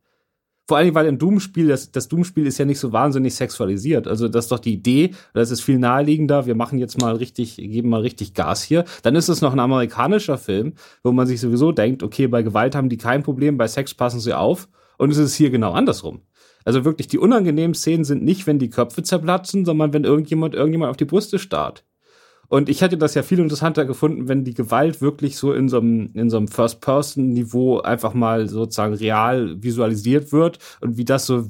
Vor 0.67 0.77
allem, 0.77 0.95
weil 0.95 1.05
im 1.05 1.19
Doom-Spiel, 1.19 1.67
das, 1.67 1.91
das 1.91 2.07
Doom-Spiel 2.07 2.47
ist 2.47 2.57
ja 2.57 2.65
nicht 2.65 2.79
so 2.79 2.91
wahnsinnig 2.91 3.35
sexualisiert. 3.35 4.07
Also 4.07 4.27
das 4.27 4.45
ist 4.45 4.51
doch 4.51 4.59
die 4.59 4.73
Idee, 4.73 5.11
das 5.33 5.51
ist 5.51 5.61
viel 5.61 5.77
naheliegender, 5.77 6.47
wir 6.47 6.55
machen 6.55 6.79
jetzt 6.79 6.99
mal 6.99 7.15
richtig, 7.15 7.57
geben 7.57 7.89
mal 7.89 8.01
richtig 8.01 8.33
Gas 8.33 8.63
hier. 8.63 8.83
Dann 9.03 9.15
ist 9.15 9.29
es 9.29 9.41
noch 9.41 9.53
ein 9.53 9.59
amerikanischer 9.59 10.39
Film, 10.39 10.73
wo 11.03 11.11
man 11.11 11.27
sich 11.27 11.39
sowieso 11.39 11.71
denkt, 11.71 12.01
okay, 12.01 12.25
bei 12.27 12.41
Gewalt 12.41 12.75
haben 12.75 12.89
die 12.89 12.97
kein 12.97 13.21
Problem, 13.21 13.57
bei 13.57 13.67
Sex 13.67 13.93
passen 13.93 14.19
sie 14.19 14.33
auf. 14.33 14.67
Und 14.97 15.11
es 15.11 15.17
ist 15.17 15.35
hier 15.35 15.51
genau 15.51 15.73
andersrum. 15.73 16.21
Also 16.63 16.83
wirklich, 16.83 17.07
die 17.07 17.19
unangenehmen 17.19 17.75
Szenen 17.75 18.05
sind 18.05 18.23
nicht, 18.23 18.47
wenn 18.47 18.57
die 18.57 18.71
Köpfe 18.71 19.03
zerplatzen, 19.03 19.65
sondern 19.65 19.93
wenn 19.93 20.03
irgendjemand 20.03 20.55
irgendjemand 20.55 20.89
auf 20.89 20.97
die 20.97 21.05
Brüste 21.05 21.37
starrt. 21.37 21.85
Und 22.47 22.69
ich 22.69 22.81
hätte 22.81 22.97
das 22.97 23.13
ja 23.15 23.23
viel 23.23 23.39
interessanter 23.39 23.85
gefunden, 23.85 24.27
wenn 24.27 24.43
die 24.43 24.53
Gewalt 24.53 25.01
wirklich 25.01 25.37
so 25.37 25.53
in 25.53 25.69
so 25.69 25.79
einem, 25.79 26.11
in 26.13 26.29
so 26.29 26.37
einem 26.37 26.47
First-Person-Niveau 26.47 27.81
einfach 27.81 28.13
mal 28.13 28.47
sozusagen 28.47 28.93
real 28.93 29.61
visualisiert 29.61 30.31
wird 30.31 30.59
und 30.81 30.97
wie 30.97 31.05
das 31.05 31.25
so 31.25 31.45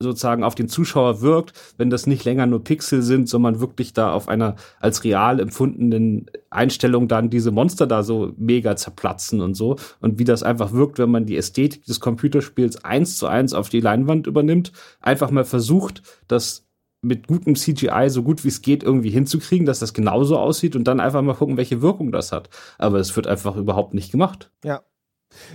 sozusagen 0.00 0.44
auf 0.44 0.54
den 0.54 0.68
Zuschauer 0.68 1.20
wirkt, 1.20 1.52
wenn 1.78 1.90
das 1.90 2.06
nicht 2.06 2.24
länger 2.24 2.46
nur 2.46 2.62
Pixel 2.62 3.02
sind, 3.02 3.28
sondern 3.28 3.60
wirklich 3.60 3.92
da 3.92 4.12
auf 4.12 4.28
einer 4.28 4.56
als 4.80 5.04
real 5.04 5.40
empfundenen 5.40 6.26
Einstellung 6.50 7.08
dann 7.08 7.30
diese 7.30 7.50
Monster 7.50 7.86
da 7.86 8.02
so 8.02 8.32
mega 8.36 8.76
zerplatzen 8.76 9.40
und 9.40 9.54
so. 9.54 9.76
Und 10.00 10.18
wie 10.18 10.24
das 10.24 10.42
einfach 10.42 10.72
wirkt, 10.72 10.98
wenn 10.98 11.10
man 11.10 11.26
die 11.26 11.36
Ästhetik 11.36 11.84
des 11.86 12.00
Computerspiels 12.00 12.84
eins 12.84 13.16
zu 13.16 13.26
eins 13.26 13.54
auf 13.54 13.68
die 13.68 13.80
Leinwand 13.80 14.26
übernimmt, 14.26 14.72
einfach 15.00 15.30
mal 15.30 15.44
versucht, 15.44 16.02
das 16.28 16.66
mit 17.04 17.26
gutem 17.26 17.54
CGI 17.54 18.08
so 18.08 18.22
gut 18.22 18.44
wie 18.44 18.48
es 18.48 18.62
geht 18.62 18.82
irgendwie 18.82 19.10
hinzukriegen, 19.10 19.66
dass 19.66 19.78
das 19.78 19.94
genauso 19.94 20.38
aussieht 20.38 20.76
und 20.76 20.84
dann 20.84 21.00
einfach 21.00 21.22
mal 21.22 21.34
gucken, 21.34 21.56
welche 21.56 21.82
Wirkung 21.82 22.12
das 22.12 22.32
hat. 22.32 22.48
Aber 22.78 22.98
es 22.98 23.14
wird 23.14 23.26
einfach 23.26 23.56
überhaupt 23.56 23.94
nicht 23.94 24.10
gemacht. 24.10 24.50
Ja. 24.64 24.82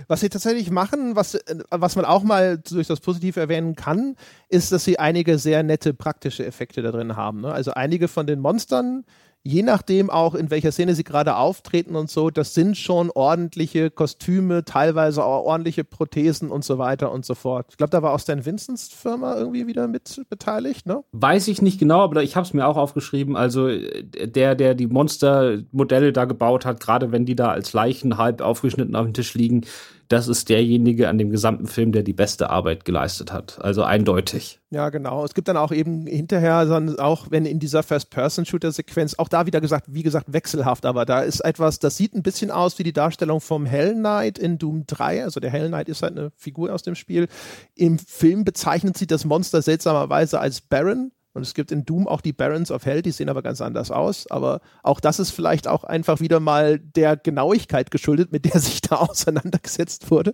Was 0.08 0.20
sie 0.20 0.28
tatsächlich 0.28 0.70
machen, 0.70 1.16
was, 1.16 1.38
was 1.70 1.96
man 1.96 2.04
auch 2.04 2.22
mal 2.22 2.58
durch 2.58 2.86
das 2.86 3.00
Positive 3.00 3.40
erwähnen 3.40 3.76
kann, 3.76 4.16
ist, 4.48 4.72
dass 4.72 4.84
sie 4.84 4.98
einige 4.98 5.38
sehr 5.38 5.62
nette 5.62 5.94
praktische 5.94 6.44
Effekte 6.44 6.82
da 6.82 6.92
drin 6.92 7.16
haben. 7.16 7.40
Ne? 7.40 7.52
Also 7.52 7.72
einige 7.72 8.08
von 8.08 8.26
den 8.26 8.40
Monstern, 8.40 9.04
je 9.42 9.62
nachdem 9.62 10.10
auch, 10.10 10.34
in 10.34 10.50
welcher 10.50 10.72
Szene 10.72 10.94
sie 10.94 11.04
gerade 11.04 11.36
auftreten 11.36 11.96
und 11.96 12.10
so, 12.10 12.30
das 12.30 12.54
sind 12.54 12.76
schon 12.76 13.10
ordentliche 13.10 13.90
Kostüme, 13.90 14.64
teilweise 14.64 15.24
auch 15.24 15.44
ordentliche 15.44 15.84
Prothesen 15.84 16.50
und 16.50 16.64
so 16.64 16.78
weiter 16.78 17.10
und 17.10 17.24
so 17.24 17.34
fort. 17.34 17.66
Ich 17.70 17.76
glaube, 17.76 17.90
da 17.90 18.02
war 18.02 18.12
auch 18.12 18.20
Stan 18.20 18.44
Vincents 18.44 18.88
Firma 18.88 19.36
irgendwie 19.36 19.66
wieder 19.66 19.88
mit 19.88 20.22
beteiligt, 20.28 20.86
ne? 20.86 21.02
Weiß 21.12 21.48
ich 21.48 21.62
nicht 21.62 21.78
genau, 21.78 22.00
aber 22.00 22.22
ich 22.22 22.36
habe 22.36 22.46
es 22.46 22.52
mir 22.52 22.66
auch 22.66 22.76
aufgeschrieben. 22.76 23.36
Also 23.36 23.68
der, 23.68 24.54
der 24.54 24.74
die 24.74 24.86
Monstermodelle 24.86 26.12
da 26.12 26.26
gebaut 26.26 26.66
hat, 26.66 26.80
gerade 26.80 27.12
wenn 27.12 27.24
die 27.24 27.36
da 27.36 27.50
als 27.50 27.72
Leichen 27.72 28.18
halb 28.18 28.40
aufgeschnitten 28.42 28.94
auf 28.96 29.04
dem 29.04 29.14
Tisch 29.14 29.34
liegen, 29.34 29.62
das 30.10 30.26
ist 30.26 30.48
derjenige 30.48 31.08
an 31.08 31.18
dem 31.18 31.30
gesamten 31.30 31.68
Film, 31.68 31.92
der 31.92 32.02
die 32.02 32.12
beste 32.12 32.50
Arbeit 32.50 32.84
geleistet 32.84 33.32
hat. 33.32 33.60
Also 33.62 33.84
eindeutig. 33.84 34.58
Ja, 34.70 34.90
genau. 34.90 35.24
Es 35.24 35.34
gibt 35.34 35.46
dann 35.46 35.56
auch 35.56 35.70
eben 35.70 36.04
hinterher, 36.08 36.64
dann 36.64 36.98
auch 36.98 37.28
wenn 37.30 37.46
in 37.46 37.60
dieser 37.60 37.84
First-Person-Shooter-Sequenz, 37.84 39.14
auch 39.18 39.28
da 39.28 39.46
wieder 39.46 39.60
gesagt, 39.60 39.86
wie 39.88 40.02
gesagt, 40.02 40.32
wechselhaft, 40.32 40.84
aber 40.84 41.04
da 41.04 41.20
ist 41.20 41.40
etwas, 41.40 41.78
das 41.78 41.96
sieht 41.96 42.14
ein 42.14 42.24
bisschen 42.24 42.50
aus 42.50 42.76
wie 42.80 42.82
die 42.82 42.92
Darstellung 42.92 43.40
vom 43.40 43.66
Hell 43.66 43.94
Knight 43.94 44.36
in 44.36 44.58
Doom 44.58 44.84
3. 44.88 45.22
Also 45.22 45.38
der 45.38 45.50
Hell 45.50 45.68
Knight 45.68 45.88
ist 45.88 46.02
halt 46.02 46.18
eine 46.18 46.32
Figur 46.36 46.74
aus 46.74 46.82
dem 46.82 46.96
Spiel. 46.96 47.28
Im 47.76 48.00
Film 48.00 48.44
bezeichnet 48.44 48.98
sie 48.98 49.06
das 49.06 49.24
Monster 49.24 49.62
seltsamerweise 49.62 50.40
als 50.40 50.60
Baron. 50.60 51.12
Und 51.32 51.42
es 51.42 51.54
gibt 51.54 51.70
in 51.70 51.84
Doom 51.84 52.08
auch 52.08 52.20
die 52.20 52.32
Barons 52.32 52.72
of 52.72 52.84
Hell, 52.84 53.02
die 53.02 53.12
sehen 53.12 53.28
aber 53.28 53.42
ganz 53.42 53.60
anders 53.60 53.90
aus. 53.90 54.28
Aber 54.30 54.60
auch 54.82 54.98
das 54.98 55.20
ist 55.20 55.30
vielleicht 55.30 55.68
auch 55.68 55.84
einfach 55.84 56.20
wieder 56.20 56.40
mal 56.40 56.78
der 56.78 57.16
Genauigkeit 57.16 57.90
geschuldet, 57.90 58.32
mit 58.32 58.44
der 58.44 58.60
sich 58.60 58.80
da 58.80 58.96
auseinandergesetzt 58.96 60.10
wurde. 60.10 60.32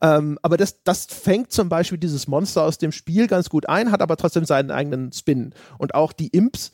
Ähm, 0.00 0.38
aber 0.42 0.56
das, 0.56 0.82
das 0.84 1.06
fängt 1.06 1.52
zum 1.52 1.68
Beispiel 1.68 1.98
dieses 1.98 2.28
Monster 2.28 2.62
aus 2.62 2.78
dem 2.78 2.92
Spiel 2.92 3.26
ganz 3.26 3.50
gut 3.50 3.68
ein, 3.68 3.90
hat 3.90 4.00
aber 4.00 4.16
trotzdem 4.16 4.44
seinen 4.44 4.70
eigenen 4.70 5.12
Spin. 5.12 5.54
Und 5.76 5.94
auch 5.94 6.12
die 6.12 6.28
Imps, 6.28 6.72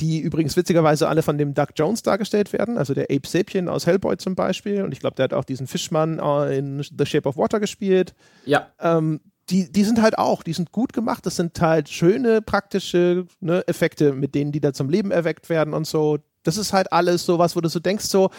die 0.00 0.18
übrigens 0.18 0.56
witzigerweise 0.56 1.08
alle 1.08 1.22
von 1.22 1.38
dem 1.38 1.54
Doug 1.54 1.68
Jones 1.76 2.02
dargestellt 2.02 2.52
werden, 2.52 2.76
also 2.76 2.92
der 2.92 3.04
Ape 3.04 3.26
Sapien 3.26 3.68
aus 3.68 3.86
Hellboy 3.86 4.16
zum 4.16 4.34
Beispiel. 4.34 4.82
Und 4.82 4.92
ich 4.92 5.00
glaube, 5.00 5.16
der 5.16 5.24
hat 5.24 5.32
auch 5.32 5.44
diesen 5.44 5.68
Fischmann 5.68 6.18
äh, 6.18 6.58
in 6.58 6.82
The 6.82 7.06
Shape 7.06 7.28
of 7.28 7.36
Water 7.36 7.60
gespielt. 7.60 8.14
Ja. 8.44 8.68
Ähm, 8.80 9.20
die, 9.50 9.70
die 9.70 9.84
sind 9.84 10.02
halt 10.02 10.18
auch, 10.18 10.42
die 10.42 10.52
sind 10.52 10.72
gut 10.72 10.92
gemacht. 10.92 11.24
Das 11.26 11.36
sind 11.36 11.60
halt 11.60 11.88
schöne, 11.88 12.42
praktische 12.42 13.26
ne, 13.40 13.66
Effekte, 13.68 14.12
mit 14.12 14.34
denen 14.34 14.52
die 14.52 14.60
da 14.60 14.72
zum 14.72 14.90
Leben 14.90 15.10
erweckt 15.10 15.48
werden 15.48 15.74
und 15.74 15.86
so. 15.86 16.18
Das 16.42 16.56
ist 16.56 16.72
halt 16.72 16.92
alles 16.92 17.24
so 17.24 17.38
was, 17.38 17.56
wo 17.56 17.60
du 17.60 17.68
so 17.68 17.80
denkst, 17.80 18.06
so, 18.06 18.30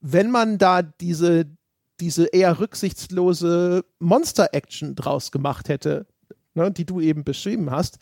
wenn 0.00 0.30
man 0.30 0.58
da 0.58 0.82
diese, 0.82 1.46
diese 2.00 2.26
eher 2.26 2.58
rücksichtslose 2.58 3.84
Monster-Action 3.98 4.94
draus 4.96 5.30
gemacht 5.30 5.68
hätte, 5.68 6.06
ne, 6.54 6.70
die 6.70 6.84
du 6.84 7.00
eben 7.00 7.24
beschrieben 7.24 7.70
hast, 7.70 7.98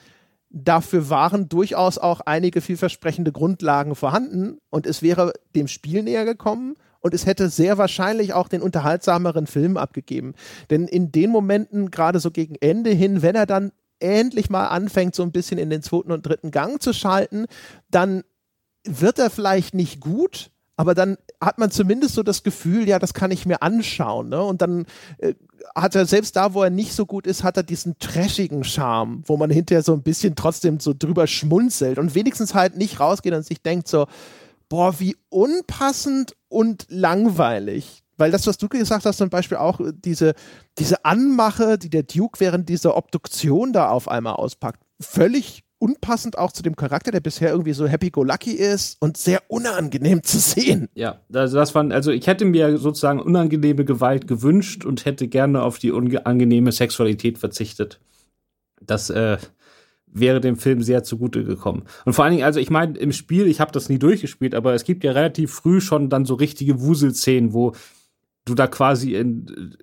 dafür 0.50 1.10
waren 1.10 1.48
durchaus 1.48 1.98
auch 1.98 2.20
einige 2.20 2.60
vielversprechende 2.62 3.32
Grundlagen 3.32 3.94
vorhanden 3.94 4.58
und 4.70 4.86
es 4.86 5.02
wäre 5.02 5.34
dem 5.54 5.68
Spiel 5.68 6.02
näher 6.02 6.24
gekommen 6.24 6.76
und 7.00 7.14
es 7.14 7.26
hätte 7.26 7.48
sehr 7.48 7.78
wahrscheinlich 7.78 8.32
auch 8.32 8.48
den 8.48 8.62
unterhaltsameren 8.62 9.46
Film 9.46 9.76
abgegeben. 9.76 10.34
Denn 10.70 10.88
in 10.88 11.12
den 11.12 11.30
Momenten, 11.30 11.90
gerade 11.90 12.20
so 12.20 12.30
gegen 12.30 12.56
Ende 12.56 12.90
hin, 12.90 13.22
wenn 13.22 13.34
er 13.34 13.46
dann 13.46 13.72
endlich 14.00 14.50
mal 14.50 14.66
anfängt, 14.66 15.14
so 15.14 15.22
ein 15.22 15.32
bisschen 15.32 15.58
in 15.58 15.70
den 15.70 15.82
zweiten 15.82 16.12
und 16.12 16.26
dritten 16.26 16.50
Gang 16.50 16.80
zu 16.82 16.92
schalten, 16.92 17.46
dann 17.90 18.22
wird 18.84 19.18
er 19.18 19.30
vielleicht 19.30 19.74
nicht 19.74 20.00
gut, 20.00 20.50
aber 20.76 20.94
dann 20.94 21.18
hat 21.40 21.58
man 21.58 21.70
zumindest 21.70 22.14
so 22.14 22.22
das 22.22 22.42
Gefühl, 22.42 22.88
ja, 22.88 22.98
das 22.98 23.12
kann 23.12 23.32
ich 23.32 23.46
mir 23.46 23.62
anschauen. 23.62 24.28
Ne? 24.28 24.42
Und 24.42 24.62
dann 24.62 24.86
äh, 25.18 25.34
hat 25.74 25.94
er 25.94 26.06
selbst 26.06 26.36
da, 26.36 26.54
wo 26.54 26.62
er 26.62 26.70
nicht 26.70 26.92
so 26.92 27.04
gut 27.04 27.26
ist, 27.26 27.42
hat 27.42 27.56
er 27.56 27.64
diesen 27.64 27.98
trashigen 27.98 28.64
Charme, 28.64 29.22
wo 29.26 29.36
man 29.36 29.50
hinterher 29.50 29.82
so 29.82 29.92
ein 29.92 30.02
bisschen 30.02 30.36
trotzdem 30.36 30.78
so 30.78 30.94
drüber 30.96 31.26
schmunzelt 31.26 31.98
und 31.98 32.14
wenigstens 32.14 32.54
halt 32.54 32.76
nicht 32.76 33.00
rausgeht 33.00 33.34
und 33.34 33.44
sich 33.44 33.60
denkt 33.60 33.88
so, 33.88 34.06
boah, 34.68 34.98
wie 34.98 35.16
unpassend 35.28 36.34
und 36.48 36.86
langweilig. 36.88 38.02
Weil 38.16 38.32
das, 38.32 38.46
was 38.46 38.58
du 38.58 38.68
gesagt 38.68 39.04
hast, 39.04 39.18
zum 39.18 39.30
Beispiel 39.30 39.58
auch 39.58 39.80
diese, 40.04 40.34
diese 40.78 41.04
Anmache, 41.04 41.78
die 41.78 41.88
der 41.88 42.02
Duke 42.02 42.40
während 42.40 42.68
dieser 42.68 42.96
Obduktion 42.96 43.72
da 43.72 43.90
auf 43.90 44.08
einmal 44.08 44.34
auspackt, 44.34 44.80
völlig 45.00 45.62
unpassend 45.78 46.36
auch 46.36 46.50
zu 46.50 46.64
dem 46.64 46.74
Charakter, 46.74 47.12
der 47.12 47.20
bisher 47.20 47.50
irgendwie 47.50 47.72
so 47.72 47.86
happy-go-lucky 47.86 48.50
ist 48.50 48.96
und 49.00 49.16
sehr 49.16 49.42
unangenehm 49.48 50.24
zu 50.24 50.38
sehen. 50.38 50.88
Ja, 50.94 51.20
also 51.32 51.56
das 51.56 51.74
waren, 51.76 51.92
also 51.92 52.10
ich 52.10 52.26
hätte 52.26 52.44
mir 52.44 52.78
sozusagen 52.78 53.20
unangenehme 53.20 53.84
Gewalt 53.84 54.26
gewünscht 54.26 54.84
und 54.84 55.04
hätte 55.04 55.28
gerne 55.28 55.62
auf 55.62 55.78
die 55.78 55.92
unangenehme 55.92 56.72
Sexualität 56.72 57.38
verzichtet. 57.38 58.00
Das, 58.80 59.10
äh, 59.10 59.38
wäre 60.12 60.40
dem 60.40 60.56
Film 60.56 60.82
sehr 60.82 61.04
zugute 61.04 61.44
gekommen. 61.44 61.84
Und 62.04 62.12
vor 62.12 62.24
allen 62.24 62.32
Dingen, 62.32 62.44
also 62.44 62.60
ich 62.60 62.70
meine, 62.70 62.98
im 62.98 63.12
Spiel, 63.12 63.46
ich 63.46 63.60
habe 63.60 63.72
das 63.72 63.88
nie 63.88 63.98
durchgespielt, 63.98 64.54
aber 64.54 64.74
es 64.74 64.84
gibt 64.84 65.04
ja 65.04 65.12
relativ 65.12 65.52
früh 65.52 65.80
schon 65.80 66.08
dann 66.08 66.24
so 66.24 66.34
richtige 66.34 66.80
Wuselszenen, 66.80 67.52
wo 67.52 67.72
du 68.44 68.54
da 68.54 68.66
quasi 68.66 69.14
in, 69.14 69.74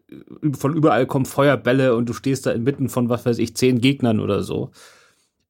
äh, 0.44 0.54
von 0.58 0.76
überall 0.76 1.06
kommen 1.06 1.26
Feuerbälle 1.26 1.96
und 1.96 2.10
du 2.10 2.14
stehst 2.14 2.46
da 2.46 2.52
inmitten 2.52 2.90
von, 2.90 3.10
was 3.10 3.26
weiß 3.26 3.38
ich, 3.40 3.56
zehn 3.56 3.80
Gegnern 3.80 4.20
oder 4.20 4.44
so. 4.44 4.72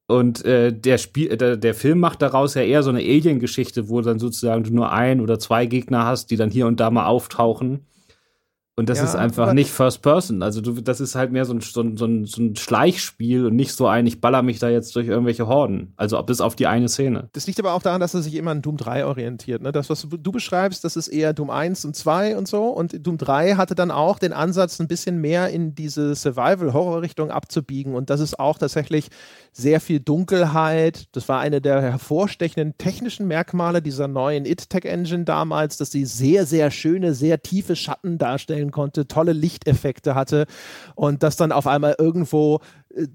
Und 0.08 0.46
äh, 0.46 0.72
der, 0.72 0.98
Spiel, 0.98 1.32
äh, 1.32 1.38
der, 1.38 1.58
der 1.58 1.74
Film 1.74 2.00
macht 2.00 2.22
daraus 2.22 2.54
ja 2.54 2.62
eher 2.62 2.84
so 2.84 2.90
eine 2.90 3.00
Alien-Geschichte, 3.00 3.90
wo 3.90 4.02
dann 4.02 4.20
sozusagen 4.20 4.64
du 4.64 4.74
nur 4.74 4.92
ein 4.92 5.20
oder 5.20 5.40
zwei 5.40 5.66
Gegner 5.66 6.06
hast, 6.06 6.30
die 6.30 6.36
dann 6.36 6.52
hier 6.52 6.68
und 6.68 6.80
da 6.80 6.92
mal 6.92 7.08
auftauchen. 7.08 7.86
Und 8.78 8.90
das 8.90 8.98
ja, 8.98 9.06
ist 9.06 9.16
einfach 9.16 9.54
nicht 9.54 9.72
First 9.72 10.02
Person. 10.02 10.44
Also 10.44 10.60
du, 10.60 10.74
das 10.74 11.00
ist 11.00 11.16
halt 11.16 11.32
mehr 11.32 11.46
so 11.46 11.54
ein, 11.54 11.62
so, 11.62 11.80
ein, 11.80 11.96
so, 11.96 12.06
ein, 12.06 12.26
so 12.26 12.42
ein 12.42 12.58
Schleichspiel 12.58 13.46
und 13.46 13.56
nicht 13.56 13.72
so 13.72 13.88
ein, 13.88 14.06
ich 14.06 14.20
baller 14.20 14.42
mich 14.42 14.60
da 14.60 14.68
jetzt 14.68 14.94
durch 14.98 15.08
irgendwelche 15.08 15.48
Horden. 15.48 15.94
Also 15.96 16.22
bis 16.24 16.42
auf 16.42 16.58
die 16.58 16.68
eine 16.68 16.90
Szene. 16.90 17.30
Das 17.32 17.48
liegt 17.48 17.58
aber 17.60 17.74
auch 17.74 17.82
daran, 17.82 18.02
dass 18.02 18.14
er 18.14 18.22
sich 18.22 18.36
immer 18.36 18.52
an 18.52 18.62
Doom 18.62 18.76
3 18.76 19.06
orientiert. 19.06 19.62
Ne? 19.62 19.72
Das, 19.72 19.90
was 19.90 20.06
du 20.10 20.32
beschreibst, 20.32 20.84
das 20.84 20.98
ist 20.98 21.08
eher 21.08 21.32
Doom 21.32 21.52
1 21.52 21.86
und 21.86 21.96
2 21.96 22.38
und 22.38 22.50
so. 22.50 22.66
Und 22.66 23.08
Doom 23.08 23.18
3 23.18 23.56
hatte 23.56 23.76
dann 23.76 23.92
auch 23.92 24.20
den 24.20 24.34
Ansatz, 24.34 24.82
ein 24.82 24.90
bisschen 24.90 25.22
mehr 25.22 25.50
in 25.52 25.74
diese 25.74 26.14
Survival-Horror-Richtung 26.14 27.32
abzubiegen. 27.32 27.96
Und 27.96 28.10
das 28.10 28.20
ist 28.20 28.40
auch 28.40 28.58
tatsächlich 28.58 29.08
sehr 29.54 29.80
viel 29.80 30.02
Dunkelheit. 30.02 31.06
Das 31.14 31.30
war 31.30 31.40
eine 31.40 31.62
der 31.62 31.82
hervorstechenden 31.82 32.78
technischen 32.78 33.26
Merkmale 33.26 33.82
dieser 33.82 34.10
neuen 34.10 34.46
It-Tech-Engine 34.46 35.24
damals, 35.24 35.78
dass 35.78 35.92
sie 35.92 36.04
sehr, 36.04 36.46
sehr 36.46 36.72
schöne, 36.72 37.14
sehr 37.14 37.42
tiefe 37.42 37.78
Schatten 37.78 38.18
darstellen 38.18 38.65
konnte, 38.72 39.08
tolle 39.08 39.34
Lichteffekte 39.34 40.16
hatte 40.16 40.46
und 40.96 41.24
dass 41.24 41.36
dann 41.36 41.52
auf 41.52 41.68
einmal 41.68 41.96
irgendwo 41.98 42.60
äh, 42.94 43.08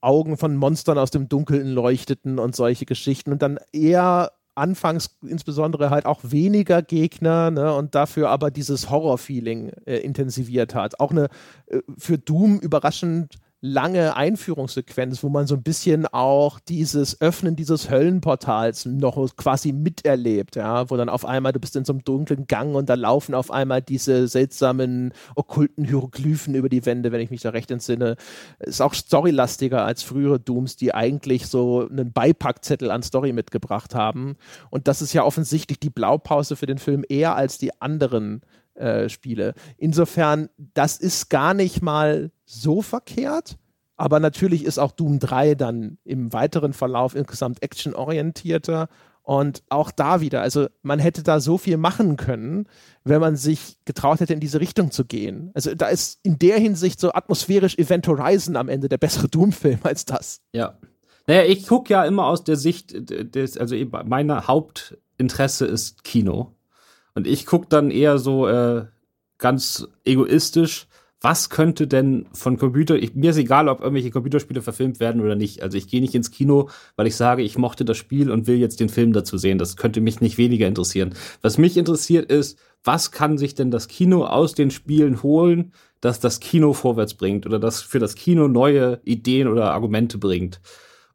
Augen 0.00 0.36
von 0.36 0.56
Monstern 0.56 0.98
aus 0.98 1.10
dem 1.10 1.28
Dunkeln 1.28 1.68
leuchteten 1.68 2.38
und 2.38 2.56
solche 2.56 2.86
Geschichten 2.86 3.32
und 3.32 3.42
dann 3.42 3.58
eher 3.72 4.32
anfangs 4.54 5.16
insbesondere 5.26 5.90
halt 5.90 6.06
auch 6.06 6.20
weniger 6.22 6.82
Gegner 6.82 7.50
ne, 7.50 7.74
und 7.74 7.94
dafür 7.94 8.30
aber 8.30 8.50
dieses 8.50 8.90
Horror-Feeling 8.90 9.70
äh, 9.86 9.98
intensiviert 9.98 10.74
hat. 10.74 11.00
Auch 11.00 11.10
eine 11.10 11.28
äh, 11.66 11.80
für 11.96 12.18
Doom 12.18 12.58
überraschend 12.58 13.36
lange 13.62 14.16
Einführungssequenz, 14.16 15.22
wo 15.22 15.28
man 15.28 15.46
so 15.46 15.54
ein 15.54 15.62
bisschen 15.62 16.06
auch 16.06 16.60
dieses 16.60 17.20
Öffnen 17.20 17.56
dieses 17.56 17.90
Höllenportals 17.90 18.86
noch 18.86 19.36
quasi 19.36 19.72
miterlebt, 19.72 20.56
ja, 20.56 20.88
wo 20.88 20.96
dann 20.96 21.10
auf 21.10 21.26
einmal 21.26 21.52
du 21.52 21.60
bist 21.60 21.76
in 21.76 21.84
so 21.84 21.92
einem 21.92 22.02
dunklen 22.02 22.46
Gang 22.46 22.74
und 22.74 22.88
da 22.88 22.94
laufen 22.94 23.34
auf 23.34 23.50
einmal 23.50 23.82
diese 23.82 24.28
seltsamen 24.28 25.12
okkulten 25.36 25.84
Hieroglyphen 25.84 26.54
über 26.54 26.70
die 26.70 26.86
Wände, 26.86 27.12
wenn 27.12 27.20
ich 27.20 27.30
mich 27.30 27.42
da 27.42 27.50
recht 27.50 27.70
entsinne. 27.70 28.16
Ist 28.60 28.80
auch 28.80 28.94
storylastiger 28.94 29.84
als 29.84 30.02
frühere 30.02 30.40
Dooms, 30.40 30.76
die 30.76 30.94
eigentlich 30.94 31.46
so 31.46 31.86
einen 31.86 32.12
Beipackzettel 32.12 32.90
an 32.90 33.02
Story 33.02 33.32
mitgebracht 33.32 33.94
haben. 33.94 34.36
Und 34.70 34.88
das 34.88 35.02
ist 35.02 35.12
ja 35.12 35.22
offensichtlich 35.24 35.78
die 35.78 35.90
Blaupause 35.90 36.56
für 36.56 36.66
den 36.66 36.78
Film 36.78 37.04
eher 37.08 37.36
als 37.36 37.58
die 37.58 37.78
anderen 37.82 38.40
äh, 38.80 39.08
Spiele. 39.08 39.54
Insofern, 39.76 40.48
das 40.56 40.96
ist 40.96 41.30
gar 41.30 41.54
nicht 41.54 41.82
mal 41.82 42.30
so 42.44 42.82
verkehrt. 42.82 43.58
Aber 43.96 44.18
natürlich 44.18 44.64
ist 44.64 44.78
auch 44.78 44.92
Doom 44.92 45.18
3 45.18 45.54
dann 45.56 45.98
im 46.04 46.32
weiteren 46.32 46.72
Verlauf 46.72 47.14
insgesamt 47.14 47.62
actionorientierter. 47.62 48.88
Und 49.22 49.62
auch 49.68 49.90
da 49.90 50.22
wieder, 50.22 50.40
also 50.40 50.68
man 50.82 50.98
hätte 50.98 51.22
da 51.22 51.38
so 51.38 51.58
viel 51.58 51.76
machen 51.76 52.16
können, 52.16 52.66
wenn 53.04 53.20
man 53.20 53.36
sich 53.36 53.76
getraut 53.84 54.20
hätte, 54.20 54.32
in 54.32 54.40
diese 54.40 54.58
Richtung 54.58 54.90
zu 54.90 55.04
gehen. 55.04 55.50
Also 55.54 55.74
da 55.74 55.88
ist 55.88 56.18
in 56.22 56.38
der 56.38 56.58
Hinsicht 56.58 56.98
so 56.98 57.12
atmosphärisch 57.12 57.76
Event 57.76 58.08
Horizon 58.08 58.56
am 58.56 58.70
Ende 58.70 58.88
der 58.88 58.98
bessere 58.98 59.28
Doom-Film 59.28 59.80
als 59.82 60.06
das. 60.06 60.40
Ja. 60.52 60.78
Naja, 61.26 61.44
ich 61.44 61.66
gucke 61.66 61.92
ja 61.92 62.04
immer 62.04 62.26
aus 62.26 62.42
der 62.42 62.56
Sicht 62.56 62.92
des, 62.94 63.58
also 63.58 63.76
mein 64.06 64.46
Hauptinteresse 64.48 65.66
ist 65.66 66.02
Kino. 66.02 66.56
Und 67.14 67.26
ich 67.26 67.46
gucke 67.46 67.66
dann 67.68 67.90
eher 67.90 68.18
so 68.18 68.46
äh, 68.48 68.86
ganz 69.38 69.88
egoistisch, 70.04 70.86
was 71.20 71.50
könnte 71.50 71.86
denn 71.86 72.26
von 72.32 72.56
Computer, 72.56 72.96
ich, 72.96 73.14
mir 73.14 73.30
ist 73.30 73.36
egal, 73.36 73.68
ob 73.68 73.80
irgendwelche 73.80 74.10
Computerspiele 74.10 74.62
verfilmt 74.62 75.00
werden 75.00 75.20
oder 75.20 75.36
nicht. 75.36 75.62
Also 75.62 75.76
ich 75.76 75.86
gehe 75.86 76.00
nicht 76.00 76.14
ins 76.14 76.30
Kino, 76.30 76.70
weil 76.96 77.06
ich 77.06 77.16
sage, 77.16 77.42
ich 77.42 77.58
mochte 77.58 77.84
das 77.84 77.98
Spiel 77.98 78.30
und 78.30 78.46
will 78.46 78.56
jetzt 78.56 78.80
den 78.80 78.88
Film 78.88 79.12
dazu 79.12 79.36
sehen. 79.36 79.58
Das 79.58 79.76
könnte 79.76 80.00
mich 80.00 80.20
nicht 80.22 80.38
weniger 80.38 80.66
interessieren. 80.66 81.14
Was 81.42 81.58
mich 81.58 81.76
interessiert 81.76 82.30
ist, 82.30 82.58
was 82.84 83.10
kann 83.10 83.36
sich 83.36 83.54
denn 83.54 83.70
das 83.70 83.88
Kino 83.88 84.24
aus 84.24 84.54
den 84.54 84.70
Spielen 84.70 85.22
holen, 85.22 85.72
dass 86.00 86.20
das 86.20 86.40
Kino 86.40 86.72
vorwärts 86.72 87.12
bringt 87.12 87.44
oder 87.44 87.58
das 87.58 87.82
für 87.82 87.98
das 87.98 88.14
Kino 88.14 88.48
neue 88.48 89.00
Ideen 89.04 89.48
oder 89.48 89.74
Argumente 89.74 90.16
bringt. 90.16 90.62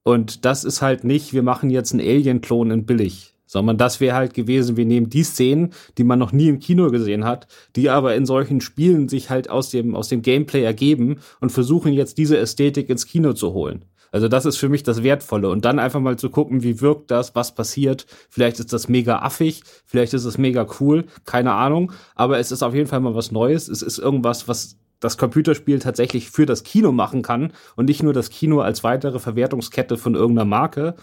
Und 0.04 0.46
das 0.46 0.64
ist 0.64 0.84
halt 0.84 1.04
nicht, 1.04 1.34
wir 1.34 1.42
machen 1.42 1.72
jetzt 1.72 1.94
einen 1.94 2.08
Alien-Klon 2.08 2.70
in 2.70 2.86
billig 2.86 3.35
sondern 3.56 3.78
das 3.78 4.02
wäre 4.02 4.18
halt 4.18 4.34
gewesen, 4.34 4.76
wir 4.76 4.84
nehmen 4.84 5.10
die 5.10 5.24
Szenen, 5.24 5.72
die 5.98 6.04
man 6.04 6.20
noch 6.20 6.34
nie 6.34 6.50
im 6.50 6.60
Kino 6.60 6.92
gesehen 6.92 7.24
hat, 7.24 7.48
die 7.78 7.90
aber 7.90 8.14
in 8.14 8.26
solchen 8.26 8.60
Spielen 8.60 9.08
sich 9.08 9.30
halt 9.30 9.50
aus 9.50 9.70
dem, 9.70 9.96
aus 9.96 10.10
dem 10.10 10.22
Gameplay 10.22 10.62
ergeben 10.62 11.20
und 11.40 11.54
versuchen 11.54 11.94
jetzt 11.94 12.18
diese 12.18 12.38
Ästhetik 12.38 12.90
ins 12.90 13.06
Kino 13.06 13.32
zu 13.32 13.54
holen. 13.54 13.86
Also 14.12 14.28
das 14.28 14.46
ist 14.46 14.58
für 14.58 14.68
mich 14.68 14.84
das 14.84 15.04
Wertvolle. 15.04 15.50
Und 15.50 15.64
dann 15.64 15.80
einfach 15.80 16.02
mal 16.02 16.18
zu 16.18 16.30
gucken, 16.30 16.64
wie 16.64 16.82
wirkt 16.82 17.12
das, 17.12 17.34
was 17.34 17.56
passiert. 17.56 18.08
Vielleicht 18.30 18.60
ist 18.60 18.74
das 18.74 18.90
mega 18.90 19.20
affig, 19.20 19.64
vielleicht 19.86 20.14
ist 20.14 20.26
es 20.26 20.38
mega 20.38 20.68
cool, 20.82 21.06
keine 21.24 21.54
Ahnung. 21.54 21.94
Aber 22.14 22.40
es 22.40 22.52
ist 22.52 22.62
auf 22.62 22.74
jeden 22.74 22.88
Fall 22.88 23.00
mal 23.00 23.16
was 23.16 23.32
Neues. 23.32 23.70
Es 23.70 23.82
ist 23.82 24.00
irgendwas, 24.00 24.50
was 24.50 24.76
das 25.00 25.18
Computerspiel 25.18 25.80
tatsächlich 25.80 26.30
für 26.30 26.46
das 26.46 26.64
Kino 26.64 26.92
machen 26.92 27.22
kann 27.22 27.54
und 27.76 27.86
nicht 27.86 28.04
nur 28.04 28.12
das 28.12 28.30
Kino 28.30 28.60
als 28.60 28.84
weitere 28.84 29.20
Verwertungskette 29.20 29.98
von 29.98 30.16
irgendeiner 30.16 30.46
Marke. 30.46 30.96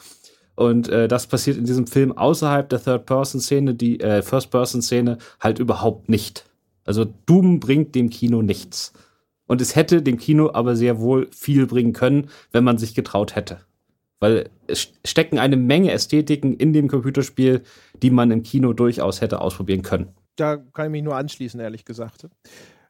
Und 0.62 0.88
äh, 0.88 1.08
das 1.08 1.26
passiert 1.26 1.56
in 1.56 1.64
diesem 1.64 1.88
Film 1.88 2.16
außerhalb 2.16 2.68
der 2.68 2.80
Third-Person-Szene, 2.80 3.74
die 3.74 3.98
äh, 3.98 4.22
First-Person-Szene 4.22 5.18
halt 5.40 5.58
überhaupt 5.58 6.08
nicht. 6.08 6.44
Also 6.84 7.04
Doom 7.26 7.58
bringt 7.58 7.96
dem 7.96 8.10
Kino 8.10 8.42
nichts. 8.42 8.92
Und 9.48 9.60
es 9.60 9.74
hätte 9.74 10.02
dem 10.02 10.18
Kino 10.18 10.52
aber 10.54 10.76
sehr 10.76 11.00
wohl 11.00 11.28
viel 11.32 11.66
bringen 11.66 11.92
können, 11.92 12.30
wenn 12.52 12.62
man 12.62 12.78
sich 12.78 12.94
getraut 12.94 13.34
hätte. 13.34 13.58
Weil 14.20 14.50
es 14.68 14.92
stecken 15.04 15.40
eine 15.40 15.56
Menge 15.56 15.90
Ästhetiken 15.90 16.54
in 16.54 16.72
dem 16.72 16.86
Computerspiel, 16.86 17.62
die 18.00 18.10
man 18.10 18.30
im 18.30 18.44
Kino 18.44 18.72
durchaus 18.72 19.20
hätte 19.20 19.40
ausprobieren 19.40 19.82
können. 19.82 20.10
Da 20.36 20.58
kann 20.58 20.86
ich 20.86 20.92
mich 20.92 21.02
nur 21.02 21.16
anschließen, 21.16 21.58
ehrlich 21.58 21.84
gesagt. 21.84 22.28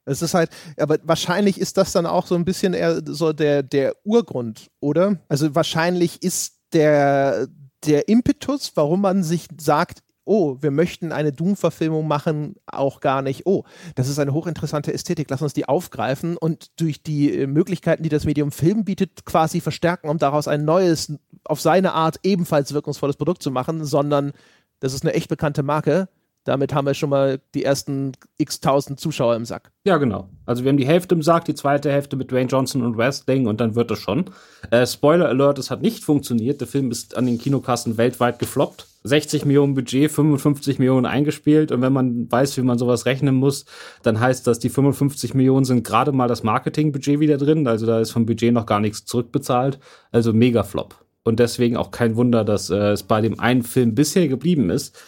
Es 0.04 0.20
ist 0.20 0.34
halt, 0.34 0.50
aber 0.76 0.98
wahrscheinlich 1.04 1.58
ist 1.58 1.78
das 1.78 1.92
dann 1.92 2.04
auch 2.04 2.26
so 2.26 2.34
ein 2.34 2.44
bisschen 2.44 2.74
eher 2.74 3.00
so 3.06 3.32
der, 3.32 3.62
der 3.62 3.94
Urgrund, 4.04 4.70
oder? 4.80 5.20
Also 5.28 5.54
wahrscheinlich 5.54 6.22
ist 6.22 6.58
der, 6.74 7.48
der 7.84 8.08
Impetus, 8.08 8.72
warum 8.74 9.02
man 9.02 9.22
sich 9.22 9.48
sagt, 9.58 10.02
oh, 10.24 10.56
wir 10.60 10.70
möchten 10.70 11.12
eine 11.12 11.32
Doom-Verfilmung 11.32 12.06
machen, 12.06 12.54
auch 12.66 13.00
gar 13.00 13.22
nicht, 13.22 13.44
oh, 13.46 13.64
das 13.96 14.08
ist 14.08 14.18
eine 14.18 14.32
hochinteressante 14.32 14.92
Ästhetik, 14.92 15.28
lass 15.30 15.42
uns 15.42 15.52
die 15.52 15.68
aufgreifen 15.68 16.36
und 16.36 16.80
durch 16.80 17.02
die 17.02 17.36
äh, 17.36 17.46
Möglichkeiten, 17.46 18.02
die 18.02 18.08
das 18.08 18.24
Medium 18.24 18.52
Film 18.52 18.84
bietet, 18.84 19.24
quasi 19.24 19.60
verstärken, 19.60 20.08
um 20.08 20.18
daraus 20.18 20.46
ein 20.46 20.64
neues, 20.64 21.12
auf 21.44 21.60
seine 21.60 21.92
Art 21.92 22.20
ebenfalls 22.22 22.72
wirkungsvolles 22.72 23.16
Produkt 23.16 23.42
zu 23.42 23.50
machen, 23.50 23.84
sondern 23.84 24.32
das 24.78 24.94
ist 24.94 25.04
eine 25.04 25.14
echt 25.14 25.28
bekannte 25.28 25.62
Marke. 25.62 26.08
Damit 26.44 26.74
haben 26.74 26.86
wir 26.86 26.94
schon 26.94 27.10
mal 27.10 27.40
die 27.54 27.64
ersten 27.64 28.12
x 28.36 28.60
tausend 28.60 28.98
Zuschauer 28.98 29.36
im 29.36 29.44
Sack. 29.44 29.70
Ja, 29.84 29.96
genau. 29.98 30.28
Also 30.44 30.64
wir 30.64 30.70
haben 30.70 30.76
die 30.76 30.86
Hälfte 30.86 31.14
im 31.14 31.22
Sack, 31.22 31.44
die 31.44 31.54
zweite 31.54 31.90
Hälfte 31.90 32.16
mit 32.16 32.32
Dwayne 32.32 32.48
Johnson 32.48 32.82
und 32.82 32.96
Wrestling 32.96 33.46
und 33.46 33.60
dann 33.60 33.76
wird 33.76 33.90
es 33.92 34.00
schon. 34.00 34.24
Äh, 34.70 34.86
Spoiler 34.86 35.28
Alert, 35.28 35.58
es 35.58 35.70
hat 35.70 35.82
nicht 35.82 36.02
funktioniert. 36.04 36.60
Der 36.60 36.66
Film 36.66 36.90
ist 36.90 37.16
an 37.16 37.26
den 37.26 37.38
Kinokassen 37.38 37.96
weltweit 37.96 38.40
gefloppt. 38.40 38.86
60 39.04 39.44
Millionen 39.44 39.74
Budget, 39.74 40.10
55 40.10 40.78
Millionen 40.78 41.06
eingespielt. 41.06 41.70
Und 41.70 41.80
wenn 41.80 41.92
man 41.92 42.30
weiß, 42.30 42.56
wie 42.56 42.62
man 42.62 42.78
sowas 42.78 43.06
rechnen 43.06 43.34
muss, 43.34 43.64
dann 44.02 44.18
heißt 44.18 44.46
das, 44.46 44.58
die 44.58 44.68
55 44.68 45.34
Millionen 45.34 45.64
sind 45.64 45.84
gerade 45.84 46.12
mal 46.12 46.28
das 46.28 46.42
Marketingbudget 46.42 47.20
wieder 47.20 47.36
drin. 47.36 47.66
Also 47.66 47.86
da 47.86 48.00
ist 48.00 48.10
vom 48.10 48.26
Budget 48.26 48.52
noch 48.52 48.66
gar 48.66 48.80
nichts 48.80 49.04
zurückbezahlt. 49.04 49.78
Also 50.10 50.32
mega 50.32 50.62
Flop. 50.62 50.96
Und 51.24 51.38
deswegen 51.38 51.76
auch 51.76 51.90
kein 51.92 52.16
Wunder, 52.16 52.44
dass 52.44 52.70
äh, 52.70 52.92
es 52.92 53.04
bei 53.04 53.20
dem 53.20 53.38
einen 53.38 53.62
Film 53.62 53.94
bisher 53.94 54.26
geblieben 54.28 54.70
ist. 54.70 54.98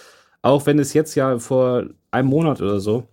Auch 0.45 0.67
wenn 0.67 0.79
es 0.79 0.93
jetzt 0.93 1.15
ja 1.15 1.39
vor 1.39 1.85
einem 2.11 2.29
Monat 2.29 2.61
oder 2.61 2.81
so 2.81 3.09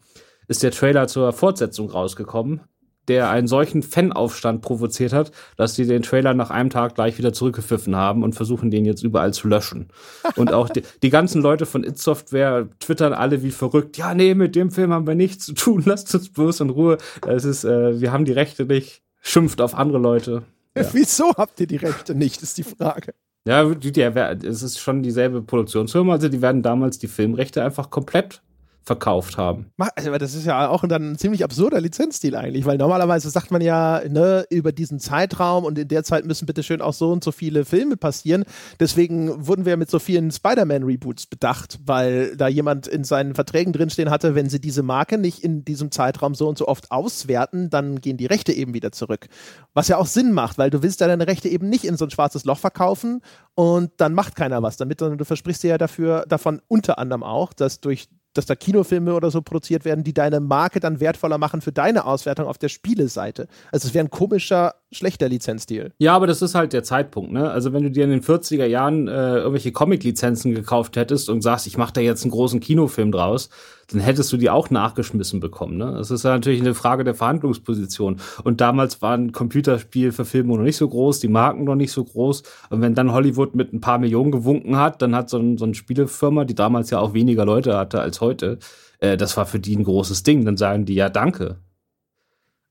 ist 0.47 0.63
der 0.63 0.71
Trailer 0.71 1.07
zur 1.07 1.31
Fortsetzung 1.31 1.89
rausgekommen 1.89 2.61
der 3.07 3.29
einen 3.29 3.47
solchen 3.47 3.83
Fanaufstand 3.83 4.61
provoziert 4.61 5.11
hat, 5.11 5.31
dass 5.57 5.75
sie 5.75 5.85
den 5.85 6.03
Trailer 6.03 6.33
nach 6.33 6.49
einem 6.49 6.69
Tag 6.69 6.95
gleich 6.95 7.17
wieder 7.17 7.33
zurückgepfiffen 7.33 7.95
haben 7.95 8.23
und 8.23 8.35
versuchen, 8.35 8.69
den 8.69 8.85
jetzt 8.85 9.03
überall 9.03 9.33
zu 9.33 9.47
löschen. 9.47 9.89
Und 10.35 10.53
auch 10.53 10.69
die, 10.69 10.83
die 11.01 11.09
ganzen 11.09 11.41
Leute 11.41 11.65
von 11.65 11.83
It 11.83 11.97
Software 11.97 12.69
twittern 12.79 13.13
alle 13.13 13.43
wie 13.43 13.51
verrückt. 13.51 13.97
Ja, 13.97 14.13
nee, 14.13 14.35
mit 14.35 14.55
dem 14.55 14.71
Film 14.71 14.93
haben 14.93 15.07
wir 15.07 15.15
nichts 15.15 15.45
zu 15.45 15.53
tun. 15.53 15.83
Lasst 15.85 16.13
uns 16.13 16.31
bloß 16.31 16.61
in 16.61 16.69
Ruhe. 16.69 16.99
Es 17.27 17.43
ist, 17.43 17.63
äh, 17.63 17.99
wir 17.99 18.11
haben 18.11 18.25
die 18.25 18.33
Rechte 18.33 18.65
nicht. 18.65 19.01
Schimpft 19.21 19.61
auf 19.61 19.75
andere 19.75 19.99
Leute. 19.99 20.43
Ja. 20.77 20.85
Wieso 20.93 21.33
habt 21.35 21.59
ihr 21.59 21.67
die 21.67 21.77
Rechte 21.77 22.15
nicht, 22.15 22.41
ist 22.41 22.57
die 22.57 22.63
Frage. 22.63 23.13
Ja, 23.47 23.63
es 23.63 24.61
ist 24.61 24.79
schon 24.79 25.01
dieselbe 25.01 25.41
Produktionsfirma. 25.41 26.13
Also 26.13 26.29
die 26.29 26.41
werden 26.41 26.61
damals 26.61 26.99
die 26.99 27.07
Filmrechte 27.07 27.63
einfach 27.63 27.89
komplett 27.89 28.43
verkauft 28.83 29.37
haben. 29.37 29.71
Also, 29.95 30.17
das 30.17 30.33
ist 30.33 30.45
ja 30.45 30.67
auch 30.67 30.83
dann 30.87 31.11
ein 31.11 31.17
ziemlich 31.17 31.43
absurder 31.43 31.79
Lizenzstil 31.79 32.35
eigentlich, 32.35 32.65
weil 32.65 32.77
normalerweise 32.77 33.29
sagt 33.29 33.51
man 33.51 33.61
ja, 33.61 34.01
ne, 34.09 34.45
über 34.49 34.71
diesen 34.71 34.99
Zeitraum 34.99 35.65
und 35.65 35.77
in 35.77 35.87
der 35.87 36.03
Zeit 36.03 36.25
müssen 36.25 36.47
bitte 36.47 36.63
schön 36.63 36.81
auch 36.81 36.93
so 36.93 37.11
und 37.11 37.23
so 37.23 37.31
viele 37.31 37.63
Filme 37.65 37.95
passieren. 37.95 38.43
Deswegen 38.79 39.45
wurden 39.45 39.65
wir 39.65 39.77
mit 39.77 39.91
so 39.91 39.99
vielen 39.99 40.31
Spider-Man-Reboots 40.31 41.27
bedacht, 41.27 41.79
weil 41.85 42.35
da 42.35 42.47
jemand 42.47 42.87
in 42.87 43.03
seinen 43.03 43.35
Verträgen 43.35 43.71
drinstehen 43.71 44.09
hatte, 44.09 44.33
wenn 44.33 44.49
sie 44.49 44.59
diese 44.59 44.81
Marke 44.81 45.19
nicht 45.19 45.43
in 45.43 45.63
diesem 45.63 45.91
Zeitraum 45.91 46.33
so 46.33 46.49
und 46.49 46.57
so 46.57 46.67
oft 46.67 46.91
auswerten, 46.91 47.69
dann 47.69 48.01
gehen 48.01 48.17
die 48.17 48.25
Rechte 48.25 48.51
eben 48.51 48.73
wieder 48.73 48.91
zurück. 48.91 49.27
Was 49.73 49.89
ja 49.89 49.97
auch 49.97 50.07
Sinn 50.07 50.31
macht, 50.31 50.57
weil 50.57 50.71
du 50.71 50.81
willst 50.81 51.01
ja 51.01 51.07
deine 51.07 51.27
Rechte 51.27 51.49
eben 51.49 51.69
nicht 51.69 51.85
in 51.85 51.97
so 51.97 52.05
ein 52.05 52.11
schwarzes 52.11 52.45
Loch 52.45 52.57
verkaufen 52.57 53.21
und 53.53 53.91
dann 53.97 54.13
macht 54.13 54.35
keiner 54.35 54.63
was 54.63 54.77
damit, 54.77 54.99
sondern 54.99 55.19
du 55.19 55.25
versprichst 55.25 55.61
dir 55.61 55.69
ja 55.69 55.77
dafür, 55.77 56.25
davon 56.27 56.61
unter 56.67 56.97
anderem 56.97 57.23
auch, 57.23 57.53
dass 57.53 57.79
durch 57.79 58.07
dass 58.33 58.45
da 58.45 58.55
Kinofilme 58.55 59.13
oder 59.13 59.31
so 59.31 59.41
produziert 59.41 59.85
werden, 59.85 60.03
die 60.03 60.13
deine 60.13 60.39
Marke 60.39 60.79
dann 60.79 60.99
wertvoller 60.99 61.37
machen 61.37 61.61
für 61.61 61.71
deine 61.71 62.05
Auswertung 62.05 62.47
auf 62.47 62.57
der 62.57 62.69
Spieleseite. 62.69 63.47
Also 63.71 63.87
es 63.87 63.93
wäre 63.93 64.05
ein 64.05 64.09
komischer, 64.09 64.75
schlechter 64.91 65.29
Lizenzdeal. 65.29 65.93
Ja, 65.99 66.15
aber 66.15 66.27
das 66.27 66.41
ist 66.41 66.53
halt 66.53 66.73
der 66.73 66.83
Zeitpunkt, 66.83 67.31
ne? 67.31 67.49
Also 67.49 67.71
wenn 67.71 67.83
du 67.83 67.91
dir 67.91 68.03
in 68.03 68.09
den 68.09 68.21
40er 68.21 68.65
Jahren 68.65 69.07
äh, 69.07 69.37
irgendwelche 69.37 69.71
Comic-Lizenzen 69.71 70.53
gekauft 70.53 70.97
hättest 70.97 71.29
und 71.29 71.41
sagst, 71.41 71.65
ich 71.67 71.77
mache 71.77 71.93
da 71.93 72.01
jetzt 72.01 72.23
einen 72.23 72.31
großen 72.31 72.59
Kinofilm 72.59 73.11
draus, 73.11 73.49
dann 73.89 74.01
hättest 74.01 74.31
du 74.33 74.37
die 74.37 74.49
auch 74.49 74.69
nachgeschmissen 74.69 75.39
bekommen. 75.39 75.77
Ne? 75.77 75.93
Das 75.97 76.11
ist 76.11 76.23
ja 76.23 76.31
natürlich 76.31 76.61
eine 76.61 76.73
Frage 76.73 77.03
der 77.03 77.15
Verhandlungsposition. 77.15 78.17
Und 78.43 78.61
damals 78.61 79.01
waren 79.01 79.31
Computerspielverfilmungen 79.31 80.61
noch 80.61 80.65
nicht 80.65 80.77
so 80.77 80.87
groß, 80.87 81.19
die 81.19 81.27
Marken 81.27 81.63
noch 81.63 81.75
nicht 81.75 81.91
so 81.91 82.03
groß. 82.03 82.43
Und 82.69 82.81
wenn 82.81 82.95
dann 82.95 83.13
Hollywood 83.13 83.55
mit 83.55 83.73
ein 83.73 83.81
paar 83.81 83.97
Millionen 83.97 84.31
gewunken 84.31 84.77
hat, 84.77 85.01
dann 85.01 85.15
hat 85.15 85.29
so, 85.29 85.37
ein, 85.37 85.57
so 85.57 85.65
eine 85.65 85.73
Spielefirma, 85.73 86.45
die 86.45 86.55
damals 86.55 86.89
ja 86.89 86.99
auch 86.99 87.13
weniger 87.13 87.45
Leute 87.45 87.77
hatte 87.77 88.01
als 88.01 88.21
heute, 88.21 88.59
äh, 88.99 89.17
das 89.17 89.37
war 89.37 89.45
für 89.45 89.59
die 89.59 89.75
ein 89.75 89.83
großes 89.83 90.23
Ding. 90.23 90.45
Dann 90.45 90.57
sagen 90.57 90.85
die 90.85 90.95
ja 90.95 91.09
Danke. 91.09 91.57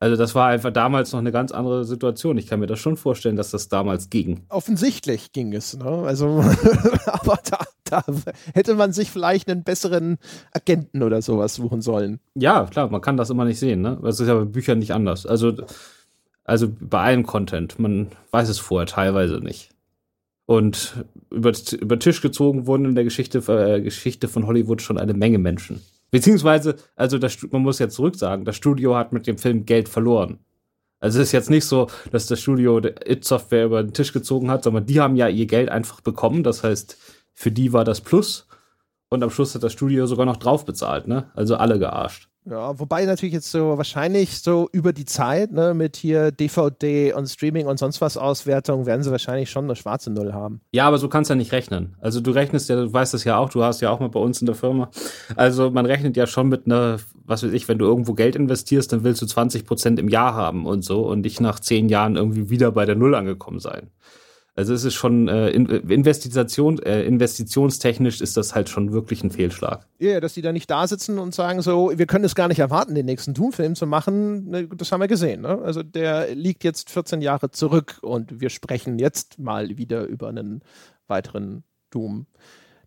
Also 0.00 0.16
das 0.16 0.34
war 0.34 0.48
einfach 0.48 0.72
damals 0.72 1.12
noch 1.12 1.18
eine 1.18 1.30
ganz 1.30 1.52
andere 1.52 1.84
Situation. 1.84 2.38
Ich 2.38 2.46
kann 2.46 2.58
mir 2.58 2.66
das 2.66 2.78
schon 2.78 2.96
vorstellen, 2.96 3.36
dass 3.36 3.50
das 3.50 3.68
damals 3.68 4.08
ging. 4.08 4.40
Offensichtlich 4.48 5.32
ging 5.32 5.52
es, 5.52 5.76
ne? 5.76 5.84
Also, 5.84 6.42
aber 7.06 7.38
da, 7.50 7.58
da 7.84 8.04
hätte 8.54 8.76
man 8.76 8.94
sich 8.94 9.10
vielleicht 9.10 9.50
einen 9.50 9.62
besseren 9.62 10.16
Agenten 10.52 11.02
oder 11.02 11.20
sowas 11.20 11.54
suchen 11.54 11.82
sollen. 11.82 12.18
Ja, 12.34 12.64
klar, 12.64 12.90
man 12.90 13.02
kann 13.02 13.18
das 13.18 13.28
immer 13.28 13.44
nicht 13.44 13.58
sehen, 13.58 13.82
ne? 13.82 13.98
Das 14.02 14.18
ist 14.18 14.26
ja 14.26 14.36
bei 14.36 14.46
Büchern 14.46 14.78
nicht 14.78 14.94
anders. 14.94 15.26
Also, 15.26 15.52
also 16.44 16.72
bei 16.80 17.00
allem 17.00 17.26
Content, 17.26 17.78
man 17.78 18.08
weiß 18.30 18.48
es 18.48 18.58
vorher 18.58 18.86
teilweise 18.86 19.40
nicht. 19.40 19.68
Und 20.46 21.04
über, 21.30 21.52
über 21.78 21.98
Tisch 21.98 22.22
gezogen 22.22 22.66
wurden 22.66 22.86
in 22.86 22.94
der 22.94 23.04
Geschichte, 23.04 23.38
äh, 23.48 23.82
Geschichte 23.82 24.28
von 24.28 24.46
Hollywood 24.46 24.80
schon 24.80 24.96
eine 24.96 25.12
Menge 25.14 25.38
Menschen. 25.38 25.82
Beziehungsweise, 26.10 26.76
also 26.96 27.18
das, 27.18 27.38
man 27.50 27.62
muss 27.62 27.78
ja 27.78 27.88
zurück 27.88 28.16
sagen, 28.16 28.44
das 28.44 28.56
Studio 28.56 28.96
hat 28.96 29.12
mit 29.12 29.26
dem 29.26 29.38
Film 29.38 29.64
Geld 29.64 29.88
verloren. 29.88 30.40
Also 30.98 31.20
es 31.20 31.28
ist 31.28 31.32
jetzt 31.32 31.50
nicht 31.50 31.64
so, 31.64 31.88
dass 32.10 32.26
das 32.26 32.40
Studio 32.40 32.78
It 32.78 33.24
Software 33.24 33.64
über 33.64 33.82
den 33.82 33.94
Tisch 33.94 34.12
gezogen 34.12 34.50
hat, 34.50 34.64
sondern 34.64 34.86
die 34.86 35.00
haben 35.00 35.16
ja 35.16 35.28
ihr 35.28 35.46
Geld 35.46 35.70
einfach 35.70 36.00
bekommen. 36.00 36.42
Das 36.42 36.62
heißt, 36.62 36.98
für 37.32 37.50
die 37.50 37.72
war 37.72 37.84
das 37.84 38.00
Plus. 38.00 38.46
Und 39.08 39.22
am 39.22 39.30
Schluss 39.30 39.54
hat 39.54 39.62
das 39.62 39.72
Studio 39.72 40.06
sogar 40.06 40.26
noch 40.26 40.36
drauf 40.36 40.64
bezahlt, 40.64 41.08
ne? 41.08 41.30
Also 41.34 41.56
alle 41.56 41.78
gearscht. 41.78 42.29
Ja, 42.46 42.78
wobei 42.78 43.04
natürlich 43.04 43.34
jetzt 43.34 43.50
so 43.50 43.76
wahrscheinlich 43.76 44.40
so 44.40 44.68
über 44.72 44.92
die 44.92 45.04
Zeit, 45.04 45.52
ne, 45.52 45.74
mit 45.74 45.96
hier 45.96 46.30
DVD 46.32 47.12
und 47.12 47.28
Streaming 47.28 47.66
und 47.66 47.78
sonst 47.78 48.00
was 48.00 48.16
Auswertung, 48.16 48.86
werden 48.86 49.02
sie 49.02 49.10
wahrscheinlich 49.10 49.50
schon 49.50 49.64
eine 49.64 49.76
schwarze 49.76 50.10
Null 50.10 50.32
haben. 50.32 50.62
Ja, 50.72 50.86
aber 50.86 50.96
so 50.98 51.08
kannst 51.08 51.28
du 51.28 51.34
ja 51.34 51.36
nicht 51.36 51.52
rechnen. 51.52 51.96
Also 52.00 52.20
du 52.20 52.30
rechnest 52.30 52.70
ja, 52.70 52.76
du 52.76 52.90
weißt 52.90 53.12
das 53.12 53.24
ja 53.24 53.36
auch, 53.36 53.50
du 53.50 53.62
hast 53.62 53.82
ja 53.82 53.90
auch 53.90 54.00
mal 54.00 54.08
bei 54.08 54.20
uns 54.20 54.40
in 54.40 54.46
der 54.46 54.54
Firma. 54.54 54.90
Also 55.36 55.70
man 55.70 55.84
rechnet 55.84 56.16
ja 56.16 56.26
schon 56.26 56.48
mit 56.48 56.64
einer, 56.64 56.96
was 57.24 57.42
weiß 57.42 57.52
ich, 57.52 57.68
wenn 57.68 57.78
du 57.78 57.84
irgendwo 57.84 58.14
Geld 58.14 58.36
investierst, 58.36 58.90
dann 58.92 59.04
willst 59.04 59.20
du 59.20 59.26
20 59.26 59.66
Prozent 59.66 59.98
im 59.98 60.08
Jahr 60.08 60.34
haben 60.34 60.64
und 60.64 60.82
so 60.82 61.06
und 61.06 61.20
nicht 61.20 61.40
nach 61.40 61.60
zehn 61.60 61.90
Jahren 61.90 62.16
irgendwie 62.16 62.48
wieder 62.48 62.72
bei 62.72 62.86
der 62.86 62.96
Null 62.96 63.14
angekommen 63.14 63.60
sein. 63.60 63.90
Also 64.56 64.74
es 64.74 64.84
ist 64.84 64.94
schon 64.94 65.28
äh, 65.28 65.50
Investition, 65.50 66.78
äh, 66.80 67.02
investitionstechnisch 67.04 68.20
ist 68.20 68.36
das 68.36 68.54
halt 68.54 68.68
schon 68.68 68.92
wirklich 68.92 69.22
ein 69.22 69.30
Fehlschlag. 69.30 69.86
Ja, 69.98 70.20
dass 70.20 70.34
die 70.34 70.42
da 70.42 70.52
nicht 70.52 70.70
da 70.70 70.86
sitzen 70.86 71.18
und 71.18 71.34
sagen 71.34 71.62
so, 71.62 71.92
wir 71.94 72.06
können 72.06 72.24
es 72.24 72.34
gar 72.34 72.48
nicht 72.48 72.58
erwarten, 72.58 72.94
den 72.94 73.06
nächsten 73.06 73.32
Doom-Film 73.32 73.74
zu 73.76 73.86
machen. 73.86 74.50
Ne, 74.50 74.68
das 74.68 74.90
haben 74.90 75.00
wir 75.00 75.08
gesehen. 75.08 75.42
Ne? 75.42 75.60
Also 75.62 75.82
der 75.82 76.34
liegt 76.34 76.64
jetzt 76.64 76.90
14 76.90 77.22
Jahre 77.22 77.50
zurück 77.50 77.98
und 78.02 78.40
wir 78.40 78.50
sprechen 78.50 78.98
jetzt 78.98 79.38
mal 79.38 79.76
wieder 79.76 80.04
über 80.04 80.28
einen 80.28 80.62
weiteren 81.06 81.64
Doom, 81.90 82.26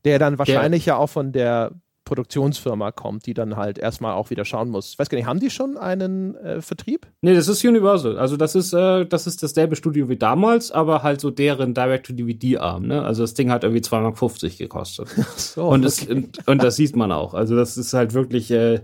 der 0.05 0.20
dann 0.20 0.38
wahrscheinlich 0.38 0.86
der, 0.86 0.95
ja 0.95 0.97
auch 0.99 1.09
von 1.09 1.32
der 1.32 1.72
Produktionsfirma 2.14 2.91
kommt, 2.91 3.26
die 3.26 3.34
dann 3.34 3.55
halt 3.57 3.80
erstmal 3.80 4.14
auch 4.14 4.30
wieder 4.30 4.45
schauen 4.45 4.70
muss. 4.70 4.91
Ich 4.91 4.99
weiß 4.99 5.09
gar 5.09 5.18
nicht, 5.18 5.26
haben 5.26 5.39
die 5.39 5.49
schon 5.49 5.78
einen 5.78 6.36
äh, 6.36 6.61
Vertrieb? 6.61 7.07
Nee, 7.22 7.34
das 7.34 7.47
ist 7.47 7.66
Universal. 7.66 8.20
Also 8.20 8.38
das 8.38 8.53
ist, 8.53 8.72
äh, 8.72 9.07
das 9.07 9.26
ist 9.26 9.41
dasselbe 9.41 9.76
Studio 9.76 10.09
wie 10.09 10.16
damals, 10.16 10.72
aber 10.72 11.01
halt 11.01 11.20
so 11.20 11.32
deren 11.32 11.74
Direct-to-DVD-Arm. 11.74 12.86
Ne? 12.86 13.01
Also 13.01 13.24
das 13.24 13.34
Ding 13.34 13.49
hat 13.49 13.64
irgendwie 13.64 13.82
250 13.82 14.59
gekostet. 14.59 15.07
so, 15.38 15.66
und, 15.66 15.88
okay. 15.88 16.14
und, 16.14 16.47
und, 16.47 16.64
das 16.64 16.76
sieht 16.76 16.95
man 16.95 17.11
auch. 17.11 17.34
Also 17.34 17.55
das 17.55 17.78
ist 17.78 17.93
halt 17.93 18.14
wirklich 18.14 18.51
äh, 18.51 18.82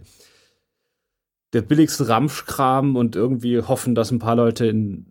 der 1.54 1.62
billigste 1.62 2.08
Ramschkram 2.08 2.96
und 2.96 3.16
irgendwie 3.16 3.62
hoffen, 3.62 3.94
dass 3.94 4.10
ein 4.10 4.18
paar 4.18 4.38
Leute 4.38 4.66
in 4.66 5.06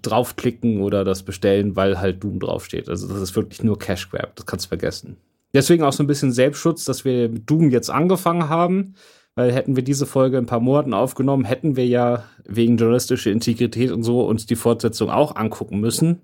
draufklicken 0.00 0.80
oder 0.80 1.04
das 1.04 1.24
bestellen, 1.24 1.76
weil 1.76 2.00
halt 2.00 2.24
Doom 2.24 2.40
draufsteht. 2.40 2.88
Also 2.88 3.06
das 3.06 3.20
ist 3.20 3.36
wirklich 3.36 3.62
nur 3.62 3.78
Cash 3.78 4.08
Grab, 4.08 4.34
das 4.36 4.46
kannst 4.46 4.64
du 4.64 4.68
vergessen. 4.70 5.18
Deswegen 5.54 5.84
auch 5.84 5.92
so 5.92 6.02
ein 6.02 6.06
bisschen 6.06 6.32
Selbstschutz, 6.32 6.84
dass 6.84 7.04
wir 7.04 7.28
mit 7.28 7.48
Doom 7.48 7.70
jetzt 7.70 7.90
angefangen 7.90 8.48
haben, 8.48 8.94
weil 9.34 9.52
hätten 9.52 9.76
wir 9.76 9.82
diese 9.82 10.06
Folge 10.06 10.38
in 10.38 10.44
ein 10.44 10.48
paar 10.48 10.60
Monaten 10.60 10.94
aufgenommen, 10.94 11.44
hätten 11.44 11.76
wir 11.76 11.86
ja 11.86 12.24
wegen 12.44 12.76
journalistischer 12.76 13.30
Integrität 13.30 13.90
und 13.90 14.02
so 14.02 14.26
uns 14.26 14.46
die 14.46 14.56
Fortsetzung 14.56 15.10
auch 15.10 15.36
angucken 15.36 15.80
müssen. 15.80 16.22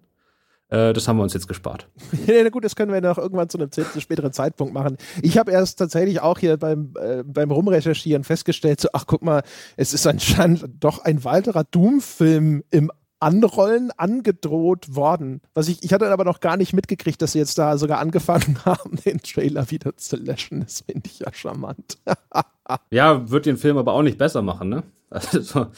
Äh, 0.71 0.93
das 0.93 1.09
haben 1.09 1.17
wir 1.17 1.23
uns 1.23 1.33
jetzt 1.33 1.49
gespart. 1.49 1.89
ja, 2.27 2.49
gut, 2.51 2.65
das 2.65 2.77
können 2.77 2.93
wir 2.93 3.01
noch 3.01 3.19
irgendwann 3.19 3.49
zu 3.49 3.59
einem 3.59 3.71
späteren 3.99 4.33
Zeitpunkt 4.33 4.75
machen. 4.75 4.99
Ich 5.23 5.39
habe 5.39 5.51
erst 5.51 5.79
tatsächlich 5.79 6.21
auch 6.21 6.39
hier 6.39 6.57
beim, 6.57 6.93
äh, 7.01 7.23
beim 7.25 7.51
Rumrecherchieren 7.51 8.25
festgestellt, 8.25 8.81
so, 8.81 8.89
ach 8.93 9.07
guck 9.07 9.23
mal, 9.23 9.43
es 9.77 9.95
ist 9.95 10.07
anscheinend 10.07 10.69
doch 10.81 11.05
ein 11.05 11.25
weiterer 11.25 11.65
Doom-Film 11.65 12.65
im 12.71 12.91
Anrollen 13.21 13.91
angedroht 13.97 14.95
worden. 14.95 15.41
Was 15.55 15.69
ich, 15.69 15.83
ich 15.83 15.93
hatte 15.93 16.11
aber 16.11 16.25
noch 16.25 16.41
gar 16.41 16.57
nicht 16.57 16.73
mitgekriegt, 16.73 17.21
dass 17.21 17.33
sie 17.33 17.39
jetzt 17.39 17.59
da 17.59 17.77
sogar 17.79 17.99
angefangen 17.99 18.59
haben, 18.65 18.97
den 19.05 19.21
Trailer 19.21 19.71
wieder 19.71 19.97
zu 19.97 20.17
löschen. 20.17 20.61
Das 20.61 20.81
finde 20.81 21.03
ich 21.07 21.21
ja 21.21 21.33
charmant. 21.33 21.99
ja, 22.91 23.31
wird 23.31 23.47
den 23.47 23.57
Film 23.57 23.77
aber 23.77 23.93
auch 23.93 24.03
nicht 24.03 24.19
besser 24.19 24.43
machen, 24.43 24.69
ne? 24.69 24.83
Also, 25.11 25.69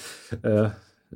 äh, 0.42 0.70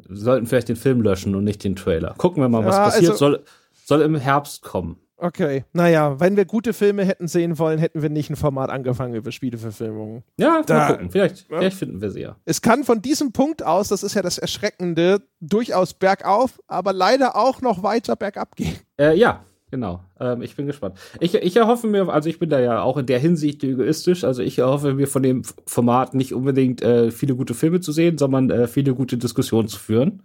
sollten 0.08 0.46
vielleicht 0.46 0.68
den 0.68 0.76
Film 0.76 1.02
löschen 1.02 1.34
und 1.34 1.44
nicht 1.44 1.64
den 1.64 1.76
Trailer. 1.76 2.14
Gucken 2.16 2.42
wir 2.42 2.48
mal, 2.48 2.64
was 2.64 2.76
ja, 2.76 2.84
passiert. 2.84 3.12
Also, 3.12 3.18
soll, 3.18 3.44
soll 3.84 4.02
im 4.02 4.14
Herbst 4.14 4.62
kommen. 4.62 4.98
Okay, 5.24 5.64
naja, 5.72 6.20
wenn 6.20 6.36
wir 6.36 6.44
gute 6.44 6.74
Filme 6.74 7.02
hätten 7.02 7.28
sehen 7.28 7.58
wollen, 7.58 7.78
hätten 7.78 8.02
wir 8.02 8.10
nicht 8.10 8.28
ein 8.28 8.36
Format 8.36 8.68
angefangen 8.68 9.14
über 9.14 9.32
Spieleverfilmungen. 9.32 10.22
Ja, 10.36 10.60
da, 10.66 10.88
gucken. 10.88 11.10
Vielleicht, 11.10 11.48
ja. 11.48 11.60
vielleicht 11.60 11.78
finden 11.78 12.02
wir 12.02 12.10
sie 12.10 12.20
ja. 12.20 12.36
Es 12.44 12.60
kann 12.60 12.84
von 12.84 13.00
diesem 13.00 13.32
Punkt 13.32 13.64
aus, 13.64 13.88
das 13.88 14.02
ist 14.02 14.12
ja 14.14 14.20
das 14.20 14.36
Erschreckende, 14.36 15.22
durchaus 15.40 15.94
bergauf, 15.94 16.60
aber 16.66 16.92
leider 16.92 17.36
auch 17.36 17.62
noch 17.62 17.82
weiter 17.82 18.16
bergab 18.16 18.54
gehen. 18.54 18.76
Äh, 19.00 19.16
ja, 19.16 19.46
genau. 19.70 20.04
Ähm, 20.20 20.42
ich 20.42 20.56
bin 20.56 20.66
gespannt. 20.66 20.98
Ich, 21.20 21.34
ich 21.34 21.56
erhoffe 21.56 21.86
mir, 21.86 22.06
also 22.10 22.28
ich 22.28 22.38
bin 22.38 22.50
da 22.50 22.60
ja 22.60 22.82
auch 22.82 22.98
in 22.98 23.06
der 23.06 23.18
Hinsicht 23.18 23.64
egoistisch, 23.64 24.24
also 24.24 24.42
ich 24.42 24.58
erhoffe 24.58 24.92
mir 24.92 25.06
von 25.06 25.22
dem 25.22 25.42
Format 25.66 26.12
nicht 26.12 26.34
unbedingt 26.34 26.82
äh, 26.82 27.10
viele 27.10 27.34
gute 27.34 27.54
Filme 27.54 27.80
zu 27.80 27.92
sehen, 27.92 28.18
sondern 28.18 28.50
äh, 28.50 28.66
viele 28.66 28.94
gute 28.94 29.16
Diskussionen 29.16 29.68
zu 29.68 29.78
führen. 29.78 30.22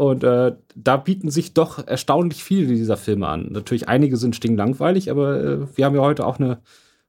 Und 0.00 0.24
äh, 0.24 0.56
da 0.74 0.96
bieten 0.96 1.30
sich 1.30 1.52
doch 1.52 1.86
erstaunlich 1.86 2.42
viele 2.42 2.68
dieser 2.68 2.96
Filme 2.96 3.28
an. 3.28 3.48
Natürlich 3.52 3.86
einige 3.86 4.16
sind 4.16 4.34
stinklangweilig, 4.34 5.10
aber 5.10 5.38
äh, 5.44 5.76
wir 5.76 5.84
haben 5.84 5.94
ja 5.94 6.00
heute 6.00 6.24
auch 6.24 6.38
eine 6.38 6.62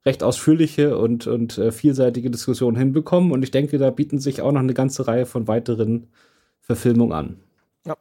recht 0.05 0.23
ausführliche 0.23 0.97
und, 0.97 1.26
und 1.26 1.57
äh, 1.57 1.72
vielseitige 1.72 2.30
Diskussion 2.30 2.76
hinbekommen. 2.76 3.31
Und 3.31 3.43
ich 3.43 3.51
denke, 3.51 3.77
da 3.77 3.91
bieten 3.91 4.19
sich 4.19 4.41
auch 4.41 4.51
noch 4.51 4.59
eine 4.59 4.73
ganze 4.73 5.07
Reihe 5.07 5.26
von 5.26 5.47
weiteren 5.47 6.09
Verfilmungen 6.59 7.13
an. 7.13 7.39
Ja. 7.85 7.95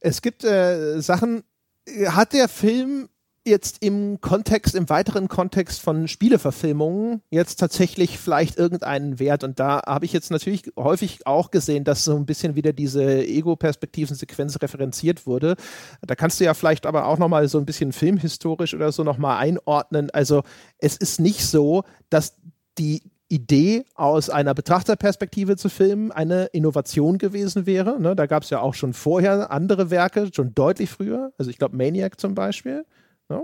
Es 0.00 0.22
gibt 0.22 0.44
äh, 0.44 0.98
Sachen, 1.02 1.42
hat 2.06 2.32
der 2.32 2.48
Film 2.48 3.10
jetzt 3.46 3.82
im 3.82 4.20
Kontext, 4.20 4.74
im 4.74 4.88
weiteren 4.88 5.28
Kontext 5.28 5.80
von 5.80 6.08
Spieleverfilmungen 6.08 7.22
jetzt 7.30 7.56
tatsächlich 7.56 8.18
vielleicht 8.18 8.58
irgendeinen 8.58 9.18
Wert. 9.18 9.44
Und 9.44 9.60
da 9.60 9.82
habe 9.86 10.04
ich 10.04 10.12
jetzt 10.12 10.30
natürlich 10.30 10.72
häufig 10.76 11.26
auch 11.26 11.50
gesehen, 11.50 11.84
dass 11.84 12.04
so 12.04 12.16
ein 12.16 12.26
bisschen 12.26 12.56
wieder 12.56 12.72
diese 12.72 13.24
Ego-Perspektiven-Sequenz 13.24 14.60
referenziert 14.60 15.26
wurde. 15.26 15.56
Da 16.02 16.14
kannst 16.14 16.40
du 16.40 16.44
ja 16.44 16.54
vielleicht 16.54 16.86
aber 16.86 17.06
auch 17.06 17.18
nochmal 17.18 17.48
so 17.48 17.58
ein 17.58 17.66
bisschen 17.66 17.92
filmhistorisch 17.92 18.74
oder 18.74 18.92
so 18.92 19.04
nochmal 19.04 19.38
einordnen. 19.38 20.10
Also 20.10 20.42
es 20.78 20.96
ist 20.96 21.20
nicht 21.20 21.44
so, 21.44 21.84
dass 22.10 22.36
die 22.78 23.02
Idee 23.28 23.84
aus 23.94 24.30
einer 24.30 24.54
Betrachterperspektive 24.54 25.56
zu 25.56 25.68
filmen 25.68 26.12
eine 26.12 26.46
Innovation 26.46 27.18
gewesen 27.18 27.66
wäre. 27.66 28.00
Ne, 28.00 28.14
da 28.14 28.26
gab 28.26 28.44
es 28.44 28.50
ja 28.50 28.60
auch 28.60 28.74
schon 28.74 28.92
vorher 28.92 29.50
andere 29.50 29.90
Werke, 29.90 30.30
schon 30.32 30.54
deutlich 30.54 30.90
früher. 30.90 31.32
Also 31.38 31.50
ich 31.50 31.58
glaube 31.58 31.76
Maniac 31.76 32.20
zum 32.20 32.34
Beispiel. 32.34 32.84
Ja? 33.30 33.42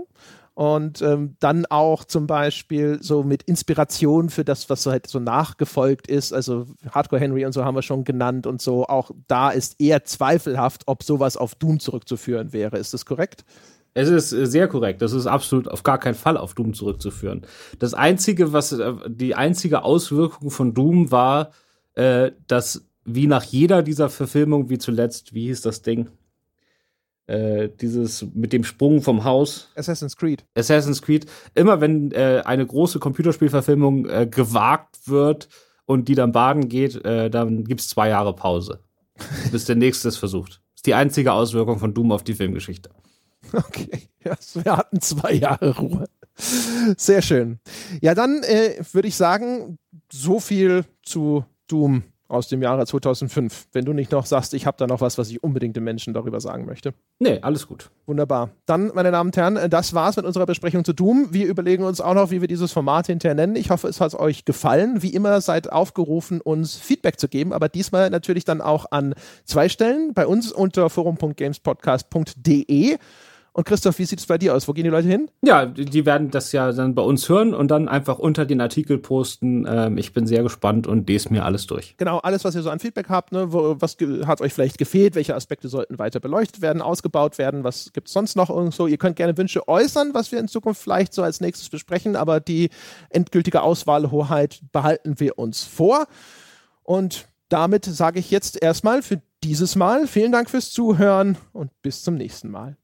Und 0.55 1.01
ähm, 1.01 1.35
dann 1.39 1.65
auch 1.65 2.03
zum 2.03 2.27
Beispiel 2.27 2.99
so 3.01 3.23
mit 3.23 3.41
Inspiration 3.43 4.29
für 4.29 4.45
das, 4.45 4.69
was 4.69 4.83
so 4.83 4.91
halt 4.91 5.07
so 5.07 5.19
nachgefolgt 5.19 6.07
ist. 6.07 6.31
Also 6.31 6.67
Hardcore 6.91 7.19
Henry 7.19 7.43
und 7.45 7.53
so 7.53 7.65
haben 7.65 7.75
wir 7.75 7.81
schon 7.81 8.03
genannt 8.03 8.45
und 8.45 8.61
so. 8.61 8.85
Auch 8.85 9.11
da 9.27 9.49
ist 9.49 9.81
eher 9.81 10.03
zweifelhaft, 10.03 10.83
ob 10.85 11.03
sowas 11.03 11.37
auf 11.37 11.55
Doom 11.55 11.79
zurückzuführen 11.79 12.53
wäre. 12.53 12.77
Ist 12.77 12.93
das 12.93 13.05
korrekt? 13.05 13.45
Es 13.95 14.09
ist 14.09 14.31
äh, 14.31 14.45
sehr 14.45 14.67
korrekt. 14.67 15.01
Das 15.01 15.13
ist 15.13 15.25
absolut 15.25 15.67
auf 15.67 15.83
gar 15.83 15.97
keinen 15.97 16.15
Fall 16.15 16.37
auf 16.37 16.53
Doom 16.53 16.73
zurückzuführen. 16.73 17.45
Das 17.79 17.93
einzige, 17.93 18.53
was 18.53 18.71
äh, 18.73 18.93
die 19.07 19.35
einzige 19.35 19.83
Auswirkung 19.83 20.51
von 20.51 20.73
Doom 20.73 21.11
war, 21.11 21.51
äh, 21.95 22.31
dass 22.47 22.85
wie 23.05 23.27
nach 23.27 23.43
jeder 23.43 23.83
dieser 23.83 24.09
Verfilmung, 24.09 24.69
wie 24.69 24.77
zuletzt, 24.77 25.33
wie 25.33 25.47
hieß 25.47 25.61
das 25.61 25.81
Ding? 25.81 26.09
Äh, 27.27 27.69
dieses 27.69 28.25
mit 28.33 28.53
dem 28.53 28.63
Sprung 28.63 29.01
vom 29.01 29.23
Haus. 29.23 29.69
Assassin's 29.75 30.17
Creed. 30.17 30.45
Assassin's 30.55 31.01
Creed. 31.01 31.25
Immer 31.55 31.81
wenn 31.81 32.11
äh, 32.11 32.41
eine 32.45 32.65
große 32.65 32.99
Computerspielverfilmung 32.99 34.09
äh, 34.09 34.27
gewagt 34.27 35.07
wird 35.07 35.49
und 35.85 36.07
die 36.07 36.15
dann 36.15 36.31
baden 36.31 36.69
geht, 36.69 37.03
äh, 37.05 37.29
dann 37.29 37.63
gibt's 37.65 37.87
zwei 37.87 38.09
Jahre 38.09 38.33
Pause. 38.35 38.79
bis 39.51 39.65
der 39.65 39.75
nächste 39.75 40.09
es 40.09 40.17
versucht. 40.17 40.61
Ist 40.75 40.85
die 40.85 40.93
einzige 40.93 41.33
Auswirkung 41.33 41.79
von 41.79 41.93
Doom 41.93 42.11
auf 42.11 42.23
die 42.23 42.33
Filmgeschichte. 42.33 42.89
Okay, 43.53 44.09
ja, 44.23 44.35
wir 44.53 44.77
hatten 44.77 45.01
zwei 45.01 45.33
Jahre 45.33 45.77
Ruhe. 45.77 46.05
Sehr 46.97 47.21
schön. 47.21 47.59
Ja, 48.01 48.15
dann 48.15 48.41
äh, 48.43 48.83
würde 48.91 49.07
ich 49.07 49.15
sagen, 49.15 49.77
so 50.11 50.39
viel 50.39 50.85
zu 51.03 51.45
Doom 51.67 52.03
aus 52.33 52.47
dem 52.47 52.61
Jahre 52.61 52.85
2005. 52.85 53.67
Wenn 53.71 53.85
du 53.85 53.93
nicht 53.93 54.11
noch 54.11 54.25
sagst, 54.25 54.53
ich 54.53 54.65
habe 54.65 54.77
da 54.77 54.87
noch 54.87 55.01
was, 55.01 55.17
was 55.17 55.29
ich 55.29 55.43
unbedingt 55.43 55.75
den 55.75 55.83
Menschen 55.83 56.13
darüber 56.13 56.39
sagen 56.39 56.65
möchte. 56.65 56.93
Nee, 57.19 57.39
alles 57.41 57.67
gut. 57.67 57.89
Wunderbar. 58.05 58.51
Dann, 58.65 58.91
meine 58.93 59.11
Damen 59.11 59.29
und 59.29 59.37
Herren, 59.37 59.69
das 59.69 59.93
war's 59.93 60.17
mit 60.17 60.25
unserer 60.25 60.45
Besprechung 60.45 60.83
zu 60.83 60.93
Doom. 60.93 61.27
Wir 61.31 61.47
überlegen 61.47 61.83
uns 61.83 62.01
auch 62.01 62.13
noch, 62.13 62.31
wie 62.31 62.41
wir 62.41 62.47
dieses 62.47 62.71
Format 62.71 63.07
hinterher 63.07 63.35
nennen. 63.35 63.55
Ich 63.55 63.69
hoffe, 63.69 63.87
es 63.87 64.01
hat 64.01 64.13
euch 64.15 64.45
gefallen. 64.45 65.01
Wie 65.01 65.13
immer 65.13 65.41
seid 65.41 65.71
aufgerufen, 65.71 66.41
uns 66.41 66.75
Feedback 66.75 67.19
zu 67.19 67.27
geben, 67.27 67.53
aber 67.53 67.69
diesmal 67.69 68.09
natürlich 68.09 68.45
dann 68.45 68.61
auch 68.61 68.85
an 68.91 69.15
zwei 69.45 69.69
Stellen. 69.69 70.13
Bei 70.13 70.27
uns 70.27 70.51
unter 70.51 70.89
forum.gamespodcast.de 70.89 72.97
und 73.55 73.65
Christoph, 73.67 73.99
wie 73.99 74.05
sieht 74.05 74.19
es 74.19 74.25
bei 74.25 74.39
dir 74.39 74.55
aus? 74.55 74.67
Wo 74.67 74.73
gehen 74.73 74.83
die 74.83 74.89
Leute 74.89 75.07
hin? 75.07 75.29
Ja, 75.43 75.67
die 75.67 76.07
werden 76.07 76.31
das 76.31 76.51
ja 76.53 76.71
dann 76.71 76.95
bei 76.95 77.03
uns 77.03 77.29
hören 77.29 77.53
und 77.53 77.69
dann 77.69 77.87
einfach 77.87 78.17
unter 78.17 78.47
den 78.47 78.59
Artikel 78.59 78.97
posten. 78.97 79.67
Ähm, 79.69 79.99
ich 79.99 80.11
bin 80.11 80.25
sehr 80.25 80.41
gespannt 80.41 80.87
und 80.87 81.07
lese 81.07 81.31
mir 81.31 81.45
alles 81.45 81.67
durch. 81.67 81.93
Genau, 81.97 82.17
alles, 82.17 82.43
was 82.43 82.55
ihr 82.55 82.63
so 82.63 82.71
an 82.71 82.79
Feedback 82.79 83.09
habt, 83.09 83.31
ne? 83.31 83.53
Wo, 83.53 83.75
was 83.79 83.95
hat 84.25 84.41
euch 84.41 84.53
vielleicht 84.53 84.79
gefehlt? 84.79 85.13
Welche 85.13 85.35
Aspekte 85.35 85.69
sollten 85.69 85.99
weiter 85.99 86.19
beleuchtet 86.19 86.63
werden, 86.63 86.81
ausgebaut 86.81 87.37
werden? 87.37 87.63
Was 87.63 87.93
gibt 87.93 88.07
es 88.07 88.13
sonst 88.13 88.35
noch 88.35 88.49
irgendwo? 88.49 88.87
Ihr 88.87 88.97
könnt 88.97 89.17
gerne 89.17 89.37
Wünsche 89.37 89.67
äußern, 89.67 90.15
was 90.15 90.31
wir 90.31 90.39
in 90.39 90.47
Zukunft 90.47 90.81
vielleicht 90.81 91.13
so 91.13 91.21
als 91.21 91.39
nächstes 91.39 91.69
besprechen, 91.69 92.15
aber 92.15 92.39
die 92.39 92.71
endgültige 93.11 93.61
Auswahlhoheit 93.61 94.61
behalten 94.71 95.19
wir 95.19 95.37
uns 95.37 95.63
vor. 95.63 96.07
Und 96.81 97.27
damit 97.49 97.85
sage 97.85 98.17
ich 98.17 98.31
jetzt 98.31 98.59
erstmal 98.59 99.03
für 99.03 99.21
dieses 99.43 99.75
Mal 99.75 100.07
vielen 100.07 100.31
Dank 100.31 100.49
fürs 100.49 100.71
Zuhören 100.71 101.37
und 101.51 101.69
bis 101.83 102.01
zum 102.01 102.15
nächsten 102.15 102.49
Mal. 102.49 102.77